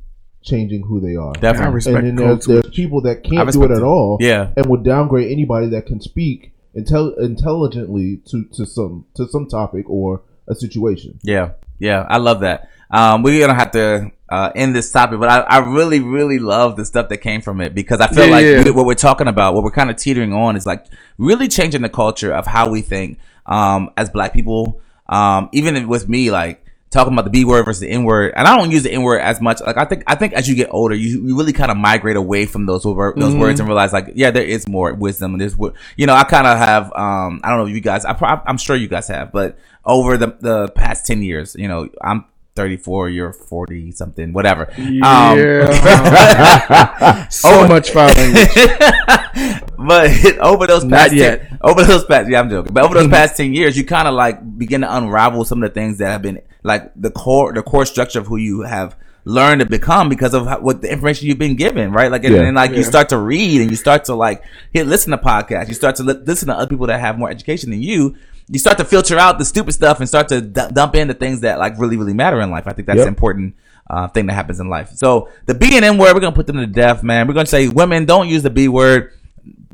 changing 0.47 0.83
who 0.85 1.01
they 1.01 1.17
are. 1.17 1.33
I 1.37 1.41
Definitely. 1.41 1.75
respect 1.75 1.97
and 1.99 2.07
then 2.07 2.17
there's, 2.17 2.47
there's 2.47 2.71
people 2.71 3.01
that 3.03 3.23
can't 3.25 3.51
do 3.53 3.65
it 3.65 3.71
at 3.71 3.83
all, 3.83 4.17
Yeah. 4.21 4.53
and 4.57 4.67
would 4.67 4.85
downgrade 4.85 5.31
anybody 5.31 5.69
that 5.71 5.85
can 5.87 6.01
speak 6.01 6.53
intel- 6.75 7.19
intelligently 7.19 8.21
to, 8.31 8.45
to 8.55 8.65
some 8.67 9.05
to 9.15 9.27
some 9.29 9.47
topic 9.47 9.89
or 9.91 10.23
a 10.49 10.55
situation. 10.55 11.19
Yeah, 11.23 11.51
yeah, 11.79 12.07
I 12.09 12.19
love 12.19 12.41
that. 12.41 12.71
Um, 12.91 13.23
we're 13.25 13.41
gonna 13.41 13.59
have 13.59 13.73
to 13.73 14.13
uh, 14.29 14.51
end 14.55 14.75
this 14.77 14.91
topic, 14.93 15.19
but 15.19 15.29
I, 15.29 15.41
I 15.41 15.59
really, 15.59 16.01
really 16.01 16.39
love 16.39 16.77
the 16.77 16.85
stuff 16.85 17.09
that 17.09 17.19
came 17.19 17.41
from 17.43 17.61
it 17.61 17.75
because 17.75 18.01
I 18.01 18.07
feel 18.09 18.27
Yeah, 18.27 18.31
like 18.33 18.45
yeah. 18.45 18.63
we- 18.65 18.71
what 18.71 18.87
we're 18.87 18.95
talking 18.95 19.27
about, 19.29 19.55
what 19.55 19.65
we're 19.65 19.71
kind 19.73 19.91
of 19.91 19.97
teetering 19.97 20.33
on, 20.33 20.57
is 20.57 20.67
like 20.67 20.87
really 21.19 21.49
changing 21.49 21.83
the 21.83 21.89
culture 21.89 22.33
of 22.33 22.47
how 22.47 22.69
we 22.71 22.83
think 22.83 23.19
um, 23.47 23.91
as 23.97 24.09
Black 24.11 24.33
people. 24.33 24.81
Um, 25.09 25.49
even 25.53 25.87
with 25.89 26.09
me, 26.09 26.31
like 26.33 26.65
talking 26.91 27.13
about 27.13 27.25
the 27.25 27.31
B 27.31 27.45
word 27.45 27.65
versus 27.65 27.81
the 27.81 27.91
N 27.91 28.05
word, 28.05 28.33
and 28.37 28.47
I 28.47 28.57
don't 28.57 28.71
use 28.71 28.83
the 28.85 28.93
N 28.93 29.03
word 29.03 29.19
as 29.21 29.41
much. 29.41 29.61
Like 29.61 29.77
I 29.77 29.85
think, 29.85 30.05
I 30.07 30.15
think 30.15 30.33
as 30.35 30.49
you 30.49 30.55
get 30.55 30.69
older, 30.71 30.95
you, 30.95 31.27
you 31.27 31.37
really 31.37 31.53
kind 31.53 31.71
of 31.71 31.77
migrate 31.77 32.17
away 32.17 32.47
from 32.47 32.67
those 32.67 32.85
wor- 32.87 33.13
those 33.17 33.33
Mm-hmm. 33.33 33.41
words 33.41 33.61
and 33.61 33.69
realize 33.69 33.93
like, 33.93 34.13
yeah, 34.15 34.31
there 34.31 34.45
is 34.45 34.69
more 34.69 34.95
wisdom 34.95 35.33
and 35.35 35.41
there's, 35.41 35.57
you 35.97 36.07
know, 36.07 36.15
I 36.15 36.25
kind 36.25 36.47
of 36.47 36.57
have, 36.59 36.93
um, 36.95 37.41
I 37.45 37.51
don't 37.51 37.59
know 37.59 37.67
if 37.67 37.75
you 37.75 37.81
guys, 37.81 38.05
I 38.05 38.13
pro- 38.13 38.41
I'm 38.47 38.57
sure 38.59 38.77
you 38.77 38.89
guys 38.89 39.09
have, 39.09 39.33
but 39.33 39.59
over 39.85 40.17
the 40.17 40.37
the 40.41 40.69
past 40.69 41.07
ten 41.07 41.23
years, 41.23 41.55
you 41.59 41.69
know, 41.69 41.89
I'm 42.03 42.25
34, 42.55 43.11
you're 43.11 43.33
40 43.35 43.93
something, 43.93 44.33
whatever. 44.33 44.71
Um, 44.79 45.39
Yeah. 45.39 47.29
so 47.29 47.69
much 47.69 47.91
foul 47.91 48.09
language. 48.17 48.49
but 49.79 50.39
over 50.41 50.67
those 50.67 50.85
Not 50.85 51.13
yet. 51.13 51.49
10, 51.51 51.59
over 51.63 51.85
those 51.85 52.05
past 52.07 52.29
yeah 52.31 52.41
I'm 52.41 52.49
joking 52.49 52.73
but 52.73 52.85
over 52.85 52.95
those 52.95 53.09
past 53.09 53.37
10 53.37 53.53
years 53.53 53.77
you 53.77 53.85
kind 53.85 54.09
of 54.09 54.15
like 54.15 54.41
begin 54.59 54.81
to 54.81 54.97
unravel 54.97 55.45
some 55.45 55.63
of 55.63 55.69
the 55.69 55.75
things 55.75 55.99
that 55.99 56.11
have 56.11 56.23
been 56.23 56.41
like 56.67 56.91
the 56.97 57.11
core 57.11 57.53
the 57.53 57.63
core 57.63 57.87
structure 57.87 58.19
of 58.19 58.27
who 58.27 58.37
you 58.37 58.63
have 58.63 58.97
learned 59.25 59.61
to 59.61 59.67
become 59.67 60.09
because 60.09 60.35
of 60.35 60.47
how, 60.47 60.61
what 60.61 60.83
the 60.83 60.91
information 60.93 61.27
you've 61.27 61.39
been 61.39 61.57
given 61.57 61.91
right? 61.93 62.11
Like 62.11 62.25
and, 62.25 62.35
Yeah. 62.35 62.43
and 62.43 62.55
like 62.57 62.73
you 62.73 62.83
start 62.85 63.09
to 63.11 63.19
read 63.19 63.61
and 63.61 63.71
you 63.71 63.77
start 63.77 64.05
to 64.07 64.15
like 64.15 64.43
hit 64.73 64.87
listen 64.87 65.11
to 65.13 65.19
podcasts. 65.19 65.69
You 65.69 65.75
start 65.75 65.97
to 65.97 66.03
li- 66.03 66.23
listen 66.25 66.49
to 66.49 66.55
other 66.55 66.69
people 66.69 66.87
that 66.89 67.01
have 67.01 67.19
more 67.19 67.31
education 67.31 67.71
than 67.71 67.83
you. 67.83 68.15
You 68.49 68.59
start 68.61 68.79
to 68.79 68.85
filter 68.85 69.19
out 69.19 69.39
the 69.39 69.45
stupid 69.45 69.73
stuff 69.73 69.99
and 70.01 70.09
start 70.09 70.29
to 70.29 70.41
d- 70.41 70.69
dump 70.73 70.95
in 70.95 71.09
the 71.09 71.15
things 71.15 71.41
that 71.41 71.59
like 71.59 71.79
really 71.79 71.97
really 71.97 72.15
matter 72.15 72.41
in 72.41 72.51
life. 72.51 72.67
I 72.69 72.73
think 72.73 72.87
that's 72.87 72.99
Yep. 72.99 73.07
an 73.09 73.15
important 73.17 73.55
uh, 73.91 74.09
thing 74.09 74.27
that 74.27 74.35
happens 74.35 74.59
in 74.61 74.69
life. 74.69 74.91
So 74.95 75.29
the 75.47 75.55
B 75.55 75.77
and 75.77 75.85
N 75.85 75.99
word 75.99 76.15
we're 76.15 76.21
gonna 76.21 76.35
put 76.35 76.47
them 76.47 76.57
to 76.59 76.67
death 76.67 77.03
man. 77.03 77.27
We're 77.27 77.35
gonna 77.35 77.47
say 77.47 77.69
women 77.69 78.05
don't 78.05 78.29
use 78.29 78.43
the 78.43 78.51
B 78.51 78.69
word 78.69 79.13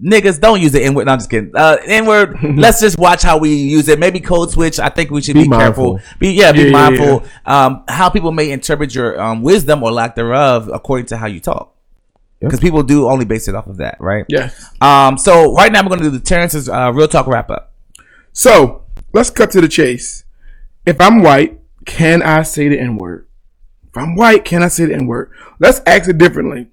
niggas 0.02 0.40
don't 0.40 0.60
use 0.60 0.72
the 0.72 0.82
N 0.82 0.94
word. 0.94 1.06
No, 1.06 1.12
I'm 1.12 1.18
just 1.18 1.30
kidding. 1.30 1.52
Uh, 1.54 1.76
N 1.84 2.06
word. 2.06 2.38
let's 2.56 2.80
just 2.80 2.98
watch 2.98 3.22
how 3.22 3.38
we 3.38 3.54
use 3.54 3.88
it. 3.88 3.98
Maybe 3.98 4.20
code 4.20 4.50
switch. 4.50 4.78
I 4.78 4.88
think 4.88 5.10
we 5.10 5.22
should 5.22 5.34
be, 5.34 5.44
Be 5.44 5.48
careful. 5.48 6.00
Be 6.18 6.32
yeah, 6.32 6.52
be 6.52 6.60
Yeah, 6.60 6.64
yeah, 6.64 6.72
mindful. 6.72 7.24
Um, 7.46 7.84
how 7.88 8.10
people 8.10 8.32
may 8.32 8.50
interpret 8.50 8.94
your 8.94 9.20
um, 9.20 9.42
wisdom 9.42 9.82
or 9.82 9.92
lack 9.92 10.16
thereof 10.16 10.68
according 10.72 11.06
to 11.06 11.16
how 11.16 11.26
you 11.26 11.40
talk. 11.40 11.74
Yep. 12.40 12.50
Because 12.50 12.60
people 12.60 12.82
do 12.82 13.08
only 13.08 13.24
base 13.24 13.46
it 13.46 13.54
off 13.54 13.68
of 13.68 13.76
that, 13.76 13.96
right? 14.00 14.24
Yeah. 14.28 14.50
Um. 14.80 15.16
So 15.16 15.54
right 15.54 15.70
now 15.70 15.82
we're 15.82 15.90
gonna 15.90 16.02
do 16.02 16.10
the 16.10 16.20
Terrence's 16.20 16.68
uh, 16.68 16.92
real 16.92 17.06
talk 17.08 17.26
wrap 17.28 17.50
up. 17.50 17.72
So 18.32 18.84
let's 19.12 19.30
cut 19.30 19.52
to 19.52 19.60
the 19.60 19.68
chase. 19.68 20.24
If 20.84 21.00
I'm 21.00 21.22
white, 21.22 21.60
can 21.86 22.22
I 22.22 22.42
say 22.42 22.68
the 22.68 22.80
N 22.80 22.96
word? 22.96 23.28
If 23.88 23.96
I'm 23.96 24.16
white, 24.16 24.44
can 24.44 24.64
I 24.64 24.68
say 24.68 24.86
the 24.86 24.94
N 24.94 25.06
word? 25.06 25.30
Let's 25.60 25.80
ask 25.86 26.08
it 26.08 26.18
differently. 26.18 26.71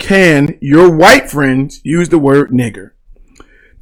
Can 0.00 0.58
your 0.60 0.90
white 0.90 1.30
friends 1.30 1.80
use 1.84 2.08
the 2.08 2.18
word 2.18 2.50
nigger? 2.50 2.92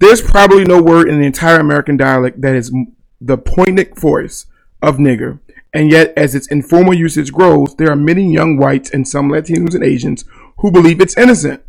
There's 0.00 0.20
probably 0.20 0.64
no 0.64 0.82
word 0.82 1.08
in 1.08 1.20
the 1.20 1.26
entire 1.26 1.58
American 1.58 1.96
dialect 1.96 2.42
that 2.42 2.54
is 2.54 2.74
the 3.20 3.38
poignant 3.38 3.98
force 3.98 4.46
of 4.82 4.98
nigger. 4.98 5.38
And 5.72 5.90
yet, 5.90 6.12
as 6.16 6.34
its 6.34 6.48
informal 6.48 6.92
usage 6.92 7.32
grows, 7.32 7.76
there 7.76 7.90
are 7.90 7.96
many 7.96 8.32
young 8.32 8.56
whites 8.56 8.90
and 8.90 9.06
some 9.06 9.30
Latinos 9.30 9.74
and 9.74 9.84
Asians 9.84 10.24
who 10.58 10.72
believe 10.72 11.00
it's 11.00 11.16
innocent. 11.16 11.62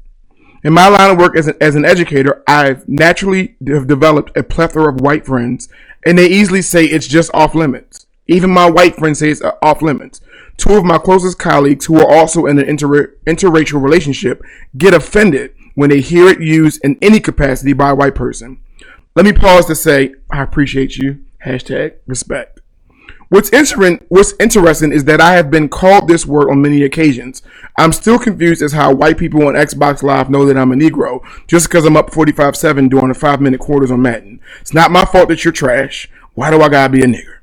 In 0.63 0.73
my 0.73 0.87
line 0.87 1.11
of 1.11 1.19
work 1.19 1.37
as 1.37 1.47
an, 1.47 1.55
as 1.61 1.75
an 1.75 1.85
educator, 1.85 2.43
I've 2.47 2.87
naturally 2.89 3.55
have 3.67 3.87
developed 3.87 4.35
a 4.35 4.43
plethora 4.43 4.91
of 4.91 4.99
white 4.99 5.25
friends, 5.25 5.69
and 6.05 6.17
they 6.17 6.27
easily 6.27 6.63
say 6.63 6.85
it's 6.85 7.07
just 7.07 7.31
off 7.33 7.53
limits. 7.55 8.07
Even 8.27 8.49
my 8.49 8.69
white 8.69 8.95
friends 8.95 9.19
say 9.19 9.29
it's 9.29 9.41
uh, 9.41 9.51
off 9.61 9.81
limits. 9.81 10.21
Two 10.59 10.73
of 10.73 10.83
my 10.83 10.97
closest 10.97 11.39
colleagues, 11.39 11.85
who 11.85 11.97
are 11.99 12.11
also 12.11 12.45
in 12.45 12.59
an 12.59 12.67
inter- 12.67 13.15
interracial 13.25 13.81
relationship, 13.81 14.43
get 14.77 14.93
offended 14.93 15.55
when 15.73 15.89
they 15.89 16.01
hear 16.01 16.27
it 16.27 16.41
used 16.41 16.83
in 16.83 16.97
any 17.01 17.21
capacity 17.21 17.71
by 17.71 17.91
a 17.91 17.95
white 17.95 18.13
person. 18.13 18.59
Let 19.15 19.25
me 19.25 19.31
pause 19.31 19.67
to 19.67 19.75
say, 19.75 20.15
I 20.29 20.43
appreciate 20.43 20.97
you. 20.97 21.23
Hashtag 21.45 21.93
respect. 22.05 22.59
What's 23.29 23.53
interesting, 23.53 24.05
what's 24.09 24.33
interesting 24.37 24.91
is 24.91 25.05
that 25.05 25.21
I 25.21 25.33
have 25.35 25.49
been 25.49 25.69
called 25.69 26.09
this 26.09 26.25
word 26.25 26.49
on 26.49 26.61
many 26.61 26.83
occasions. 26.83 27.41
I'm 27.77 27.93
still 27.93 28.19
confused 28.19 28.61
as 28.61 28.73
how 28.73 28.93
white 28.93 29.17
people 29.17 29.47
on 29.47 29.53
Xbox 29.53 30.03
Live 30.03 30.29
know 30.29 30.45
that 30.45 30.57
I'm 30.57 30.73
a 30.73 30.75
Negro 30.75 31.21
just 31.47 31.69
because 31.69 31.85
I'm 31.85 31.95
up 31.95 32.09
45-7 32.09 32.89
during 32.89 33.07
the 33.07 33.13
five 33.13 33.39
minute 33.39 33.61
quarters 33.61 33.91
on 33.91 34.01
Madden. 34.01 34.41
It's 34.59 34.73
not 34.73 34.91
my 34.91 35.05
fault 35.05 35.29
that 35.29 35.45
you're 35.45 35.53
trash. 35.53 36.09
Why 36.33 36.51
do 36.51 36.61
I 36.61 36.67
gotta 36.67 36.91
be 36.91 37.01
a 37.01 37.05
nigger? 37.05 37.38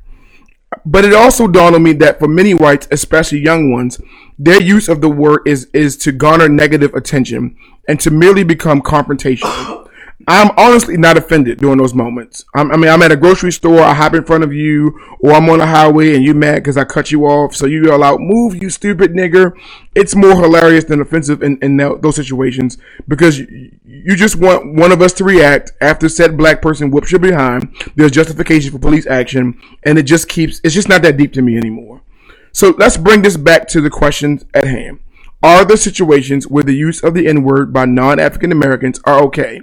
But 0.89 1.05
it 1.05 1.13
also 1.13 1.49
dawned 1.49 1.75
on 1.75 1.83
me 1.83 1.93
that 1.95 2.21
for 2.21 2.29
many 2.29 2.55
whites, 2.55 2.87
especially 2.93 3.41
young 3.41 3.73
ones, 3.73 4.01
their 4.39 4.63
use 4.63 4.89
of 4.89 5.01
the 5.01 5.09
word 5.09 5.41
is 5.45 5.69
is 5.73 5.97
to 5.99 6.13
garner 6.13 6.49
negative 6.49 6.95
attention 6.95 7.57
and 7.89 7.99
to 8.01 8.11
merely 8.11 8.45
become 8.45 8.81
confrontational. 8.81 9.86
I'm 10.29 10.51
honestly 10.57 10.97
not 10.97 11.17
offended 11.17 11.59
during 11.59 11.79
those 11.79 11.95
moments. 11.95 12.45
I'm, 12.53 12.73
I 12.73 12.77
mean, 12.77 12.91
I'm 12.91 13.03
at 13.03 13.13
a 13.13 13.17
grocery 13.17 13.53
store, 13.53 13.81
I 13.81 13.95
hop 13.95 14.13
in 14.15 14.25
front 14.25 14.43
of 14.43 14.53
you, 14.53 14.99
or 15.21 15.33
I'm 15.33 15.49
on 15.49 15.61
the 15.61 15.67
highway 15.67 16.17
and 16.17 16.25
you 16.25 16.35
mad 16.35 16.57
because 16.57 16.77
I 16.77 16.85
cut 16.85 17.13
you 17.13 17.27
off, 17.27 17.55
so 17.55 17.67
you 17.67 17.85
yell 17.85 18.03
out, 18.03 18.21
"Move, 18.21 18.61
you 18.61 18.69
stupid 18.69 19.13
nigger!" 19.13 19.53
It's 19.95 20.17
more 20.17 20.35
hilarious 20.35 20.85
than 20.85 21.01
offensive 21.01 21.45
in, 21.45 21.59
in 21.63 21.77
those 21.77 22.17
situations 22.17 22.77
because 23.07 23.39
you, 23.39 23.71
you 23.85 24.17
just 24.17 24.35
want 24.35 24.75
one 24.75 24.91
of 24.91 25.01
us 25.01 25.13
to 25.15 25.25
react 25.25 25.73
after 25.81 26.09
said 26.09 26.37
black 26.37 26.61
person 26.61 26.91
whoops 26.91 27.13
your 27.13 27.21
behind. 27.21 27.73
There's 27.95 28.11
justification 28.11 28.73
for 28.73 28.81
police 28.81 29.07
action, 29.07 29.61
and 29.85 29.97
it 29.97 30.05
just 30.05 30.29
keeps. 30.29 30.61
It's 30.65 30.75
just 30.75 30.89
not 30.89 31.03
that 31.03 31.17
deep 31.17 31.35
to 31.35 31.43
me 31.43 31.57
anymore. 31.57 32.03
So 32.51 32.75
let's 32.79 32.97
bring 32.97 33.23
this 33.23 33.37
back 33.37 33.69
to 33.69 33.81
the 33.81 33.91
questions 33.91 34.45
at 34.55 34.67
hand. 34.67 34.99
Are 35.43 35.65
there 35.65 35.77
situations 35.77 36.49
where 36.49 36.65
the 36.65 36.75
use 36.75 37.01
of 37.05 37.15
the 37.15 37.29
N 37.29 37.45
word 37.45 37.73
by 37.73 37.85
non 37.85 38.19
African 38.19 38.51
Americans 38.51 38.99
are 39.05 39.23
okay? 39.25 39.61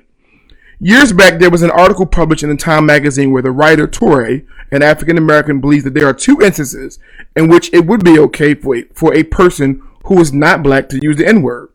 Years 0.86 1.14
back, 1.14 1.40
there 1.40 1.50
was 1.50 1.62
an 1.62 1.72
article 1.72 2.06
published 2.06 2.44
in 2.44 2.50
the 2.50 2.58
Time 2.58 2.86
magazine 2.86 3.32
where 3.32 3.42
the 3.42 3.52
writer 3.52 3.88
Touré, 3.88 4.46
an 4.70 4.84
African 4.84 5.18
American, 5.18 5.62
believes 5.62 5.86
that 5.86 5.94
there 5.94 6.06
are 6.06 6.14
two 6.14 6.42
instances 6.42 7.00
in 7.38 7.48
which 7.48 7.72
it 7.72 7.86
would 7.86 8.04
be 8.04 8.20
okay 8.20 8.54
for 8.54 8.76
a, 8.76 8.84
for 8.94 9.14
a 9.14 9.24
person 9.24 9.82
who 10.04 10.20
is 10.20 10.34
not 10.34 10.62
black 10.62 10.90
to 10.90 11.00
use 11.02 11.16
the 11.16 11.26
N 11.26 11.42
word. 11.42 11.70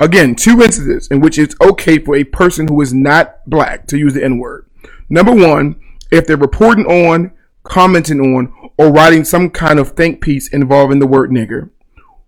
Again, 0.00 0.34
two 0.34 0.60
instances 0.60 1.06
in 1.12 1.20
which 1.20 1.38
it's 1.38 1.54
okay 1.60 2.00
for 2.00 2.16
a 2.16 2.24
person 2.24 2.66
who 2.66 2.80
is 2.80 2.92
not 2.92 3.48
black 3.48 3.86
to 3.86 3.96
use 3.96 4.14
the 4.14 4.24
N 4.24 4.38
word. 4.38 4.66
Number 5.08 5.32
one, 5.32 5.80
if 6.10 6.26
they're 6.26 6.36
reporting 6.36 6.86
on, 6.86 7.30
commenting 7.62 8.18
on, 8.18 8.52
or 8.76 8.90
writing 8.90 9.24
some 9.24 9.50
kind 9.50 9.78
of 9.78 9.90
think 9.90 10.20
piece 10.20 10.48
involving 10.48 10.98
the 10.98 11.06
word 11.06 11.30
nigger. 11.30 11.70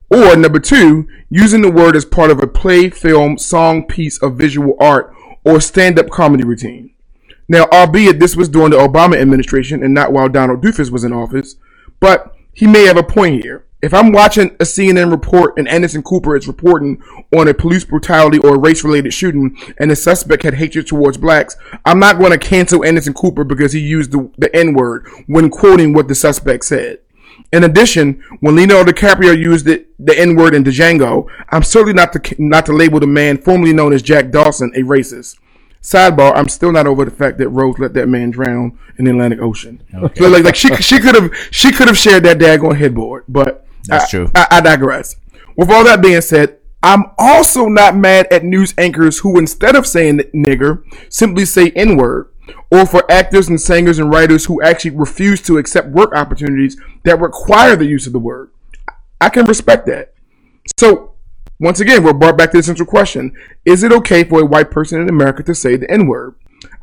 Or 0.08 0.36
number 0.36 0.60
two, 0.60 1.08
using 1.30 1.62
the 1.62 1.72
word 1.72 1.96
as 1.96 2.04
part 2.04 2.30
of 2.30 2.40
a 2.40 2.46
play, 2.46 2.90
film, 2.90 3.38
song, 3.38 3.88
piece 3.88 4.22
of 4.22 4.36
visual 4.36 4.76
art, 4.78 5.12
or 5.44 5.60
stand 5.60 5.98
up 5.98 6.10
comedy 6.10 6.44
routine. 6.44 6.92
Now, 7.48 7.66
albeit 7.72 8.20
this 8.20 8.36
was 8.36 8.48
during 8.48 8.70
the 8.70 8.78
Obama 8.78 9.16
administration 9.16 9.82
and 9.82 9.92
not 9.92 10.12
while 10.12 10.28
Donald 10.28 10.62
Doofus 10.62 10.90
was 10.90 11.04
in 11.04 11.12
office, 11.12 11.56
but 12.00 12.34
he 12.52 12.66
may 12.66 12.84
have 12.84 12.96
a 12.96 13.02
point 13.02 13.42
here. 13.42 13.64
If 13.82 13.92
I'm 13.92 14.12
watching 14.12 14.50
a 14.60 14.64
CNN 14.64 15.10
report 15.10 15.58
and 15.58 15.66
Anderson 15.66 16.04
Cooper 16.04 16.36
is 16.36 16.46
reporting 16.46 17.02
on 17.36 17.48
a 17.48 17.54
police 17.54 17.84
brutality 17.84 18.38
or 18.38 18.56
race 18.56 18.84
related 18.84 19.12
shooting 19.12 19.58
and 19.78 19.90
the 19.90 19.96
suspect 19.96 20.44
had 20.44 20.54
hatred 20.54 20.86
towards 20.86 21.18
blacks, 21.18 21.56
I'm 21.84 21.98
not 21.98 22.18
going 22.18 22.30
to 22.30 22.38
cancel 22.38 22.84
Anderson 22.84 23.12
Cooper 23.12 23.42
because 23.42 23.72
he 23.72 23.80
used 23.80 24.12
the, 24.12 24.30
the 24.38 24.54
N 24.54 24.74
word 24.74 25.08
when 25.26 25.50
quoting 25.50 25.94
what 25.94 26.06
the 26.06 26.14
suspect 26.14 26.64
said. 26.64 27.00
In 27.52 27.64
addition, 27.64 28.22
when 28.40 28.56
Leonardo 28.56 28.92
DiCaprio 28.92 29.36
used 29.36 29.68
it, 29.68 29.88
the 30.04 30.18
N 30.18 30.36
word 30.36 30.54
in 30.54 30.64
Django, 30.64 31.26
I'm 31.50 31.62
certainly 31.62 31.92
not 31.92 32.12
to 32.14 32.34
not 32.38 32.66
to 32.66 32.72
label 32.72 33.00
the 33.00 33.06
man 33.06 33.38
formerly 33.38 33.72
known 33.72 33.92
as 33.92 34.02
Jack 34.02 34.30
Dawson 34.30 34.72
a 34.74 34.80
racist. 34.80 35.38
Sidebar: 35.82 36.32
I'm 36.36 36.48
still 36.48 36.72
not 36.72 36.86
over 36.86 37.04
the 37.04 37.10
fact 37.10 37.38
that 37.38 37.48
Rose 37.48 37.78
let 37.78 37.92
that 37.94 38.06
man 38.08 38.30
drown 38.30 38.78
in 38.98 39.04
the 39.04 39.10
Atlantic 39.10 39.40
Ocean. 39.40 39.82
So 40.16 40.28
like, 40.28 40.44
like 40.44 40.54
she 40.56 40.74
she 40.76 40.98
could 41.00 41.14
have 41.14 41.30
she 41.50 41.72
could 41.72 41.88
have 41.88 41.98
shared 41.98 42.22
that 42.24 42.38
daggone 42.38 42.76
headboard, 42.76 43.24
but 43.28 43.66
That's 43.86 44.04
I- 44.04 44.08
true. 44.08 44.30
I, 44.34 44.46
I 44.52 44.60
digress. 44.60 45.16
With 45.56 45.70
all 45.70 45.84
that 45.84 46.00
being 46.00 46.20
said, 46.22 46.58
I'm 46.82 47.04
also 47.18 47.66
not 47.66 47.96
mad 47.96 48.26
at 48.30 48.42
news 48.44 48.74
anchors 48.78 49.18
who, 49.18 49.38
instead 49.38 49.76
of 49.76 49.86
saying 49.86 50.18
nigger, 50.34 50.82
simply 51.10 51.44
say 51.44 51.70
N 51.76 51.96
word, 51.96 52.28
or 52.70 52.86
for 52.86 53.10
actors 53.10 53.48
and 53.48 53.60
singers 53.60 53.98
and 53.98 54.10
writers 54.10 54.46
who 54.46 54.62
actually 54.62 54.90
refuse 54.90 55.40
to 55.42 55.58
accept 55.58 55.88
work 55.88 56.14
opportunities 56.14 56.80
that 57.04 57.20
require 57.20 57.76
the 57.76 57.86
use 57.86 58.06
of 58.06 58.12
the 58.12 58.18
word. 58.18 58.50
I 59.20 59.28
can 59.28 59.46
respect 59.46 59.86
that. 59.86 60.14
So, 60.78 61.12
once 61.60 61.80
again, 61.80 62.02
we're 62.02 62.12
brought 62.12 62.36
back 62.36 62.50
to 62.50 62.56
the 62.56 62.62
central 62.62 62.88
question 62.88 63.32
Is 63.64 63.82
it 63.82 63.92
okay 63.92 64.24
for 64.24 64.40
a 64.40 64.46
white 64.46 64.70
person 64.70 65.00
in 65.00 65.08
America 65.08 65.42
to 65.44 65.54
say 65.54 65.76
the 65.76 65.90
N 65.90 66.06
word? 66.06 66.34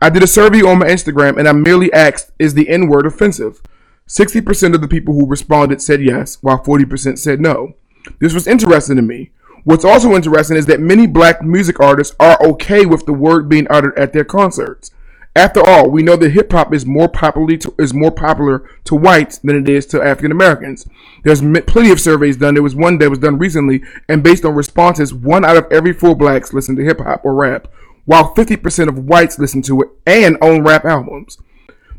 I 0.01 0.09
did 0.09 0.23
a 0.23 0.27
survey 0.27 0.61
on 0.61 0.79
my 0.79 0.87
Instagram 0.87 1.37
and 1.37 1.47
I 1.47 1.51
merely 1.51 1.91
asked, 1.91 2.31
Is 2.39 2.53
the 2.53 2.69
N 2.69 2.87
word 2.87 3.05
offensive? 3.05 3.61
60% 4.07 4.73
of 4.73 4.81
the 4.81 4.87
people 4.87 5.13
who 5.13 5.27
responded 5.27 5.81
said 5.81 6.01
yes, 6.01 6.39
while 6.41 6.57
40% 6.57 7.19
said 7.19 7.39
no. 7.39 7.73
This 8.19 8.33
was 8.33 8.47
interesting 8.47 8.95
to 8.95 9.03
me. 9.03 9.31
What's 9.65 9.85
also 9.85 10.15
interesting 10.15 10.57
is 10.57 10.65
that 10.65 10.79
many 10.79 11.05
black 11.05 11.43
music 11.43 11.79
artists 11.79 12.15
are 12.19 12.41
okay 12.41 12.85
with 12.85 13.05
the 13.05 13.13
word 13.13 13.49
being 13.49 13.67
uttered 13.69 13.97
at 13.97 14.13
their 14.13 14.23
concerts. 14.23 14.91
After 15.35 15.61
all, 15.61 15.89
we 15.89 16.03
know 16.03 16.15
that 16.15 16.31
hip 16.31 16.51
hop 16.51 16.73
is 16.73 16.85
more 16.85 17.07
popularly 17.07 17.57
to, 17.59 17.73
is 17.77 17.93
more 17.93 18.11
popular 18.11 18.67
to 18.85 18.95
whites 18.95 19.37
than 19.37 19.55
it 19.55 19.69
is 19.69 19.85
to 19.87 20.01
African 20.01 20.31
Americans. 20.31 20.87
There's 21.23 21.41
plenty 21.41 21.91
of 21.91 21.99
surveys 21.99 22.37
done. 22.37 22.55
There 22.55 22.63
was 22.63 22.75
one 22.75 22.97
that 22.97 23.09
was 23.09 23.19
done 23.19 23.37
recently, 23.37 23.83
and 24.07 24.23
based 24.23 24.43
on 24.43 24.55
responses, 24.55 25.13
one 25.13 25.45
out 25.45 25.57
of 25.57 25.71
every 25.71 25.93
four 25.93 26.15
blacks 26.15 26.53
listen 26.53 26.75
to 26.77 26.83
hip 26.83 26.99
hop 26.99 27.23
or 27.23 27.35
rap, 27.35 27.67
while 28.05 28.33
50% 28.33 28.87
of 28.87 29.05
whites 29.05 29.37
listen 29.37 29.61
to 29.63 29.81
it 29.81 29.89
and 30.05 30.37
own 30.41 30.63
rap 30.63 30.83
albums. 30.83 31.37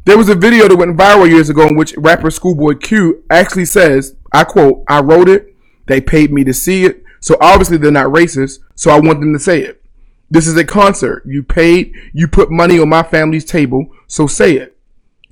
There 0.06 0.18
was 0.18 0.28
a 0.28 0.34
video 0.34 0.66
that 0.66 0.76
went 0.76 0.96
viral 0.96 1.28
years 1.28 1.50
ago 1.50 1.68
in 1.68 1.76
which 1.76 1.96
rapper 1.96 2.30
Schoolboy 2.30 2.74
Q 2.74 3.22
actually 3.30 3.66
says, 3.66 4.16
I 4.32 4.44
quote, 4.44 4.82
I 4.88 5.00
wrote 5.00 5.28
it, 5.28 5.54
they 5.86 6.00
paid 6.00 6.32
me 6.32 6.42
to 6.44 6.54
see 6.54 6.84
it, 6.84 7.04
so 7.20 7.36
obviously 7.40 7.76
they're 7.76 7.90
not 7.90 8.06
racist, 8.06 8.60
so 8.74 8.90
I 8.90 8.98
want 8.98 9.20
them 9.20 9.32
to 9.34 9.38
say 9.38 9.62
it. 9.62 9.79
This 10.30 10.46
is 10.46 10.56
a 10.56 10.64
concert. 10.64 11.24
You 11.26 11.42
paid, 11.42 11.94
you 12.12 12.28
put 12.28 12.50
money 12.50 12.78
on 12.78 12.88
my 12.88 13.02
family's 13.02 13.44
table, 13.44 13.86
so 14.06 14.26
say 14.26 14.54
it. 14.54 14.76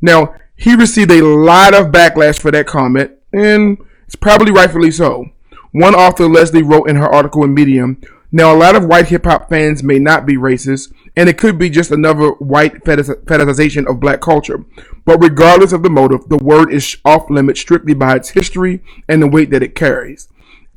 Now, 0.00 0.34
he 0.56 0.74
received 0.74 1.12
a 1.12 1.22
lot 1.22 1.72
of 1.72 1.92
backlash 1.92 2.40
for 2.40 2.50
that 2.50 2.66
comment, 2.66 3.12
and 3.32 3.78
it's 4.06 4.16
probably 4.16 4.50
rightfully 4.50 4.90
so. 4.90 5.26
One 5.70 5.94
author, 5.94 6.26
Leslie, 6.26 6.62
wrote 6.62 6.88
in 6.88 6.96
her 6.96 7.08
article 7.08 7.44
in 7.44 7.54
Medium, 7.54 8.00
now 8.32 8.52
a 8.52 8.58
lot 8.58 8.74
of 8.74 8.84
white 8.84 9.08
hip 9.08 9.24
hop 9.24 9.48
fans 9.48 9.82
may 9.82 9.98
not 9.98 10.26
be 10.26 10.36
racist, 10.36 10.92
and 11.16 11.28
it 11.28 11.38
could 11.38 11.58
be 11.58 11.70
just 11.70 11.90
another 11.90 12.30
white 12.32 12.84
fetishization 12.84 13.88
of 13.88 14.00
black 14.00 14.20
culture. 14.20 14.64
But 15.04 15.22
regardless 15.22 15.72
of 15.72 15.82
the 15.82 15.90
motive, 15.90 16.28
the 16.28 16.36
word 16.36 16.72
is 16.72 16.96
off 17.04 17.30
limits 17.30 17.60
strictly 17.60 17.94
by 17.94 18.16
its 18.16 18.30
history 18.30 18.82
and 19.08 19.22
the 19.22 19.28
weight 19.28 19.50
that 19.50 19.62
it 19.62 19.74
carries. 19.74 20.28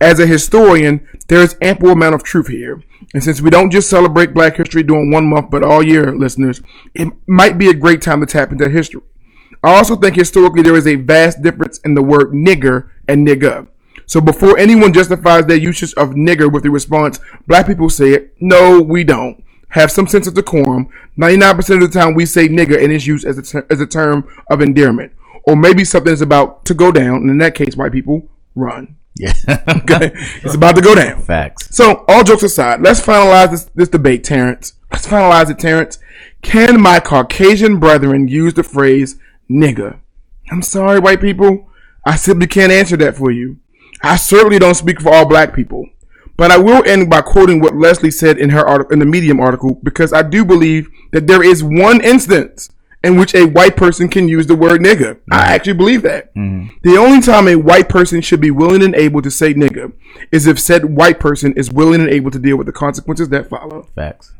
As 0.01 0.19
a 0.19 0.25
historian, 0.25 1.07
there 1.27 1.43
is 1.43 1.55
ample 1.61 1.91
amount 1.91 2.15
of 2.15 2.23
truth 2.23 2.47
here. 2.47 2.81
And 3.13 3.23
since 3.23 3.39
we 3.39 3.51
don't 3.51 3.69
just 3.69 3.87
celebrate 3.87 4.33
Black 4.33 4.57
History 4.57 4.81
during 4.81 5.11
one 5.11 5.27
month, 5.27 5.51
but 5.51 5.63
all 5.63 5.83
year, 5.83 6.17
listeners, 6.17 6.59
it 6.95 7.09
might 7.27 7.59
be 7.59 7.69
a 7.69 7.75
great 7.75 8.01
time 8.01 8.19
to 8.19 8.25
tap 8.25 8.51
into 8.51 8.67
history. 8.67 9.01
I 9.63 9.75
also 9.75 9.95
think 9.95 10.15
historically 10.15 10.63
there 10.63 10.75
is 10.75 10.87
a 10.87 10.95
vast 10.95 11.43
difference 11.43 11.77
in 11.85 11.93
the 11.93 12.01
word 12.01 12.31
nigger 12.31 12.89
and 13.07 13.27
nigga. 13.27 13.67
So 14.07 14.19
before 14.19 14.57
anyone 14.57 14.91
justifies 14.91 15.45
their 15.45 15.57
usage 15.57 15.93
of 15.93 16.15
nigger 16.15 16.51
with 16.51 16.63
the 16.63 16.71
response, 16.71 17.19
black 17.45 17.67
people 17.67 17.87
say 17.87 18.09
it, 18.13 18.33
no, 18.39 18.81
we 18.81 19.03
don't. 19.03 19.43
Have 19.69 19.91
some 19.91 20.07
sense 20.07 20.25
of 20.25 20.33
decorum. 20.33 20.89
99% 21.19 21.75
of 21.75 21.91
the 21.91 21.99
time 21.99 22.15
we 22.15 22.25
say 22.25 22.49
nigger 22.49 22.83
and 22.83 22.91
it's 22.91 23.05
used 23.05 23.25
as 23.25 23.37
a, 23.37 23.43
ter- 23.43 23.67
as 23.69 23.79
a 23.79 23.85
term 23.85 24.27
of 24.49 24.61
endearment. 24.61 25.11
Or 25.43 25.55
maybe 25.55 25.85
something 25.85 26.11
is 26.11 26.21
about 26.21 26.65
to 26.65 26.73
go 26.73 26.91
down, 26.91 27.17
and 27.17 27.29
in 27.29 27.37
that 27.37 27.53
case, 27.53 27.75
white 27.75 27.91
people 27.91 28.27
run. 28.55 28.97
Yeah. 29.15 29.33
Okay? 29.67 30.11
it's 30.43 30.55
about 30.55 30.75
to 30.75 30.81
go 30.81 30.95
down. 30.95 31.21
Facts. 31.21 31.75
So, 31.75 32.05
all 32.07 32.23
jokes 32.23 32.43
aside, 32.43 32.81
let's 32.81 33.01
finalize 33.01 33.51
this, 33.51 33.65
this 33.75 33.89
debate, 33.89 34.23
Terrence. 34.23 34.73
Let's 34.91 35.07
finalize 35.07 35.49
it, 35.49 35.59
Terrence. 35.59 35.99
Can 36.41 36.81
my 36.81 36.99
Caucasian 36.99 37.79
brethren 37.79 38.27
use 38.27 38.53
the 38.53 38.63
phrase 38.63 39.17
nigga? 39.49 39.99
I'm 40.51 40.61
sorry, 40.61 40.99
white 40.99 41.21
people. 41.21 41.69
I 42.05 42.15
simply 42.15 42.47
can't 42.47 42.71
answer 42.71 42.97
that 42.97 43.15
for 43.15 43.31
you. 43.31 43.59
I 44.01 44.15
certainly 44.15 44.59
don't 44.59 44.75
speak 44.75 44.99
for 45.01 45.13
all 45.13 45.25
black 45.25 45.53
people. 45.53 45.87
But 46.37 46.51
I 46.51 46.57
will 46.57 46.83
end 46.87 47.09
by 47.09 47.21
quoting 47.21 47.59
what 47.59 47.75
Leslie 47.75 48.11
said 48.11 48.37
in 48.37 48.49
her 48.49 48.67
article, 48.67 48.93
in 48.93 48.99
the 48.99 49.05
Medium 49.05 49.39
article, 49.39 49.75
because 49.83 50.11
I 50.11 50.23
do 50.23 50.43
believe 50.43 50.89
that 51.11 51.27
there 51.27 51.43
is 51.43 51.63
one 51.63 52.01
instance 52.01 52.69
in 53.03 53.17
which 53.17 53.33
a 53.33 53.45
white 53.45 53.75
person 53.75 54.07
can 54.07 54.27
use 54.27 54.47
the 54.47 54.55
word 54.55 54.81
nigga. 54.81 55.19
I 55.31 55.37
mm-hmm. 55.37 55.53
actually 55.53 55.73
believe 55.73 56.03
that. 56.03 56.33
Mm-hmm. 56.35 56.75
The 56.83 56.97
only 56.97 57.21
time 57.21 57.47
a 57.47 57.55
white 57.55 57.89
person 57.89 58.21
should 58.21 58.41
be 58.41 58.51
willing 58.51 58.83
and 58.83 58.95
able 58.95 59.21
to 59.21 59.31
say 59.31 59.53
nigga 59.53 59.93
is 60.31 60.47
if 60.47 60.59
said 60.59 60.85
white 60.85 61.19
person 61.19 61.53
is 61.53 61.71
willing 61.71 62.01
and 62.01 62.09
able 62.09 62.31
to 62.31 62.39
deal 62.39 62.57
with 62.57 62.67
the 62.67 62.73
consequences 62.73 63.29
that 63.29 63.49
follow. 63.49 63.87
Facts. 63.95 64.33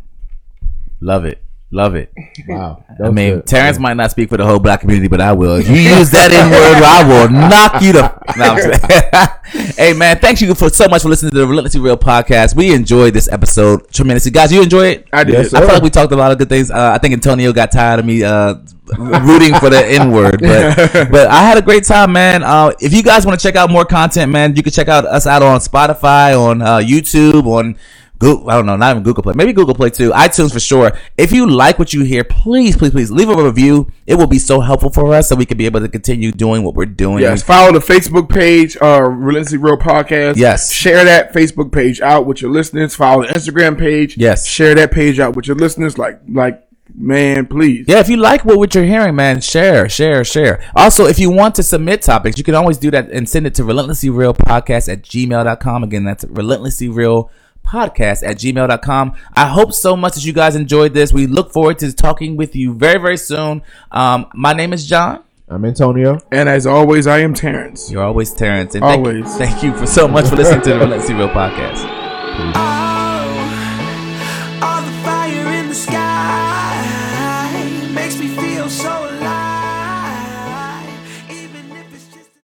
Love 0.99 1.25
it. 1.25 1.43
Love 1.73 1.95
it. 1.95 2.13
Wow. 2.49 2.83
I 3.03 3.11
mean, 3.11 3.35
good. 3.35 3.47
Terrence 3.47 3.79
might 3.79 3.95
not 3.95 4.11
speak 4.11 4.27
for 4.27 4.35
the 4.35 4.45
whole 4.45 4.59
black 4.59 4.81
community, 4.81 5.07
but 5.07 5.21
I 5.21 5.31
will. 5.31 5.55
If 5.55 5.69
you 5.69 5.75
use 5.75 6.11
that 6.11 6.29
N 6.29 6.51
word, 6.51 6.83
I 6.83 7.07
will 7.07 7.29
knock 7.29 7.81
you 7.81 7.93
to. 7.93 8.11
No, 8.37 9.71
hey, 9.77 9.93
man, 9.93 10.19
thank 10.19 10.41
you 10.41 10.53
for 10.53 10.69
so 10.69 10.89
much 10.89 11.01
for 11.01 11.07
listening 11.07 11.31
to 11.31 11.37
the 11.37 11.47
Relentlessly 11.47 11.79
Real 11.79 11.97
podcast. 11.97 12.55
We 12.55 12.73
enjoyed 12.73 13.13
this 13.13 13.31
episode 13.31 13.89
tremendously. 13.89 14.31
Guys, 14.31 14.51
you 14.51 14.61
enjoy 14.61 14.87
it? 14.87 15.07
I 15.13 15.23
did. 15.23 15.33
Yes, 15.33 15.53
I 15.53 15.59
sir. 15.59 15.65
feel 15.65 15.75
like 15.75 15.83
we 15.83 15.89
talked 15.89 16.11
a 16.11 16.17
lot 16.17 16.33
of 16.33 16.37
good 16.37 16.49
things. 16.49 16.69
Uh, 16.69 16.91
I 16.93 16.97
think 16.97 17.13
Antonio 17.13 17.53
got 17.53 17.71
tired 17.71 18.01
of 18.01 18.05
me 18.05 18.21
uh, 18.21 18.55
rooting 18.97 19.53
for 19.55 19.69
the 19.69 19.81
N 19.85 20.11
word, 20.11 20.41
but 20.41 20.75
but 21.11 21.27
I 21.27 21.41
had 21.41 21.57
a 21.57 21.61
great 21.61 21.85
time, 21.85 22.11
man. 22.11 22.43
Uh, 22.43 22.73
if 22.81 22.93
you 22.93 23.01
guys 23.01 23.25
want 23.25 23.39
to 23.39 23.47
check 23.47 23.55
out 23.55 23.69
more 23.69 23.85
content, 23.85 24.29
man, 24.29 24.57
you 24.57 24.63
can 24.63 24.73
check 24.73 24.89
out 24.89 25.05
us 25.05 25.25
out 25.25 25.41
on 25.41 25.61
Spotify, 25.61 26.37
on 26.37 26.61
uh, 26.61 26.79
YouTube, 26.79 27.45
on. 27.45 27.77
Google, 28.21 28.49
I 28.51 28.55
don't 28.55 28.67
know, 28.67 28.75
not 28.77 28.91
even 28.91 29.03
Google 29.03 29.23
Play, 29.23 29.33
maybe 29.35 29.51
Google 29.51 29.73
Play 29.73 29.89
too, 29.89 30.11
iTunes 30.11 30.53
for 30.53 30.59
sure. 30.59 30.91
If 31.17 31.31
you 31.31 31.49
like 31.49 31.79
what 31.79 31.91
you 31.91 32.03
hear, 32.03 32.23
please, 32.23 32.77
please, 32.77 32.91
please 32.91 33.09
leave 33.09 33.29
a 33.29 33.43
review. 33.43 33.91
It 34.05 34.15
will 34.15 34.27
be 34.27 34.37
so 34.37 34.59
helpful 34.59 34.91
for 34.91 35.13
us 35.15 35.27
so 35.27 35.35
we 35.35 35.45
can 35.45 35.57
be 35.57 35.65
able 35.65 35.79
to 35.79 35.89
continue 35.89 36.31
doing 36.31 36.61
what 36.61 36.75
we're 36.75 36.85
doing. 36.85 37.23
Yes, 37.23 37.41
follow 37.41 37.71
the 37.73 37.79
Facebook 37.79 38.29
page, 38.29 38.77
uh, 38.79 39.01
Relentlessly 39.01 39.57
Real 39.57 39.75
Podcast. 39.75 40.37
Yes. 40.37 40.71
Share 40.71 41.03
that 41.03 41.33
Facebook 41.33 41.71
page 41.71 41.99
out 41.99 42.27
with 42.27 42.41
your 42.43 42.51
listeners. 42.51 42.95
Follow 42.95 43.23
the 43.23 43.29
Instagram 43.29 43.77
page. 43.77 44.17
Yes. 44.17 44.47
Share 44.47 44.75
that 44.75 44.91
page 44.91 45.19
out 45.19 45.35
with 45.35 45.47
your 45.47 45.55
listeners. 45.55 45.97
Like, 45.97 46.21
like, 46.29 46.63
man, 46.93 47.47
please. 47.47 47.85
Yeah, 47.87 47.99
if 47.99 48.09
you 48.09 48.17
like 48.17 48.45
what, 48.45 48.57
what 48.57 48.75
you're 48.75 48.83
hearing, 48.83 49.15
man, 49.15 49.41
share, 49.41 49.89
share, 49.89 50.23
share. 50.23 50.63
Also, 50.75 51.07
if 51.07 51.17
you 51.17 51.31
want 51.31 51.55
to 51.55 51.63
submit 51.63 52.03
topics, 52.03 52.37
you 52.37 52.43
can 52.43 52.53
always 52.53 52.77
do 52.77 52.91
that 52.91 53.09
and 53.09 53.27
send 53.27 53.47
it 53.47 53.55
to 53.55 53.63
relentlessly 53.63 54.09
real 54.09 54.33
podcast 54.33 54.91
at 54.91 55.01
gmail.com. 55.03 55.83
Again, 55.83 56.03
that's 56.03 56.23
relentlessly 56.25 56.87
real 56.89 57.31
podcast 57.63 58.23
at 58.27 58.37
gmail.com. 58.37 59.13
I 59.35 59.47
hope 59.47 59.73
so 59.73 59.95
much 59.95 60.15
that 60.15 60.25
you 60.25 60.33
guys 60.33 60.55
enjoyed 60.55 60.93
this. 60.93 61.13
We 61.13 61.27
look 61.27 61.51
forward 61.51 61.79
to 61.79 61.93
talking 61.93 62.35
with 62.37 62.55
you 62.55 62.73
very, 62.73 62.99
very 62.99 63.17
soon. 63.17 63.61
Um, 63.91 64.27
my 64.33 64.53
name 64.53 64.73
is 64.73 64.85
John. 64.87 65.23
I'm 65.49 65.65
Antonio. 65.65 66.17
And 66.31 66.47
as 66.47 66.65
always, 66.65 67.07
I 67.07 67.19
am 67.19 67.33
Terrence. 67.33 67.91
You're 67.91 68.03
always 68.03 68.33
Terrence. 68.33 68.73
And 68.75 68.83
thank, 68.83 69.05
Always. 69.05 69.35
thank 69.37 69.61
you 69.63 69.75
for 69.75 69.85
so 69.85 70.07
much 70.07 70.27
for 70.29 70.37
listening 70.37 70.61
to 70.61 70.69
the 70.69 70.75
Relentlessly 70.79 71.15
Real 71.15 71.27
podcast. 71.27 71.83
I 71.85 72.90